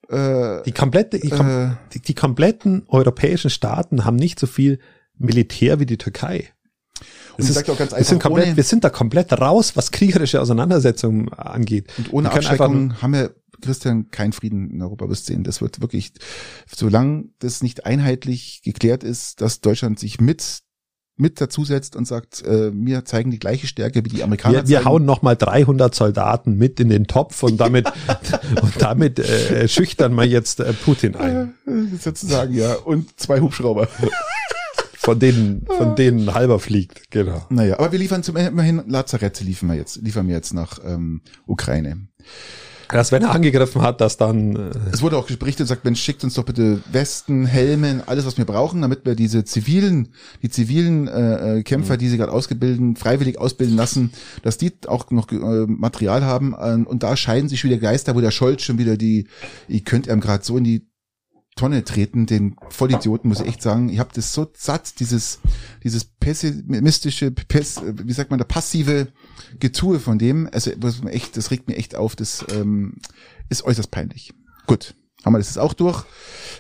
äh, 0.10 0.62
die, 0.64 0.74
komplette, 0.74 1.20
die, 1.20 1.32
äh, 1.32 1.70
die, 1.94 2.02
die 2.02 2.14
kompletten 2.14 2.84
europäischen 2.90 3.50
Staaten 3.50 4.04
haben 4.04 4.18
nicht 4.18 4.40
so 4.40 4.48
viel 4.48 4.80
Militär 5.18 5.80
wie 5.80 5.86
die 5.86 5.98
Türkei. 5.98 6.50
Das 7.38 7.50
ist, 7.50 7.58
auch 7.58 7.78
ganz 7.78 7.94
einfach, 7.94 7.98
wir, 7.98 8.04
sind 8.04 8.22
komplett, 8.22 8.58
wir 8.58 8.64
sind 8.64 8.84
da 8.84 8.90
komplett 8.90 9.32
raus, 9.32 9.78
was 9.78 9.92
kriegerische 9.92 10.42
Auseinandersetzungen 10.42 11.30
angeht. 11.30 11.88
Und 11.98 12.12
ohne 12.12 12.30
Abschreckung 12.30 13.02
haben 13.02 13.14
wir 13.14 13.32
Christian, 13.62 14.12
kein 14.12 14.34
Frieden 14.34 14.70
in 14.72 14.82
Europa 14.82 15.06
bis 15.06 15.26
sehen. 15.26 15.44
Das 15.44 15.62
wird 15.62 15.82
wirklich, 15.82 16.14
solange 16.68 17.30
das 17.40 17.62
nicht 17.64 17.86
einheitlich 17.86 18.62
geklärt 18.64 19.04
ist, 19.04 19.42
dass 19.42 19.62
Deutschland 19.62 20.00
sich 20.00 20.20
mit 20.20 20.64
mit 21.20 21.42
dazusetzt 21.42 21.96
und 21.98 22.06
sagt, 22.08 22.44
äh, 22.46 22.72
wir 22.74 23.04
zeigen 23.04 23.30
die 23.30 23.40
gleiche 23.40 23.68
Stärke 23.68 24.04
wie 24.06 24.10
die 24.10 24.24
Amerikaner. 24.24 24.60
Wir, 24.60 24.80
wir 24.80 24.86
hauen 24.86 25.04
nochmal 25.04 25.36
300 25.36 25.94
Soldaten 25.94 26.58
mit 26.58 26.80
in 26.80 26.88
den 26.88 27.08
Topf 27.08 27.44
und 27.44 27.58
damit 27.58 27.88
und 28.62 28.82
damit 28.82 29.20
äh, 29.20 29.68
schüchtern 29.68 30.14
wir 30.16 30.24
jetzt 30.24 30.62
äh, 30.62 30.72
Putin 30.72 31.16
ein. 31.16 31.54
Sozusagen 32.00 32.54
ja 32.54 32.74
und 32.74 33.20
zwei 33.20 33.42
Hubschrauber. 33.42 33.88
Von 35.02 35.18
denen, 35.18 35.66
von 35.66 35.96
denen 35.96 36.34
halber 36.36 36.60
fliegt, 36.60 37.10
genau. 37.10 37.44
Naja, 37.50 37.80
aber 37.80 37.94
wir 37.94 37.98
liefern 37.98 38.22
zum 38.22 38.36
immerhin 38.36 38.84
Lazarette 38.86 39.44
liefern 39.46 39.70
wir 39.70 39.76
jetzt, 39.76 39.96
liefern 40.04 40.28
wir 40.28 40.36
jetzt 40.36 40.54
nach 40.54 40.78
ähm, 40.86 41.22
Ukraine 41.48 42.10
dass 42.90 43.12
wenn 43.12 43.22
er 43.22 43.32
angegriffen 43.32 43.82
hat, 43.82 44.02
dass 44.02 44.18
dann. 44.18 44.56
Äh 44.56 44.70
es 44.92 45.02
wurde 45.02 45.18
auch 45.18 45.28
berichtet 45.28 45.62
und 45.62 45.68
sagt, 45.68 45.86
Mensch, 45.86 46.02
schickt 46.02 46.24
uns 46.24 46.34
doch 46.34 46.44
bitte 46.44 46.82
Westen, 46.92 47.46
Helmen, 47.46 48.02
alles, 48.06 48.26
was 48.26 48.38
wir 48.38 48.46
brauchen, 48.46 48.82
damit 48.82 49.06
wir 49.06 49.16
diese 49.16 49.44
zivilen, 49.44 50.10
die 50.42 50.50
zivilen 50.50 51.08
äh, 51.08 51.60
äh 51.60 51.64
Kämpfer, 51.64 51.98
die 51.98 52.10
sie 52.10 52.18
gerade 52.18 52.32
ausgebilden, 52.32 52.96
freiwillig 52.96 53.38
ausbilden 53.38 53.76
lassen, 53.76 54.12
dass 54.42 54.58
die 54.58 54.74
auch 54.88 55.12
noch 55.12 55.32
äh, 55.32 55.66
Material 55.68 56.26
haben. 56.26 56.54
Äh, 56.54 56.84
und 56.86 57.04
da 57.04 57.16
scheiden 57.16 57.50
sich 57.50 57.64
wieder 57.64 57.78
Geister, 57.78 58.16
wo 58.16 58.22
der 58.22 58.32
Scholz 58.32 58.64
schon 58.64 58.78
wieder 58.78 58.98
die, 58.98 59.28
ich 59.68 59.86
könnte 59.86 60.12
ihm 60.12 60.20
gerade 60.20 60.44
so 60.44 60.58
in 60.58 60.64
die 60.64 60.89
Tonne 61.60 61.84
treten, 61.84 62.26
den 62.26 62.56
Vollidioten, 62.70 63.28
muss 63.28 63.42
ich 63.42 63.48
echt 63.48 63.62
sagen. 63.62 63.90
Ich 63.90 64.00
habe 64.00 64.12
das 64.14 64.34
so 64.34 64.50
satt, 64.56 65.02
dieses, 65.02 65.40
dieses 65.84 66.06
pessimistische, 66.06 67.32
pess, 67.32 67.82
wie 67.84 68.14
sagt 68.14 68.30
man, 68.30 68.38
der 68.38 68.46
passive 68.46 69.10
Getue 69.60 70.00
von 70.00 70.18
dem. 70.18 70.48
Also 70.54 70.72
was 70.78 71.04
echt, 71.04 71.36
das 71.36 71.52
regt 71.52 71.68
mir 71.68 71.76
echt 71.76 71.96
auf. 71.96 72.16
Das 72.16 72.46
ähm, 72.54 72.94
ist 73.50 73.66
äußerst 73.66 73.92
peinlich. 73.92 74.32
Gut, 74.68 74.96
haben 75.26 75.34
wir 75.34 75.40
das 75.40 75.48
jetzt 75.48 75.60
auch 75.60 75.74
durch. 75.74 76.06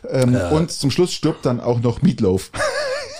Ähm, 0.09 0.33
ja. 0.33 0.49
Und 0.49 0.69
zum 0.69 0.91
Schluss 0.91 1.13
stirbt 1.13 1.45
dann 1.45 1.61
auch 1.61 1.79
noch 1.79 2.01
Meatloaf. 2.01 2.51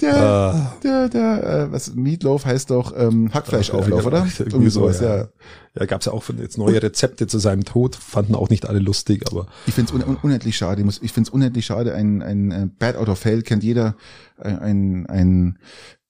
der, 0.00 0.16
ah. 0.16 0.76
der, 0.82 1.08
der, 1.08 1.44
äh, 1.44 1.72
was 1.72 1.94
Meatloaf 1.94 2.44
heißt 2.44 2.70
doch 2.70 2.92
ähm, 2.96 3.32
Hackfleischauflauf, 3.32 4.06
oder? 4.06 4.26
Irgendwie 4.38 4.70
sowas, 4.70 5.00
ja. 5.00 5.16
ja. 5.16 5.28
Ja, 5.78 5.86
gab's 5.86 6.06
ja 6.06 6.12
auch 6.12 6.24
jetzt 6.38 6.56
neue 6.56 6.80
Rezepte 6.80 7.26
zu 7.26 7.38
seinem 7.38 7.64
Tod, 7.64 7.96
fanden 7.96 8.36
auch 8.36 8.48
nicht 8.48 8.66
alle 8.66 8.78
lustig, 8.78 9.24
aber. 9.26 9.46
Ich 9.66 9.74
finde 9.74 9.92
es 9.92 10.06
un 10.06 10.16
unendlich 10.22 10.56
schade. 10.56 10.80
Ich, 10.80 10.84
muss, 10.84 11.02
ich 11.02 11.12
finde 11.12 11.28
es 11.28 11.34
unendlich 11.34 11.66
schade. 11.66 11.94
Ein, 11.94 12.22
ein, 12.22 12.52
ein 12.52 12.76
Bad 12.76 12.96
Out 12.96 13.08
of 13.08 13.24
Hell 13.24 13.42
kennt 13.42 13.64
jeder. 13.64 13.96
Ein, 14.38 15.06
ein, 15.06 15.58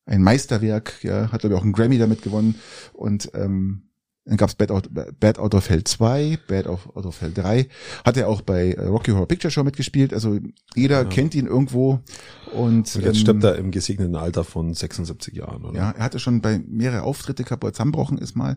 ein 0.06 0.22
Meisterwerk, 0.22 1.02
ja, 1.02 1.32
hat 1.32 1.40
glaube 1.40 1.54
ich 1.54 1.60
auch 1.60 1.64
einen 1.64 1.72
Grammy 1.72 1.98
damit 1.98 2.22
gewonnen. 2.22 2.56
Und 2.92 3.30
ähm, 3.34 3.84
dann 4.26 4.38
gab's 4.38 4.54
Bad 4.54 4.70
Out, 4.70 4.88
Bad 5.20 5.38
Out 5.38 5.54
of 5.54 5.68
Hell 5.68 5.84
2, 5.84 6.38
Bad 6.48 6.66
Out 6.66 7.04
of 7.04 7.20
Hell 7.20 7.32
3. 7.32 7.68
Hat 8.04 8.16
er 8.16 8.28
auch 8.28 8.40
bei 8.40 8.72
äh, 8.72 8.86
Rocky 8.86 9.10
Horror 9.10 9.28
Picture 9.28 9.50
Show 9.50 9.64
mitgespielt. 9.64 10.14
Also 10.14 10.38
jeder 10.74 11.02
ja. 11.02 11.04
kennt 11.04 11.34
ihn 11.34 11.46
irgendwo. 11.46 12.00
Und, 12.54 12.94
und 12.94 12.94
jetzt 12.94 13.04
ähm, 13.04 13.14
stirbt 13.14 13.44
er 13.44 13.56
im 13.56 13.70
gesegneten 13.70 14.16
Alter 14.16 14.42
von 14.42 14.72
76 14.72 15.34
Jahren, 15.34 15.64
oder? 15.64 15.78
Ja, 15.78 15.90
er 15.90 16.04
hatte 16.04 16.18
schon 16.18 16.40
bei 16.40 16.58
mehrere 16.66 17.02
Auftritte 17.02 17.44
gehabt, 17.44 17.62
wo 17.62 17.66
er 17.66 17.74
zusammenbrochen 17.74 18.16
ist 18.16 18.34
mal. 18.34 18.56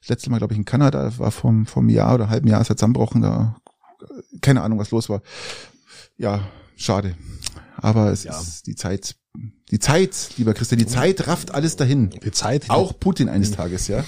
Das 0.00 0.08
letzte 0.08 0.30
Mal, 0.30 0.38
glaube 0.38 0.54
ich, 0.54 0.58
in 0.58 0.64
Kanada, 0.64 1.18
war 1.18 1.32
vom, 1.32 1.66
vom 1.66 1.88
Jahr 1.88 2.14
oder 2.14 2.28
halben 2.28 2.46
Jahr 2.46 2.60
ist 2.60 2.70
er 2.70 2.76
zusammenbrochen. 2.76 3.22
Da, 3.22 3.56
keine 4.40 4.62
Ahnung, 4.62 4.78
was 4.78 4.92
los 4.92 5.08
war. 5.08 5.22
Ja, 6.16 6.46
schade. 6.76 7.16
Aber 7.76 8.12
es 8.12 8.22
ja. 8.22 8.38
ist 8.38 8.68
die 8.68 8.76
Zeit, 8.76 9.16
die 9.72 9.78
Zeit, 9.78 10.32
lieber 10.36 10.52
Christian, 10.52 10.78
die 10.78 10.86
Zeit 10.86 11.26
rafft 11.26 11.54
alles 11.54 11.76
dahin. 11.76 12.10
Die 12.10 12.30
Zeit. 12.30 12.68
Auch 12.68 13.00
Putin 13.00 13.30
eines 13.30 13.52
Tages, 13.52 13.88
ja. 13.88 14.04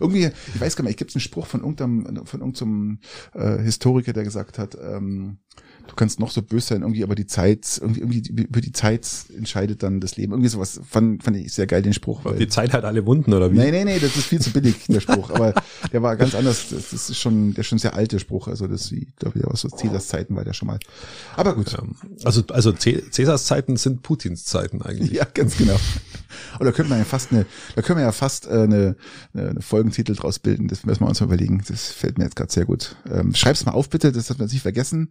Irgendwie, 0.00 0.30
ich 0.54 0.60
weiß 0.60 0.74
gar 0.74 0.84
nicht, 0.84 0.98
gibt 0.98 1.10
es 1.10 1.14
einen 1.14 1.20
Spruch 1.20 1.46
von 1.46 1.60
irgendeinem, 1.60 2.24
von 2.24 2.40
irgendeinem 2.40 2.98
äh, 3.34 3.58
Historiker, 3.62 4.14
der 4.14 4.24
gesagt 4.24 4.58
hat, 4.58 4.74
ähm, 4.74 5.36
du 5.86 5.94
kannst 5.94 6.20
noch 6.20 6.30
so 6.30 6.42
böse 6.42 6.68
sein, 6.68 6.82
irgendwie, 6.82 7.02
aber 7.02 7.14
die 7.14 7.26
Zeit, 7.26 7.78
irgendwie, 7.80 8.00
irgendwie 8.00 8.42
über 8.42 8.60
die 8.60 8.72
Zeit 8.72 9.06
entscheidet 9.36 9.82
dann 9.82 10.00
das 10.00 10.16
Leben. 10.16 10.32
Irgendwie 10.32 10.48
sowas 10.48 10.80
fand, 10.88 11.22
fand 11.22 11.36
ich 11.36 11.52
sehr 11.52 11.66
geil, 11.66 11.82
den 11.82 11.92
Spruch. 11.92 12.24
Weil, 12.24 12.36
die 12.36 12.48
Zeit 12.48 12.72
hat 12.72 12.84
alle 12.84 13.06
Wunden, 13.06 13.32
oder 13.32 13.52
wie? 13.52 13.56
Nee, 13.56 13.70
nee, 13.70 13.84
nee, 13.84 13.98
das 13.98 14.16
ist 14.16 14.26
viel 14.26 14.40
zu 14.40 14.50
billig, 14.50 14.86
der 14.88 15.00
Spruch. 15.00 15.30
aber 15.30 15.54
der 15.92 16.02
war 16.02 16.16
ganz 16.16 16.34
anders. 16.34 16.68
Das, 16.70 16.90
das 16.90 17.10
ist 17.10 17.18
schon, 17.18 17.54
der 17.54 17.60
ist 17.60 17.66
schon 17.66 17.78
sehr 17.78 17.94
alte 17.94 18.18
Spruch. 18.18 18.48
Also 18.48 18.66
das, 18.66 18.90
wie, 18.92 19.08
glaube 19.18 19.38
ich, 19.38 19.44
aus 19.44 19.60
so 19.60 19.68
Cäsars 19.68 20.08
Zeiten 20.08 20.36
war 20.36 20.44
der 20.44 20.52
schon 20.52 20.68
mal. 20.68 20.78
Aber 21.36 21.54
gut. 21.54 21.72
Ja, 21.72 21.82
also, 22.24 22.42
also 22.48 22.72
Cäsars 22.72 23.46
Zeiten 23.46 23.76
sind 23.76 24.02
Putins 24.02 24.44
Zeiten 24.44 24.82
eigentlich. 24.82 25.12
Ja, 25.12 25.24
ganz 25.24 25.56
genau. 25.56 25.76
Oder 26.60 26.72
könnte 26.72 26.90
man 26.90 26.98
ja 26.98 27.04
fast 27.04 27.32
eine, 27.32 27.46
da 27.74 27.82
können 27.82 27.98
wir 27.98 28.04
ja 28.04 28.12
fast 28.12 28.46
äh, 28.46 28.50
eine, 28.50 28.96
eine 29.34 29.60
Folgentitel 29.60 30.14
draus 30.14 30.38
bilden. 30.38 30.68
Das 30.68 30.84
müssen 30.84 31.00
wir 31.00 31.08
uns 31.08 31.20
mal 31.20 31.26
überlegen. 31.26 31.62
Das 31.68 31.92
fällt 31.92 32.18
mir 32.18 32.24
jetzt 32.24 32.36
gerade 32.36 32.52
sehr 32.52 32.64
gut. 32.64 32.96
Ähm, 33.10 33.34
schreib's 33.34 33.64
mal 33.64 33.72
auf, 33.72 33.88
bitte, 33.88 34.12
das 34.12 34.30
hat 34.30 34.38
man 34.38 34.48
nicht 34.48 34.62
vergessen. 34.62 35.10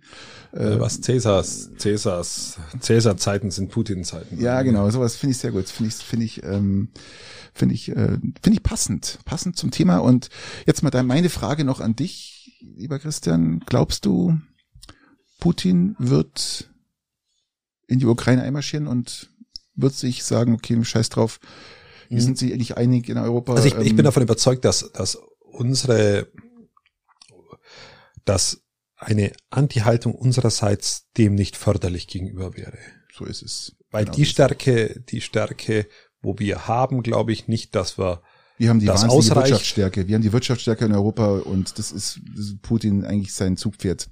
Äh, 0.51 0.64
was 0.79 1.01
Cäsars, 1.01 1.71
Cäsars, 1.77 2.57
Cäsar-Zeiten 2.79 3.51
sind 3.51 3.69
Putin-Zeiten. 3.71 4.39
Ja, 4.39 4.61
genau, 4.61 4.89
sowas 4.89 5.15
finde 5.15 5.31
ich 5.31 5.37
sehr 5.37 5.51
gut. 5.51 5.67
Finde 5.69 5.89
ich, 5.89 5.95
finde 5.95 6.25
ich, 6.25 6.43
ähm, 6.43 6.89
finde 7.53 7.75
ich, 7.75 7.89
äh, 7.89 8.17
finde 8.41 8.53
ich 8.53 8.63
passend, 8.63 9.19
passend 9.25 9.57
zum 9.57 9.71
Thema. 9.71 9.97
Und 9.97 10.29
jetzt 10.65 10.83
mal 10.83 10.89
deine, 10.89 11.07
meine 11.07 11.29
Frage 11.29 11.63
noch 11.63 11.79
an 11.79 11.95
dich, 11.95 12.57
lieber 12.59 12.99
Christian. 12.99 13.61
Glaubst 13.65 14.05
du, 14.05 14.37
Putin 15.39 15.95
wird 15.99 16.69
in 17.87 17.99
die 17.99 18.05
Ukraine 18.05 18.43
einmarschieren 18.43 18.87
und 18.87 19.29
wird 19.75 19.93
sich 19.93 20.23
sagen, 20.23 20.53
okay, 20.53 20.83
scheiß 20.83 21.09
drauf, 21.09 21.39
Hier 22.09 22.21
sind 22.21 22.37
sie 22.37 22.53
eigentlich 22.53 22.77
einig 22.77 23.09
in 23.09 23.17
Europa. 23.17 23.53
Also 23.53 23.67
ich, 23.67 23.75
ich 23.75 23.89
ähm, 23.89 23.95
bin 23.95 24.05
davon 24.05 24.23
überzeugt, 24.23 24.65
dass, 24.65 24.91
dass 24.91 25.17
unsere, 25.39 26.27
dass 28.25 28.61
eine 28.97 29.31
Anti-Haltung 29.49 30.15
unsererseits 30.15 31.11
dem 31.17 31.35
nicht 31.35 31.57
förderlich 31.57 32.07
gegenüber 32.07 32.55
wäre. 32.55 32.77
So 33.13 33.25
ist 33.25 33.41
es. 33.41 33.75
Weil 33.91 34.05
Genau 34.05 34.15
die. 34.17 34.25
Stärke, 34.25 35.03
die 35.09 35.21
Stärke, 35.21 35.87
wo 36.21 36.37
wir 36.39 36.67
haben, 36.67 37.03
glaube 37.03 37.31
ich 37.31 37.47
nicht, 37.47 37.75
dass 37.75 37.97
wir 37.97 38.21
Wir 38.57 38.69
haben 38.69 38.79
die 38.79 38.85
das 38.85 39.03
wahnsinnige 39.03 39.17
ausreicht. 39.17 39.51
Wirtschaftsstärke. 39.51 40.07
Wir 40.07 40.15
haben 40.15 40.21
die 40.21 40.33
Wirtschaftsstärke 40.33 40.85
in 40.85 40.93
Europa 40.93 41.37
und 41.39 41.77
das 41.77 41.91
ist, 41.91 42.21
das 42.35 42.45
ist 42.45 42.61
Putin 42.61 43.05
eigentlich 43.05 43.33
sein 43.33 43.57
Zugpferd. 43.57 44.09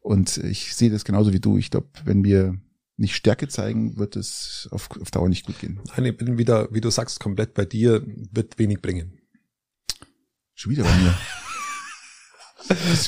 Und 0.00 0.38
ich 0.38 0.74
sehe 0.74 0.90
das 0.90 1.04
genauso 1.04 1.32
wie 1.32 1.40
du. 1.40 1.58
Ich 1.58 1.70
glaube, 1.70 1.88
wenn 2.04 2.24
wir 2.24 2.58
nicht 2.96 3.14
Stärke 3.14 3.48
zeigen, 3.48 3.96
wird 3.98 4.16
es 4.16 4.68
auf, 4.70 4.88
auf 5.00 5.10
Dauer 5.10 5.28
nicht 5.28 5.46
gut 5.46 5.58
gehen. 5.58 5.80
Nein, 5.96 6.06
ich 6.06 6.16
bin 6.16 6.38
wieder, 6.38 6.68
wie 6.72 6.80
du 6.80 6.90
sagst, 6.90 7.20
komplett 7.20 7.54
bei 7.54 7.64
dir, 7.64 8.02
wird 8.06 8.58
wenig 8.58 8.80
bringen. 8.80 9.18
Schon 10.54 10.72
wieder 10.72 10.84
bei 10.84 10.94
mir. 10.96 11.14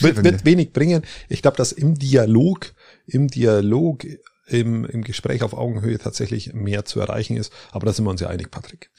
Wird, 0.00 0.24
wird 0.24 0.44
wenig 0.44 0.72
bringen. 0.72 1.02
Ich 1.28 1.42
glaube, 1.42 1.56
dass 1.56 1.72
im 1.72 1.94
Dialog, 1.98 2.72
im 3.06 3.28
Dialog, 3.28 4.04
im, 4.46 4.84
im 4.84 5.02
Gespräch 5.04 5.42
auf 5.42 5.52
Augenhöhe 5.54 5.98
tatsächlich 5.98 6.52
mehr 6.52 6.84
zu 6.84 7.00
erreichen 7.00 7.36
ist. 7.36 7.52
Aber 7.70 7.86
da 7.86 7.92
sind 7.92 8.04
wir 8.04 8.10
uns 8.10 8.20
ja 8.20 8.28
einig, 8.28 8.50
Patrick. 8.50 8.90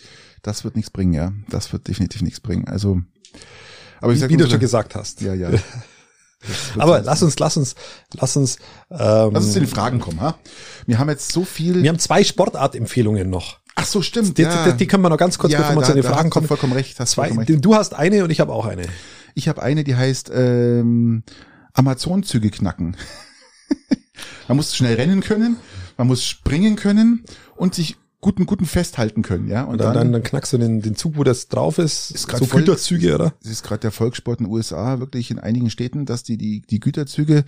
Das 0.41 0.64
wird 0.64 0.76
nichts 0.76 0.91
bringen, 0.91 1.14
ja. 1.14 1.34
Das 1.49 1.74
wird 1.74 1.88
definitiv 1.88 2.22
nichts 2.22 2.39
bringen. 2.39 2.68
Also, 2.68 3.01
aber 3.99 4.12
ich 4.12 4.18
Wie, 4.18 4.22
sag 4.22 4.30
wie 4.30 4.34
du 4.38 4.43
unsere- 4.43 4.51
schon 4.51 4.60
gesagt 4.60 4.95
hast. 4.95 5.22
Ja, 5.22 5.34
ja. 5.34 5.49
Aber 6.78 7.01
lass 7.01 7.24
uns, 7.24 7.39
lass 7.39 7.56
uns, 7.56 7.74
lass 8.20 8.36
uns, 8.36 8.58
ähm, 8.91 9.32
Lass 9.32 9.45
uns 9.45 9.54
zu 9.54 9.60
den 9.60 9.68
Fragen 9.70 9.99
kommen, 10.01 10.20
ha? 10.20 10.38
Wir 10.86 10.99
haben 10.99 11.10
jetzt 11.10 11.32
so 11.32 11.45
viel. 11.45 11.82
wir 11.82 11.89
haben 11.89 11.99
zwei 11.99 12.22
Sportartempfehlungen 12.24 13.30
noch. 13.30 13.60
Ach 13.76 13.86
so, 13.86 14.01
stimmt. 14.01 14.38
Die, 14.38 14.41
ja. 14.41 14.72
die, 14.72 14.78
die 14.78 14.86
können 14.88 15.04
wir 15.04 15.10
noch 15.10 15.18
ganz 15.18 15.38
kurz, 15.38 15.54
ja, 15.54 15.60
bevor 15.60 15.76
wir 15.76 15.82
da, 15.82 15.88
zu 15.88 15.93
den 15.93 16.04
Fragen 16.04 16.30
du 16.30 16.34
kommen. 16.34 16.47
vollkommen 16.47 16.74
recht. 16.74 16.99
Hast 16.99 17.12
Zwei, 17.12 17.30
vollkommen 17.30 17.47
recht. 17.47 17.64
du 17.66 17.76
hast 17.76 17.93
eine 17.93 18.26
und 18.26 18.30
ich 18.30 18.41
habe 18.41 18.51
auch 18.51 18.66
eine. 18.66 18.84
Ich 19.36 19.47
habe 19.47 19.61
eine, 19.61 19.84
die 19.84 19.95
heißt 19.95 20.31
ähm, 20.34 21.23
Amazon-Züge 21.73 22.49
knacken. 22.49 22.97
man 24.47 24.57
muss 24.57 24.75
schnell 24.75 24.95
rennen 24.95 25.21
können, 25.21 25.57
man 25.97 26.07
muss 26.07 26.25
springen 26.25 26.75
können 26.75 27.23
und 27.55 27.75
sich 27.75 27.97
guten 28.23 28.45
guten 28.45 28.65
festhalten 28.65 29.21
können, 29.21 29.49
ja. 29.49 29.63
Und 29.63 29.73
Und 29.73 29.81
dann, 29.81 29.93
dann, 29.93 30.11
dann 30.13 30.23
knackst 30.23 30.53
du 30.53 30.57
den, 30.57 30.81
den 30.81 30.95
Zug, 30.95 31.17
wo 31.17 31.23
das 31.23 31.49
drauf 31.49 31.77
ist. 31.77 32.09
Ist 32.11 32.31
so 32.31 32.45
Güterzüge, 32.45 33.13
oder? 33.13 33.34
es 33.43 33.49
ist 33.51 33.63
gerade 33.63 33.81
der 33.81 33.91
Volkssport 33.91 34.39
in 34.39 34.45
den 34.45 34.53
USA 34.53 34.99
wirklich 34.99 35.29
in 35.29 35.39
einigen 35.39 35.69
Städten, 35.69 36.05
dass 36.05 36.23
die 36.23 36.38
die 36.38 36.61
die 36.61 36.79
Güterzüge, 36.79 37.43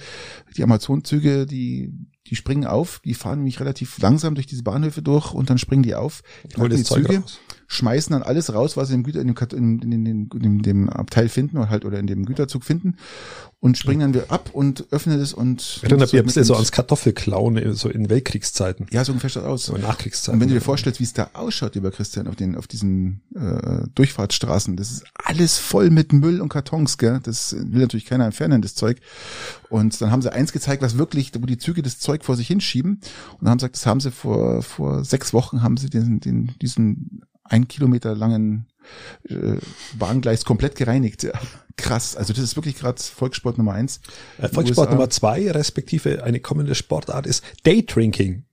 die 0.56 0.64
Amazon-Züge, 0.64 1.46
die 1.46 1.94
die 2.28 2.36
springen 2.36 2.66
auf, 2.66 3.02
die 3.06 3.14
fahren 3.14 3.40
nämlich 3.40 3.60
relativ 3.60 3.98
langsam 4.00 4.36
durch 4.36 4.48
diese 4.48 4.64
Bahnhöfe 4.64 5.02
durch 5.02 5.34
und 5.34 5.50
dann 5.50 5.58
springen 5.58 5.84
die 5.84 5.96
auf, 5.96 6.24
knacken 6.54 6.76
die 6.76 6.84
Züge, 6.84 7.20
raus. 7.20 7.40
Schmeißen 7.68 8.14
dann 8.14 8.24
alles 8.24 8.54
raus, 8.54 8.78
was 8.78 8.90
sie 8.90 8.94
im 8.96 9.04
Güter 9.04 9.22
in 9.22 9.28
dem, 9.34 9.82
in, 9.82 10.06
in, 10.06 10.30
in, 10.42 10.62
dem 10.62 10.90
Abteil 10.90 11.30
finden 11.30 11.58
oder 11.58 11.70
halt 11.70 11.86
oder 11.86 12.00
in 12.00 12.08
dem 12.08 12.26
Güterzug 12.26 12.64
finden 12.64 12.96
und 13.60 13.78
springen 13.78 14.02
dann 14.02 14.14
wieder 14.14 14.32
ab 14.32 14.52
und 14.54 14.86
öffnen 14.92 15.20
es 15.20 15.34
und 15.34 15.80
Erinnert 15.82 16.12
mich 16.12 16.14
ein 16.14 16.20
und- 16.20 16.26
bisschen 16.28 16.44
so 16.44 16.54
ans 16.54 16.72
Kartoffelklauen, 16.72 17.74
so 17.74 17.90
in 17.90 18.10
Weltkriegszeiten. 18.10 18.86
ja 18.92 19.04
so 19.04 19.12
ungefähr 19.12 19.30
schaut 19.32 19.46
aus. 19.46 19.66
So 19.66 19.74
in 19.76 19.82
Und 19.82 19.88
Nachkriegszeiten. 19.88 20.40
wenn 20.40 20.48
du 20.48 20.54
dir 20.54 20.62
vorstellst, 20.62 21.00
wie 21.00 21.04
es 21.06 21.14
da 21.14 21.30
ausschaut, 21.34 21.74
lieber 21.76 21.90
Christian, 21.92 22.28
auf 22.28 22.36
den, 22.36 22.56
auf 22.56 22.68
diesen 22.68 23.22
äh, 23.36 23.88
Durchfahrtsstraßen, 23.96 24.76
das 24.78 24.92
ist 24.92 25.04
alles 25.16 25.58
voll 25.58 25.90
mit 25.90 26.14
Müll 26.14 26.42
und 26.42 26.50
Kartons, 26.50 26.98
gell? 27.00 27.20
Das 27.24 27.56
will 27.58 27.82
natürlich 27.82 28.06
keiner 28.06 28.26
entfernen, 28.26 28.62
das 28.62 28.76
Zeug. 28.76 29.00
Und 29.70 30.00
dann 30.00 30.12
haben 30.12 30.22
sie 30.22 30.32
eins 30.32 30.54
gezeigt, 30.54 30.84
was 30.84 30.98
wirklich, 30.98 31.32
wo 31.40 31.46
die 31.48 31.58
Züge 31.58 31.82
das 31.82 31.98
Zeug 32.00 32.24
vor 32.24 32.36
sich 32.36 32.48
hinschieben. 32.48 33.00
Und 33.34 33.42
dann 33.42 33.50
haben 33.50 33.60
sie 33.60 33.66
gesagt, 33.66 33.76
das 33.78 33.86
haben 33.88 34.00
sie 34.00 34.12
vor 34.12 34.62
vor 34.62 35.04
sechs 35.04 35.34
Wochen 35.34 35.64
haben 35.64 35.78
sie 35.78 35.90
den, 35.90 36.20
den 36.20 36.52
diesen 36.62 37.24
ein 37.46 37.68
Kilometer 37.68 38.16
langen 38.16 38.68
äh, 39.30 39.58
Bahngleis 39.98 40.46
komplett 40.46 40.76
gereinigt. 40.76 41.24
Ja, 41.24 41.32
krass. 41.78 42.16
Also 42.16 42.34
das 42.34 42.44
ist 42.44 42.56
wirklich 42.56 42.76
gerade 42.76 43.02
Volkssport 43.02 43.58
Nummer 43.58 43.74
eins. 43.74 44.02
Äh, 44.38 44.50
Volkssport. 44.50 44.92
Nummer 44.92 45.10
zwei, 45.10 45.50
respektive 45.52 46.24
eine 46.24 46.40
kommende 46.40 46.76
Sportart 46.76 47.26
ist 47.26 47.44
Daydrinking. 47.64 48.46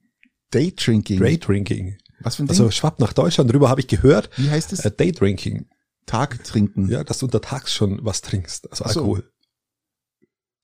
Daydrinking. 0.50 1.20
Daydrinking. 1.20 1.96
Was 2.20 2.36
für 2.36 2.44
ein 2.44 2.46
Ding? 2.46 2.50
Also 2.50 2.70
schwappt 2.70 3.00
nach 3.00 3.12
Deutschland 3.12 3.50
drüber, 3.50 3.68
habe 3.68 3.80
ich 3.80 3.88
gehört. 3.88 4.30
wie 4.36 4.50
heißt 4.50 4.72
es? 4.72 4.80
Äh, 4.80 4.90
Daydrinking. 4.90 5.66
Tag 6.06 6.42
trinken. 6.44 6.88
Ja, 6.88 7.04
dass 7.04 7.18
du 7.18 7.26
untertags 7.26 7.72
schon 7.72 8.04
was 8.04 8.22
trinkst, 8.22 8.70
also. 8.70 8.84
Alkohol. 8.84 9.31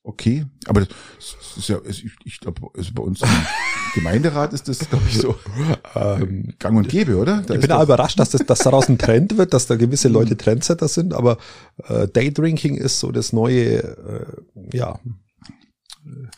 Okay, 0.09 0.47
aber 0.67 0.81
das 0.81 1.37
ist 1.59 1.69
ja, 1.69 1.79
ich, 1.87 2.07
ich 2.25 2.41
glaube, 2.41 2.63
also 2.75 2.93
bei 2.95 3.03
uns 3.03 3.21
im 3.21 3.29
Gemeinderat 3.95 4.55
ist 4.55 4.67
das, 4.67 4.79
glaube 4.79 5.05
ich, 5.07 5.19
so 5.19 5.37
Ähm, 5.95 6.55
gang 6.59 6.79
und 6.79 6.89
gäbe, 6.89 7.19
oder? 7.19 7.43
Da 7.47 7.55
ich 7.55 7.61
bin 7.61 7.71
auch 7.73 7.83
überrascht, 7.83 8.19
dass 8.19 8.31
das 8.31 8.47
dass 8.47 8.61
daraus 8.61 8.89
ein 8.89 8.97
Trend 8.97 9.37
wird, 9.37 9.53
dass 9.53 9.67
da 9.67 9.77
gewisse 9.77 10.09
Leute 10.09 10.39
Trendsetter 10.39 10.89
sind, 10.89 11.13
aber 11.13 11.37
äh, 11.89 12.09
Daydrinking 12.09 12.77
ist 12.77 13.01
so 13.01 13.13
das 13.13 13.35
neue, 13.35 13.83
äh, 13.83 14.25
ja, 14.73 14.99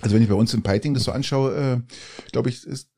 also 0.00 0.16
wenn 0.16 0.22
ich 0.22 0.28
bei 0.28 0.34
uns 0.34 0.52
in 0.52 0.62
Peiting 0.62 0.94
das 0.94 1.04
so 1.04 1.12
anschaue, 1.12 1.54
äh, 1.54 2.30
glaube 2.32 2.48
ich, 2.48 2.66
ist, 2.66 2.89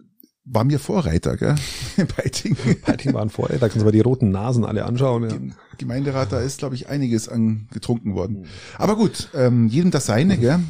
war 0.44 0.64
mir 0.64 0.78
Vorreiter, 0.78 1.36
gell? 1.36 1.54
In 1.96 2.06
Peiting. 2.06 2.56
Heiting 2.86 3.14
waren 3.14 3.30
da 3.30 3.58
kannst 3.58 3.76
du 3.76 3.84
mal 3.84 3.92
die 3.92 4.00
roten 4.00 4.30
Nasen 4.30 4.64
alle 4.64 4.84
anschauen. 4.84 5.22
Ja. 5.24 5.36
Im 5.36 5.54
Gemeinderat, 5.78 6.32
da 6.32 6.40
ist, 6.40 6.58
glaube 6.58 6.74
ich, 6.74 6.88
einiges 6.88 7.28
an 7.28 7.68
getrunken 7.72 8.14
worden. 8.14 8.46
Aber 8.78 8.96
gut, 8.96 9.30
ähm, 9.34 9.68
jedem 9.68 9.90
das 9.90 10.06
seine, 10.06 10.38
gell? 10.38 10.60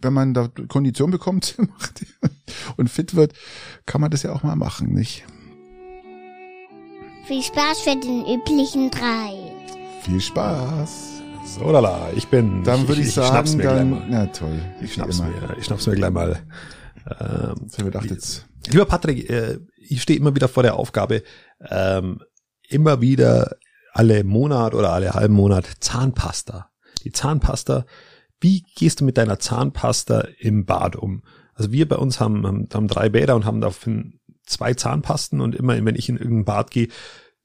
Wenn 0.00 0.12
man 0.12 0.34
da 0.34 0.48
Kondition 0.68 1.10
bekommt 1.10 1.56
und 2.76 2.90
fit 2.90 3.14
wird, 3.14 3.32
kann 3.86 4.00
man 4.00 4.10
das 4.10 4.22
ja 4.22 4.32
auch 4.32 4.42
mal 4.42 4.56
machen, 4.56 4.92
nicht? 4.92 5.24
Viel 7.26 7.42
Spaß 7.42 7.80
für 7.80 7.96
den 7.96 8.24
üblichen 8.26 8.90
drei. 8.90 9.32
Viel 10.02 10.20
Spaß. 10.20 11.22
So, 11.46 11.70
lala, 11.70 12.10
ich 12.16 12.28
bin. 12.28 12.64
Dann 12.64 12.88
würde 12.88 13.02
ich, 13.02 13.12
schnapp's 13.12 13.52
sagen, 13.52 13.56
mir 13.56 13.62
gleich 13.62 13.76
dann, 13.76 13.90
mal. 13.90 14.06
na 14.08 14.26
toll. 14.26 14.60
Ich 14.82 14.94
schnapp's 14.94 15.20
immer. 15.20 15.28
mir, 15.28 15.56
ich 15.58 15.64
schnapp's 15.64 15.86
mir 15.86 15.94
gleich 15.94 16.10
mal. 16.10 16.40
Ähm, 17.06 17.18
habe 17.20 17.58
ich 17.60 17.84
gedacht, 17.84 18.10
jetzt 18.10 18.46
Lieber 18.68 18.86
Patrick, 18.86 19.28
äh, 19.28 19.58
ich 19.76 20.02
stehe 20.02 20.18
immer 20.18 20.34
wieder 20.34 20.48
vor 20.48 20.62
der 20.62 20.76
Aufgabe, 20.76 21.22
ähm, 21.68 22.22
immer 22.68 23.00
wieder 23.00 23.56
alle 23.92 24.24
Monat 24.24 24.74
oder 24.74 24.92
alle 24.92 25.14
halben 25.14 25.34
Monat 25.34 25.66
Zahnpasta. 25.80 26.70
Die 27.04 27.12
Zahnpasta, 27.12 27.86
wie 28.40 28.64
gehst 28.76 29.00
du 29.00 29.04
mit 29.04 29.18
deiner 29.18 29.38
Zahnpasta 29.38 30.26
im 30.38 30.64
Bad 30.64 30.96
um? 30.96 31.22
Also 31.54 31.70
wir 31.70 31.88
bei 31.88 31.96
uns 31.96 32.20
haben, 32.20 32.46
haben, 32.46 32.68
haben 32.72 32.88
drei 32.88 33.08
Bäder 33.08 33.36
und 33.36 33.44
haben 33.44 33.60
dafür 33.60 34.04
zwei 34.44 34.74
Zahnpasten 34.74 35.40
und 35.40 35.54
immer, 35.54 35.82
wenn 35.84 35.94
ich 35.94 36.08
in 36.08 36.16
irgendein 36.16 36.44
Bad 36.44 36.70
gehe, 36.70 36.88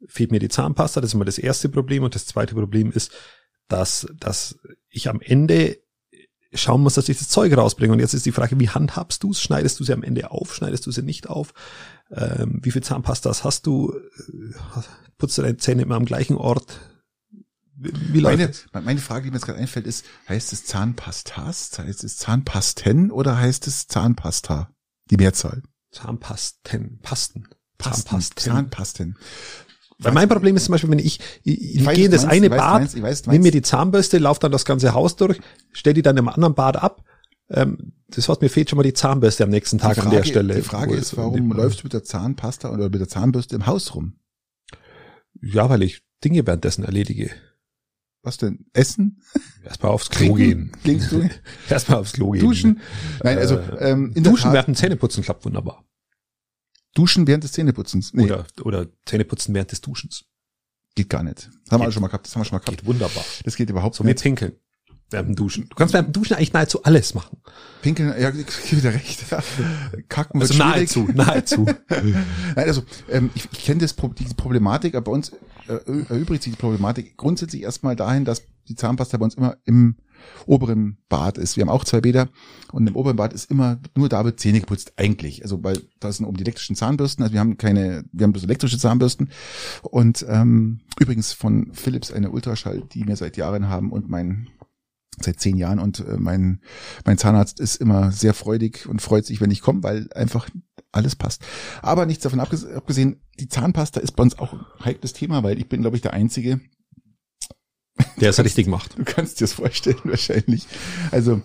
fehlt 0.08 0.32
mir 0.32 0.40
die 0.40 0.50
Zahnpasta. 0.50 1.02
Das 1.02 1.10
ist 1.10 1.14
immer 1.14 1.26
das 1.26 1.38
erste 1.38 1.70
Problem. 1.70 2.04
Und 2.04 2.16
das 2.16 2.26
zweite 2.26 2.56
Problem 2.56 2.92
ist, 2.92 3.12
dass, 3.68 4.08
dass 4.20 4.58
ich 4.90 5.10
am 5.10 5.22
Ende 5.22 5.78
schauen 6.54 6.82
muss, 6.82 6.96
dass 6.96 7.10
ich 7.10 7.18
das 7.18 7.30
Zeug 7.30 7.56
rausbringe. 7.56 7.94
Und 7.94 8.00
jetzt 8.00 8.14
ist 8.14 8.26
die 8.26 8.32
Frage, 8.32 8.60
wie 8.60 8.70
handhabst 8.70 9.24
du 9.24 9.32
es? 9.32 9.42
Schneidest 9.42 9.80
du 9.80 9.84
sie 9.84 9.94
am 9.94 10.04
Ende 10.04 10.32
auf? 10.32 10.54
Schneidest 10.56 10.86
du 10.86 10.92
sie 10.92 11.04
nicht 11.04 11.30
auf? 11.30 11.54
Ähm, 12.12 12.60
wie 12.64 12.72
viel 12.72 12.84
Zahnpastas 12.84 13.44
hast 13.44 13.68
du? 13.68 13.94
Äh, 13.94 14.82
Putzt 15.18 15.38
du 15.38 15.42
deine 15.42 15.58
Zähne 15.58 15.82
immer 15.84 15.96
am 15.96 16.06
gleichen 16.06 16.38
Ort? 16.38 16.80
Wie, 17.76 18.20
läuft 18.20 18.38
Meine, 18.38 18.48
das? 18.48 18.84
meine 18.84 19.00
Frage, 19.00 19.26
die 19.26 19.30
mir 19.32 19.38
jetzt 19.38 19.46
gerade 19.46 19.60
einfällt, 19.60 19.86
ist, 19.88 20.06
heißt 20.28 20.52
es 20.54 20.66
Zahnpastas? 20.66 21.78
Heißt 21.78 22.04
es 22.04 22.18
Zahnpasten 22.18 23.12
oder 23.12 23.38
heißt 23.38 23.68
es 23.68 23.88
Zahnpasta? 23.88 24.70
Die 25.12 25.18
Mehrzahl. 25.18 25.64
Zahnpasten, 25.92 27.00
Pasten. 27.02 27.48
Pasten, 27.78 28.10
Zahnpasten. 28.10 28.44
Zahnpasten. 28.44 29.18
Weil 30.02 30.14
mein 30.14 30.30
Problem 30.30 30.56
ist 30.56 30.66
zum 30.66 30.72
Beispiel, 30.72 30.90
wenn 30.92 31.00
ich, 31.00 31.20
ich, 31.44 31.76
ich 31.76 31.86
weiß, 31.86 31.96
gehe 31.96 32.06
in 32.06 32.12
was 32.14 32.22
das 32.22 32.32
eine 32.32 32.50
meinst, 32.50 32.56
ich 32.56 32.58
weiß, 32.58 32.58
Bad, 32.58 32.80
meinst, 32.80 32.96
ich 32.96 33.02
weiß, 33.04 33.22
nehme 33.28 33.34
mir 33.40 33.44
meinst. 33.44 33.54
die 33.56 33.62
Zahnbürste, 33.62 34.18
laufe 34.18 34.40
dann 34.40 34.52
das 34.52 34.64
ganze 34.66 34.94
Haus 34.94 35.18
durch, 35.18 35.40
stell 35.74 35.94
die 35.94 36.02
dann 36.02 36.16
im 36.18 36.30
anderen 36.30 36.56
Bad 36.56 36.78
ab. 36.78 37.04
Ähm, 37.50 37.94
das 38.08 38.30
heißt, 38.30 38.42
mir 38.42 38.50
fehlt 38.50 38.70
schon 38.70 38.78
mal 38.78 38.84
die 38.84 38.94
Zahnbürste 38.94 39.44
am 39.44 39.50
nächsten 39.50 39.78
Tag 39.78 39.96
die 39.96 40.02
an 40.02 40.10
der 40.10 40.24
Stelle. 40.24 40.56
Die 40.56 40.62
Frage 40.62 40.96
ist, 40.96 41.18
warum 41.18 41.52
läufst 41.52 41.82
du 41.82 41.84
mit 41.86 41.94
der 41.94 42.04
Zahnpasta 42.04 42.72
oder 42.72 42.90
mit 42.90 43.02
der 43.02 43.08
Zahnbürste 43.10 43.56
im 43.56 43.66
Haus 43.66 43.94
rum? 43.94 44.14
Ja, 45.42 45.70
weil 45.70 45.84
ich 45.84 46.02
Dinge 46.24 46.46
währenddessen 46.48 46.84
erledige. 46.84 47.32
Was 48.22 48.38
denn? 48.38 48.66
Essen? 48.74 49.22
Erstmal 49.64 49.92
aufs 49.92 50.10
Klo 50.10 50.34
gehen. 50.34 50.72
Klingst 50.84 51.12
du? 51.12 51.30
Erstmal 51.70 52.00
aufs 52.00 52.14
Klo 52.14 52.32
gehen. 52.32 52.42
Duschen? 52.42 52.82
Nein, 53.24 53.38
also 53.38 53.56
Äh, 53.58 53.92
ähm, 53.92 54.12
in 54.14 54.24
der 54.24 54.32
Duschen 54.34 54.52
während 54.52 54.78
Zähneputzen 54.78 55.24
klappt 55.24 55.46
wunderbar. 55.46 55.86
Duschen 56.96 57.28
während 57.28 57.44
des 57.44 57.52
Zähneputzens. 57.54 58.14
Nee, 58.14 58.24
Oder, 58.24 58.46
oder 58.64 58.88
Zähneputzen 59.06 59.54
während 59.54 59.72
des 59.72 59.82
Duschens. 59.82 60.26
geht 60.96 61.10
gar 61.10 61.24
nicht. 61.24 61.50
Das 61.66 61.72
haben 61.72 61.82
wir 61.82 61.86
Geht. 61.86 61.94
schon 61.94 62.02
mal 62.02 62.08
gehabt. 62.08 62.26
Das 62.28 62.36
haben 62.36 62.42
wir 62.42 62.46
schon 62.46 62.56
mal 62.56 62.60
gehabt. 62.60 62.78
Geht 62.80 62.86
wunderbar. 62.86 63.24
Das 63.44 63.56
geht 63.56 63.70
überhaupt 63.70 63.96
So 63.96 64.04
wie 64.04 64.08
nicht. 64.10 64.22
Pinkeln. 64.22 64.54
Während 65.12 65.30
dem 65.30 65.36
Duschen. 65.36 65.68
Du 65.70 65.76
kannst 65.76 65.94
während 65.96 66.10
dem 66.10 66.14
Duschen 66.14 66.36
eigentlich 66.36 66.54
nahezu 66.54 66.84
alles 66.84 67.16
machen. 67.16 67.38
Pinkeln, 67.82 68.10
ja, 68.22 68.30
ich 68.30 68.46
gebe 68.70 68.78
wieder 68.84 68.94
recht. 68.94 69.20
Kacken 70.10 70.40
wird 70.40 70.52
Also 70.52 70.54
schwierig. 70.64 70.96
nahezu, 70.96 71.08
nahezu. 71.16 71.66
Nein, 71.90 72.16
also 72.56 72.84
ähm, 73.10 73.32
ich, 73.34 73.48
ich 73.52 73.64
kenne 73.66 73.82
das 73.82 73.94
Pro- 73.94 74.10
die 74.14 74.26
Problematik, 74.36 74.94
aber 74.94 75.06
bei 75.06 75.12
uns 75.12 75.32
äh, 75.68 75.74
erübrigt 76.10 76.44
sich 76.44 76.54
die 76.54 76.60
Problematik 76.60 77.18
grundsätzlich 77.18 77.64
erstmal 77.64 77.96
dahin, 77.96 78.24
dass 78.24 78.44
die 78.68 78.76
Zahnpasta 78.76 79.18
bei 79.18 79.26
uns 79.26 79.34
immer 79.34 79.58
im 79.66 79.96
oberen 80.46 80.98
Bad 81.10 81.38
ist. 81.38 81.58
Wir 81.58 81.62
haben 81.62 81.70
auch 81.70 81.84
zwei 81.84 82.02
Bäder 82.02 82.30
und 82.72 82.88
im 82.88 82.96
oberen 82.96 83.16
Bad 83.16 83.34
ist 83.34 83.50
immer 83.50 83.80
nur 83.96 84.10
da 84.10 84.26
wird 84.26 84.40
Zähne 84.40 84.60
geputzt 84.60 84.94
eigentlich. 84.98 85.44
Also 85.44 85.64
weil 85.64 85.82
da 86.00 86.12
sind 86.12 86.26
um 86.26 86.36
die 86.36 86.44
elektrischen 86.44 86.76
Zahnbürsten. 86.76 87.24
Also 87.24 87.34
wir 87.34 87.40
haben 87.40 87.58
keine, 87.58 88.06
wir 88.12 88.24
haben 88.24 88.34
bloß 88.34 88.44
elektrische 88.44 88.78
Zahnbürsten 88.78 89.30
und 89.84 90.26
ähm, 90.28 90.82
übrigens 91.00 91.34
von 91.34 91.72
Philips 91.74 92.12
eine 92.12 92.32
Ultraschall, 92.32 92.84
die 92.92 93.08
wir 93.08 93.16
seit 93.16 93.38
Jahren 93.38 93.70
haben 93.70 93.92
und 93.92 94.10
mein 94.10 94.48
seit 95.22 95.40
zehn 95.40 95.58
Jahren 95.58 95.80
und 95.80 96.00
äh, 96.00 96.18
mein 96.18 96.62
mein 97.06 97.18
Zahnarzt 97.18 97.60
ist 97.60 97.76
immer 97.76 98.12
sehr 98.12 98.34
freudig 98.34 98.88
und 98.88 99.02
freut 99.02 99.26
sich, 99.26 99.42
wenn 99.42 99.52
ich 99.52 99.62
komme, 99.62 99.84
weil 99.84 100.08
einfach 100.14 100.50
alles 100.92 101.16
passt. 101.16 101.44
Aber 101.82 102.06
nichts 102.06 102.24
davon 102.24 102.40
abgesehen, 102.40 103.22
die 103.40 103.48
Zahnpasta 103.48 104.00
ist 104.00 104.16
bei 104.16 104.24
uns 104.24 104.40
auch 104.40 104.54
ein 104.54 104.66
heikles 104.84 105.14
Thema, 105.14 105.44
weil 105.44 105.60
ich 105.60 105.70
bin, 105.70 105.82
glaube 105.82 105.96
ich, 105.96 106.02
der 106.02 106.14
Einzige, 106.14 106.60
der 108.20 108.30
es 108.30 108.44
richtig 108.44 108.68
macht. 108.68 108.98
Du 108.98 109.04
kannst 109.04 109.40
dir 109.40 109.46
das 109.46 109.54
vorstellen 109.54 110.00
wahrscheinlich. 110.04 110.68
Also 111.12 111.42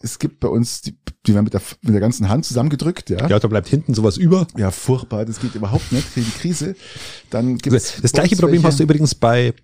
es 0.00 0.18
gibt 0.18 0.40
bei 0.40 0.48
uns, 0.48 0.80
die, 0.82 0.96
die 1.26 1.34
werden 1.34 1.44
mit 1.44 1.54
der, 1.54 1.62
mit 1.82 1.92
der 1.92 2.00
ganzen 2.00 2.28
Hand 2.28 2.44
zusammengedrückt, 2.44 3.10
ja. 3.10 3.28
Ja, 3.28 3.38
da 3.38 3.48
bleibt 3.48 3.68
hinten 3.68 3.94
sowas 3.94 4.16
über. 4.16 4.46
Ja, 4.56 4.70
furchtbar, 4.70 5.24
das 5.24 5.40
geht 5.40 5.54
überhaupt 5.54 5.90
nicht, 5.92 6.06
für 6.06 6.20
die 6.20 6.30
Krise. 6.30 6.76
Dann 7.30 7.58
gibt's 7.58 7.92
das, 7.92 8.02
das 8.02 8.12
gleiche 8.12 8.36
Problem 8.36 8.62
welche, 8.62 8.68
hast 8.68 8.78
du 8.78 8.84
übrigens 8.84 9.14
bei, 9.14 9.54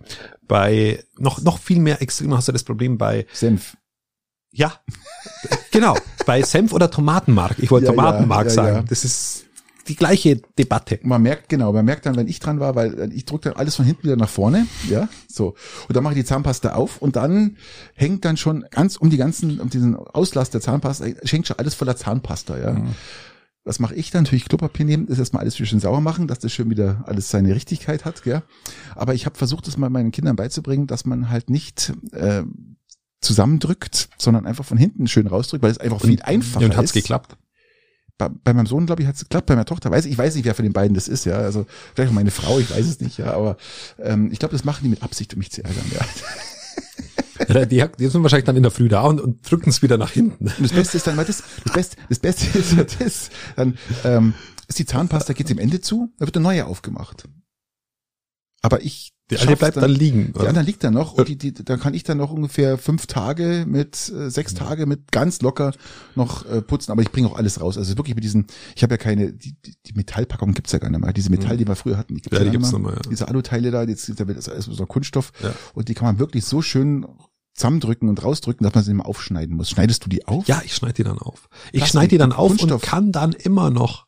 bei, 0.42 1.04
noch, 1.18 1.40
noch 1.42 1.58
viel 1.58 1.78
mehr 1.78 2.02
extrem 2.02 2.34
hast 2.34 2.48
du 2.48 2.52
das 2.52 2.64
Problem 2.64 2.98
bei 2.98 3.26
Senf. 3.32 3.76
Ja, 4.50 4.80
genau, 5.70 5.96
bei 6.26 6.42
Senf 6.42 6.72
oder 6.72 6.90
Tomatenmark. 6.90 7.56
Ich 7.58 7.70
wollte 7.70 7.86
ja, 7.86 7.92
Tomatenmark 7.92 8.46
ja, 8.46 8.50
ja, 8.50 8.54
sagen. 8.54 8.86
Das 8.88 9.04
ist 9.04 9.43
die 9.88 9.96
gleiche 9.96 10.40
Debatte. 10.58 10.98
Man 11.02 11.22
merkt, 11.22 11.48
genau, 11.48 11.72
man 11.72 11.84
merkt 11.84 12.06
dann, 12.06 12.16
wenn 12.16 12.28
ich 12.28 12.40
dran 12.40 12.60
war, 12.60 12.74
weil 12.74 13.12
ich 13.12 13.24
drücke 13.24 13.50
dann 13.50 13.58
alles 13.58 13.76
von 13.76 13.84
hinten 13.84 14.04
wieder 14.04 14.16
nach 14.16 14.28
vorne, 14.28 14.66
ja, 14.88 15.08
so. 15.28 15.54
Und 15.88 15.96
dann 15.96 16.02
mache 16.02 16.14
ich 16.14 16.20
die 16.20 16.26
Zahnpasta 16.26 16.74
auf 16.74 17.00
und 17.02 17.16
dann 17.16 17.56
hängt 17.94 18.24
dann 18.24 18.36
schon 18.36 18.64
ganz 18.70 18.96
um 18.96 19.10
die 19.10 19.16
ganzen, 19.16 19.60
um 19.60 19.70
diesen 19.70 19.96
Auslass 19.96 20.50
der 20.50 20.60
Zahnpasta, 20.60 21.04
hängt 21.04 21.46
schon 21.46 21.58
alles 21.58 21.74
voller 21.74 21.96
Zahnpasta, 21.96 22.58
ja. 22.58 22.72
Mhm. 22.72 22.94
Was 23.66 23.78
mache 23.78 23.94
ich 23.94 24.10
dann? 24.10 24.24
Natürlich 24.24 24.44
Klopapier 24.44 24.84
nehmen, 24.84 25.06
das 25.06 25.18
erstmal 25.18 25.40
alles 25.40 25.56
schön 25.56 25.80
sauer 25.80 26.02
machen, 26.02 26.28
dass 26.28 26.38
das 26.38 26.52
schön 26.52 26.68
wieder 26.68 27.02
alles 27.06 27.30
seine 27.30 27.54
Richtigkeit 27.54 28.04
hat, 28.04 28.22
gell? 28.22 28.42
Aber 28.94 29.14
ich 29.14 29.24
habe 29.24 29.38
versucht, 29.38 29.66
das 29.66 29.78
mal 29.78 29.88
meinen 29.88 30.12
Kindern 30.12 30.36
beizubringen, 30.36 30.86
dass 30.86 31.06
man 31.06 31.30
halt 31.30 31.48
nicht 31.48 31.94
äh, 32.12 32.42
zusammendrückt, 33.22 34.10
sondern 34.18 34.44
einfach 34.44 34.66
von 34.66 34.76
hinten 34.76 35.06
schön 35.06 35.26
rausdrückt, 35.26 35.62
weil 35.62 35.70
es 35.70 35.78
einfach 35.78 36.00
viel 36.02 36.20
einfacher 36.20 36.60
ist. 36.60 36.70
Und 36.70 36.76
hat's 36.76 36.92
geklappt? 36.92 37.38
Bei, 38.18 38.28
bei 38.28 38.52
meinem 38.52 38.66
Sohn, 38.66 38.86
glaube 38.86 39.02
ich, 39.02 39.08
hat 39.08 39.16
es 39.16 39.22
geklappt, 39.22 39.46
bei 39.46 39.54
meiner 39.54 39.64
Tochter 39.64 39.90
weiß 39.90 40.04
ich, 40.04 40.12
ich 40.12 40.18
weiß 40.18 40.34
nicht, 40.34 40.44
wer 40.44 40.54
von 40.54 40.64
den 40.64 40.72
beiden 40.72 40.94
das 40.94 41.08
ist, 41.08 41.24
ja. 41.24 41.36
Also 41.36 41.66
vielleicht 41.94 42.10
auch 42.10 42.14
meine 42.14 42.30
Frau, 42.30 42.58
ich 42.58 42.70
weiß 42.70 42.86
es 42.86 43.00
nicht, 43.00 43.18
ja, 43.18 43.32
aber 43.32 43.56
ähm, 43.98 44.30
ich 44.32 44.38
glaube, 44.38 44.52
das 44.52 44.64
machen 44.64 44.80
die 44.84 44.88
mit 44.88 45.02
Absicht, 45.02 45.34
um 45.34 45.38
mich 45.38 45.50
zu 45.50 45.64
ärgern, 45.64 45.90
ja. 45.92 46.00
Ja, 47.48 47.66
die, 47.66 47.84
die 47.98 48.06
sind 48.06 48.22
wahrscheinlich 48.22 48.44
dann 48.44 48.56
in 48.56 48.62
der 48.62 48.70
Früh 48.70 48.88
da 48.88 49.02
und, 49.02 49.20
und 49.20 49.50
drücken 49.50 49.68
es 49.68 49.82
wieder 49.82 49.98
nach 49.98 50.12
hinten. 50.12 50.46
Und 50.46 50.60
das 50.60 50.72
Beste 50.72 50.96
ist 50.96 51.06
dann, 51.06 51.16
weil 51.16 51.24
das, 51.24 51.42
das 51.64 51.72
Beste, 51.72 51.96
das 52.08 52.18
Beste 52.20 52.58
ist 52.58 52.72
ja 52.72 52.84
das, 52.84 53.30
dann 53.56 53.76
ähm, 54.04 54.34
ist 54.68 54.78
die 54.78 54.86
Zahnpasta, 54.86 55.32
geht 55.32 55.50
dem 55.50 55.58
Ende 55.58 55.80
zu, 55.80 56.12
da 56.18 56.26
wird 56.26 56.36
eine 56.36 56.44
neue 56.44 56.64
aufgemacht. 56.66 57.28
Aber 58.62 58.82
ich 58.82 59.13
die 59.30 59.38
alte 59.38 59.56
bleibt 59.56 59.76
dann, 59.76 59.82
dann 59.82 59.90
liegen. 59.90 60.32
Oder? 60.34 60.42
Die 60.42 60.48
andere 60.48 60.64
liegt 60.64 60.84
dann 60.84 60.92
noch 60.92 61.14
und 61.14 61.28
die, 61.28 61.38
die, 61.38 61.52
dann 61.54 61.80
kann 61.80 61.94
ich 61.94 62.04
dann 62.04 62.18
noch 62.18 62.30
ungefähr 62.30 62.76
fünf 62.76 63.06
Tage 63.06 63.64
mit 63.66 64.12
äh, 64.12 64.28
sechs 64.28 64.52
Tage 64.52 64.84
mit 64.84 65.12
ganz 65.12 65.40
locker 65.40 65.72
noch 66.14 66.44
äh, 66.44 66.60
putzen. 66.60 66.92
Aber 66.92 67.00
ich 67.00 67.10
bringe 67.10 67.28
auch 67.28 67.36
alles 67.36 67.60
raus. 67.60 67.78
Also 67.78 67.96
wirklich 67.96 68.14
mit 68.14 68.24
diesen, 68.24 68.46
ich 68.76 68.82
habe 68.82 68.94
ja 68.94 68.98
keine, 68.98 69.32
die, 69.32 69.56
die, 69.62 69.94
Metallpackung 69.94 70.52
gibt's 70.52 70.72
ja 70.72 70.78
gar 70.78 70.90
nicht 70.90 71.00
mehr. 71.00 71.12
Diese 71.14 71.30
Metall, 71.30 71.56
die 71.56 71.66
wir 71.66 71.74
früher 71.74 71.96
hatten, 71.96 72.14
die 72.16 72.20
gibt's 72.20 72.38
ja, 72.38 72.44
die 72.44 72.50
gibt's 72.50 72.70
nochmal. 72.70 72.94
Ja. 72.96 73.10
Diese 73.10 73.28
Aluteile 73.28 73.70
da, 73.70 73.84
jetzt 73.84 74.08
ist 74.08 74.20
das 74.20 74.48
alles 74.48 74.66
so 74.66 74.86
Kunststoff 74.86 75.32
ja. 75.42 75.54
und 75.72 75.88
die 75.88 75.94
kann 75.94 76.06
man 76.06 76.18
wirklich 76.18 76.44
so 76.44 76.60
schön 76.60 77.06
zusammendrücken 77.54 78.08
und 78.08 78.22
rausdrücken, 78.22 78.64
dass 78.64 78.74
man 78.74 78.84
sie 78.84 78.90
immer 78.90 79.06
aufschneiden 79.06 79.56
muss. 79.56 79.70
Schneidest 79.70 80.04
du 80.04 80.08
die 80.10 80.26
auf? 80.26 80.46
Ja, 80.48 80.60
ich 80.64 80.74
schneide 80.74 80.94
die 80.94 81.04
dann 81.04 81.18
auf. 81.18 81.48
Ich 81.72 81.86
schneide 81.86 82.08
die 82.08 82.18
dann 82.18 82.32
auf 82.32 82.48
Kunststoff. 82.48 82.82
und 82.82 82.82
kann 82.82 83.12
dann 83.12 83.32
immer 83.32 83.70
noch 83.70 84.06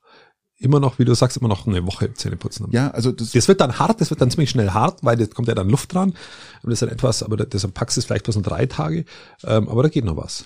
immer 0.59 0.81
noch, 0.81 0.99
wie 0.99 1.05
du 1.05 1.15
sagst, 1.15 1.37
immer 1.37 1.49
noch 1.49 1.67
eine 1.67 1.87
Woche 1.87 2.13
Zähne 2.15 2.37
putzen. 2.37 2.67
Ja, 2.71 2.91
also 2.91 3.13
das, 3.13 3.33
das 3.33 3.49
wird 3.49 3.61
dann 3.61 3.79
hart, 3.79 4.01
das 4.01 4.11
wird 4.11 4.21
dann 4.21 4.31
ziemlich 4.31 4.51
schnell 4.51 4.71
hart, 4.71 5.03
weil 5.03 5.17
das 5.17 5.31
kommt 5.31 5.49
ja 5.49 5.55
dann 5.55 5.69
Luft 5.69 5.93
dran. 5.93 6.15
Aber 6.63 6.71
das 6.71 6.81
ist 6.81 6.83
dann 6.83 6.89
etwas, 6.89 7.23
aber 7.23 7.37
deshalb 7.37 7.75
packst 7.75 7.97
du 7.97 8.01
es 8.01 8.07
vielleicht 8.07 8.25
bloß 8.25 8.37
nur 8.37 8.45
drei 8.45 8.67
Tage. 8.67 9.05
Ähm, 9.45 9.69
aber 9.69 9.83
da 9.83 9.89
geht 9.89 10.05
noch 10.05 10.17
was. 10.17 10.45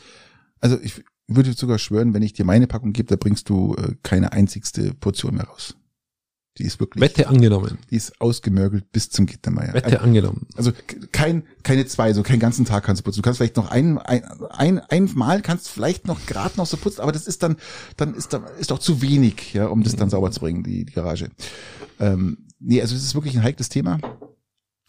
Also 0.60 0.78
ich 0.80 1.04
würde 1.26 1.52
sogar 1.52 1.78
schwören, 1.78 2.12
wenn 2.12 2.22
ich 2.22 2.32
dir 2.32 2.44
meine 2.44 2.66
Packung 2.66 2.92
gebe, 2.92 3.08
da 3.08 3.16
bringst 3.16 3.48
du 3.48 3.74
äh, 3.76 3.94
keine 4.02 4.32
einzigste 4.32 4.94
Portion 4.94 5.36
mehr 5.36 5.44
raus. 5.44 5.76
Die 6.60 6.66
ist 6.66 6.78
wirklich. 6.78 7.00
Wette 7.00 7.26
angenommen. 7.28 7.78
Die 7.90 7.96
ist 7.96 8.20
ausgemörgelt 8.20 8.92
bis 8.92 9.08
zum 9.08 9.24
Gittermeier. 9.24 9.72
Wette 9.72 9.86
also, 9.86 9.98
angenommen. 9.98 10.46
Also 10.56 10.72
kein, 11.10 11.44
keine 11.62 11.86
zwei, 11.86 12.12
so 12.12 12.22
keinen 12.22 12.38
ganzen 12.38 12.66
Tag 12.66 12.84
kannst 12.84 13.00
du 13.00 13.04
putzen. 13.04 13.20
Du 13.20 13.22
kannst 13.22 13.38
vielleicht 13.38 13.56
noch 13.56 13.70
ein, 13.70 13.96
ein, 13.96 14.24
ein, 14.50 14.78
einmal 14.78 15.40
kannst 15.40 15.70
vielleicht 15.70 16.06
noch 16.06 16.26
gerade 16.26 16.58
noch 16.58 16.66
so 16.66 16.76
putzen, 16.76 17.00
aber 17.00 17.12
das 17.12 17.26
ist 17.26 17.42
dann, 17.42 17.56
dann 17.96 18.14
ist 18.14 18.34
da, 18.34 18.44
ist 18.58 18.70
doch 18.70 18.78
zu 18.78 19.00
wenig, 19.00 19.54
ja, 19.54 19.68
um 19.68 19.82
das 19.82 19.96
dann 19.96 20.10
sauber 20.10 20.30
zu 20.32 20.40
bringen, 20.40 20.62
die, 20.62 20.84
die 20.84 20.92
Garage. 20.92 21.30
Ähm, 21.98 22.46
nee, 22.58 22.82
also 22.82 22.94
es 22.94 23.04
ist 23.04 23.14
wirklich 23.14 23.34
ein 23.36 23.42
heikles 23.42 23.70
Thema. 23.70 23.98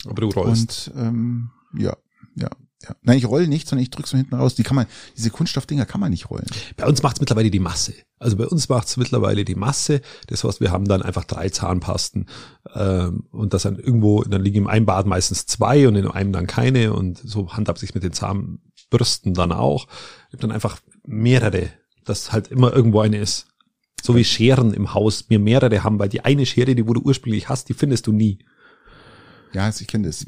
Aber 0.05 0.21
du 0.21 0.27
rollst. 0.27 0.89
Und, 0.89 1.01
ähm, 1.01 1.51
ja, 1.77 1.95
ja. 2.35 2.49
Ja. 2.83 2.95
Nein, 3.01 3.17
ich 3.17 3.25
roll 3.25 3.47
nicht, 3.47 3.67
sondern 3.67 3.83
ich 3.83 3.89
drücke 3.89 4.09
so 4.09 4.17
hinten 4.17 4.35
raus. 4.35 4.55
Die 4.55 4.63
kann 4.63 4.75
man, 4.75 4.87
diese 5.15 5.29
Kunststoffdinger 5.29 5.85
kann 5.85 6.01
man 6.01 6.11
nicht 6.11 6.29
rollen. 6.29 6.45
Bei 6.77 6.87
uns 6.87 7.03
macht 7.03 7.17
es 7.17 7.19
mittlerweile 7.19 7.51
die 7.51 7.59
Masse. 7.59 7.93
Also 8.17 8.37
bei 8.37 8.47
uns 8.47 8.69
macht 8.69 8.87
es 8.87 8.97
mittlerweile 8.97 9.45
die 9.45 9.55
Masse. 9.55 10.01
Das 10.27 10.43
heißt, 10.43 10.61
wir 10.61 10.71
haben 10.71 10.85
dann 10.85 11.01
einfach 11.01 11.25
drei 11.25 11.49
Zahnpasten 11.49 12.27
ähm, 12.73 13.23
und 13.31 13.53
das 13.53 13.63
dann 13.63 13.77
irgendwo, 13.77 14.23
dann 14.23 14.43
liegen 14.43 14.57
im 14.57 14.67
einen 14.67 14.85
Bad 14.85 15.05
meistens 15.05 15.45
zwei 15.45 15.87
und 15.87 15.95
in 15.95 16.07
einem 16.07 16.33
dann 16.33 16.47
keine 16.47 16.93
und 16.93 17.19
so 17.23 17.53
handhabt 17.53 17.79
sich 17.79 17.93
mit 17.93 18.03
den 18.03 18.13
Zahnbürsten 18.13 19.33
dann 19.33 19.51
auch. 19.51 19.87
Ich 20.27 20.33
habe 20.33 20.41
dann 20.41 20.51
einfach 20.51 20.79
mehrere, 21.05 21.69
dass 22.05 22.31
halt 22.31 22.47
immer 22.49 22.73
irgendwo 22.73 23.01
eine 23.01 23.17
ist. 23.17 23.47
So 24.01 24.15
wie 24.15 24.23
Scheren 24.23 24.73
im 24.73 24.95
Haus 24.95 25.29
mir 25.29 25.37
mehrere 25.37 25.83
haben, 25.83 25.99
weil 25.99 26.09
die 26.09 26.25
eine 26.25 26.47
Schere, 26.47 26.73
die 26.73 26.87
wo 26.87 26.93
du 26.93 27.01
ursprünglich 27.01 27.49
hast, 27.49 27.69
die 27.69 27.75
findest 27.75 28.07
du 28.07 28.11
nie. 28.11 28.39
Ja, 29.53 29.69
ich 29.69 29.87
kenne 29.87 30.07
das. 30.07 30.25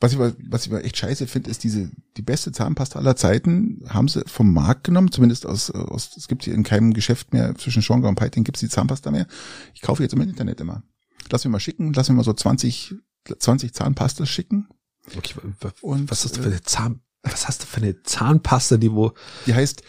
Was 0.00 0.12
ich, 0.12 0.18
was 0.18 0.66
ich 0.66 0.72
echt 0.72 0.96
scheiße 0.96 1.26
finde, 1.26 1.50
ist 1.50 1.62
diese, 1.62 1.90
die 2.16 2.22
beste 2.22 2.52
Zahnpasta 2.52 2.98
aller 2.98 3.16
Zeiten 3.16 3.82
haben 3.88 4.08
sie 4.08 4.22
vom 4.26 4.52
Markt 4.52 4.84
genommen, 4.84 5.12
zumindest 5.12 5.46
aus, 5.46 5.70
aus 5.70 6.16
es 6.16 6.28
gibt 6.28 6.44
hier 6.44 6.54
in 6.54 6.64
keinem 6.64 6.92
Geschäft 6.92 7.32
mehr 7.32 7.54
zwischen 7.54 7.82
Schongau 7.82 8.08
und 8.08 8.16
Peiting 8.16 8.44
gibt's 8.44 8.60
die 8.60 8.68
Zahnpasta 8.68 9.10
mehr. 9.10 9.26
Ich 9.74 9.82
kaufe 9.82 10.02
jetzt 10.02 10.12
im 10.14 10.20
Internet 10.20 10.60
immer. 10.60 10.82
Lass 11.30 11.44
mir 11.44 11.50
mal 11.50 11.60
schicken, 11.60 11.92
lass 11.92 12.08
mir 12.08 12.16
mal 12.16 12.24
so 12.24 12.32
20, 12.32 12.94
20 13.38 13.72
Zahnpasta 13.72 14.26
schicken. 14.26 14.68
Okay, 15.16 15.34
und 15.82 16.10
was 16.10 16.24
hast 16.24 16.36
du 16.36 16.42
für 16.42 16.48
eine 16.48 16.62
Zahn, 16.62 17.00
was 17.22 17.46
hast 17.46 17.62
du 17.62 17.66
für 17.66 17.76
eine 17.76 18.02
Zahnpasta, 18.02 18.76
die 18.76 18.90
wo? 18.90 19.12
Die 19.46 19.54
heißt, 19.54 19.82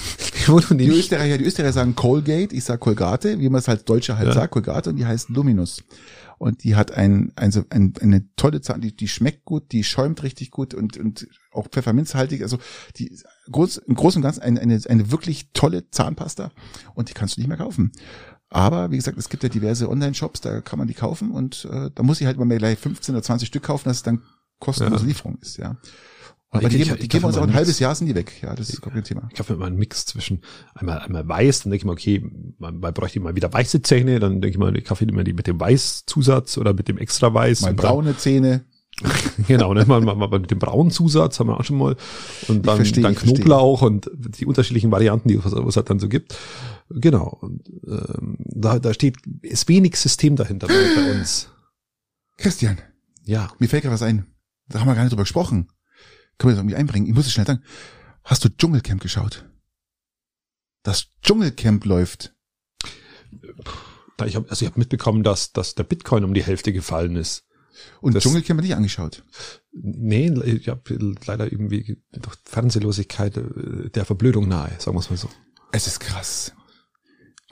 wo 0.46 0.58
du 0.58 0.74
die, 0.74 0.88
Österreicher, 0.88 1.38
die 1.38 1.44
Österreicher 1.44 1.74
sagen 1.74 1.94
Colgate, 1.94 2.54
ich 2.54 2.64
sag 2.64 2.80
Colgate, 2.80 3.38
wie 3.38 3.48
man 3.48 3.60
es 3.60 3.68
als 3.68 3.84
Deutscher 3.84 4.16
halt 4.16 4.28
ja. 4.28 4.34
sagt, 4.34 4.52
Colgate, 4.52 4.90
und 4.90 4.96
die 4.96 5.06
heißt 5.06 5.28
Luminus 5.28 5.82
und 6.42 6.64
die 6.64 6.74
hat 6.74 6.90
ein, 6.90 7.30
ein, 7.36 7.52
ein, 7.70 7.94
eine 8.00 8.34
tolle 8.34 8.60
Zahn, 8.60 8.80
die, 8.80 8.96
die 8.96 9.06
schmeckt 9.06 9.44
gut, 9.44 9.70
die 9.70 9.84
schäumt 9.84 10.24
richtig 10.24 10.50
gut 10.50 10.74
und, 10.74 10.96
und 10.96 11.28
auch 11.52 11.68
pfefferminzhaltig, 11.68 12.42
also 12.42 12.58
die 12.96 13.16
groß, 13.48 13.76
im 13.76 13.94
Großen 13.94 14.18
und 14.18 14.24
Ganzen 14.24 14.42
eine, 14.42 14.60
eine, 14.60 14.80
eine 14.88 15.12
wirklich 15.12 15.50
tolle 15.52 15.88
Zahnpasta 15.90 16.50
und 16.94 17.08
die 17.08 17.12
kannst 17.12 17.36
du 17.36 17.40
nicht 17.40 17.46
mehr 17.46 17.58
kaufen. 17.58 17.92
Aber 18.48 18.90
wie 18.90 18.96
gesagt, 18.96 19.18
es 19.18 19.28
gibt 19.28 19.44
ja 19.44 19.50
diverse 19.50 19.88
Online-Shops, 19.88 20.40
da 20.40 20.60
kann 20.62 20.80
man 20.80 20.88
die 20.88 20.94
kaufen 20.94 21.30
und 21.30 21.64
äh, 21.70 21.90
da 21.94 22.02
muss 22.02 22.20
ich 22.20 22.26
halt 22.26 22.38
immer 22.38 22.56
gleich 22.56 22.76
15 22.76 23.14
oder 23.14 23.22
20 23.22 23.46
Stück 23.46 23.62
kaufen, 23.62 23.88
dass 23.88 23.98
es 23.98 24.02
dann 24.02 24.22
kostenlose 24.58 25.04
ja. 25.04 25.08
Lieferung 25.08 25.38
ist, 25.40 25.58
ja. 25.58 25.76
Aber 26.54 26.68
die, 26.68 26.76
geben, 26.76 26.98
die 27.00 27.08
geben 27.08 27.24
uns 27.24 27.38
auch 27.38 27.44
ein 27.44 27.54
halbes 27.54 27.78
Jahr 27.78 27.94
sind 27.94 28.08
die 28.08 28.14
weg. 28.14 28.42
Ja, 28.42 28.54
das 28.54 28.68
ist 28.68 28.82
kein 28.82 29.02
Thema. 29.04 29.26
Ich 29.32 29.38
habe 29.38 29.54
immer 29.54 29.64
einen 29.64 29.78
Mix 29.78 30.04
zwischen 30.04 30.42
einmal, 30.74 30.98
einmal 30.98 31.26
weiß, 31.26 31.62
dann 31.62 31.70
denke 31.70 31.80
ich 31.80 31.86
mal, 31.86 31.92
okay, 31.92 32.22
man, 32.62 32.80
man 32.80 32.94
bräuchte 32.94 33.20
mal 33.20 33.36
wieder 33.36 33.52
weiße 33.52 33.82
Zähne, 33.82 34.18
dann 34.20 34.40
denke 34.40 34.48
ich 34.48 34.58
mal, 34.58 34.74
ich 34.74 34.84
kaufe 34.84 35.04
immer 35.04 35.24
die 35.24 35.34
mit 35.34 35.46
dem 35.46 35.60
Weißzusatz 35.60 36.56
oder 36.56 36.72
mit 36.72 36.88
dem 36.88 36.96
extra 36.96 37.34
weiß. 37.34 37.62
Mal 37.62 37.74
braune 37.74 38.16
Zähne. 38.16 38.64
genau, 39.48 39.74
ne, 39.74 39.84
mal, 39.84 40.00
mal, 40.00 40.14
mal 40.14 40.38
mit 40.38 40.50
dem 40.50 40.58
braunen 40.58 40.90
Zusatz 40.90 41.40
haben 41.40 41.48
wir 41.48 41.58
auch 41.58 41.64
schon 41.64 41.78
mal. 41.78 41.96
Und 42.48 42.66
dann, 42.66 42.76
verstehe, 42.76 43.02
dann 43.02 43.14
Knoblauch 43.14 43.82
und 43.82 44.10
die 44.14 44.46
unterschiedlichen 44.46 44.90
Varianten, 44.90 45.28
die 45.28 45.34
es 45.34 45.44
was 45.44 45.76
halt 45.76 45.90
dann 45.90 45.98
so 45.98 46.08
gibt. 46.08 46.36
Genau. 46.88 47.38
Und 47.40 47.68
ähm, 47.86 48.36
da, 48.38 48.78
da 48.78 48.94
steht, 48.94 49.16
ist 49.40 49.68
wenig 49.68 49.96
System 49.96 50.36
dahinter 50.36 50.68
bei 50.68 51.10
uns. 51.12 51.48
Christian. 52.36 52.78
Ja. 53.24 53.50
Mir 53.58 53.68
fällt 53.68 53.82
gerade 53.82 53.94
was 53.94 54.02
ein. 54.02 54.26
Da 54.68 54.80
haben 54.80 54.86
wir 54.86 54.94
gar 54.94 55.02
nicht 55.02 55.12
drüber 55.12 55.24
gesprochen. 55.24 55.68
Können 56.38 56.50
wir 56.50 56.54
das 56.54 56.60
irgendwie 56.60 56.76
einbringen? 56.76 57.06
Ich 57.06 57.14
muss 57.14 57.26
es 57.26 57.32
schnell 57.32 57.46
sagen. 57.46 57.62
Hast 58.24 58.44
du 58.44 58.50
Dschungelcamp 58.50 59.02
geschaut? 59.02 59.46
Das 60.82 61.06
Dschungelcamp 61.22 61.84
läuft. 61.84 62.34
Ich 64.26 64.36
habe 64.36 64.48
also 64.48 64.64
ich 64.64 64.70
hab 64.70 64.78
mitbekommen, 64.78 65.22
dass, 65.22 65.52
dass 65.52 65.74
der 65.74 65.84
Bitcoin 65.84 66.24
um 66.24 66.34
die 66.34 66.44
Hälfte 66.44 66.72
gefallen 66.72 67.16
ist. 67.16 67.44
Und 68.00 68.14
das, 68.14 68.22
Dschungelcamp 68.22 68.60
nicht 68.60 68.74
angeschaut? 68.74 69.24
Nee, 69.72 70.28
ich 70.44 70.68
habe 70.68 71.16
leider 71.26 71.50
irgendwie 71.50 71.98
durch 72.12 72.36
Fernsehlosigkeit 72.44 73.36
äh, 73.36 73.90
der 73.90 74.04
Verblödung 74.04 74.46
nahe, 74.46 74.70
sagen 74.78 74.96
wir 74.96 75.00
es 75.00 75.10
mal 75.10 75.16
so. 75.16 75.28
Es 75.72 75.86
ist 75.86 76.00
krass. 76.00 76.52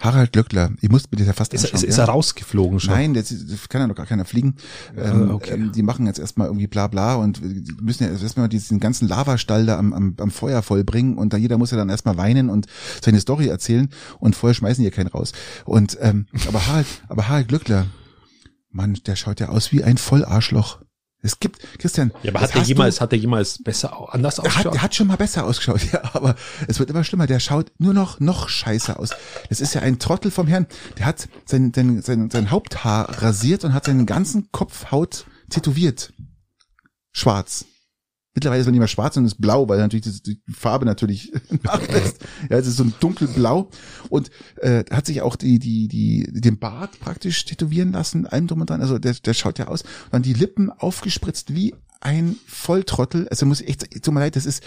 Harald 0.01 0.33
Glöckler, 0.33 0.71
ich 0.81 0.89
muss 0.91 1.11
mir 1.11 1.19
das 1.19 1.27
ja 1.27 1.33
fast 1.35 1.53
Ist, 1.55 1.65
anschauen. 1.67 1.77
ist, 1.83 1.89
ist 1.91 1.97
ja. 1.99 2.05
er 2.05 2.09
rausgeflogen 2.09 2.81
schon? 2.81 2.95
Nein, 2.95 3.15
das, 3.15 3.29
das 3.29 3.69
kann 3.69 3.83
ja 3.83 3.87
noch 3.87 3.95
gar 3.95 4.07
keiner 4.07 4.25
fliegen. 4.25 4.57
Ähm, 4.97 5.31
Ah, 5.31 5.35
okay. 5.35 5.53
ähm, 5.55 5.73
die 5.73 5.83
machen 5.83 6.07
jetzt 6.07 6.19
erstmal 6.19 6.47
irgendwie 6.47 6.67
bla 6.67 6.87
bla 6.87 7.17
und 7.17 7.41
die 7.43 7.75
müssen 7.83 8.05
ja 8.05 8.11
erstmal 8.11 8.49
diesen 8.49 8.81
ganzen 8.81 9.07
Lavastall 9.09 9.67
da 9.67 9.79
am, 9.79 9.93
am, 9.93 10.15
am 10.19 10.31
Feuer 10.31 10.63
vollbringen 10.63 11.19
und 11.19 11.33
da 11.33 11.37
jeder 11.37 11.59
muss 11.59 11.71
ja 11.71 11.77
dann 11.77 11.91
erstmal 11.91 12.17
weinen 12.17 12.49
und 12.49 12.67
seine 13.05 13.21
Story 13.21 13.49
erzählen 13.49 13.91
und 14.19 14.35
vorher 14.35 14.55
schmeißen 14.55 14.83
die 14.83 14.89
ja 14.89 14.95
keinen 14.95 15.09
raus. 15.09 15.33
Und 15.67 15.99
ähm, 16.01 16.27
aber 16.49 16.67
Harald, 16.67 16.87
aber 17.09 17.29
Harald 17.29 17.49
Glöckler, 17.49 17.87
Mann, 18.71 18.95
der 19.07 19.17
schaut 19.17 19.41
ja 19.41 19.49
aus 19.51 19.71
wie 19.73 19.85
ein 19.85 19.99
Vollarschloch. 19.99 20.81
Es 21.23 21.39
gibt, 21.39 21.61
Christian. 21.79 22.13
Ja, 22.23 22.31
aber 22.31 22.41
hat 22.41 22.55
er 22.55 22.61
hast 22.63 22.69
jemals, 22.69 22.97
Du, 22.97 23.01
hat 23.03 23.13
er 23.13 23.19
jemals 23.19 23.63
besser, 23.63 24.15
anders 24.15 24.39
er 24.39 24.45
hat, 24.45 24.49
ausgeschaut? 24.49 24.75
er 24.75 24.83
hat 24.83 24.95
schon 24.95 25.07
mal 25.07 25.17
besser 25.17 25.45
ausgeschaut, 25.45 25.83
ja, 25.93 26.01
aber 26.15 26.35
es 26.67 26.79
wird 26.79 26.91
immer 26.91 27.05
schlimmer. 27.05 27.27
Der 27.27 27.41
schaut 27.41 27.73
nur 27.79 27.93
noch, 27.93 28.21
noch 28.21 28.49
scheiße 28.49 28.99
aus. 28.99 29.11
Das 29.49 29.61
ist 29.61 29.75
ja 29.75 29.83
ein 29.83 29.99
Trottel 29.99 30.31
vom 30.31 30.47
Herrn. 30.47 30.67
Der 30.99 31.07
hat 31.07 31.29
sein, 31.45 31.73
sein, 31.75 32.01
sein, 32.01 32.31
sein 32.31 32.51
Haupthaar 32.51 33.23
rasiert 33.23 33.65
und 33.65 33.75
hat 33.75 33.85
seinen 33.85 34.07
ganzen 34.07 34.51
Kopfhaut 34.51 35.27
tätowiert. 35.51 36.13
Schwarz. 37.13 37.67
Mittlerweile 38.35 38.61
ist 38.61 38.67
er 38.67 38.71
nicht 38.71 38.79
mehr 38.79 38.89
schwarz, 38.89 39.15
sondern 39.15 39.33
ist 39.33 39.41
blau, 39.41 39.69
weil 39.69 39.79
natürlich 39.79 40.23
die, 40.23 40.41
die 40.41 40.53
Farbe 40.53 40.85
natürlich 40.85 41.33
nachlässt. 41.63 42.25
Ja, 42.49 42.59
es 42.59 42.67
ist 42.67 42.77
so 42.77 42.85
ein 42.85 42.95
dunkelblau 43.01 43.71
und 44.09 44.31
äh, 44.57 44.85
hat 44.91 45.07
sich 45.07 45.23
auch 45.23 45.37
die 45.37 45.59
die 45.59 45.89
die 45.89 46.29
den 46.33 46.59
Bart 46.59 47.01
praktisch 47.01 47.45
tätowieren 47.45 47.93
lassen, 47.93 48.27
allem 48.27 48.47
drum 48.47 48.61
und 48.61 48.71
dran. 48.71 48.81
Also 48.81 48.99
der 48.99 49.15
der 49.15 49.35
schaut 49.35 49.59
ja 49.59 49.67
aus. 49.67 49.83
Und 49.83 50.13
dann 50.13 50.23
die 50.23 50.35
Lippen 50.35 50.71
aufgespritzt 50.71 51.55
wie 51.55 51.75
ein 52.01 52.37
Volltrottel. 52.47 53.29
Also 53.29 53.47
muss 53.47 53.61
ich 53.61 53.69
echt, 53.69 54.03
tut 54.03 54.15
mir 54.15 54.21
leid, 54.21 54.37
das 54.37 54.47
ist. 54.47 54.63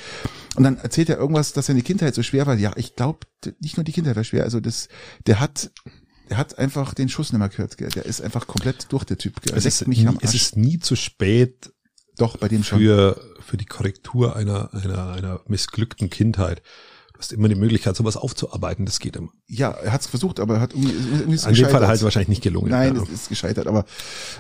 Und 0.55 0.64
dann 0.64 0.78
erzählt 0.78 1.09
er 1.09 1.18
irgendwas, 1.18 1.53
dass 1.53 1.66
seine 1.66 1.82
Kindheit 1.82 2.14
so 2.16 2.22
schwer 2.22 2.45
war. 2.45 2.55
Ja, 2.55 2.74
ich 2.76 2.95
glaube, 2.95 3.20
nicht 3.59 3.78
nur 3.78 3.84
die 3.84 3.91
Kindheit 3.91 4.16
war 4.16 4.24
schwer. 4.24 4.43
Also 4.43 4.59
das, 4.59 4.88
der 5.26 5.39
hat 5.39 5.72
der 6.30 6.38
hat 6.38 6.57
einfach 6.57 6.93
den 6.93 7.09
Schuss 7.09 7.34
nicht 7.34 7.39
mehr 7.39 7.49
gehört. 7.49 7.78
Gell. 7.78 7.89
Der 7.89 8.05
ist 8.05 8.22
einfach 8.22 8.47
komplett 8.47 8.91
durch 8.91 9.03
der 9.03 9.18
Typ. 9.18 9.41
Gell. 9.41 9.57
es, 9.57 9.66
ist, 9.66 9.84
am 9.84 10.18
es 10.22 10.34
ist 10.34 10.55
nie 10.55 10.80
zu 10.80 10.95
spät 10.95 11.72
Doch 12.18 12.38
bei 12.38 12.47
dem 12.47 12.64
schon. 12.64 12.80
für, 12.80 13.20
für 13.39 13.57
die 13.57 13.66
Korrektur 13.66 14.36
einer, 14.36 14.70
einer, 14.74 15.14
einer 15.14 15.39
missglückten 15.47 16.09
Kindheit. 16.09 16.61
Du 17.14 17.20
hast 17.20 17.32
immer 17.32 17.47
die 17.47 17.55
Möglichkeit, 17.55 17.95
sowas 17.95 18.18
aufzuarbeiten. 18.18 18.86
Das 18.86 18.99
geht 18.99 19.16
immer. 19.16 19.30
Ja, 19.47 19.70
er 19.72 19.93
hat 19.93 20.01
es 20.01 20.07
versucht, 20.07 20.39
aber 20.39 20.55
er 20.55 20.61
hat 20.61 20.74
irgendwie, 20.74 20.91
irgendwie 20.93 21.36
ist 21.36 21.45
An 21.45 21.53
dem 21.53 21.70
Fall 21.70 21.88
halt 21.88 22.01
wahrscheinlich 22.03 22.30
nicht 22.30 22.41
gelungen. 22.43 22.70
Nein, 22.72 22.95
ja. 22.95 23.03
es 23.03 23.09
ist 23.09 23.30
gescheitert. 23.30 23.68
Aber 23.68 23.86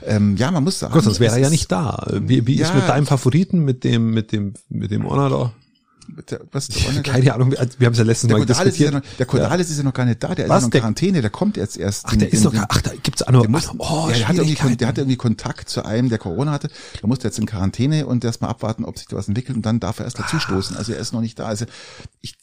ähm, 0.05 0.35
ja, 0.37 0.51
man 0.51 0.63
muss 0.63 0.79
sagen. 0.79 0.93
Gott, 0.93 1.03
sonst 1.03 1.19
wäre 1.19 1.33
er 1.33 1.39
ja 1.39 1.45
ist- 1.45 1.51
nicht 1.51 1.71
da. 1.71 2.05
Wie, 2.11 2.45
wie 2.47 2.55
ist 2.55 2.69
Ja. 2.69 2.75
mit 2.75 2.89
deinem 2.89 3.05
Favoriten, 3.05 3.59
mit 3.63 3.83
dem, 3.83 4.11
mit 4.11 4.31
dem, 4.31 4.53
mit 4.69 4.91
dem 4.91 5.07
Honor 5.09 5.53
was, 6.51 6.69
Keine 7.03 7.33
Ahnung, 7.33 7.51
wir, 7.51 7.57
haben 7.59 7.93
es 7.93 7.97
ja 7.97 8.03
letztens 8.03 8.31
mal 8.31 8.39
Cordalis 8.39 8.73
ist 8.73 8.79
ja 8.79 8.91
diskutiert. 8.91 8.93
noch, 8.93 9.17
der 9.17 9.25
Cordalis 9.25 9.69
ist 9.69 9.77
ja 9.77 9.83
noch 9.83 9.93
gar 9.93 10.05
nicht 10.05 10.23
da, 10.23 10.35
der 10.35 10.45
ist 10.45 10.49
Was? 10.49 10.61
ja 10.61 10.67
noch 10.67 10.73
in 10.73 10.79
Quarantäne, 10.79 11.21
der 11.21 11.29
kommt 11.29 11.57
jetzt 11.57 11.77
erst. 11.77 12.05
Ach, 12.05 12.15
der 12.15 12.31
ist 12.31 12.43
noch 12.43 12.53
ach, 12.55 12.81
da 12.81 12.91
gibt's 13.01 13.23
auch 13.23 13.31
noch, 13.31 13.41
Der, 13.41 13.49
muss, 13.49 13.69
oh, 13.77 14.09
ja, 14.09 14.17
der, 14.17 14.27
hat 14.27 14.35
irgendwie, 14.35 14.75
der 14.75 14.87
hatte 14.87 15.01
irgendwie 15.01 15.17
Kontakt 15.17 15.69
zu 15.69 15.85
einem, 15.85 16.09
der 16.09 16.17
Corona 16.17 16.51
hatte. 16.51 16.69
Da 17.01 17.07
musste 17.07 17.27
jetzt 17.27 17.39
in 17.39 17.45
Quarantäne 17.45 18.05
und 18.05 18.23
erst 18.23 18.41
mal 18.41 18.49
abwarten, 18.49 18.85
ob 18.85 18.97
sich 18.97 19.07
da 19.07 19.15
was 19.15 19.27
entwickelt 19.27 19.55
und 19.55 19.65
dann 19.65 19.79
darf 19.79 19.99
er 19.99 20.05
erst 20.05 20.19
dazu 20.19 20.39
stoßen. 20.39 20.75
Also 20.77 20.93
er 20.93 20.99
ist 20.99 21.13
noch 21.13 21.21
nicht 21.21 21.39
da. 21.39 21.45
Also 21.45 21.65
ich, 22.21 22.35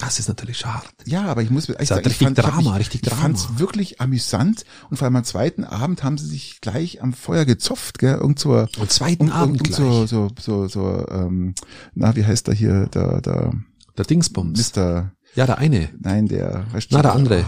Das 0.00 0.18
ist 0.18 0.26
natürlich 0.28 0.64
hart. 0.66 0.88
ja, 1.04 1.24
aber 1.26 1.42
ich 1.42 1.50
muss 1.50 1.68
ich 1.68 1.88
sagen, 1.88 2.00
ich 2.00 2.06
richtig 2.06 2.26
fand, 2.26 2.38
ich 2.38 2.44
hab 2.44 2.52
Drama, 2.54 2.70
mich, 2.70 2.78
richtig 2.80 3.02
ich 3.02 3.08
Drama. 3.08 3.22
fand's 3.22 3.48
wirklich 3.58 4.00
amüsant 4.00 4.64
und 4.90 4.96
vor 4.96 5.04
allem 5.06 5.16
am 5.16 5.24
zweiten 5.24 5.64
Abend 5.64 6.02
haben 6.02 6.16
sie 6.18 6.26
sich 6.26 6.60
gleich 6.60 7.02
am 7.02 7.12
Feuer 7.12 7.44
gezopft, 7.44 7.98
gell, 7.98 8.14
irgend 8.14 8.38
so, 8.38 8.54
Am 8.56 8.68
zweiten 8.88 9.24
und, 9.24 9.32
Abend 9.32 9.60
und 9.68 9.74
so, 9.74 10.06
so, 10.06 10.28
so, 10.40 10.66
so, 10.68 11.06
ähm, 11.10 11.54
na, 11.94 12.14
wie 12.16 12.24
heißt 12.24 12.46
der 12.46 12.54
hier, 12.54 12.86
der, 12.86 13.20
der, 13.20 13.52
Der 13.98 14.04
Dingsbums. 14.06 14.56
Mister, 14.58 15.12
Ja, 15.34 15.44
der 15.46 15.58
eine. 15.58 15.90
nein, 16.00 16.26
der, 16.28 16.64
weißt 16.72 16.88
Na, 16.90 17.02
der 17.02 17.12
andere. 17.14 17.44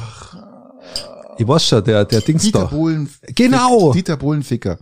Ich 1.39 1.49
weiß 1.49 1.67
schon, 1.67 1.83
der, 1.85 2.05
der 2.05 2.21
Dings 2.21 2.43
Dieter 2.43 2.59
da. 2.61 2.65
Bohlen. 2.67 3.09
Genau. 3.35 3.93
Dieter 3.95 4.19
Bohlenficker. 4.19 4.79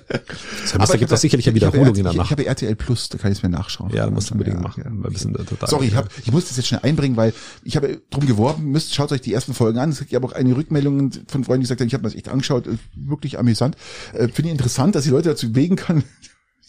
Da 0.07 0.79
Aber 0.79 0.97
gibt 0.97 1.11
es 1.11 1.17
ich 1.17 1.21
sicherlich 1.21 1.47
eine 1.47 1.55
Wiederholung 1.55 1.95
in 1.95 2.03
der 2.03 2.05
Ich, 2.07 2.11
ich 2.11 2.17
Nacht. 2.17 2.31
habe 2.31 2.45
RTL 2.45 2.75
Plus, 2.75 3.09
da 3.09 3.17
kann 3.17 3.31
ich 3.31 3.39
es 3.39 3.43
mir 3.43 3.49
nachschauen. 3.49 3.89
Ja, 3.91 4.05
da 4.05 4.11
musst 4.11 4.29
du 4.29 4.33
unbedingt 4.33 4.57
Ja, 4.57 4.61
machen, 4.61 4.83
ja. 4.85 4.91
wir 4.91 5.31
da 5.37 5.43
total. 5.43 5.69
Sorry, 5.69 5.87
ich, 5.87 5.95
hab, 5.95 6.09
ich 6.23 6.31
muss 6.31 6.47
das 6.47 6.57
jetzt 6.57 6.67
schnell 6.67 6.81
einbringen, 6.83 7.17
weil 7.17 7.33
ich 7.63 7.75
habe 7.75 8.01
drum 8.09 8.25
geworben, 8.25 8.65
müsst, 8.71 8.93
schaut 8.93 9.11
euch 9.11 9.21
die 9.21 9.33
ersten 9.33 9.53
Folgen 9.53 9.79
an. 9.79 9.89
Es 9.89 9.99
gibt 9.99 10.11
ja 10.11 10.21
auch 10.21 10.31
eine 10.33 10.55
Rückmeldung 10.55 11.11
von 11.27 11.43
Freunden, 11.43 11.61
die 11.61 11.63
gesagt 11.63 11.81
haben, 11.81 11.87
ich 11.87 11.93
habe 11.93 12.03
mir 12.03 12.09
das 12.09 12.15
echt 12.15 12.29
angeschaut, 12.29 12.67
ist 12.67 12.79
wirklich 12.95 13.39
amüsant. 13.39 13.75
Äh, 14.13 14.27
Finde 14.27 14.43
ich 14.49 14.51
interessant, 14.51 14.95
dass 14.95 15.03
die 15.05 15.09
Leute 15.09 15.29
dazu 15.29 15.51
bewegen 15.51 15.75
kann, 15.75 16.03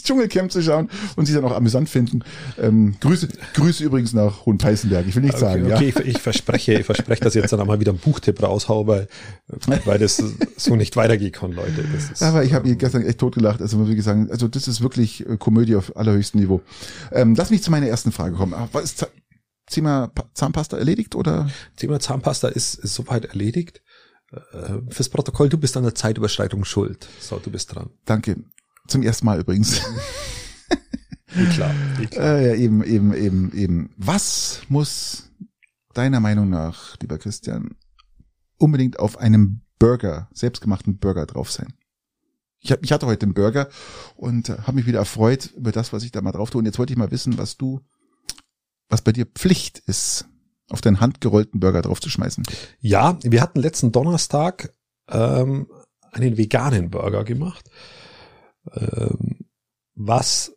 Dschungelcamp 0.06 0.50
zu 0.52 0.62
schauen 0.62 0.88
und 1.16 1.26
sie 1.26 1.34
dann 1.34 1.44
auch 1.44 1.54
amüsant 1.54 1.88
finden. 1.88 2.22
Ähm, 2.58 2.94
Grüße, 3.00 3.28
Grüße 3.54 3.84
übrigens 3.84 4.12
nach 4.14 4.46
Hohenpeißenberg. 4.46 5.06
Ich 5.06 5.14
will 5.14 5.22
nichts 5.22 5.40
sagen, 5.40 5.62
okay, 5.64 5.70
ja. 5.70 5.76
okay, 5.76 6.02
ich, 6.08 6.16
ich 6.16 6.22
verspreche, 6.22 6.74
ich 6.74 6.86
verspreche, 6.86 7.22
dass 7.24 7.34
ich 7.34 7.42
jetzt 7.42 7.52
dann 7.52 7.60
auch 7.60 7.66
mal 7.66 7.80
wieder 7.80 7.90
einen 7.92 7.98
Buchtipp 8.00 8.42
raushau, 8.42 8.86
weil, 8.86 9.08
weil 9.84 9.98
das 9.98 10.22
so 10.56 10.76
nicht 10.76 10.96
weitergehen 10.96 11.32
kann, 11.32 11.52
Leute. 11.52 11.84
Ist, 11.96 12.22
Aber 12.22 12.44
ich 12.44 12.54
habe 12.54 12.68
ihr 12.68 12.76
gestern 12.76 13.02
echt 13.04 13.18
totgelacht. 13.18 13.60
Also 13.60 13.76
muss 13.76 13.88
ich 13.88 14.02
sagen, 14.02 14.30
also 14.30 14.48
das 14.48 14.68
ist 14.68 14.80
wirklich 14.80 15.28
äh, 15.28 15.36
Komödie 15.36 15.76
auf 15.76 15.96
allerhöchstem 15.96 16.40
Niveau. 16.40 16.62
Ähm, 17.12 17.34
lass 17.36 17.50
mich 17.50 17.62
zu 17.62 17.70
meiner 17.70 17.86
ersten 17.86 18.12
Frage 18.12 18.36
kommen. 18.36 18.54
Ah, 18.54 18.68
Was 18.72 18.84
ist 18.84 19.06
Thema 19.68 20.08
Pa- 20.08 20.28
Zahnpasta 20.32 20.76
erledigt 20.78 21.14
oder? 21.16 21.50
Thema 21.76 21.98
Zahnpasta 21.98 22.48
ist, 22.48 22.74
ist 22.76 22.94
soweit 22.94 23.24
erledigt. 23.24 23.82
Äh, 24.32 24.78
Fürs 24.90 25.08
Protokoll, 25.08 25.48
du 25.48 25.58
bist 25.58 25.76
an 25.76 25.82
der 25.84 25.94
Zeitüberschreitung 25.94 26.64
schuld. 26.64 27.08
So, 27.20 27.38
du 27.38 27.50
bist 27.50 27.74
dran. 27.74 27.90
Danke. 28.04 28.36
Zum 28.86 29.02
ersten 29.02 29.26
Mal 29.26 29.40
übrigens. 29.40 29.80
Klar, 31.54 31.74
klar. 32.10 32.24
äh, 32.24 32.48
ja, 32.48 32.54
eben, 32.54 32.82
eben, 32.82 33.12
eben, 33.12 33.52
eben. 33.52 33.90
Was 33.98 34.62
muss 34.68 35.30
deiner 35.92 36.20
Meinung 36.20 36.48
nach, 36.48 36.96
lieber 37.00 37.18
Christian, 37.18 37.76
unbedingt 38.56 38.98
auf 38.98 39.18
einem 39.18 39.60
Burger, 39.78 40.28
selbstgemachten 40.32 40.98
Burger 40.98 41.26
drauf 41.26 41.50
sein? 41.50 41.74
Ich, 42.60 42.72
hab, 42.72 42.82
ich 42.82 42.90
hatte 42.90 43.06
heute 43.06 43.26
einen 43.26 43.34
Burger 43.34 43.68
und 44.16 44.48
äh, 44.48 44.58
habe 44.62 44.74
mich 44.74 44.86
wieder 44.86 45.00
erfreut 45.00 45.52
über 45.56 45.72
das, 45.72 45.92
was 45.92 46.04
ich 46.04 46.10
da 46.10 46.22
mal 46.22 46.32
drauf 46.32 46.50
tue. 46.50 46.60
Und 46.60 46.64
jetzt 46.64 46.78
wollte 46.78 46.92
ich 46.92 46.98
mal 46.98 47.10
wissen, 47.10 47.36
was 47.38 47.56
du, 47.56 47.80
was 48.88 49.02
bei 49.02 49.12
dir 49.12 49.26
Pflicht 49.26 49.78
ist, 49.80 50.26
auf 50.70 50.80
deinen 50.80 51.00
handgerollten 51.00 51.60
Burger 51.60 51.82
drauf 51.82 52.00
zu 52.00 52.08
schmeißen. 52.08 52.44
Ja, 52.80 53.18
wir 53.22 53.40
hatten 53.40 53.60
letzten 53.60 53.92
Donnerstag 53.92 54.74
ähm, 55.08 55.68
einen 56.12 56.36
veganen 56.38 56.90
Burger 56.90 57.24
gemacht, 57.24 57.70
was 59.94 60.52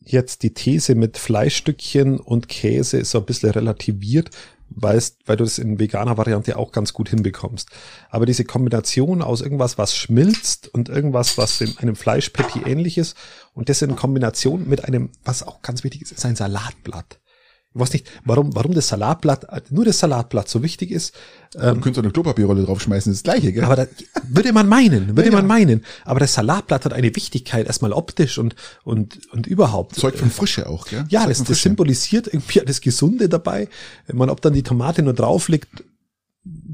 jetzt 0.00 0.42
die 0.42 0.52
These 0.52 0.94
mit 0.94 1.16
Fleischstückchen 1.16 2.18
und 2.20 2.48
Käse 2.48 3.04
so 3.04 3.18
ein 3.18 3.24
bisschen 3.24 3.50
relativiert, 3.50 4.30
weißt, 4.70 5.20
weil 5.26 5.36
du 5.36 5.44
das 5.44 5.58
in 5.58 5.78
veganer 5.78 6.16
Variante 6.16 6.56
auch 6.56 6.72
ganz 6.72 6.92
gut 6.92 7.08
hinbekommst. 7.08 7.70
Aber 8.10 8.26
diese 8.26 8.44
Kombination 8.44 9.22
aus 9.22 9.40
irgendwas, 9.40 9.78
was 9.78 9.96
schmilzt 9.96 10.68
und 10.68 10.88
irgendwas, 10.88 11.38
was 11.38 11.58
dem, 11.58 11.76
einem 11.78 11.96
Fleischpatty 11.96 12.62
ähnlich 12.66 12.98
ist 12.98 13.16
und 13.54 13.68
das 13.68 13.82
in 13.82 13.96
Kombination 13.96 14.68
mit 14.68 14.84
einem, 14.84 15.10
was 15.24 15.42
auch 15.42 15.62
ganz 15.62 15.84
wichtig 15.84 16.02
ist, 16.02 16.12
ist 16.12 16.26
ein 16.26 16.36
Salatblatt. 16.36 17.20
Ich 17.74 17.80
weiß 17.80 17.92
nicht, 17.92 18.08
warum, 18.24 18.54
warum 18.54 18.72
das 18.72 18.86
Salatblatt, 18.86 19.72
nur 19.72 19.84
das 19.84 19.98
Salatblatt 19.98 20.48
so 20.48 20.62
wichtig 20.62 20.92
ist. 20.92 21.12
Ähm, 21.56 21.74
du 21.74 21.80
könntest 21.80 21.98
eine 21.98 22.12
Klopapierrolle 22.12 22.62
draufschmeißen, 22.62 23.10
das, 23.10 23.18
ist 23.18 23.26
das 23.26 23.34
gleiche, 23.34 23.52
gell? 23.52 23.64
Aber 23.64 23.74
da, 23.74 23.86
würde 24.28 24.52
man 24.52 24.68
meinen, 24.68 25.16
würde 25.16 25.30
ja, 25.30 25.32
man 25.34 25.46
meinen. 25.48 25.84
Aber 26.04 26.20
das 26.20 26.34
Salatblatt 26.34 26.84
hat 26.84 26.92
eine 26.92 27.14
Wichtigkeit, 27.16 27.66
erstmal 27.66 27.92
optisch 27.92 28.38
und, 28.38 28.54
und, 28.84 29.26
und 29.32 29.48
überhaupt. 29.48 29.96
Zeug 29.96 30.16
von 30.16 30.30
Frische 30.30 30.68
auch, 30.68 30.86
gell? 30.86 31.04
Ja, 31.08 31.26
das, 31.26 31.42
das 31.42 31.62
symbolisiert 31.62 32.28
irgendwie 32.28 32.60
das 32.64 32.80
Gesunde 32.80 33.28
dabei. 33.28 33.68
Man, 34.12 34.30
ob 34.30 34.40
dann 34.40 34.52
die 34.52 34.62
Tomate 34.62 35.02
nur 35.02 35.14
drauf 35.14 35.48
liegt, 35.48 35.82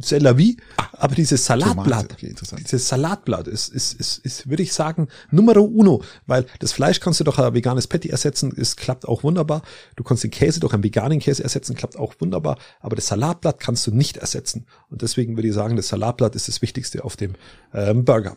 c'est 0.01 0.19
la 0.19 0.37
vie, 0.37 0.57
aber 0.95 1.15
dieses 1.15 1.45
Salatblatt, 1.45 2.13
okay, 2.13 2.35
dieses 2.59 2.89
Salatblatt 2.89 3.47
ist, 3.47 3.69
ist, 3.69 3.93
ist, 3.95 4.19
ist, 4.19 4.49
würde 4.51 4.63
ich 4.65 4.73
sagen, 4.73 5.09
numero 5.31 5.63
uno, 5.63 6.03
weil 6.27 6.47
das 6.59 6.73
Fleisch 6.73 6.99
kannst 6.99 7.21
du 7.21 7.25
durch 7.25 7.39
ein 7.39 7.55
veganes 7.55 7.87
Patty 7.87 8.09
ersetzen, 8.09 8.53
es 8.57 8.75
klappt 8.75 9.07
auch 9.07 9.23
wunderbar. 9.23 9.63
Du 9.95 10.03
kannst 10.03 10.25
den 10.25 10.33
Käse 10.33 10.59
durch 10.59 10.75
einen 10.75 10.83
veganen 10.83 11.21
Käse 11.21 11.45
ersetzen, 11.45 11.77
klappt 11.77 11.97
auch 11.97 12.15
wunderbar, 12.19 12.59
aber 12.81 12.97
das 12.97 13.07
Salatblatt 13.07 13.61
kannst 13.61 13.87
du 13.87 13.93
nicht 13.93 14.17
ersetzen. 14.17 14.67
Und 14.89 15.03
deswegen 15.03 15.37
würde 15.37 15.49
ich 15.49 15.55
sagen, 15.55 15.77
das 15.77 15.89
Salatblatt 15.89 16.35
ist 16.35 16.49
das 16.49 16.63
Wichtigste 16.63 17.05
auf 17.05 17.17
dem 17.17 17.35
ähm, 17.73 18.05
Burger. 18.05 18.37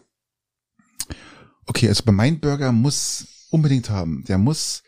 Okay, 1.65 1.87
also 1.87 2.03
bei 2.05 2.11
meinem 2.11 2.39
Burger 2.39 2.71
muss 2.71 3.47
unbedingt 3.49 3.89
haben, 3.89 4.23
der 4.27 4.37
muss 4.37 4.83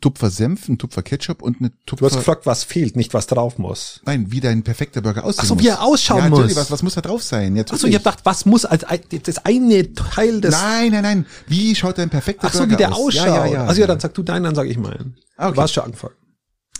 Tupfer 0.00 0.30
Senf, 0.30 0.68
ein 0.68 0.78
Tupfer 0.78 1.02
Ketchup 1.02 1.42
und 1.42 1.60
eine 1.60 1.72
Tupfer... 1.86 2.00
Du 2.00 2.06
hast 2.06 2.16
gefragt, 2.16 2.46
was 2.46 2.64
fehlt, 2.64 2.96
nicht 2.96 3.14
was 3.14 3.26
drauf 3.26 3.58
muss. 3.58 4.00
Nein, 4.04 4.26
wie 4.30 4.40
dein 4.40 4.62
perfekter 4.62 5.00
Burger 5.00 5.24
aussehen 5.24 5.40
Ach 5.42 5.48
so, 5.48 5.60
wie 5.60 5.68
er 5.68 5.82
ausschauen 5.82 6.24
ja, 6.24 6.28
muss. 6.28 6.56
Was, 6.56 6.70
was 6.70 6.82
muss 6.82 6.94
da 6.94 7.00
drauf 7.00 7.22
sein? 7.22 7.56
Ja, 7.56 7.64
Ach 7.70 7.76
so, 7.76 7.86
ich 7.86 7.94
hab 7.94 8.02
gedacht, 8.02 8.20
was 8.24 8.46
muss 8.46 8.64
als 8.64 8.84
das 9.24 9.44
eine 9.44 9.94
Teil 9.94 10.40
des... 10.40 10.52
Nein, 10.52 10.92
nein, 10.92 11.02
nein. 11.02 11.26
Wie 11.46 11.74
schaut 11.74 11.98
dein 11.98 12.10
perfekter 12.10 12.48
Ach 12.48 12.52
so, 12.52 12.66
Burger 12.66 12.92
aus? 12.92 12.98
Ach 12.98 13.14
so, 13.14 13.20
wie 13.20 13.26
der 13.26 13.26
aus? 13.26 13.26
ausschaut. 13.26 13.26
Ja, 13.26 13.46
ja, 13.46 13.52
ja, 13.52 13.66
also 13.66 13.80
ja, 13.80 13.86
dann 13.86 14.00
sag 14.00 14.14
du 14.14 14.22
deinen, 14.22 14.44
dann 14.44 14.54
sag 14.54 14.68
ich 14.68 14.78
meinen. 14.78 15.16
Ah, 15.36 15.48
okay. 15.48 15.56
Du 15.56 15.62
hast 15.62 15.72
schon 15.72 15.84
angefangen. 15.84 16.14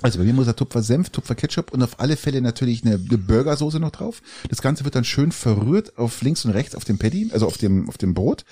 Also 0.00 0.18
bei 0.18 0.24
mir 0.24 0.32
muss 0.32 0.46
er 0.46 0.54
Tupfer 0.54 0.82
Senf, 0.82 1.10
Tupfer 1.10 1.34
Ketchup 1.34 1.72
und 1.72 1.82
auf 1.82 1.98
alle 1.98 2.16
Fälle 2.16 2.40
natürlich 2.40 2.84
eine, 2.84 2.94
eine 2.94 3.18
Burgersoße 3.18 3.80
noch 3.80 3.90
drauf. 3.90 4.22
Das 4.48 4.62
Ganze 4.62 4.84
wird 4.84 4.94
dann 4.94 5.04
schön 5.04 5.32
verrührt 5.32 5.98
auf 5.98 6.22
links 6.22 6.44
und 6.44 6.52
rechts 6.52 6.76
auf 6.76 6.84
dem 6.84 6.98
Patty, 6.98 7.30
also 7.32 7.46
auf 7.46 7.58
dem, 7.58 7.88
auf 7.88 7.98
dem 7.98 8.14
Brot 8.14 8.44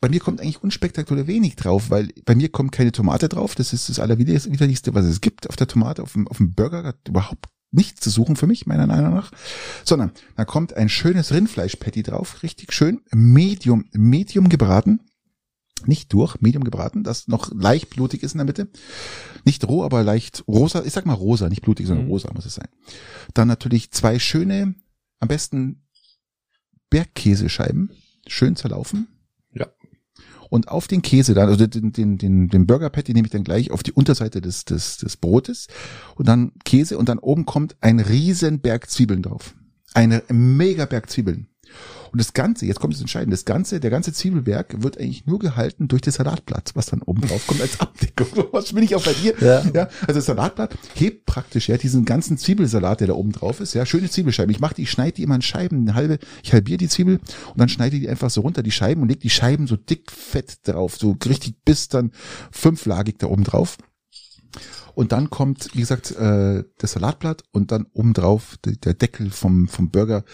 bei 0.00 0.08
mir 0.08 0.20
kommt 0.20 0.40
eigentlich 0.40 0.62
unspektakulär 0.62 1.26
wenig 1.26 1.56
drauf, 1.56 1.90
weil 1.90 2.08
bei 2.24 2.34
mir 2.34 2.50
kommt 2.50 2.72
keine 2.72 2.92
Tomate 2.92 3.28
drauf. 3.28 3.54
Das 3.54 3.72
ist 3.72 3.88
das 3.88 3.98
Allerwiderlichste, 3.98 4.94
was 4.94 5.04
es 5.04 5.20
gibt 5.20 5.48
auf 5.48 5.56
der 5.56 5.66
Tomate, 5.66 6.02
auf 6.02 6.12
dem, 6.12 6.28
auf 6.28 6.36
dem 6.36 6.54
Burger. 6.54 6.84
Hat 6.84 7.08
überhaupt 7.08 7.46
nichts 7.72 8.00
zu 8.00 8.10
suchen 8.10 8.36
für 8.36 8.46
mich, 8.46 8.66
meiner 8.66 8.86
Meinung 8.86 9.12
nach. 9.12 9.32
Sondern 9.84 10.12
da 10.36 10.44
kommt 10.44 10.74
ein 10.74 10.88
schönes 10.88 11.32
Rindfleisch-Patty 11.32 12.04
drauf, 12.04 12.42
richtig 12.44 12.72
schön, 12.72 13.00
medium, 13.12 13.86
medium 13.92 14.48
gebraten. 14.48 15.00
Nicht 15.84 16.12
durch, 16.12 16.40
medium 16.40 16.64
gebraten, 16.64 17.04
das 17.04 17.28
noch 17.28 17.52
leicht 17.52 17.90
blutig 17.90 18.24
ist 18.24 18.32
in 18.32 18.38
der 18.38 18.46
Mitte. 18.46 18.68
Nicht 19.44 19.66
roh, 19.66 19.84
aber 19.84 20.02
leicht 20.02 20.42
rosa. 20.48 20.82
Ich 20.84 20.92
sag 20.92 21.06
mal 21.06 21.14
rosa, 21.14 21.48
nicht 21.48 21.62
blutig, 21.62 21.86
sondern 21.86 22.06
mhm. 22.06 22.12
rosa 22.12 22.32
muss 22.32 22.46
es 22.46 22.54
sein. 22.54 22.68
Dann 23.34 23.46
natürlich 23.46 23.92
zwei 23.92 24.18
schöne, 24.18 24.74
am 25.20 25.28
besten 25.28 25.86
Bergkäsescheiben, 26.90 27.92
schön 28.26 28.56
zerlaufen 28.56 29.08
und 30.48 30.68
auf 30.68 30.88
den 30.88 31.02
Käse 31.02 31.34
dann, 31.34 31.48
also 31.48 31.66
den, 31.66 31.92
den, 31.92 32.18
den, 32.18 32.48
den 32.48 32.66
Burger 32.66 32.90
Patty 32.90 33.12
nehme 33.12 33.26
ich 33.26 33.32
dann 33.32 33.44
gleich 33.44 33.70
auf 33.70 33.82
die 33.82 33.92
Unterseite 33.92 34.40
des, 34.40 34.64
des, 34.64 34.98
des 34.98 35.16
Brotes 35.16 35.68
und 36.14 36.28
dann 36.28 36.52
Käse 36.64 36.98
und 36.98 37.08
dann 37.08 37.18
oben 37.18 37.46
kommt 37.46 37.76
ein 37.80 38.00
riesen 38.00 38.60
Berg 38.60 38.90
Zwiebeln 38.90 39.22
drauf. 39.22 39.54
Eine 39.94 40.22
mega 40.28 40.84
Berg 40.84 41.10
Zwiebeln. 41.10 41.48
Und 42.12 42.20
das 42.20 42.32
Ganze, 42.32 42.66
jetzt 42.66 42.80
kommt 42.80 42.94
das 42.94 43.00
Entscheidende, 43.00 43.34
das 43.34 43.44
Ganze, 43.44 43.80
der 43.80 43.90
ganze 43.90 44.12
Zwiebelberg 44.12 44.82
wird 44.82 44.98
eigentlich 44.98 45.26
nur 45.26 45.38
gehalten 45.38 45.88
durch 45.88 46.02
das 46.02 46.14
Salatblatt, 46.14 46.72
was 46.74 46.86
dann 46.86 47.02
oben 47.02 47.22
drauf 47.22 47.46
kommt 47.46 47.60
als 47.60 47.80
Abdeckung. 47.80 48.26
Was 48.52 48.72
bin 48.72 48.82
ich 48.82 48.94
auch 48.94 49.04
bei 49.04 49.12
dir? 49.12 49.34
Ja. 49.40 49.62
ja. 49.74 49.88
Also 50.00 50.14
das 50.14 50.26
Salatblatt 50.26 50.76
hebt 50.94 51.26
praktisch 51.26 51.68
ja 51.68 51.76
diesen 51.76 52.04
ganzen 52.04 52.38
Zwiebelsalat, 52.38 53.00
der 53.00 53.08
da 53.08 53.14
oben 53.14 53.32
drauf 53.32 53.60
ist, 53.60 53.74
ja, 53.74 53.84
schöne 53.86 54.10
Zwiebelscheiben. 54.10 54.50
Ich 54.54 54.60
mache 54.60 54.74
die, 54.74 54.82
ich 54.82 54.90
schneide 54.90 55.12
die 55.12 55.22
immer 55.22 55.34
in 55.34 55.42
Scheiben, 55.42 55.80
eine 55.80 55.94
halbe, 55.94 56.18
ich 56.42 56.52
halbiere 56.52 56.78
die 56.78 56.88
Zwiebel 56.88 57.16
und 57.16 57.58
dann 57.58 57.68
schneide 57.68 57.96
ich 57.96 58.02
die 58.02 58.08
einfach 58.08 58.30
so 58.30 58.40
runter, 58.40 58.62
die 58.62 58.70
Scheiben 58.70 59.02
und 59.02 59.08
leg 59.08 59.20
die 59.20 59.30
Scheiben 59.30 59.66
so 59.66 59.76
dick 59.76 60.10
fett 60.10 60.66
drauf, 60.66 60.96
so 60.96 61.16
richtig 61.26 61.54
bis 61.64 61.88
dann 61.88 62.12
fünflagig 62.50 63.16
da 63.18 63.26
oben 63.26 63.44
drauf. 63.44 63.76
Und 64.98 65.12
dann 65.12 65.30
kommt, 65.30 65.68
wie 65.74 65.78
gesagt, 65.78 66.10
äh, 66.16 66.64
das 66.78 66.90
Salatblatt 66.90 67.44
und 67.52 67.70
dann 67.70 67.86
obendrauf 67.92 68.56
der 68.64 68.94
Deckel 68.94 69.30
vom, 69.30 69.68
vom 69.68 69.90
Burger. 69.90 70.24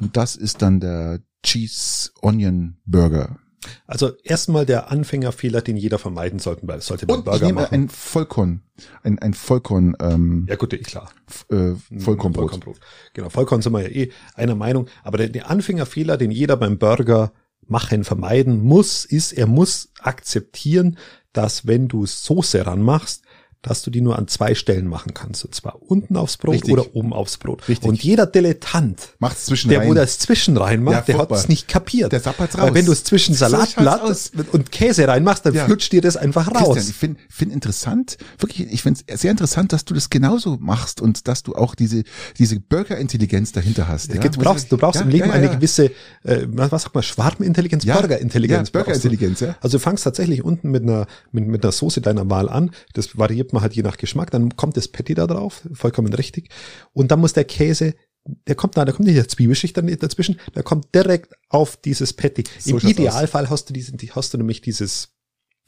Und 0.00 0.16
das 0.16 0.36
ist 0.36 0.62
dann 0.62 0.80
der 0.80 1.20
Cheese 1.42 2.12
Onion 2.22 2.78
Burger. 2.86 3.36
Also 3.86 4.12
erstmal 4.24 4.64
der 4.64 4.90
Anfängerfehler, 4.90 5.60
den 5.60 5.76
jeder 5.76 5.98
vermeiden 5.98 6.38
sollte, 6.38 6.66
sollte 6.80 7.04
beim 7.04 7.24
Burger 7.24 7.36
ich 7.36 7.42
nehme 7.42 7.60
machen. 7.60 7.74
ein 7.74 7.88
Vollkorn, 7.90 8.62
ein, 9.02 9.18
ein 9.18 9.34
Vollkorn. 9.34 9.94
Ähm, 10.00 10.46
ja 10.48 10.56
gut, 10.56 10.72
eh 10.72 10.78
klar. 10.78 11.10
Äh, 11.50 11.74
Vollkornbrot. 11.98 12.52
Vollkornbrot. 12.52 12.80
Genau, 13.12 13.28
Vollkorn 13.28 13.60
sind 13.60 13.74
wir 13.74 13.82
ja 13.82 13.90
eh 13.90 14.12
einer 14.34 14.54
Meinung. 14.54 14.86
Aber 15.04 15.18
der, 15.18 15.28
der 15.28 15.50
Anfängerfehler, 15.50 16.16
den 16.16 16.30
jeder 16.30 16.56
beim 16.56 16.78
Burger 16.78 17.32
machen, 17.68 18.02
vermeiden 18.02 18.62
muss, 18.62 19.04
ist, 19.04 19.32
er 19.32 19.46
muss 19.46 19.90
akzeptieren, 20.00 20.96
dass 21.34 21.66
wenn 21.66 21.86
du 21.86 22.06
Soße 22.06 22.64
ranmachst, 22.64 23.25
dass 23.66 23.82
du 23.82 23.90
die 23.90 24.00
nur 24.00 24.16
an 24.16 24.28
zwei 24.28 24.54
Stellen 24.54 24.86
machen 24.86 25.12
kannst. 25.12 25.44
Und 25.44 25.54
zwar 25.54 25.82
unten 25.82 26.16
aufs 26.16 26.36
Brot 26.36 26.54
Richtig. 26.54 26.72
oder 26.72 26.94
oben 26.94 27.12
aufs 27.12 27.36
Brot. 27.36 27.68
Richtig. 27.68 27.88
Und 27.88 28.02
jeder 28.02 28.26
Dilettant, 28.26 29.08
Macht's 29.18 29.46
zwischen 29.46 29.70
der, 29.70 29.86
wo 29.86 29.92
das 29.92 30.20
zwischen 30.20 30.56
reinmacht, 30.56 31.08
ja, 31.08 31.14
der 31.14 31.18
hat 31.18 31.32
es 31.32 31.48
nicht 31.48 31.66
kapiert. 31.66 32.12
Der 32.12 32.20
sappert's 32.20 32.56
raus. 32.56 32.68
Weil 32.68 32.74
wenn 32.74 32.86
du 32.86 32.92
es 32.92 33.02
zwischen 33.02 33.34
Salatblatt 33.34 34.02
und 34.52 34.70
Käse 34.70 35.08
reinmachst, 35.08 35.44
dann 35.44 35.54
ja. 35.54 35.64
flutscht 35.64 35.92
dir 35.92 36.00
das 36.00 36.16
einfach 36.16 36.48
raus. 36.48 36.74
Christian, 36.74 36.86
ich 36.88 36.96
finde 36.96 37.20
find 37.28 37.52
interessant, 37.52 38.18
wirklich, 38.38 38.72
ich 38.72 38.82
finde 38.82 39.00
es 39.06 39.20
sehr 39.20 39.32
interessant, 39.32 39.72
dass 39.72 39.84
du 39.84 39.94
das 39.94 40.10
genauso 40.10 40.58
machst 40.60 41.00
und 41.00 41.26
dass 41.26 41.42
du 41.42 41.56
auch 41.56 41.74
diese, 41.74 42.04
diese 42.38 42.60
Burger-Intelligenz 42.60 43.50
dahinter 43.50 43.88
hast. 43.88 44.14
Ja? 44.14 44.20
Du 44.20 44.38
brauchst, 44.38 44.70
du 44.70 44.76
brauchst 44.76 45.00
im 45.00 45.08
Leben 45.08 45.30
eine 45.30 45.50
gewisse, 45.50 45.86
äh, 46.22 46.46
was 46.46 46.82
sagt 46.82 46.94
man, 46.94 47.02
Schwarmintelligenz, 47.02 47.84
Burger-Intelligenz. 47.84 48.70
Ja, 48.72 48.80
Burger-Intelligenz, 48.80 49.40
ja. 49.40 49.56
Also 49.60 49.78
du 49.78 49.82
fangst 49.82 50.04
tatsächlich 50.04 50.44
unten 50.44 50.70
mit 50.70 50.84
einer, 50.84 51.06
mit, 51.32 51.46
mit 51.48 51.64
einer 51.64 51.72
Soße 51.72 52.00
deiner 52.00 52.30
Wahl 52.30 52.48
an. 52.48 52.70
Das 52.94 53.18
variiert 53.18 53.52
man 53.56 53.62
halt 53.62 53.74
je 53.74 53.82
nach 53.82 53.96
Geschmack 53.96 54.30
dann 54.30 54.56
kommt 54.56 54.76
das 54.76 54.88
Patty 54.88 55.14
da 55.14 55.26
drauf, 55.26 55.62
vollkommen 55.72 56.12
richtig. 56.12 56.50
Und 56.92 57.10
dann 57.10 57.20
muss 57.20 57.32
der 57.32 57.44
Käse, 57.44 57.94
der 58.46 58.54
kommt 58.54 58.76
da, 58.76 58.84
da 58.84 58.92
kommt 58.92 59.06
nicht 59.06 59.18
der 59.18 59.28
Zwiebelschicht 59.28 59.76
dazwischen, 59.76 60.38
der 60.54 60.62
kommt 60.62 60.94
direkt 60.94 61.34
auf 61.48 61.76
dieses 61.76 62.12
Patty. 62.12 62.44
So 62.58 62.78
Im 62.78 62.88
Idealfall 62.88 63.44
aus. 63.44 63.50
hast 63.50 63.70
du 63.70 63.72
diesen, 63.72 63.98
hast 64.14 64.34
du 64.34 64.38
nämlich 64.38 64.60
dieses 64.60 65.16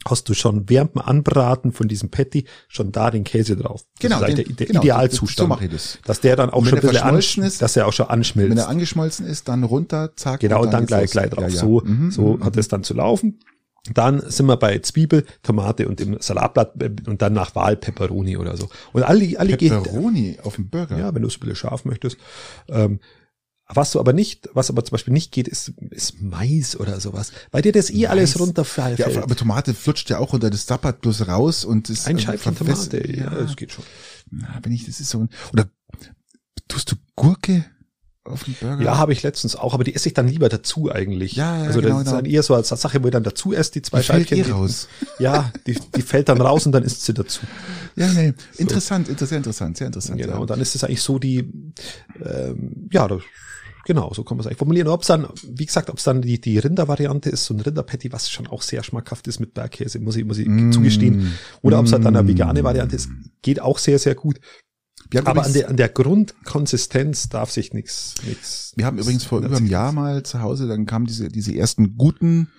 hast 0.07 0.29
du 0.29 0.33
schon 0.33 0.69
während 0.69 0.95
dem 0.95 1.01
Anbraten 1.01 1.71
von 1.71 1.87
diesem 1.87 2.09
Patty 2.09 2.45
schon 2.67 2.91
da 2.91 3.11
den 3.11 3.23
Käse 3.23 3.57
drauf. 3.57 3.85
Genau, 3.99 4.23
den, 4.23 4.35
der, 4.35 4.67
genau, 4.67 4.81
Idealzustand. 4.81 5.45
So 5.45 5.47
mache 5.47 5.65
ich 5.65 5.71
das. 5.71 5.99
Dass 6.05 6.21
der 6.21 6.35
dann 6.35 6.49
auch 6.49 6.65
schon 6.65 6.79
ein 6.79 6.81
bisschen 6.81 7.03
anschmilzt, 7.03 7.55
ist, 7.55 7.61
dass 7.61 7.75
er 7.75 7.87
auch 7.87 7.93
schon 7.93 8.07
anschmilzt. 8.07 8.51
Wenn 8.51 8.57
er 8.57 8.69
angeschmolzen 8.69 9.25
ist, 9.25 9.49
dann 9.49 9.63
runter, 9.63 10.15
zack. 10.15 10.39
Genau, 10.39 10.61
und 10.61 10.67
dann, 10.67 10.71
dann 10.71 10.85
gleich, 10.85 11.11
gleich 11.11 11.29
drauf. 11.29 11.43
Ja, 11.43 11.49
ja. 11.49 11.59
So, 11.59 11.81
mhm, 11.83 12.11
so 12.11 12.37
mhm. 12.37 12.43
hat 12.45 12.55
es 12.57 12.67
dann 12.69 12.83
zu 12.83 12.93
laufen. 12.93 13.39
Dann 13.93 14.21
sind 14.29 14.45
wir 14.45 14.57
bei 14.57 14.79
Zwiebel, 14.79 15.25
Tomate 15.41 15.87
und 15.87 15.99
dem 15.99 16.19
Salatblatt 16.19 16.81
äh, 16.81 16.91
und 17.05 17.21
dann 17.21 17.33
nach 17.33 17.55
Wahl 17.55 17.75
Pepperoni 17.75 18.37
oder 18.37 18.57
so. 18.57 18.69
Und 18.93 19.03
alle, 19.03 19.39
alle 19.39 19.57
Pepperoni 19.57 20.33
geht, 20.33 20.45
auf 20.45 20.55
dem 20.55 20.69
Burger. 20.69 20.97
Ja, 20.97 21.13
wenn 21.13 21.21
du 21.21 21.27
es 21.27 21.37
ein 21.37 21.39
bisschen 21.39 21.55
scharf 21.55 21.85
möchtest. 21.85 22.17
Ähm, 22.67 22.99
was 23.71 23.91
du 23.91 23.99
aber 23.99 24.13
nicht, 24.13 24.49
was 24.53 24.71
aber 24.71 24.83
zum 24.83 24.93
Beispiel 24.93 25.13
nicht 25.13 25.31
geht, 25.31 25.47
ist, 25.47 25.73
ist 25.91 26.21
Mais 26.21 26.75
oder 26.75 26.99
sowas, 26.99 27.31
weil 27.51 27.61
dir 27.61 27.71
das 27.71 27.91
eh 27.91 28.01
Mais. 28.01 28.09
alles 28.09 28.39
runterfällt. 28.39 28.97
Ja, 28.97 29.07
aber 29.21 29.35
Tomate 29.35 29.75
flutscht 29.75 30.09
ja 30.09 30.17
auch 30.17 30.33
unter 30.33 30.49
das 30.49 30.65
Zappert 30.65 31.01
bloß 31.01 31.27
raus 31.27 31.65
und 31.65 31.87
ist 31.89 32.07
ein 32.07 32.17
Scheibchen 32.17 32.55
Tomate. 32.55 33.15
Ja, 33.15 33.29
das 33.29 33.55
geht 33.55 33.71
schon. 33.71 33.85
Na, 34.31 34.59
wenn 34.63 34.71
ich, 34.71 34.87
das 34.87 34.99
ist 34.99 35.11
so 35.11 35.19
ein, 35.19 35.29
oder 35.53 35.69
tust 36.67 36.91
du 36.91 36.95
Gurke 37.15 37.63
auf 38.29 38.43
den 38.43 38.55
Burger? 38.59 38.83
Ja, 38.83 38.97
habe 38.97 39.13
ich 39.13 39.23
letztens 39.23 39.55
auch, 39.55 39.73
aber 39.73 39.83
die 39.83 39.95
esse 39.95 40.07
ich 40.07 40.13
dann 40.13 40.27
lieber 40.27 40.49
dazu 40.49 40.91
eigentlich. 40.91 41.33
Ja, 41.33 41.57
ja 41.57 41.63
Also 41.65 41.81
genau, 41.81 41.97
das 41.97 42.07
ist 42.07 42.13
dann 42.13 42.25
eher 42.25 42.43
so 42.43 42.55
als 42.55 42.69
Sache, 42.69 43.03
wo 43.03 43.07
ich 43.07 43.11
dann 43.11 43.23
dazu 43.23 43.53
esse, 43.53 43.71
die 43.73 43.81
zwei 43.81 43.99
die 43.99 44.05
Scheibchen. 44.05 44.37
Fällt 44.37 44.49
eh 44.49 44.51
raus. 44.51 44.87
Ja, 45.19 45.51
die, 45.67 45.77
die 45.95 46.01
fällt 46.01 46.29
dann 46.29 46.39
raus 46.39 46.65
und 46.65 46.71
dann 46.71 46.83
isst 46.83 47.03
sie 47.03 47.13
dazu. 47.13 47.41
Ja, 47.97 48.07
nee. 48.13 48.33
Interessant, 48.57 49.07
so. 49.07 49.25
sehr 49.25 49.37
interessant, 49.37 49.75
sehr 49.77 49.87
interessant. 49.87 50.17
Genau, 50.17 50.33
ja. 50.33 50.39
und 50.39 50.49
dann 50.49 50.61
ist 50.61 50.75
es 50.75 50.83
eigentlich 50.83 51.01
so 51.01 51.19
die, 51.19 51.39
ähm, 52.23 52.89
ja, 52.91 53.07
das, 53.07 53.21
Genau, 53.89 54.13
so 54.13 54.23
kann 54.23 54.37
man 54.37 54.41
es 54.41 54.45
eigentlich 54.45 54.59
formulieren. 54.59 54.87
Ob 54.87 55.01
es 55.01 55.07
dann, 55.07 55.27
wie 55.43 55.65
gesagt, 55.65 55.89
ob 55.89 55.97
es 55.97 56.03
dann 56.03 56.21
die, 56.21 56.39
die 56.39 56.59
Rindervariante 56.59 57.31
ist, 57.31 57.45
so 57.45 57.55
ein 57.55 57.59
Rinderpatty, 57.59 58.11
was 58.11 58.29
schon 58.29 58.45
auch 58.45 58.61
sehr 58.61 58.83
schmackhaft 58.83 59.27
ist 59.27 59.39
mit 59.39 59.55
Bergkäse, 59.55 59.99
muss 59.99 60.15
ich, 60.15 60.25
muss 60.25 60.37
ich 60.37 60.47
mm. 60.47 60.71
zugestehen. 60.71 61.33
Oder 61.63 61.79
ob 61.79 61.87
es 61.87 61.91
halt 61.91 62.05
dann 62.05 62.15
eine 62.15 62.27
vegane 62.27 62.63
Variante 62.63 62.95
ist, 62.95 63.09
geht 63.41 63.59
auch 63.59 63.79
sehr, 63.79 63.97
sehr 63.97 64.13
gut. 64.13 64.39
Aber 65.25 65.45
an 65.45 65.53
der, 65.53 65.69
an 65.69 65.77
der 65.77 65.89
Grundkonsistenz 65.89 67.29
darf 67.29 67.49
sich 67.51 67.73
nichts. 67.73 68.15
Wir 68.75 68.85
haben 68.85 68.99
übrigens 68.99 69.23
vor 69.23 69.39
über 69.39 69.57
einem 69.57 69.65
Jahr 69.65 69.91
mal 69.91 70.23
zu 70.23 70.41
Hause, 70.41 70.67
dann 70.67 70.85
kamen 70.85 71.05
diese, 71.05 71.29
diese 71.29 71.55
ersten 71.55 71.97
guten 71.97 72.49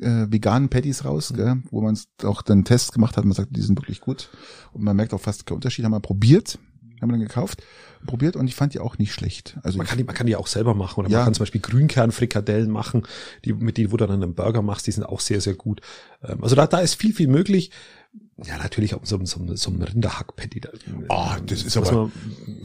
äh, 0.00 0.26
veganen 0.30 0.68
Patties 0.68 1.04
raus, 1.04 1.32
mhm. 1.32 1.36
gell, 1.36 1.62
wo 1.70 1.80
man 1.80 1.98
auch 2.24 2.42
dann 2.42 2.64
Tests 2.64 2.92
gemacht 2.92 3.16
hat, 3.16 3.24
man 3.24 3.34
sagt, 3.34 3.54
die 3.54 3.60
sind 3.60 3.78
wirklich 3.78 4.00
gut. 4.00 4.30
Und 4.72 4.82
man 4.82 4.96
merkt 4.96 5.12
auch 5.12 5.20
fast 5.20 5.46
keinen 5.46 5.56
Unterschied, 5.56 5.84
haben 5.84 5.92
wir 5.92 6.00
probiert, 6.00 6.58
haben 7.00 7.10
wir 7.10 7.18
dann 7.18 7.26
gekauft, 7.26 7.62
probiert 8.06 8.36
und 8.36 8.46
ich 8.46 8.54
fand 8.54 8.74
die 8.74 8.80
auch 8.80 8.98
nicht 8.98 9.12
schlecht. 9.12 9.58
Also 9.62 9.78
man 9.78 9.86
kann 9.86 9.98
die, 9.98 10.04
man 10.04 10.14
kann 10.14 10.26
die 10.26 10.36
auch 10.36 10.46
selber 10.46 10.74
machen 10.74 11.00
oder 11.00 11.10
ja. 11.10 11.18
man 11.18 11.26
kann 11.26 11.34
zum 11.34 11.42
Beispiel 11.42 11.60
Grünkernfrikadellen 11.60 12.70
machen, 12.70 13.02
die 13.44 13.52
mit 13.52 13.76
denen, 13.76 13.92
wo 13.92 13.96
du 13.96 14.06
dann 14.06 14.22
einen 14.22 14.34
Burger 14.34 14.62
machst, 14.62 14.86
die 14.86 14.92
sind 14.92 15.04
auch 15.04 15.20
sehr, 15.20 15.40
sehr 15.40 15.54
gut. 15.54 15.80
Ähm, 16.22 16.42
also 16.42 16.54
da, 16.56 16.66
da 16.66 16.78
ist 16.78 16.94
viel, 16.94 17.12
viel 17.12 17.28
möglich. 17.28 17.70
Ja, 18.44 18.56
natürlich 18.56 18.94
auch 18.94 19.00
so, 19.02 19.18
so, 19.24 19.56
so 19.56 19.70
ein 19.70 19.82
Rinderhack-Patty. 19.82 20.60
da- 20.60 20.68
Ah, 21.08 21.38
das 21.44 21.64
ist 21.64 21.74
muss 21.76 21.88
aber- 21.88 22.02
Man, 22.04 22.12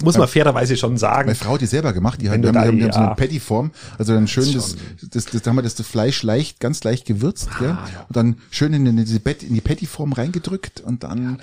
muss 0.04 0.18
man 0.18 0.28
fairerweise 0.28 0.78
schon 0.78 0.98
sagen. 0.98 1.26
Meine 1.26 1.36
Frau 1.36 1.54
hat 1.56 1.62
die 1.62 1.66
selber 1.66 1.94
gemacht, 1.94 2.22
die 2.22 2.30
haben, 2.30 2.44
du 2.44 2.50
haben, 2.50 2.54
da- 2.54 2.62
haben 2.66 2.80
so 2.80 2.86
ja. 3.00 3.08
eine 3.08 3.16
Patty-Form, 3.16 3.72
also 3.98 4.14
dann 4.14 4.28
schön 4.28 4.54
Das 4.54 4.76
das, 5.02 5.10
das, 5.10 5.26
das, 5.26 5.42
da 5.42 5.50
haben 5.50 5.56
wir 5.58 5.64
das, 5.64 5.74
das 5.74 5.88
Fleisch 5.88 6.22
leicht, 6.22 6.60
ganz 6.60 6.84
leicht 6.84 7.06
gewürzt, 7.08 7.50
gell? 7.58 7.70
ja. 7.70 8.06
und 8.08 8.16
dann 8.16 8.38
schön 8.52 8.72
in, 8.74 8.96
diese 8.98 9.20
Bett, 9.20 9.42
in 9.42 9.56
die 9.56 9.62
Patty-Form 9.62 10.14
reingedrückt 10.14 10.82
und 10.82 11.04
dann, 11.04 11.40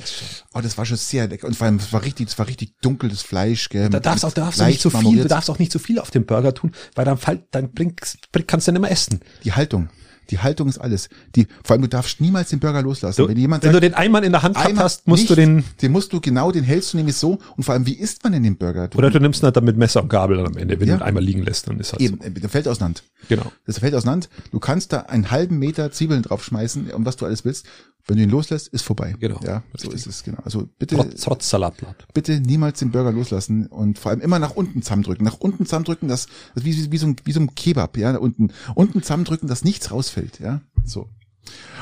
oh, 0.54 0.60
das 0.60 0.78
war 0.78 0.86
schon 0.86 0.96
sehr 0.96 1.26
lecker 1.26 1.48
und 1.48 1.56
vor 1.56 1.66
allem, 1.66 1.76
es 1.76 1.92
war 1.92 2.02
richtig, 2.04 2.28
es 2.28 2.38
war 2.38 2.46
richtig 2.46 2.78
dunkel, 2.80 3.10
das 3.10 3.22
Fleisch, 3.22 3.68
gell? 3.68 3.90
Da 3.90 3.98
darfst 3.98 4.24
auch, 4.24 4.32
darfst 4.32 4.60
du 4.60 4.64
nicht 4.64 4.80
zu 4.80 4.90
viel, 4.90 5.22
du 5.22 5.28
darfst 5.28 5.50
auch 5.50 5.58
nicht 5.58 5.72
zu 5.72 5.80
viel 5.80 5.98
auf 5.98 6.12
den 6.12 6.24
Burger 6.24 6.54
tun, 6.54 6.70
weil 6.94 7.04
dann 7.04 7.18
fällt, 7.18 7.42
dann 7.50 7.72
bringst, 7.72 8.30
bring, 8.30 8.46
kannst 8.46 8.68
du 8.68 8.72
nicht 8.72 8.80
mehr 8.80 8.92
essen. 8.92 9.20
Die 9.42 9.52
Haltung, 9.52 9.88
die 10.30 10.38
Haltung 10.38 10.68
ist 10.68 10.78
alles. 10.78 11.08
Die, 11.36 11.46
vor 11.64 11.74
allem, 11.74 11.82
du 11.82 11.88
darfst 11.88 12.20
niemals 12.20 12.50
den 12.50 12.60
Burger 12.60 12.82
loslassen. 12.82 13.22
Du, 13.22 13.28
wenn 13.28 13.36
jemand 13.36 13.62
wenn 13.64 13.72
sagt, 13.72 13.82
du 13.82 13.88
den 13.88 13.94
Eimann 13.94 14.22
in 14.24 14.32
der 14.32 14.42
Hand 14.42 14.54
gehabt 14.54 14.68
einmal 14.70 14.84
hast, 14.84 15.06
musst 15.06 15.22
nicht, 15.22 15.30
du 15.30 15.34
den, 15.36 15.64
den 15.82 15.92
musst 15.92 16.12
du 16.12 16.20
genau, 16.20 16.52
den 16.52 16.64
hältst 16.64 16.92
du 16.92 16.96
nämlich 16.96 17.16
so 17.16 17.38
und 17.56 17.64
vor 17.64 17.74
allem, 17.74 17.86
wie 17.86 17.94
isst 17.94 18.22
man 18.24 18.32
denn 18.32 18.42
den 18.42 18.56
Burger? 18.56 18.88
Du, 18.88 18.98
oder 18.98 19.10
du 19.10 19.18
nimmst 19.20 19.42
ihn 19.42 19.52
dann 19.52 19.64
mit 19.64 19.76
Messer 19.76 20.02
und 20.02 20.08
Gabel 20.08 20.38
am 20.44 20.56
Ende, 20.56 20.78
wenn 20.80 20.88
Ja. 20.88 20.96
du 20.96 21.00
ihn 21.02 21.06
einmal 21.06 21.22
liegen 21.24 21.42
lässt, 21.42 21.68
dann 21.68 21.78
ist 21.80 21.92
halt 21.92 22.00
eben, 22.02 22.20
äh, 22.20 22.30
der 22.30 22.48
fällt 22.48 22.68
auseinander. 22.68 23.00
so. 23.00 23.26
Genau. 23.28 23.52
Das 23.66 23.78
fällt 23.78 23.94
auseinander. 23.94 24.28
Du 24.52 24.58
kannst 24.60 24.92
da 24.92 25.00
einen 25.00 25.30
halben 25.30 25.58
Meter 25.58 25.90
Zwiebeln 25.92 26.22
draufschmeißen, 26.22 26.90
um 26.92 27.04
was 27.04 27.16
du 27.16 27.26
alles 27.26 27.44
willst. 27.44 27.66
Wenn 28.06 28.16
du 28.16 28.22
ihn 28.24 28.30
loslässt, 28.30 28.68
ist 28.68 28.82
vorbei. 28.82 29.14
Genau. 29.20 29.40
Ja, 29.44 29.62
so 29.76 29.88
Richtig. 29.88 29.94
ist 29.94 30.06
es, 30.06 30.22
genau. 30.24 30.38
Also 30.44 30.68
bitte, 30.78 30.96
Trotz, 30.96 31.20
trotz 31.22 31.48
Salatblatt. 31.50 32.06
bitte 32.12 32.40
niemals 32.40 32.78
den 32.80 32.90
Burger 32.90 33.12
loslassen 33.12 33.66
und 33.66 33.98
vor 33.98 34.10
allem 34.10 34.20
immer 34.20 34.38
nach 34.38 34.52
unten 34.56 34.82
zusammendrücken. 34.82 35.24
Nach 35.24 35.38
unten 35.38 35.64
zusammendrücken, 35.66 36.08
das, 36.08 36.26
das 36.54 36.64
ist 36.64 36.86
wie, 36.86 36.92
wie, 36.92 36.98
so 36.98 37.06
ein, 37.06 37.16
wie 37.24 37.32
so 37.32 37.40
ein 37.40 37.54
Kebab, 37.54 37.96
ja, 37.96 38.16
unten. 38.16 38.52
Unten 38.74 39.02
zusammendrücken, 39.02 39.48
dass 39.48 39.64
nichts 39.64 39.90
rausfällt, 39.90 40.40
ja. 40.40 40.60
So. 40.84 41.08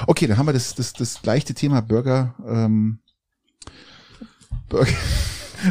Okay, 0.06 0.26
dann 0.26 0.38
haben 0.38 0.46
wir 0.46 0.52
das, 0.52 0.74
das, 0.74 0.92
das 0.92 1.22
leichte 1.24 1.54
Thema 1.54 1.80
Burger, 1.82 2.34
ähm, 2.46 2.98
Burger. 4.68 4.90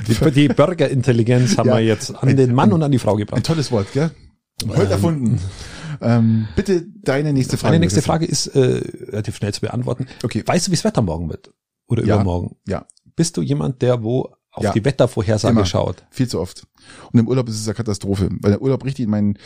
Die, 0.07 0.31
die 0.31 0.47
Burgerintelligenz 0.49 1.57
haben 1.57 1.67
Ja. 1.69 1.77
wir 1.77 1.83
jetzt 1.85 2.13
an 2.13 2.35
den 2.35 2.53
Mann 2.53 2.73
und 2.73 2.83
an 2.83 2.91
die 2.91 2.99
Frau 2.99 3.13
Ein 3.13 3.19
gebracht. 3.19 3.45
tolles 3.45 3.71
Wort, 3.71 3.87
gell? 3.93 4.11
Heute 4.67 4.91
erfunden. 4.91 5.39
Ähm, 6.01 6.47
bitte 6.55 6.85
deine 7.03 7.33
nächste 7.33 7.57
Frage. 7.57 7.73
Meine 7.73 7.81
nächste. 7.81 8.01
Frage 8.01 8.25
ist 8.25 8.47
äh, 8.47 8.81
relativ 9.09 9.35
schnell 9.37 9.53
zu 9.53 9.61
beantworten. 9.61 10.07
Okay. 10.23 10.43
Weißt 10.45 10.67
du, 10.67 10.71
wie 10.71 10.75
das 10.75 10.83
Wetter 10.83 11.01
morgen 11.01 11.29
wird? 11.29 11.53
Oder 11.87 12.03
Ja. 12.05 12.15
übermorgen? 12.15 12.55
Ja. 12.67 12.85
Bist 13.15 13.37
du 13.37 13.41
jemand, 13.41 13.81
der 13.81 14.03
wo 14.03 14.29
auf 14.57 14.63
Ja. 14.63 14.71
die 14.73 14.83
Wettervorhersage 14.85 15.51
Immer. 15.55 15.65
schaut? 15.65 16.03
Viel 16.09 16.27
zu 16.27 16.39
oft. 16.39 16.67
Und 17.11 17.19
im 17.19 17.27
Urlaub 17.27 17.49
ist 17.49 17.59
es 17.59 17.67
eine 17.67 17.75
Katastrophe, 17.75 18.29
weil 18.41 18.51
der 18.51 18.61
Urlaub 18.61 18.85
richtig 18.85 19.03
in 19.03 19.09
meinen, 19.11 19.37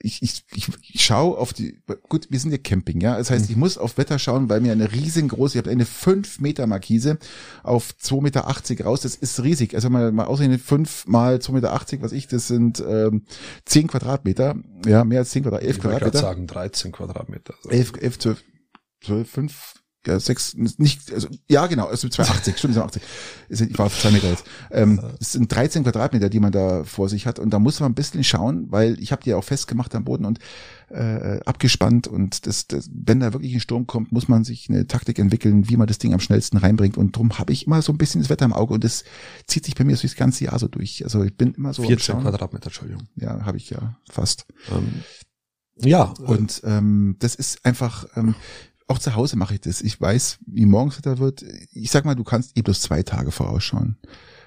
ich, 0.00 0.20
ich, 0.22 0.42
ich, 0.54 0.68
ich 0.92 1.04
schaue 1.04 1.38
auf 1.38 1.52
die, 1.52 1.78
gut, 2.08 2.26
wir 2.30 2.40
sind 2.40 2.50
ja 2.50 2.58
Camping, 2.58 3.00
ja. 3.00 3.16
Das 3.16 3.30
heißt, 3.30 3.48
ich 3.48 3.56
muss 3.56 3.78
auf 3.78 3.98
Wetter 3.98 4.18
schauen, 4.18 4.48
weil 4.48 4.60
mir 4.60 4.72
eine 4.72 4.90
riesengroße, 4.90 5.56
ich 5.58 5.62
habe 5.64 5.70
eine 5.70 5.84
5 5.86 6.40
Meter 6.40 6.66
Markise 6.66 7.18
auf 7.62 7.94
2,80 8.02 8.22
Meter 8.22 8.84
raus, 8.84 9.00
das 9.02 9.14
ist 9.14 9.42
riesig. 9.44 9.74
Also 9.76 9.90
mal, 9.90 10.10
mal 10.10 10.24
ausrechnen, 10.26 10.58
5 10.58 11.06
mal 11.06 11.36
2,80 11.36 11.52
Meter, 11.52 12.02
was 12.02 12.12
ich, 12.12 12.26
das 12.26 12.48
sind 12.48 12.82
ähm, 12.86 13.22
10 13.66 13.86
Quadratmeter, 13.86 14.56
ja, 14.84 15.04
mehr 15.04 15.20
als 15.20 15.30
10 15.30 15.44
Quadratmeter, 15.44 15.68
11 15.68 15.76
Ich 15.78 15.84
wollte 15.84 15.98
gerade 16.00 16.10
Quadratmeter. 16.10 16.34
sagen, 16.34 16.46
13 16.48 16.92
Quadratmeter. 16.92 17.54
11, 17.68 17.92
11, 18.00 18.18
12, 18.18 18.44
12, 19.04 19.30
5, 19.30 19.74
ja, 20.06 20.18
6, 20.18 20.54
nicht, 20.78 21.12
also, 21.12 21.28
ja, 21.48 21.66
genau, 21.66 21.86
also 21.86 22.08
280, 22.08 22.56
stimmt, 22.56 22.74
280. 22.74 23.02
Ist- 23.48 23.60
Ich 23.62 23.78
war 23.78 23.86
auf 23.86 24.00
2 24.00 24.10
Meter 24.12 24.30
jetzt. 24.30 24.44
Ähm, 24.70 25.00
es 25.20 25.32
sind 25.32 25.52
13 25.54 25.82
Quadratmeter, 25.82 26.28
die 26.30 26.40
man 26.40 26.52
da 26.52 26.84
vor 26.84 27.08
sich 27.08 27.26
hat 27.26 27.38
und 27.38 27.50
da 27.50 27.58
muss 27.58 27.80
man 27.80 27.90
ein 27.92 27.94
bisschen 27.94 28.22
schauen, 28.24 28.70
weil 28.70 28.98
ich 29.00 29.12
habe 29.12 29.22
die 29.22 29.30
ja 29.30 29.36
auch 29.36 29.44
festgemacht 29.44 29.94
am 29.94 30.04
Boden 30.04 30.24
und 30.24 30.38
äh, 30.90 31.40
abgespannt 31.44 32.06
und 32.08 32.46
das, 32.46 32.66
das, 32.68 32.88
wenn 32.94 33.20
da 33.20 33.32
wirklich 33.34 33.52
ein 33.52 33.60
Sturm 33.60 33.86
kommt, 33.86 34.10
muss 34.12 34.28
man 34.28 34.44
sich 34.44 34.70
eine 34.70 34.86
Taktik 34.86 35.18
entwickeln, 35.18 35.68
wie 35.68 35.76
man 35.76 35.86
das 35.86 35.98
Ding 35.98 36.14
am 36.14 36.20
schnellsten 36.20 36.56
reinbringt 36.56 36.96
und 36.96 37.14
drum 37.16 37.38
habe 37.38 37.52
ich 37.52 37.66
immer 37.66 37.82
so 37.82 37.92
ein 37.92 37.98
bisschen 37.98 38.22
das 38.22 38.30
Wetter 38.30 38.44
im 38.46 38.52
Auge 38.54 38.74
und 38.74 38.84
das 38.84 39.04
zieht 39.46 39.66
sich 39.66 39.74
bei 39.74 39.84
mir 39.84 39.96
durchs 39.96 40.16
ganze 40.16 40.44
Jahr 40.44 40.58
so 40.58 40.68
durch. 40.68 41.04
Also 41.04 41.24
ich 41.24 41.36
bin 41.36 41.52
immer 41.54 41.74
so 41.74 41.82
am 41.82 41.88
14 41.88 42.04
Schauen. 42.14 42.22
Quadratmeter, 42.22 42.66
Entschuldigung. 42.66 43.02
Ja, 43.16 43.44
habe 43.44 43.58
ich 43.58 43.68
ja 43.68 43.98
fast. 44.10 44.46
Ähm, 44.70 45.02
ja, 45.80 46.04
Und 46.04 46.62
ähm, 46.64 47.16
das 47.20 47.34
ist 47.36 47.64
einfach, 47.64 48.06
ähm, 48.16 48.34
auch 48.88 48.98
zu 48.98 49.14
Hause 49.14 49.36
mache 49.36 49.54
ich 49.54 49.60
das. 49.60 49.80
Ich 49.80 50.00
weiß, 50.00 50.38
wie 50.46 50.66
morgens 50.66 50.98
Wetter 50.98 51.18
wird. 51.18 51.44
Ich 51.72 51.90
sag 51.90 52.04
mal, 52.04 52.16
du 52.16 52.24
kannst 52.24 52.56
eh 52.56 52.62
bloß 52.62 52.80
zwei 52.80 53.02
Tage 53.02 53.30
vorausschauen. 53.30 53.98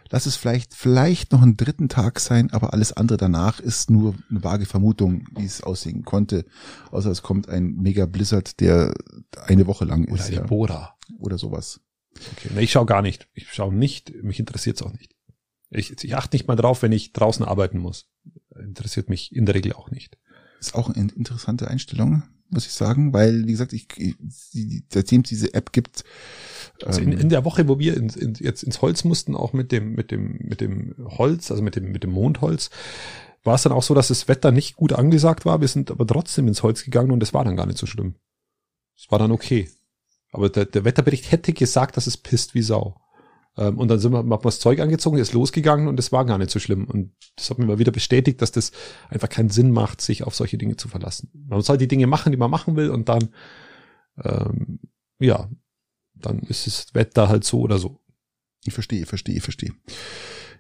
Lass 0.10 0.26
es 0.26 0.36
vielleicht, 0.36 0.74
vielleicht 0.74 1.32
noch 1.32 1.42
einen 1.42 1.56
dritten 1.56 1.88
Tag 1.88 2.20
sein, 2.20 2.52
aber 2.52 2.74
alles 2.74 2.92
andere 2.92 3.18
danach 3.18 3.62
ist 3.62 3.90
nur 3.90 4.14
eine 4.30 4.44
vage 4.44 4.66
Vermutung, 4.66 5.26
wie 5.38 5.46
es 5.46 5.64
aussehen 5.64 6.04
konnte. 6.04 6.46
Außer 6.92 7.10
es 7.10 7.22
kommt 7.22 7.48
ein 7.48 7.76
mega 7.76 8.06
Blizzard, 8.08 8.60
der 8.60 8.94
eine 9.46 9.68
Woche 9.68 9.86
lang 9.86 10.06
oder 10.06 10.22
ist, 10.22 10.30
ja. 10.30 10.42
Bora. 10.42 10.98
Oder 11.18 11.38
sowas. 11.38 11.80
Okay. 12.34 12.50
Nee, 12.54 12.62
ich 12.62 12.72
schaue 12.72 12.86
gar 12.86 13.02
nicht. 13.02 13.30
Ich 13.34 13.54
schaue 13.54 13.74
nicht, 13.74 14.14
mich 14.22 14.40
interessiert 14.40 14.76
es 14.76 14.82
auch 14.82 14.92
nicht. 14.92 15.16
Ich, 15.70 16.04
ich 16.04 16.16
achte 16.18 16.36
nicht 16.36 16.48
mal 16.48 16.58
drauf, 16.58 16.82
wenn 16.82 16.92
ich 16.92 17.14
draußen 17.14 17.46
arbeiten 17.46 17.78
muss. 17.78 18.10
Interessiert 18.60 19.08
mich 19.08 19.34
in 19.34 19.46
der 19.46 19.56
Regel 19.56 19.72
auch 19.74 19.92
nicht. 19.92 20.18
Ist 20.60 20.76
auch 20.76 20.90
eine 20.90 21.10
interessante 21.14 21.70
Einstellung, 21.70 22.24
muss 22.52 22.66
ich 22.66 22.74
sagen, 22.74 23.14
weil, 23.14 23.48
wie 23.48 23.52
gesagt, 23.52 23.74
ich, 23.74 23.88
ich 23.98 24.16
seitdem 24.90 25.22
es 25.22 25.30
diese 25.30 25.54
App 25.54 25.72
gibt, 25.72 26.04
Also 26.86 27.02
in, 27.02 27.12
ähm, 27.12 27.20
in 27.20 27.30
der 27.30 27.46
Woche, 27.46 27.68
wo 27.68 27.80
wir 27.80 27.96
in, 27.98 28.10
in, 28.10 28.34
jetzt 28.36 28.64
ins 28.64 28.82
Holz 28.82 29.04
mussten, 29.04 29.36
auch 29.36 29.54
mit 29.54 29.72
dem, 29.72 29.94
mit 29.94 30.12
dem, 30.12 30.38
mit 30.42 30.62
dem 30.62 30.96
Holz, 31.06 31.52
also 31.52 31.64
mit 31.64 31.76
dem, 31.76 31.92
mit 31.92 32.04
dem 32.04 32.12
Mondholz, 32.12 32.70
war 33.44 33.56
es 33.56 33.64
dann 33.64 33.72
auch 33.72 33.84
so, 33.84 33.94
dass 33.94 34.10
das 34.10 34.28
Wetter 34.28 34.52
nicht 34.52 34.76
gut 34.76 34.94
angesagt 34.94 35.46
war. 35.46 35.62
Wir 35.62 35.68
sind 35.68 35.90
aber 35.92 36.06
trotzdem 36.06 36.48
ins 36.48 36.64
Holz 36.64 36.84
gegangen 36.84 37.12
und 37.12 37.24
es 37.24 37.34
war 37.34 37.44
dann 37.44 37.56
gar 37.56 37.66
nicht 37.66 37.80
so 37.80 37.88
schlimm. 37.88 38.16
Es 38.96 39.10
war 39.10 39.20
dann 39.20 39.32
okay. 39.32 39.70
Aber 40.32 40.50
der, 40.50 40.66
der 40.66 40.86
Wetterbericht 40.86 41.32
hätte 41.32 41.54
gesagt, 41.54 41.98
dass 41.98 42.08
es 42.08 42.18
pisst 42.18 42.54
wie 42.54 42.62
Sau. 42.62 42.96
Ähm, 43.58 43.78
und 43.78 43.88
dann 43.90 44.00
sind 44.00 44.12
wir, 44.12 44.20
haben 44.20 44.30
wir 44.30 44.38
das 44.38 44.60
Zeug 44.60 44.80
angezogen, 44.80 45.18
ist 45.18 45.34
losgegangen 45.34 45.88
und 45.88 46.00
es 46.00 46.12
war 46.12 46.26
gar 46.26 46.38
nicht 46.38 46.52
so 46.52 46.60
schlimm. 46.60 46.86
Und 46.86 47.12
das 47.36 47.50
hat 47.50 47.58
mir 47.58 47.66
mal 47.66 47.80
wieder 47.80 47.92
bestätigt, 47.92 48.42
dass 48.42 48.52
das 48.52 48.72
einfach 49.10 49.30
keinen 49.30 49.50
Sinn 49.50 49.72
macht, 49.72 50.02
sich 50.02 50.24
auf 50.24 50.36
solche 50.36 50.58
Dinge 50.58 50.78
zu 50.78 50.88
verlassen. 50.88 51.30
Man 51.34 51.62
soll 51.62 51.78
die 51.78 51.88
Dinge 51.88 52.08
machen, 52.08 52.32
die 52.32 52.38
man 52.38 52.52
machen 52.52 52.76
will 52.76 52.90
und 52.90 53.10
dann, 53.10 53.30
ähm, 54.24 54.80
ja, 55.20 55.50
dann 56.16 56.40
ist 56.40 56.68
das 56.68 56.94
Wetter 56.94 57.30
halt 57.30 57.44
so 57.44 57.62
oder 57.62 57.78
so. 57.78 58.00
ich 58.64 58.74
verstehe, 58.74 59.06
verstehe, 59.06 59.42
verstehe. 59.42 59.74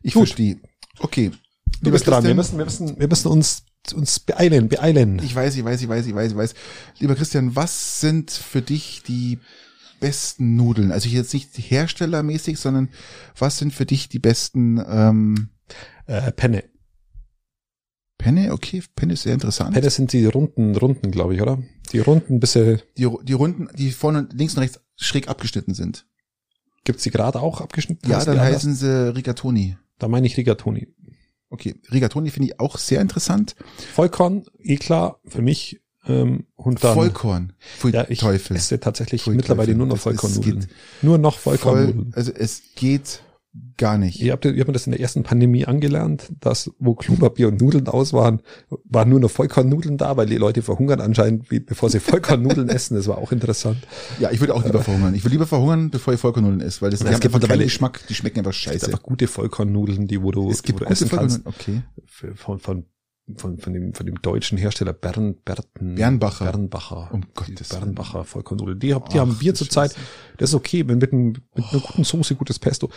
Ich 0.01 0.13
Gut. 0.13 0.27
verstehe. 0.27 0.59
Okay. 0.99 1.29
Du 1.29 1.85
Lieber 1.85 1.91
bist 1.91 2.07
dran. 2.07 2.23
Wir 2.23 2.35
müssen, 2.35 2.57
wir 2.57 2.65
müssen, 2.65 2.99
wir 2.99 3.07
müssen 3.07 3.27
uns, 3.29 3.63
uns 3.93 4.19
beeilen, 4.19 4.67
beeilen. 4.67 5.19
Ich 5.23 5.33
weiß, 5.33 5.55
ich 5.55 5.63
weiß, 5.63 5.81
ich 5.81 5.87
weiß, 5.87 6.05
ich 6.07 6.15
weiß, 6.15 6.31
ich 6.31 6.37
weiß. 6.37 6.53
Lieber 6.99 7.15
Christian, 7.15 7.55
was 7.55 8.01
sind 8.01 8.31
für 8.31 8.61
dich 8.61 9.03
die 9.07 9.39
besten 10.01 10.57
Nudeln? 10.57 10.91
Also 10.91 11.07
jetzt 11.07 11.33
nicht 11.33 11.51
herstellermäßig, 11.55 12.59
sondern 12.59 12.89
was 13.37 13.57
sind 13.57 13.73
für 13.73 13.85
dich 13.85 14.09
die 14.09 14.19
besten 14.19 14.83
ähm, 14.85 15.49
Äh, 16.07 16.33
Penne. 16.33 16.65
Penne? 18.17 18.51
Okay, 18.53 18.83
Penne 18.95 19.13
ist 19.13 19.23
sehr 19.23 19.33
interessant. 19.33 19.73
Penne 19.73 19.89
sind 19.89 20.11
die 20.13 20.25
runden, 20.25 20.75
runden, 20.75 21.11
glaube 21.11 21.35
ich, 21.35 21.41
oder? 21.41 21.63
Die 21.91 21.99
runden, 21.99 22.39
bisschen, 22.39 22.81
Die, 22.97 23.07
die 23.23 23.33
Runden, 23.33 23.69
die 23.77 23.91
vorne 23.91 24.27
links 24.33 24.53
und 24.55 24.59
rechts 24.61 24.79
schräg 24.97 25.27
abgeschnitten 25.27 25.73
sind. 25.73 26.05
gibt's 26.83 27.03
die 27.03 27.11
gerade 27.11 27.39
auch 27.41 27.61
abgeschnitten? 27.61 28.09
Ja, 28.09 28.23
dann 28.23 28.39
heißen 28.39 28.75
sie 28.75 29.15
Rigatoni. 29.15 29.77
Da 29.99 30.07
meine 30.07 30.27
ich 30.27 30.37
Rigatoni. 30.37 30.87
Okay, 31.49 31.75
Rigatoni 31.91 32.29
finde 32.29 32.49
ich 32.49 32.59
auch 32.59 32.77
sehr 32.77 33.01
interessant. 33.01 33.55
Vollkorn, 33.93 34.45
eh 34.59 34.77
klar, 34.77 35.19
für 35.25 35.41
mich, 35.41 35.81
ähm, 36.07 36.45
und 36.55 36.83
dann. 36.83 36.93
Vollkorn. 36.95 37.53
Pfui, 37.77 37.91
ja, 37.91 38.05
ich 38.09 38.19
Teufel. 38.19 38.55
esse 38.57 38.79
tatsächlich 38.79 39.23
Pfui, 39.23 39.35
mittlerweile 39.35 39.67
Teufel. 39.67 39.77
nur 39.77 39.87
noch 39.87 39.95
ist- 39.97 40.03
Vollkornnudeln. 40.03 40.67
Nur 41.01 41.17
noch 41.17 41.37
Voll, 41.37 41.57
Vollkornnudeln. 41.57 42.13
also 42.15 42.31
es 42.31 42.61
geht 42.75 43.23
gar 43.77 43.97
nicht. 43.97 44.21
Ihr 44.21 44.31
habt, 44.31 44.45
ihr 44.45 44.51
habt 44.57 44.67
mir 44.67 44.73
das 44.73 44.87
in 44.87 44.91
der 44.91 45.01
ersten 45.01 45.23
Pandemie 45.23 45.65
angelernt, 45.65 46.31
dass 46.39 46.71
wo 46.79 46.95
Klopapier 46.95 47.49
und 47.49 47.59
Nudeln 47.59 47.89
aus 47.89 48.13
waren, 48.13 48.39
waren 48.85 49.09
nur 49.09 49.19
noch 49.19 49.29
Vollkornnudeln 49.29 49.97
da, 49.97 50.15
weil 50.15 50.27
die 50.27 50.37
Leute 50.37 50.61
verhungern 50.61 51.01
anscheinend, 51.01 51.49
bevor 51.65 51.89
sie 51.89 51.99
Vollkornnudeln 51.99 52.69
essen. 52.69 52.95
Das 52.95 53.07
war 53.07 53.17
auch 53.17 53.33
interessant. 53.33 53.79
Ja, 54.21 54.31
ich 54.31 54.39
würde 54.39 54.55
auch 54.55 54.63
lieber 54.63 54.81
verhungern. 54.81 55.13
Ich 55.15 55.23
würde 55.25 55.33
lieber 55.33 55.47
verhungern, 55.47 55.89
bevor 55.89 56.13
ich 56.13 56.19
Vollkornnudeln 56.21 56.61
esse, 56.61 56.81
weil 56.81 56.91
das 56.91 57.01
Es 57.01 57.05
gibt 57.05 57.13
einfach 57.15 57.25
keinen 57.31 57.33
mittlerweile- 57.41 57.63
Geschmack, 57.65 57.99
die 58.07 58.13
schmecken 58.13 58.39
einfach 58.39 58.51
Es 58.51 58.55
scheiße. 58.57 58.77
gibt 58.79 58.85
einfach 58.93 59.03
gute 59.03 59.27
Vollkornnudeln, 59.27 60.07
die 60.07 60.21
wo 60.23 60.31
du, 60.31 60.49
Es 60.49 60.63
gibt 60.63 60.79
wo 60.79 60.85
du 60.85 60.91
essen 60.91 61.09
kannst. 61.09 61.45
Okay. 61.45 61.81
Von, 62.35 62.59
von, 62.59 62.85
von, 63.35 63.57
von, 63.59 63.73
dem, 63.73 63.93
von 63.93 64.05
dem 64.05 64.21
deutschen 64.21 64.57
Hersteller 64.57 64.93
Bern, 64.93 65.35
Berten, 65.45 65.95
Bernbacher. 65.95 66.45
Bernbacher. 66.45 67.09
Um 67.13 67.25
Gottes 67.33 67.71
Willen. 67.71 67.81
Bernbacher 67.81 68.23
Vollkornnudeln. 68.25 68.79
Die, 68.79 68.93
hab- 68.93 69.09
die 69.09 69.17
Ach, 69.17 69.21
haben 69.21 69.39
wir 69.39 69.53
zurzeit. 69.53 69.95
Das 70.37 70.49
ist 70.49 70.55
okay, 70.55 70.87
wenn 70.87 70.97
mit, 70.97 71.13
einem, 71.13 71.33
mit 71.55 71.65
einer 71.71 71.81
guten 71.81 72.03
Soße, 72.03 72.35
gutes 72.35 72.59
Pesto. 72.59 72.89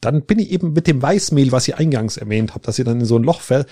Dann 0.00 0.24
bin 0.24 0.38
ich 0.38 0.50
eben 0.50 0.72
mit 0.72 0.86
dem 0.86 1.02
Weißmehl, 1.02 1.52
was 1.52 1.68
ihr 1.68 1.78
eingangs 1.78 2.16
erwähnt 2.16 2.54
habt, 2.54 2.66
dass 2.66 2.78
ihr 2.78 2.84
dann 2.86 3.00
in 3.00 3.06
so 3.06 3.18
ein 3.18 3.22
Loch 3.22 3.40
fall, 3.40 3.66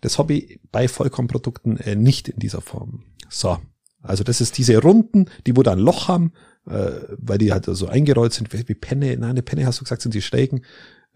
das 0.00 0.18
habe 0.18 0.34
ich 0.34 0.60
bei 0.70 0.86
Vollkornprodukten 0.88 1.78
äh, 1.78 1.96
nicht 1.96 2.28
in 2.28 2.38
dieser 2.38 2.60
Form. 2.60 3.04
So. 3.30 3.58
Also 4.02 4.22
das 4.22 4.40
ist 4.40 4.58
diese 4.58 4.78
Runden, 4.80 5.26
die 5.46 5.56
wo 5.56 5.62
da 5.62 5.72
ein 5.72 5.78
Loch 5.78 6.08
haben, 6.08 6.32
äh, 6.66 6.90
weil 7.16 7.38
die 7.38 7.52
halt 7.52 7.64
so 7.64 7.88
eingerollt 7.88 8.34
sind, 8.34 8.52
wie 8.52 8.68
wie 8.68 8.74
Penne, 8.74 9.16
nein, 9.16 9.30
eine 9.30 9.42
Penne 9.42 9.66
hast 9.66 9.80
du 9.80 9.84
gesagt, 9.84 10.02
sind 10.02 10.14
die 10.14 10.22
schrägen. 10.22 10.62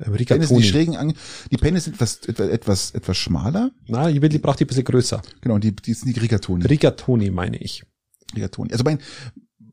Rigatoni. 0.06 0.62
die 0.62 0.68
schrägen 0.68 0.96
an, 0.96 1.12
die 1.50 1.56
Penne 1.56 1.80
sind 1.80 1.94
etwas, 1.94 2.20
etwas, 2.26 2.90
etwas, 2.92 3.16
schmaler. 3.16 3.70
Na, 3.86 4.08
ich 4.08 4.20
will, 4.20 4.28
die 4.28 4.38
braucht 4.38 4.60
die 4.60 4.64
ein 4.64 4.68
bisschen 4.68 4.84
größer. 4.84 5.20
Genau, 5.40 5.58
die, 5.58 5.74
die 5.74 5.94
sind 5.94 6.14
die 6.14 6.20
Rigatoni. 6.20 6.64
Rigatoni 6.66 7.30
meine 7.30 7.58
ich. 7.58 7.84
Rigatoni. 8.34 8.72
Also 8.72 8.84
mein, 8.84 8.98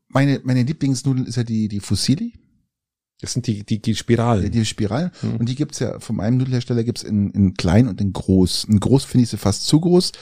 meine, 0.08 0.40
meine 0.44 0.62
Lieblingsnudeln 0.62 1.26
ist 1.26 1.36
ja 1.36 1.44
die, 1.44 1.68
die 1.68 1.80
Fusilli. 1.80 2.34
Das 3.20 3.32
sind 3.32 3.46
die, 3.46 3.64
die, 3.64 3.82
die 3.82 3.96
Spiralen. 3.96 4.50
Die 4.50 4.64
Spiralen. 4.64 5.10
Und 5.38 5.48
die 5.48 5.56
gibt's 5.56 5.80
ja, 5.80 5.98
von 5.98 6.20
einem 6.20 6.38
Nudelhersteller 6.38 6.84
gibt's 6.84 7.02
in, 7.02 7.30
in 7.30 7.54
klein 7.54 7.88
und 7.88 8.00
in 8.00 8.12
groß. 8.12 8.64
In 8.64 8.78
groß 8.78 9.04
finde 9.04 9.24
ich 9.24 9.30
sie 9.30 9.38
fast 9.38 9.66
zu 9.66 9.80
groß. 9.80 10.12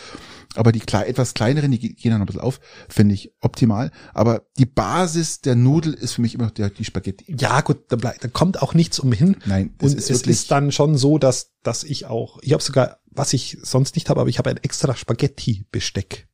Aber 0.56 0.72
die 0.72 0.80
klei 0.80 1.04
etwas 1.04 1.34
kleineren, 1.34 1.70
die 1.70 1.78
gehen 1.78 2.10
dann 2.10 2.20
noch 2.20 2.24
ein 2.24 2.26
bisschen 2.26 2.40
auf, 2.40 2.60
finde 2.88 3.14
ich 3.14 3.32
optimal. 3.40 3.90
Aber 4.14 4.46
die 4.58 4.66
Basis 4.66 5.40
der 5.40 5.54
Nudel 5.54 5.94
ist 5.94 6.14
für 6.14 6.22
mich 6.22 6.34
immer 6.34 6.44
noch 6.44 6.50
der, 6.50 6.70
die 6.70 6.84
Spaghetti. 6.84 7.34
Ja, 7.38 7.60
gut, 7.60 7.84
da, 7.88 7.96
bleib, 7.96 8.20
da 8.20 8.28
kommt 8.28 8.62
auch 8.62 8.74
nichts 8.74 8.98
umhin. 8.98 9.36
Nein, 9.46 9.74
das 9.78 9.92
Und 9.92 9.98
ist 9.98 10.10
es 10.10 10.22
ist 10.22 10.50
dann 10.50 10.72
schon 10.72 10.96
so, 10.96 11.18
dass, 11.18 11.52
dass 11.62 11.84
ich 11.84 12.06
auch, 12.06 12.38
ich 12.42 12.52
habe 12.52 12.62
sogar, 12.62 12.98
was 13.10 13.32
ich 13.32 13.58
sonst 13.62 13.94
nicht 13.94 14.10
habe, 14.10 14.20
aber 14.20 14.30
ich 14.30 14.38
habe 14.38 14.50
ein 14.50 14.58
extra 14.58 14.94
Spaghetti-Besteck. 14.94 16.28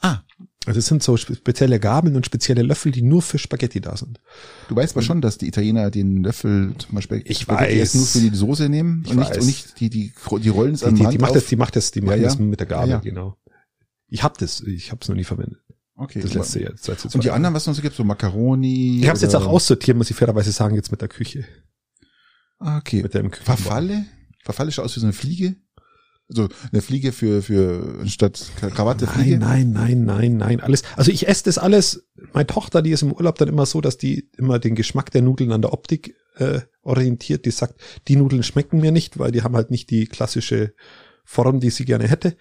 Ah, 0.00 0.20
Also 0.66 0.78
es 0.78 0.86
sind 0.86 1.02
so 1.02 1.16
spe- 1.16 1.34
spezielle 1.36 1.78
Gabeln 1.80 2.16
und 2.16 2.26
spezielle 2.26 2.62
Löffel, 2.62 2.92
die 2.92 3.02
nur 3.02 3.22
für 3.22 3.38
Spaghetti 3.38 3.80
da 3.80 3.96
sind. 3.96 4.20
du 4.68 4.76
weißt 4.76 4.94
aber 4.94 5.02
schon, 5.02 5.20
dass 5.20 5.38
die 5.38 5.46
Italiener 5.48 5.90
den 5.90 6.22
Löffel 6.24 6.74
zum 6.78 6.94
Beispiel 6.94 7.22
Ich 7.24 7.40
Spaghetti 7.40 7.80
weiß. 7.80 7.94
nur 7.94 8.06
für 8.06 8.18
die 8.20 8.34
Soße 8.36 8.68
nehmen 8.68 9.02
Ich 9.04 9.10
und 9.12 9.18
nicht, 9.18 9.36
und 9.36 9.46
nicht 9.46 9.80
die, 9.80 9.90
die, 9.90 10.12
die 10.42 10.48
rollen 10.48 10.74
es 10.74 10.80
Die, 10.80 10.86
an 10.86 10.94
die, 10.94 11.02
Rand 11.02 11.14
die 11.14 11.18
macht 11.18 11.30
auf. 11.30 11.36
das, 11.36 11.46
die 11.46 11.56
macht 11.56 11.76
das, 11.76 11.90
die 11.92 12.00
Ja, 12.00 12.04
machen 12.06 12.20
ja. 12.22 12.28
das 12.28 12.38
mit 12.38 12.60
der 12.60 12.66
Gabel, 12.66 12.88
Ja, 12.90 12.96
ja. 12.96 13.00
genau. 13.00 13.36
Ich 14.08 14.22
habe 14.22 14.34
das, 14.38 14.60
ich 14.62 14.90
habe 14.90 15.00
es 15.02 15.08
noch 15.08 15.16
nie 15.16 15.24
verwendet. 15.24 15.58
Okay. 15.96 16.20
Das 16.20 16.32
letzte 16.34 16.62
Jahr. 16.62 16.72
seit 16.76 17.04
Und 17.14 17.22
die 17.24 17.30
anderen, 17.30 17.54
was 17.54 17.64
es 17.64 17.66
noch 17.66 17.74
so 17.74 17.82
gibt, 17.82 17.94
so 17.94 18.04
Macaroni. 18.04 19.00
Ich 19.00 19.06
habe 19.06 19.16
es 19.16 19.22
jetzt 19.22 19.36
auch 19.36 19.46
aussortiert, 19.46 19.96
muss 19.98 20.10
ich 20.10 20.16
fairerweise 20.16 20.50
sagen, 20.50 20.74
jetzt 20.74 20.90
mit 20.90 21.00
der 21.02 21.08
Küche. 21.08 21.44
Ah, 22.58 22.78
okay. 22.78 23.02
Mit 23.02 23.12
dem 23.14 23.30
Küchen- 23.30 23.44
Verfalle? 23.44 24.06
Verfalle 24.42 24.72
schaut 24.72 24.86
aus 24.86 24.96
wie 24.96 25.00
so 25.00 25.06
eine 25.06 25.12
Fliege? 25.12 25.56
Also 26.30 26.48
eine 26.72 26.80
Fliege 26.80 27.12
für, 27.12 27.42
für 27.42 28.06
statt 28.06 28.50
Krawatte 28.60 29.06
Fliege? 29.06 29.38
Nein, 29.38 29.72
nein, 29.72 30.04
nein, 30.04 30.04
nein, 30.04 30.36
nein, 30.36 30.60
alles. 30.60 30.82
Also 30.96 31.10
ich 31.10 31.26
esse 31.26 31.44
das 31.44 31.58
alles. 31.58 32.06
Meine 32.32 32.46
Tochter, 32.46 32.82
die 32.82 32.92
ist 32.92 33.02
im 33.02 33.12
Urlaub 33.12 33.36
dann 33.36 33.48
immer 33.48 33.66
so, 33.66 33.80
dass 33.80 33.98
die 33.98 34.28
immer 34.36 34.58
den 34.60 34.76
Geschmack 34.76 35.10
der 35.10 35.22
Nudeln 35.22 35.50
an 35.50 35.62
der 35.62 35.72
Optik 35.72 36.14
äh, 36.36 36.60
orientiert. 36.82 37.44
Die 37.46 37.50
sagt, 37.50 37.80
die 38.06 38.16
Nudeln 38.16 38.44
schmecken 38.44 38.80
mir 38.80 38.92
nicht, 38.92 39.18
weil 39.18 39.32
die 39.32 39.42
haben 39.42 39.56
halt 39.56 39.70
nicht 39.72 39.90
die 39.90 40.06
klassische 40.06 40.72
Form, 41.24 41.58
die 41.58 41.70
sie 41.70 41.84
gerne 41.84 42.06
hätte. 42.06 42.36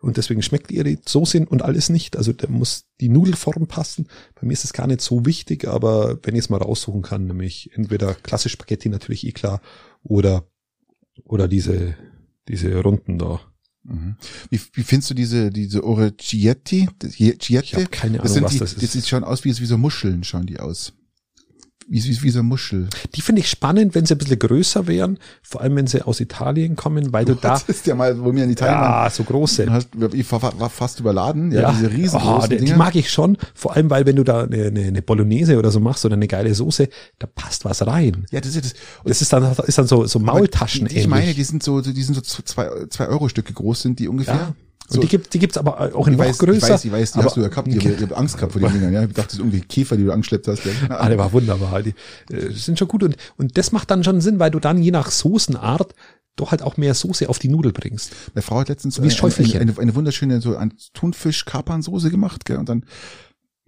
Und 0.00 0.16
deswegen 0.16 0.42
schmeckt 0.42 0.70
ihr 0.70 0.84
die 0.84 0.98
Soße 1.04 1.44
und 1.46 1.62
alles 1.62 1.88
nicht. 1.88 2.16
Also 2.16 2.32
da 2.32 2.48
muss 2.48 2.86
die 3.00 3.08
Nudelform 3.08 3.66
passen. 3.66 4.08
Bei 4.40 4.46
mir 4.46 4.52
ist 4.52 4.64
es 4.64 4.72
gar 4.72 4.86
nicht 4.86 5.00
so 5.00 5.26
wichtig, 5.26 5.66
aber 5.66 6.18
wenn 6.22 6.34
ich 6.34 6.44
es 6.44 6.50
mal 6.50 6.62
raussuchen 6.62 7.02
kann, 7.02 7.26
nämlich 7.26 7.70
entweder 7.74 8.14
klassisch 8.14 8.52
Spaghetti 8.52 8.88
natürlich 8.88 9.26
eh 9.26 9.32
klar 9.32 9.60
oder 10.02 10.46
oder 11.24 11.48
diese 11.48 11.96
diese 12.48 12.74
Runden 12.82 13.18
da. 13.18 13.40
Mhm. 13.84 14.16
Wie, 14.50 14.60
wie 14.72 14.82
findest 14.82 15.10
du 15.10 15.14
diese, 15.14 15.50
diese 15.50 15.84
Orecchietti? 15.84 16.88
Chiette? 17.10 17.64
Ich 17.64 17.74
habe 17.74 17.86
keine 17.86 18.18
Das 18.18 18.32
Ahnung, 18.32 18.34
sind 18.34 18.44
was 18.44 18.52
die, 18.52 18.58
das 18.58 18.72
ist. 18.74 18.82
Das 18.82 18.92
sieht 18.92 19.06
schon 19.06 19.24
aus 19.24 19.44
wie, 19.44 19.56
wie 19.58 19.66
so 19.66 19.78
Muscheln, 19.78 20.24
schauen 20.24 20.46
die 20.46 20.58
aus. 20.58 20.92
Wie, 21.90 22.04
wie, 22.04 22.22
wie 22.22 22.30
so 22.30 22.42
Muschel. 22.42 22.88
Die 23.14 23.22
finde 23.22 23.40
ich 23.40 23.48
spannend, 23.48 23.94
wenn 23.94 24.04
sie 24.04 24.14
ein 24.14 24.18
bisschen 24.18 24.38
größer 24.38 24.86
wären, 24.86 25.18
vor 25.42 25.62
allem 25.62 25.74
wenn 25.76 25.86
sie 25.86 26.02
aus 26.02 26.20
Italien 26.20 26.76
kommen, 26.76 27.12
weil 27.14 27.24
du, 27.24 27.34
da 27.34 27.50
Das 27.54 27.62
ist 27.62 27.86
ja 27.86 27.94
mal, 27.94 28.22
wo 28.22 28.34
wir 28.34 28.44
in 28.44 28.50
Italien 28.50 28.74
waren. 28.78 29.04
ja 29.04 29.10
so 29.10 29.24
große. 29.24 29.70
Hast, 29.72 29.88
ich 30.12 30.30
war, 30.32 30.68
fast 30.68 31.00
überladen, 31.00 31.50
ja, 31.50 31.72
diese 31.72 31.90
riesengroßen 31.90 32.44
Oh, 32.44 32.46
die, 32.46 32.58
die 32.58 32.64
Dinger. 32.66 32.76
mag 32.76 32.94
ich 32.94 33.10
schon, 33.10 33.38
vor 33.54 33.74
allem 33.74 33.88
weil 33.88 34.04
wenn 34.04 34.16
du 34.16 34.24
da 34.24 34.42
eine, 34.42 34.66
eine, 34.66 34.80
eine 34.82 35.00
Bolognese 35.02 35.58
oder 35.58 35.70
so 35.70 35.80
machst 35.80 36.04
oder 36.04 36.14
eine 36.14 36.28
geile 36.28 36.54
Soße, 36.54 36.88
da 37.18 37.26
passt 37.26 37.64
was 37.64 37.86
rein. 37.86 38.26
ja, 38.30 38.40
das 38.40 38.50
ist 38.50 38.54
ja 38.56 38.60
das. 38.60 38.72
Und 39.02 39.08
Das 39.10 39.22
ist 39.22 39.32
dann 39.32 39.56
ist 39.66 39.78
dann 39.78 39.86
so 39.86 40.04
so 40.06 40.18
Maultaschen 40.18 40.88
die, 40.88 40.94
die 40.94 41.00
ich 41.00 41.06
meine, 41.06 41.22
ähnlich. 41.22 41.36
die 41.36 41.44
sind 41.44 41.62
so, 41.62 41.80
die 41.80 42.02
sind 42.02 42.14
so 42.14 42.20
zwei, 42.42 42.68
zwei 42.90 43.06
Euro 43.08 43.28
Stücke 43.30 43.52
groß, 43.54 43.80
sind 43.82 43.98
die 43.98 44.08
ungefähr. 44.08 44.34
ja. 44.34 44.54
Und 44.88 44.94
So, 44.94 45.00
die 45.02 45.08
gibt 45.08 45.34
die 45.34 45.38
gibt's 45.38 45.58
aber 45.58 45.94
auch 45.94 46.06
in 46.06 46.14
ich 46.14 46.18
noch 46.18 46.24
weiß, 46.26 46.38
größer. 46.38 46.66
ich 46.66 46.72
weiß, 46.72 46.84
ich 46.86 46.92
weiß, 46.92 47.12
die 47.12 47.18
aber, 47.18 47.26
hast 47.26 47.36
du 47.36 47.40
ja 47.42 47.48
gehabt, 47.48 47.68
ich 47.68 47.76
habe 47.78 47.94
ich 47.94 48.02
hab 48.02 48.18
Angst 48.18 48.36
gehabt 48.36 48.52
vor 48.52 48.60
den 48.60 48.72
Dingern, 48.74 48.92
ja. 48.92 49.02
Ich 49.02 49.08
dachte, 49.08 49.22
das 49.28 49.32
sind 49.36 49.40
irgendwie 49.46 49.60
Käfer, 49.66 49.96
die 49.96 50.04
du 50.04 50.12
angeschleppt 50.12 50.48
hast. 50.48 50.64
Ja. 50.64 50.72
Ah, 50.88 51.08
der 51.08 51.18
war 51.18 51.32
wunderbar. 51.32 51.82
Die 51.82 51.94
äh, 52.32 52.50
sind 52.52 52.78
schon 52.78 52.88
gut 52.88 53.02
und 53.02 53.16
und 53.36 53.58
das 53.58 53.72
macht 53.72 53.90
dann 53.90 54.02
schon 54.04 54.20
Sinn, 54.20 54.38
weil 54.38 54.50
du 54.50 54.58
dann 54.60 54.82
je 54.82 54.90
nach 54.90 55.10
Soßenart 55.10 55.94
doch 56.36 56.52
halt 56.52 56.62
auch 56.62 56.76
mehr 56.76 56.94
Soße 56.94 57.28
auf 57.28 57.38
die 57.38 57.48
Nudel 57.48 57.72
bringst. 57.72 58.12
Meine 58.34 58.42
Frau 58.42 58.60
hat 58.60 58.68
letztens 58.68 58.98
eine, 59.00 59.08
eine, 59.12 59.60
eine, 59.60 59.78
eine 59.78 59.94
wunderschöne 59.94 60.40
so 60.40 60.56
ein 60.56 60.72
Thunfisch-Kapernsoße 60.94 62.10
gemacht, 62.10 62.44
gell, 62.44 62.56
und 62.58 62.68
dann 62.68 62.84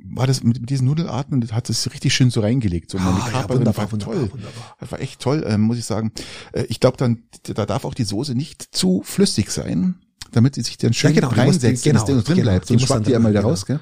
war 0.02 0.26
das 0.26 0.42
mit, 0.42 0.60
mit 0.60 0.70
diesen 0.70 0.86
Nudelarten 0.86 1.34
und 1.34 1.52
hat 1.52 1.68
es 1.68 1.92
richtig 1.92 2.14
schön 2.14 2.30
so 2.30 2.40
reingelegt. 2.40 2.90
So, 2.90 2.96
die 2.98 3.04
Ah, 3.04 3.18
ja, 3.26 3.30
Kapern 3.32 3.58
wunderbar, 3.58 3.90
war 3.92 3.98
toll. 3.98 4.14
wunderbar, 4.14 4.32
wunderbar. 4.34 4.76
Das 4.80 4.92
war 4.92 5.00
echt 5.00 5.20
toll, 5.20 5.44
ähm, 5.46 5.60
muss 5.62 5.76
ich 5.78 5.84
sagen. 5.84 6.12
Äh, 6.52 6.64
ich 6.68 6.80
glaube 6.80 6.96
dann, 6.96 7.24
da 7.42 7.66
darf 7.66 7.84
auch 7.84 7.92
die 7.94 8.04
Soße 8.04 8.34
nicht 8.34 8.62
zu 8.74 9.02
flüssig 9.04 9.50
sein, 9.50 9.96
damit 10.32 10.54
sie 10.54 10.62
sich 10.62 10.76
dann 10.78 10.92
schön 10.92 11.12
genau, 11.14 11.28
die 11.28 11.34
muss- 11.36 11.44
reinsetzt, 11.46 11.84
genau, 11.84 11.98
dass 12.00 12.06
der 12.06 12.16
drin 12.16 12.36
genau, 12.36 12.50
bleibt. 12.50 12.66
Sonst 12.66 12.82
schwappt 12.86 13.06
die 13.06 13.10
ja 13.12 13.16
drin 13.18 13.22
mal 13.24 13.32
da 13.32 13.40
raus, 13.42 13.66
gell? 13.66 13.80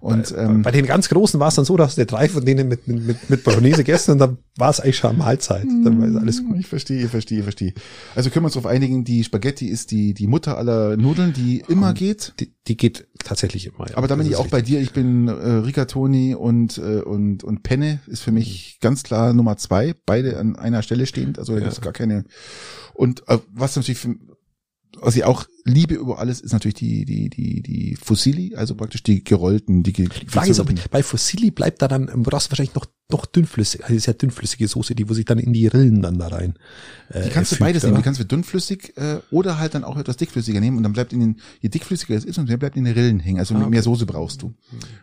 Und 0.00 0.34
ähm, 0.36 0.60
Bei 0.60 0.70
den 0.70 0.84
ganz 0.84 1.08
großen 1.08 1.40
war 1.40 1.48
es 1.48 1.54
dann 1.54 1.64
so, 1.64 1.78
dass 1.78 1.94
du 1.94 2.04
drei 2.04 2.28
von 2.28 2.44
denen 2.44 2.68
mit, 2.68 2.86
mit, 2.86 3.06
mit, 3.06 3.30
mit 3.30 3.42
Bolognese 3.42 3.78
gegessen 3.78 4.10
und 4.10 4.18
dann 4.18 4.36
war 4.58 4.68
es 4.68 4.78
eigentlich 4.78 4.98
schon 4.98 5.10
eine 5.10 5.18
Mahlzeit. 5.20 5.64
Dann 5.64 5.98
war 5.98 6.06
es 6.08 6.16
alles 6.16 6.44
gut. 6.44 6.58
Ich 6.58 6.66
verstehe, 6.66 7.04
ich 7.04 7.10
verstehe, 7.10 7.38
ich 7.38 7.42
verstehe. 7.44 7.72
Also 8.14 8.28
können 8.28 8.42
wir 8.42 8.48
uns 8.48 8.52
darauf 8.54 8.70
einigen, 8.70 9.04
die 9.04 9.24
Spaghetti 9.24 9.66
ist 9.66 9.92
die, 9.92 10.12
die 10.12 10.26
Mutter 10.26 10.58
aller 10.58 10.98
Nudeln, 10.98 11.32
die 11.32 11.64
immer 11.68 11.94
geht. 11.94 12.34
Die, 12.38 12.52
die 12.68 12.76
geht 12.76 13.06
tatsächlich 13.24 13.64
immer. 13.66 13.88
ja. 13.88 13.96
Aber 13.96 14.06
da 14.06 14.16
bin 14.16 14.26
ich 14.26 14.36
auch 14.36 14.48
bei 14.48 14.60
dir. 14.60 14.78
Ich 14.82 14.92
bin 14.92 15.28
äh, 15.28 15.32
Rigatoni 15.32 16.34
und, 16.34 16.76
äh, 16.76 17.00
und, 17.00 17.42
und 17.42 17.62
Penne 17.62 18.00
ist 18.06 18.20
für 18.20 18.32
mich 18.32 18.76
ganz 18.82 19.04
klar 19.04 19.32
Nummer 19.32 19.56
zwei. 19.56 19.94
Beide 20.04 20.38
an 20.38 20.56
einer 20.56 20.82
Stelle 20.82 21.06
stehend. 21.06 21.38
Also 21.38 21.52
da 21.54 21.60
Ja. 21.60 21.64
gibt's 21.64 21.80
gar 21.80 21.94
keine. 21.94 22.24
Und 22.92 23.26
äh, 23.28 23.38
was 23.54 23.74
natürlich 23.76 24.00
für, 24.00 24.16
was 25.00 25.16
ich 25.16 25.24
auch 25.24 25.44
liebe 25.64 25.94
über 25.94 26.18
alles, 26.18 26.40
ist 26.40 26.52
natürlich 26.52 26.74
die, 26.74 27.04
die, 27.04 27.30
die, 27.30 27.62
die 27.62 27.96
Fusilli, 27.96 28.54
also 28.54 28.74
praktisch 28.74 29.02
die 29.02 29.24
gerollten, 29.24 29.82
die, 29.82 29.92
Die 29.92 30.06
Frage 30.26 30.50
ist, 30.50 30.60
ob 30.60 30.66
gezwirbelten. 30.66 30.90
bei 30.90 31.02
Fusilli 31.02 31.50
bleibt 31.50 31.80
da 31.80 31.88
dann, 31.88 32.06
du 32.06 32.22
brauchst 32.22 32.50
wahrscheinlich 32.50 32.74
noch, 32.74 32.84
noch 33.10 33.24
dünnflüssig, 33.24 33.82
also 33.84 33.98
sehr 33.98 34.12
dünnflüssige 34.14 34.68
Soße, 34.68 34.94
die 34.94 35.08
wo 35.08 35.14
sich 35.14 35.24
dann 35.24 35.38
in 35.38 35.52
die 35.54 35.66
Rillen 35.66 36.02
dann 36.02 36.18
da 36.18 36.28
rein. 36.28 36.54
Äh, 37.08 37.24
Die 37.24 37.30
kannst 37.30 37.52
du 37.52 37.56
fügt, 37.56 37.66
beides 37.66 37.82
nehmen. 37.82 37.94
oder? 37.94 38.02
Die 38.02 38.04
kannst 38.04 38.20
du 38.20 38.24
dünnflüssig 38.24 38.92
äh, 38.96 39.20
oder 39.30 39.58
halt 39.58 39.74
dann 39.74 39.84
auch 39.84 39.96
etwas 39.96 40.16
dickflüssiger 40.18 40.60
nehmen 40.60 40.76
und 40.76 40.82
dann 40.82 40.92
bleibt 40.92 41.12
in 41.14 41.20
den, 41.20 41.40
je 41.60 41.70
dickflüssiger 41.70 42.14
es 42.14 42.24
ist, 42.26 42.36
und 42.38 42.48
mehr 42.48 42.58
bleibt 42.58 42.76
in 42.76 42.84
den 42.84 42.92
Rillen 42.92 43.20
hängen. 43.20 43.38
Also 43.38 43.54
Ah, 43.54 43.66
mehr 43.68 43.82
Soße 43.82 44.04
brauchst 44.04 44.42
du. 44.42 44.52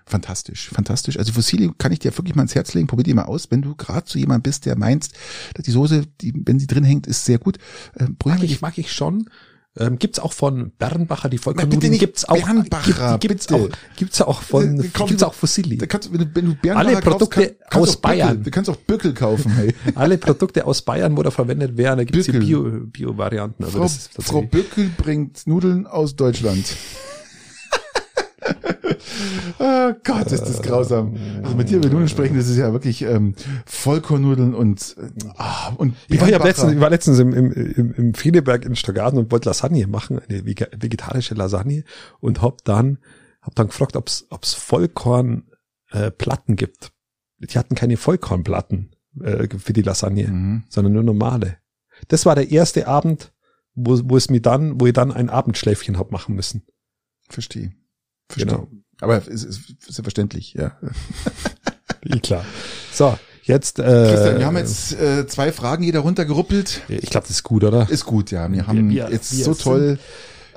Fantastisch, 0.05 0.69
fantastisch. 0.69 1.17
Also 1.17 1.31
Fossili 1.33 1.71
kann 1.77 1.91
ich 1.91 1.99
dir 1.99 2.15
wirklich 2.15 2.35
mal 2.35 2.43
ins 2.43 2.53
Herz 2.55 2.73
legen. 2.75 2.87
Probier 2.87 3.03
die 3.03 3.13
mal 3.13 3.23
aus. 3.23 3.49
Wenn 3.49 3.61
du 3.63 3.75
gerade 3.75 4.07
so 4.07 4.19
jemand 4.19 4.43
bist, 4.43 4.65
der 4.65 4.77
meinst, 4.77 5.13
dass 5.55 5.65
die 5.65 5.71
Soße, 5.71 6.03
die, 6.21 6.33
wenn 6.45 6.59
sie 6.59 6.67
drin 6.67 6.83
hängt, 6.83 7.07
ist 7.07 7.25
sehr 7.25 7.39
gut. 7.39 7.57
Äh, 7.95 8.05
Mag 8.25 8.43
ich, 8.43 8.61
mag 8.61 8.77
ich 8.77 8.91
schon. 8.91 9.27
Ähm, 9.77 9.97
gibt's 9.99 10.19
auch 10.19 10.33
von 10.33 10.73
Bernbacher 10.77 11.29
die 11.29 11.37
Vollkornnudeln? 11.37 11.97
Gibt's 11.97 12.25
auch, 12.25 12.35
Bernbacher, 12.35 13.17
gibt, 13.19 13.21
gibt's 13.21 13.47
bitte. 13.47 13.61
auch, 13.61 13.95
gibt's 13.95 14.21
auch 14.21 14.41
von, 14.41 14.81
Äh, 14.81 14.87
kauf 14.89 15.07
gibt's 15.07 15.23
auch 15.23 15.33
Fusilli. 15.33 15.77
Da 15.77 15.85
kannst, 15.85 16.09
du, 16.09 16.13
wenn 16.13 16.19
du, 16.19 16.25
wenn 16.33 16.45
du 16.45 16.55
Bernbacher 16.55 16.87
Alle 16.89 17.01
Produkte 17.01 17.39
kaufst, 17.39 17.39
kann, 17.39 17.69
kannst 17.69 17.89
aus 17.89 17.95
auch 17.95 18.01
Birkel, 18.01 18.17
Bayern. 18.17 18.43
Du 18.43 18.51
kannst 18.51 18.69
auch 18.69 18.75
Birkel 18.75 19.13
kaufen, 19.13 19.51
hey. 19.53 19.73
Alle 19.95 20.17
Produkte 20.17 20.65
aus 20.65 20.81
Bayern, 20.81 21.15
wo 21.15 21.23
da 21.23 21.31
verwendet 21.31 21.77
werden, 21.77 21.99
da 21.99 22.03
gibt's 22.03 22.25
hier 22.25 22.33
Birkel. 22.33 22.71
Bio, 22.71 22.85
Bio-Varianten. 22.87 23.63
Also 23.63 23.87
Frau, 23.87 24.21
Frau 24.21 24.41
Birkel 24.41 24.89
bringt 24.97 25.47
Nudeln 25.47 25.87
aus 25.87 26.17
Deutschland. 26.17 26.65
Oh 29.59 29.93
Gott, 30.03 30.31
ist 30.31 30.43
das 30.43 30.61
grausam. 30.61 31.15
Also 31.43 31.55
mit 31.55 31.69
dir 31.69 31.77
über 31.77 31.89
Nudeln 31.89 32.07
sprechen, 32.07 32.35
das 32.37 32.47
ist 32.47 32.57
ja 32.57 32.71
wirklich 32.73 33.01
ähm, 33.03 33.35
Vollkornnudeln 33.65 34.53
und 34.53 34.95
ah, 35.37 35.73
und 35.77 35.95
Ich 36.07 36.19
war, 36.21 36.29
ja 36.29 36.43
letztens, 36.43 36.73
ich 36.73 36.79
war 36.79 36.89
letztens 36.89 37.19
im, 37.19 37.33
im, 37.33 37.51
im, 37.51 37.93
im 37.93 38.13
Friedeberg 38.13 38.65
in 38.65 38.75
Stadtgarten 38.75 39.19
und 39.19 39.31
wollte 39.31 39.49
Lasagne 39.49 39.87
machen, 39.87 40.19
eine 40.19 40.45
vegetarische 40.45 41.35
Lasagne 41.35 41.83
und 42.19 42.41
hab 42.41 42.63
dann, 42.63 42.97
hab 43.41 43.55
dann 43.55 43.67
gefragt, 43.67 43.95
ob's, 43.95 44.25
ob's 44.29 44.53
Vollkorn 44.53 45.43
äh, 45.91 46.11
Platten 46.11 46.55
gibt. 46.55 46.91
Die 47.39 47.57
hatten 47.57 47.75
keine 47.75 47.97
Vollkornplatten 47.97 48.95
äh, 49.21 49.47
für 49.57 49.73
die 49.73 49.81
Lasagne, 49.81 50.27
Mhm. 50.27 50.63
sondern 50.69 50.93
nur 50.93 51.03
normale. 51.03 51.57
Das 52.07 52.25
war 52.25 52.35
der 52.35 52.51
erste 52.51 52.87
Abend, 52.87 53.33
wo, 53.73 53.99
wo 54.05 54.17
es 54.17 54.29
mir 54.29 54.41
dann, 54.41 54.79
wo 54.79 54.87
ich 54.87 54.93
dann 54.93 55.11
ein 55.11 55.29
Abendschläfchen 55.29 55.97
hab 55.97 56.11
machen 56.11 56.35
müssen. 56.35 56.63
Verstehe. 57.29 57.71
Verstehe. 58.31 58.45
Genau. 58.53 58.67
Aber 59.01 59.17
es 59.27 59.43
ist, 59.43 59.61
ist 59.87 59.97
ja 59.97 60.03
verständlich, 60.03 60.53
ja. 60.53 60.73
Klar. 62.23 62.45
So, 62.93 63.17
jetzt. 63.43 63.79
Äh, 63.79 63.83
Christian, 63.83 64.39
wir 64.39 64.45
haben 64.45 64.57
jetzt 64.57 64.93
äh, 64.99 65.25
zwei 65.27 65.51
Fragen 65.51 65.83
jeder 65.83 65.99
runtergeruppelt. 66.01 66.81
Ich 66.87 67.09
glaube, 67.09 67.27
das 67.27 67.37
ist 67.37 67.43
gut, 67.43 67.63
oder? 67.63 67.89
Ist 67.89 68.05
gut, 68.05 68.31
ja. 68.31 68.51
Wir 68.51 68.67
haben 68.67 68.89
wir- 68.89 69.09
jetzt 69.11 69.35
wir 69.37 69.45
so 69.45 69.53
toll, 69.53 69.99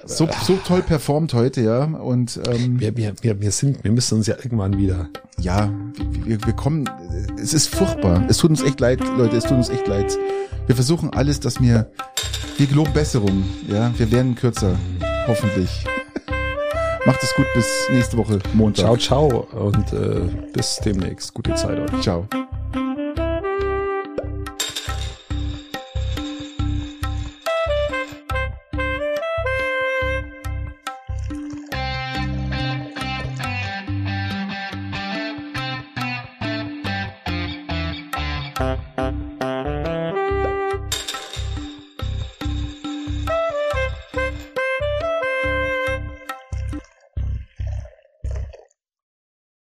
so, 0.06 0.28
so 0.46 0.56
toll 0.66 0.82
performt 0.82 1.32
heute, 1.34 1.62
ja. 1.62 1.84
Und 1.84 2.38
ähm, 2.46 2.78
Wir, 2.80 2.96
wir, 2.96 3.14
wir, 3.22 3.40
wir 3.40 3.50
sind, 3.50 3.82
wir 3.84 3.90
müssen 3.92 4.18
uns 4.18 4.26
ja 4.26 4.36
irgendwann 4.36 4.76
wieder. 4.76 5.08
ja, 5.38 5.72
wir, 6.24 6.38
wir 6.44 6.52
kommen, 6.52 6.88
es 7.40 7.54
ist 7.54 7.68
furchtbar. 7.74 8.24
Es 8.28 8.36
tut 8.38 8.50
uns 8.50 8.62
echt 8.62 8.80
leid, 8.80 9.00
Leute, 9.16 9.36
es 9.36 9.44
tut 9.44 9.56
uns 9.56 9.68
echt 9.70 9.86
leid. 9.86 10.16
Wir 10.66 10.74
versuchen 10.74 11.10
alles, 11.14 11.40
dass 11.40 11.60
wir, 11.60 11.90
wir 12.58 12.66
geloben 12.66 12.92
Besserung, 12.92 13.44
ja. 13.68 13.92
Wir 13.98 14.10
werden 14.12 14.34
kürzer, 14.34 14.78
hoffentlich. 15.26 15.84
Macht 17.06 17.22
es 17.22 17.34
gut 17.34 17.46
bis 17.54 17.88
nächste 17.90 18.16
Woche 18.16 18.38
Montag. 18.54 18.84
Ciao, 18.84 18.96
ciao 18.96 19.46
und 19.52 19.92
äh, 19.92 20.20
bis 20.52 20.76
demnächst. 20.76 21.34
Gute 21.34 21.54
Zeit 21.54 21.78
euch. 21.78 22.00
Ciao. 22.00 22.26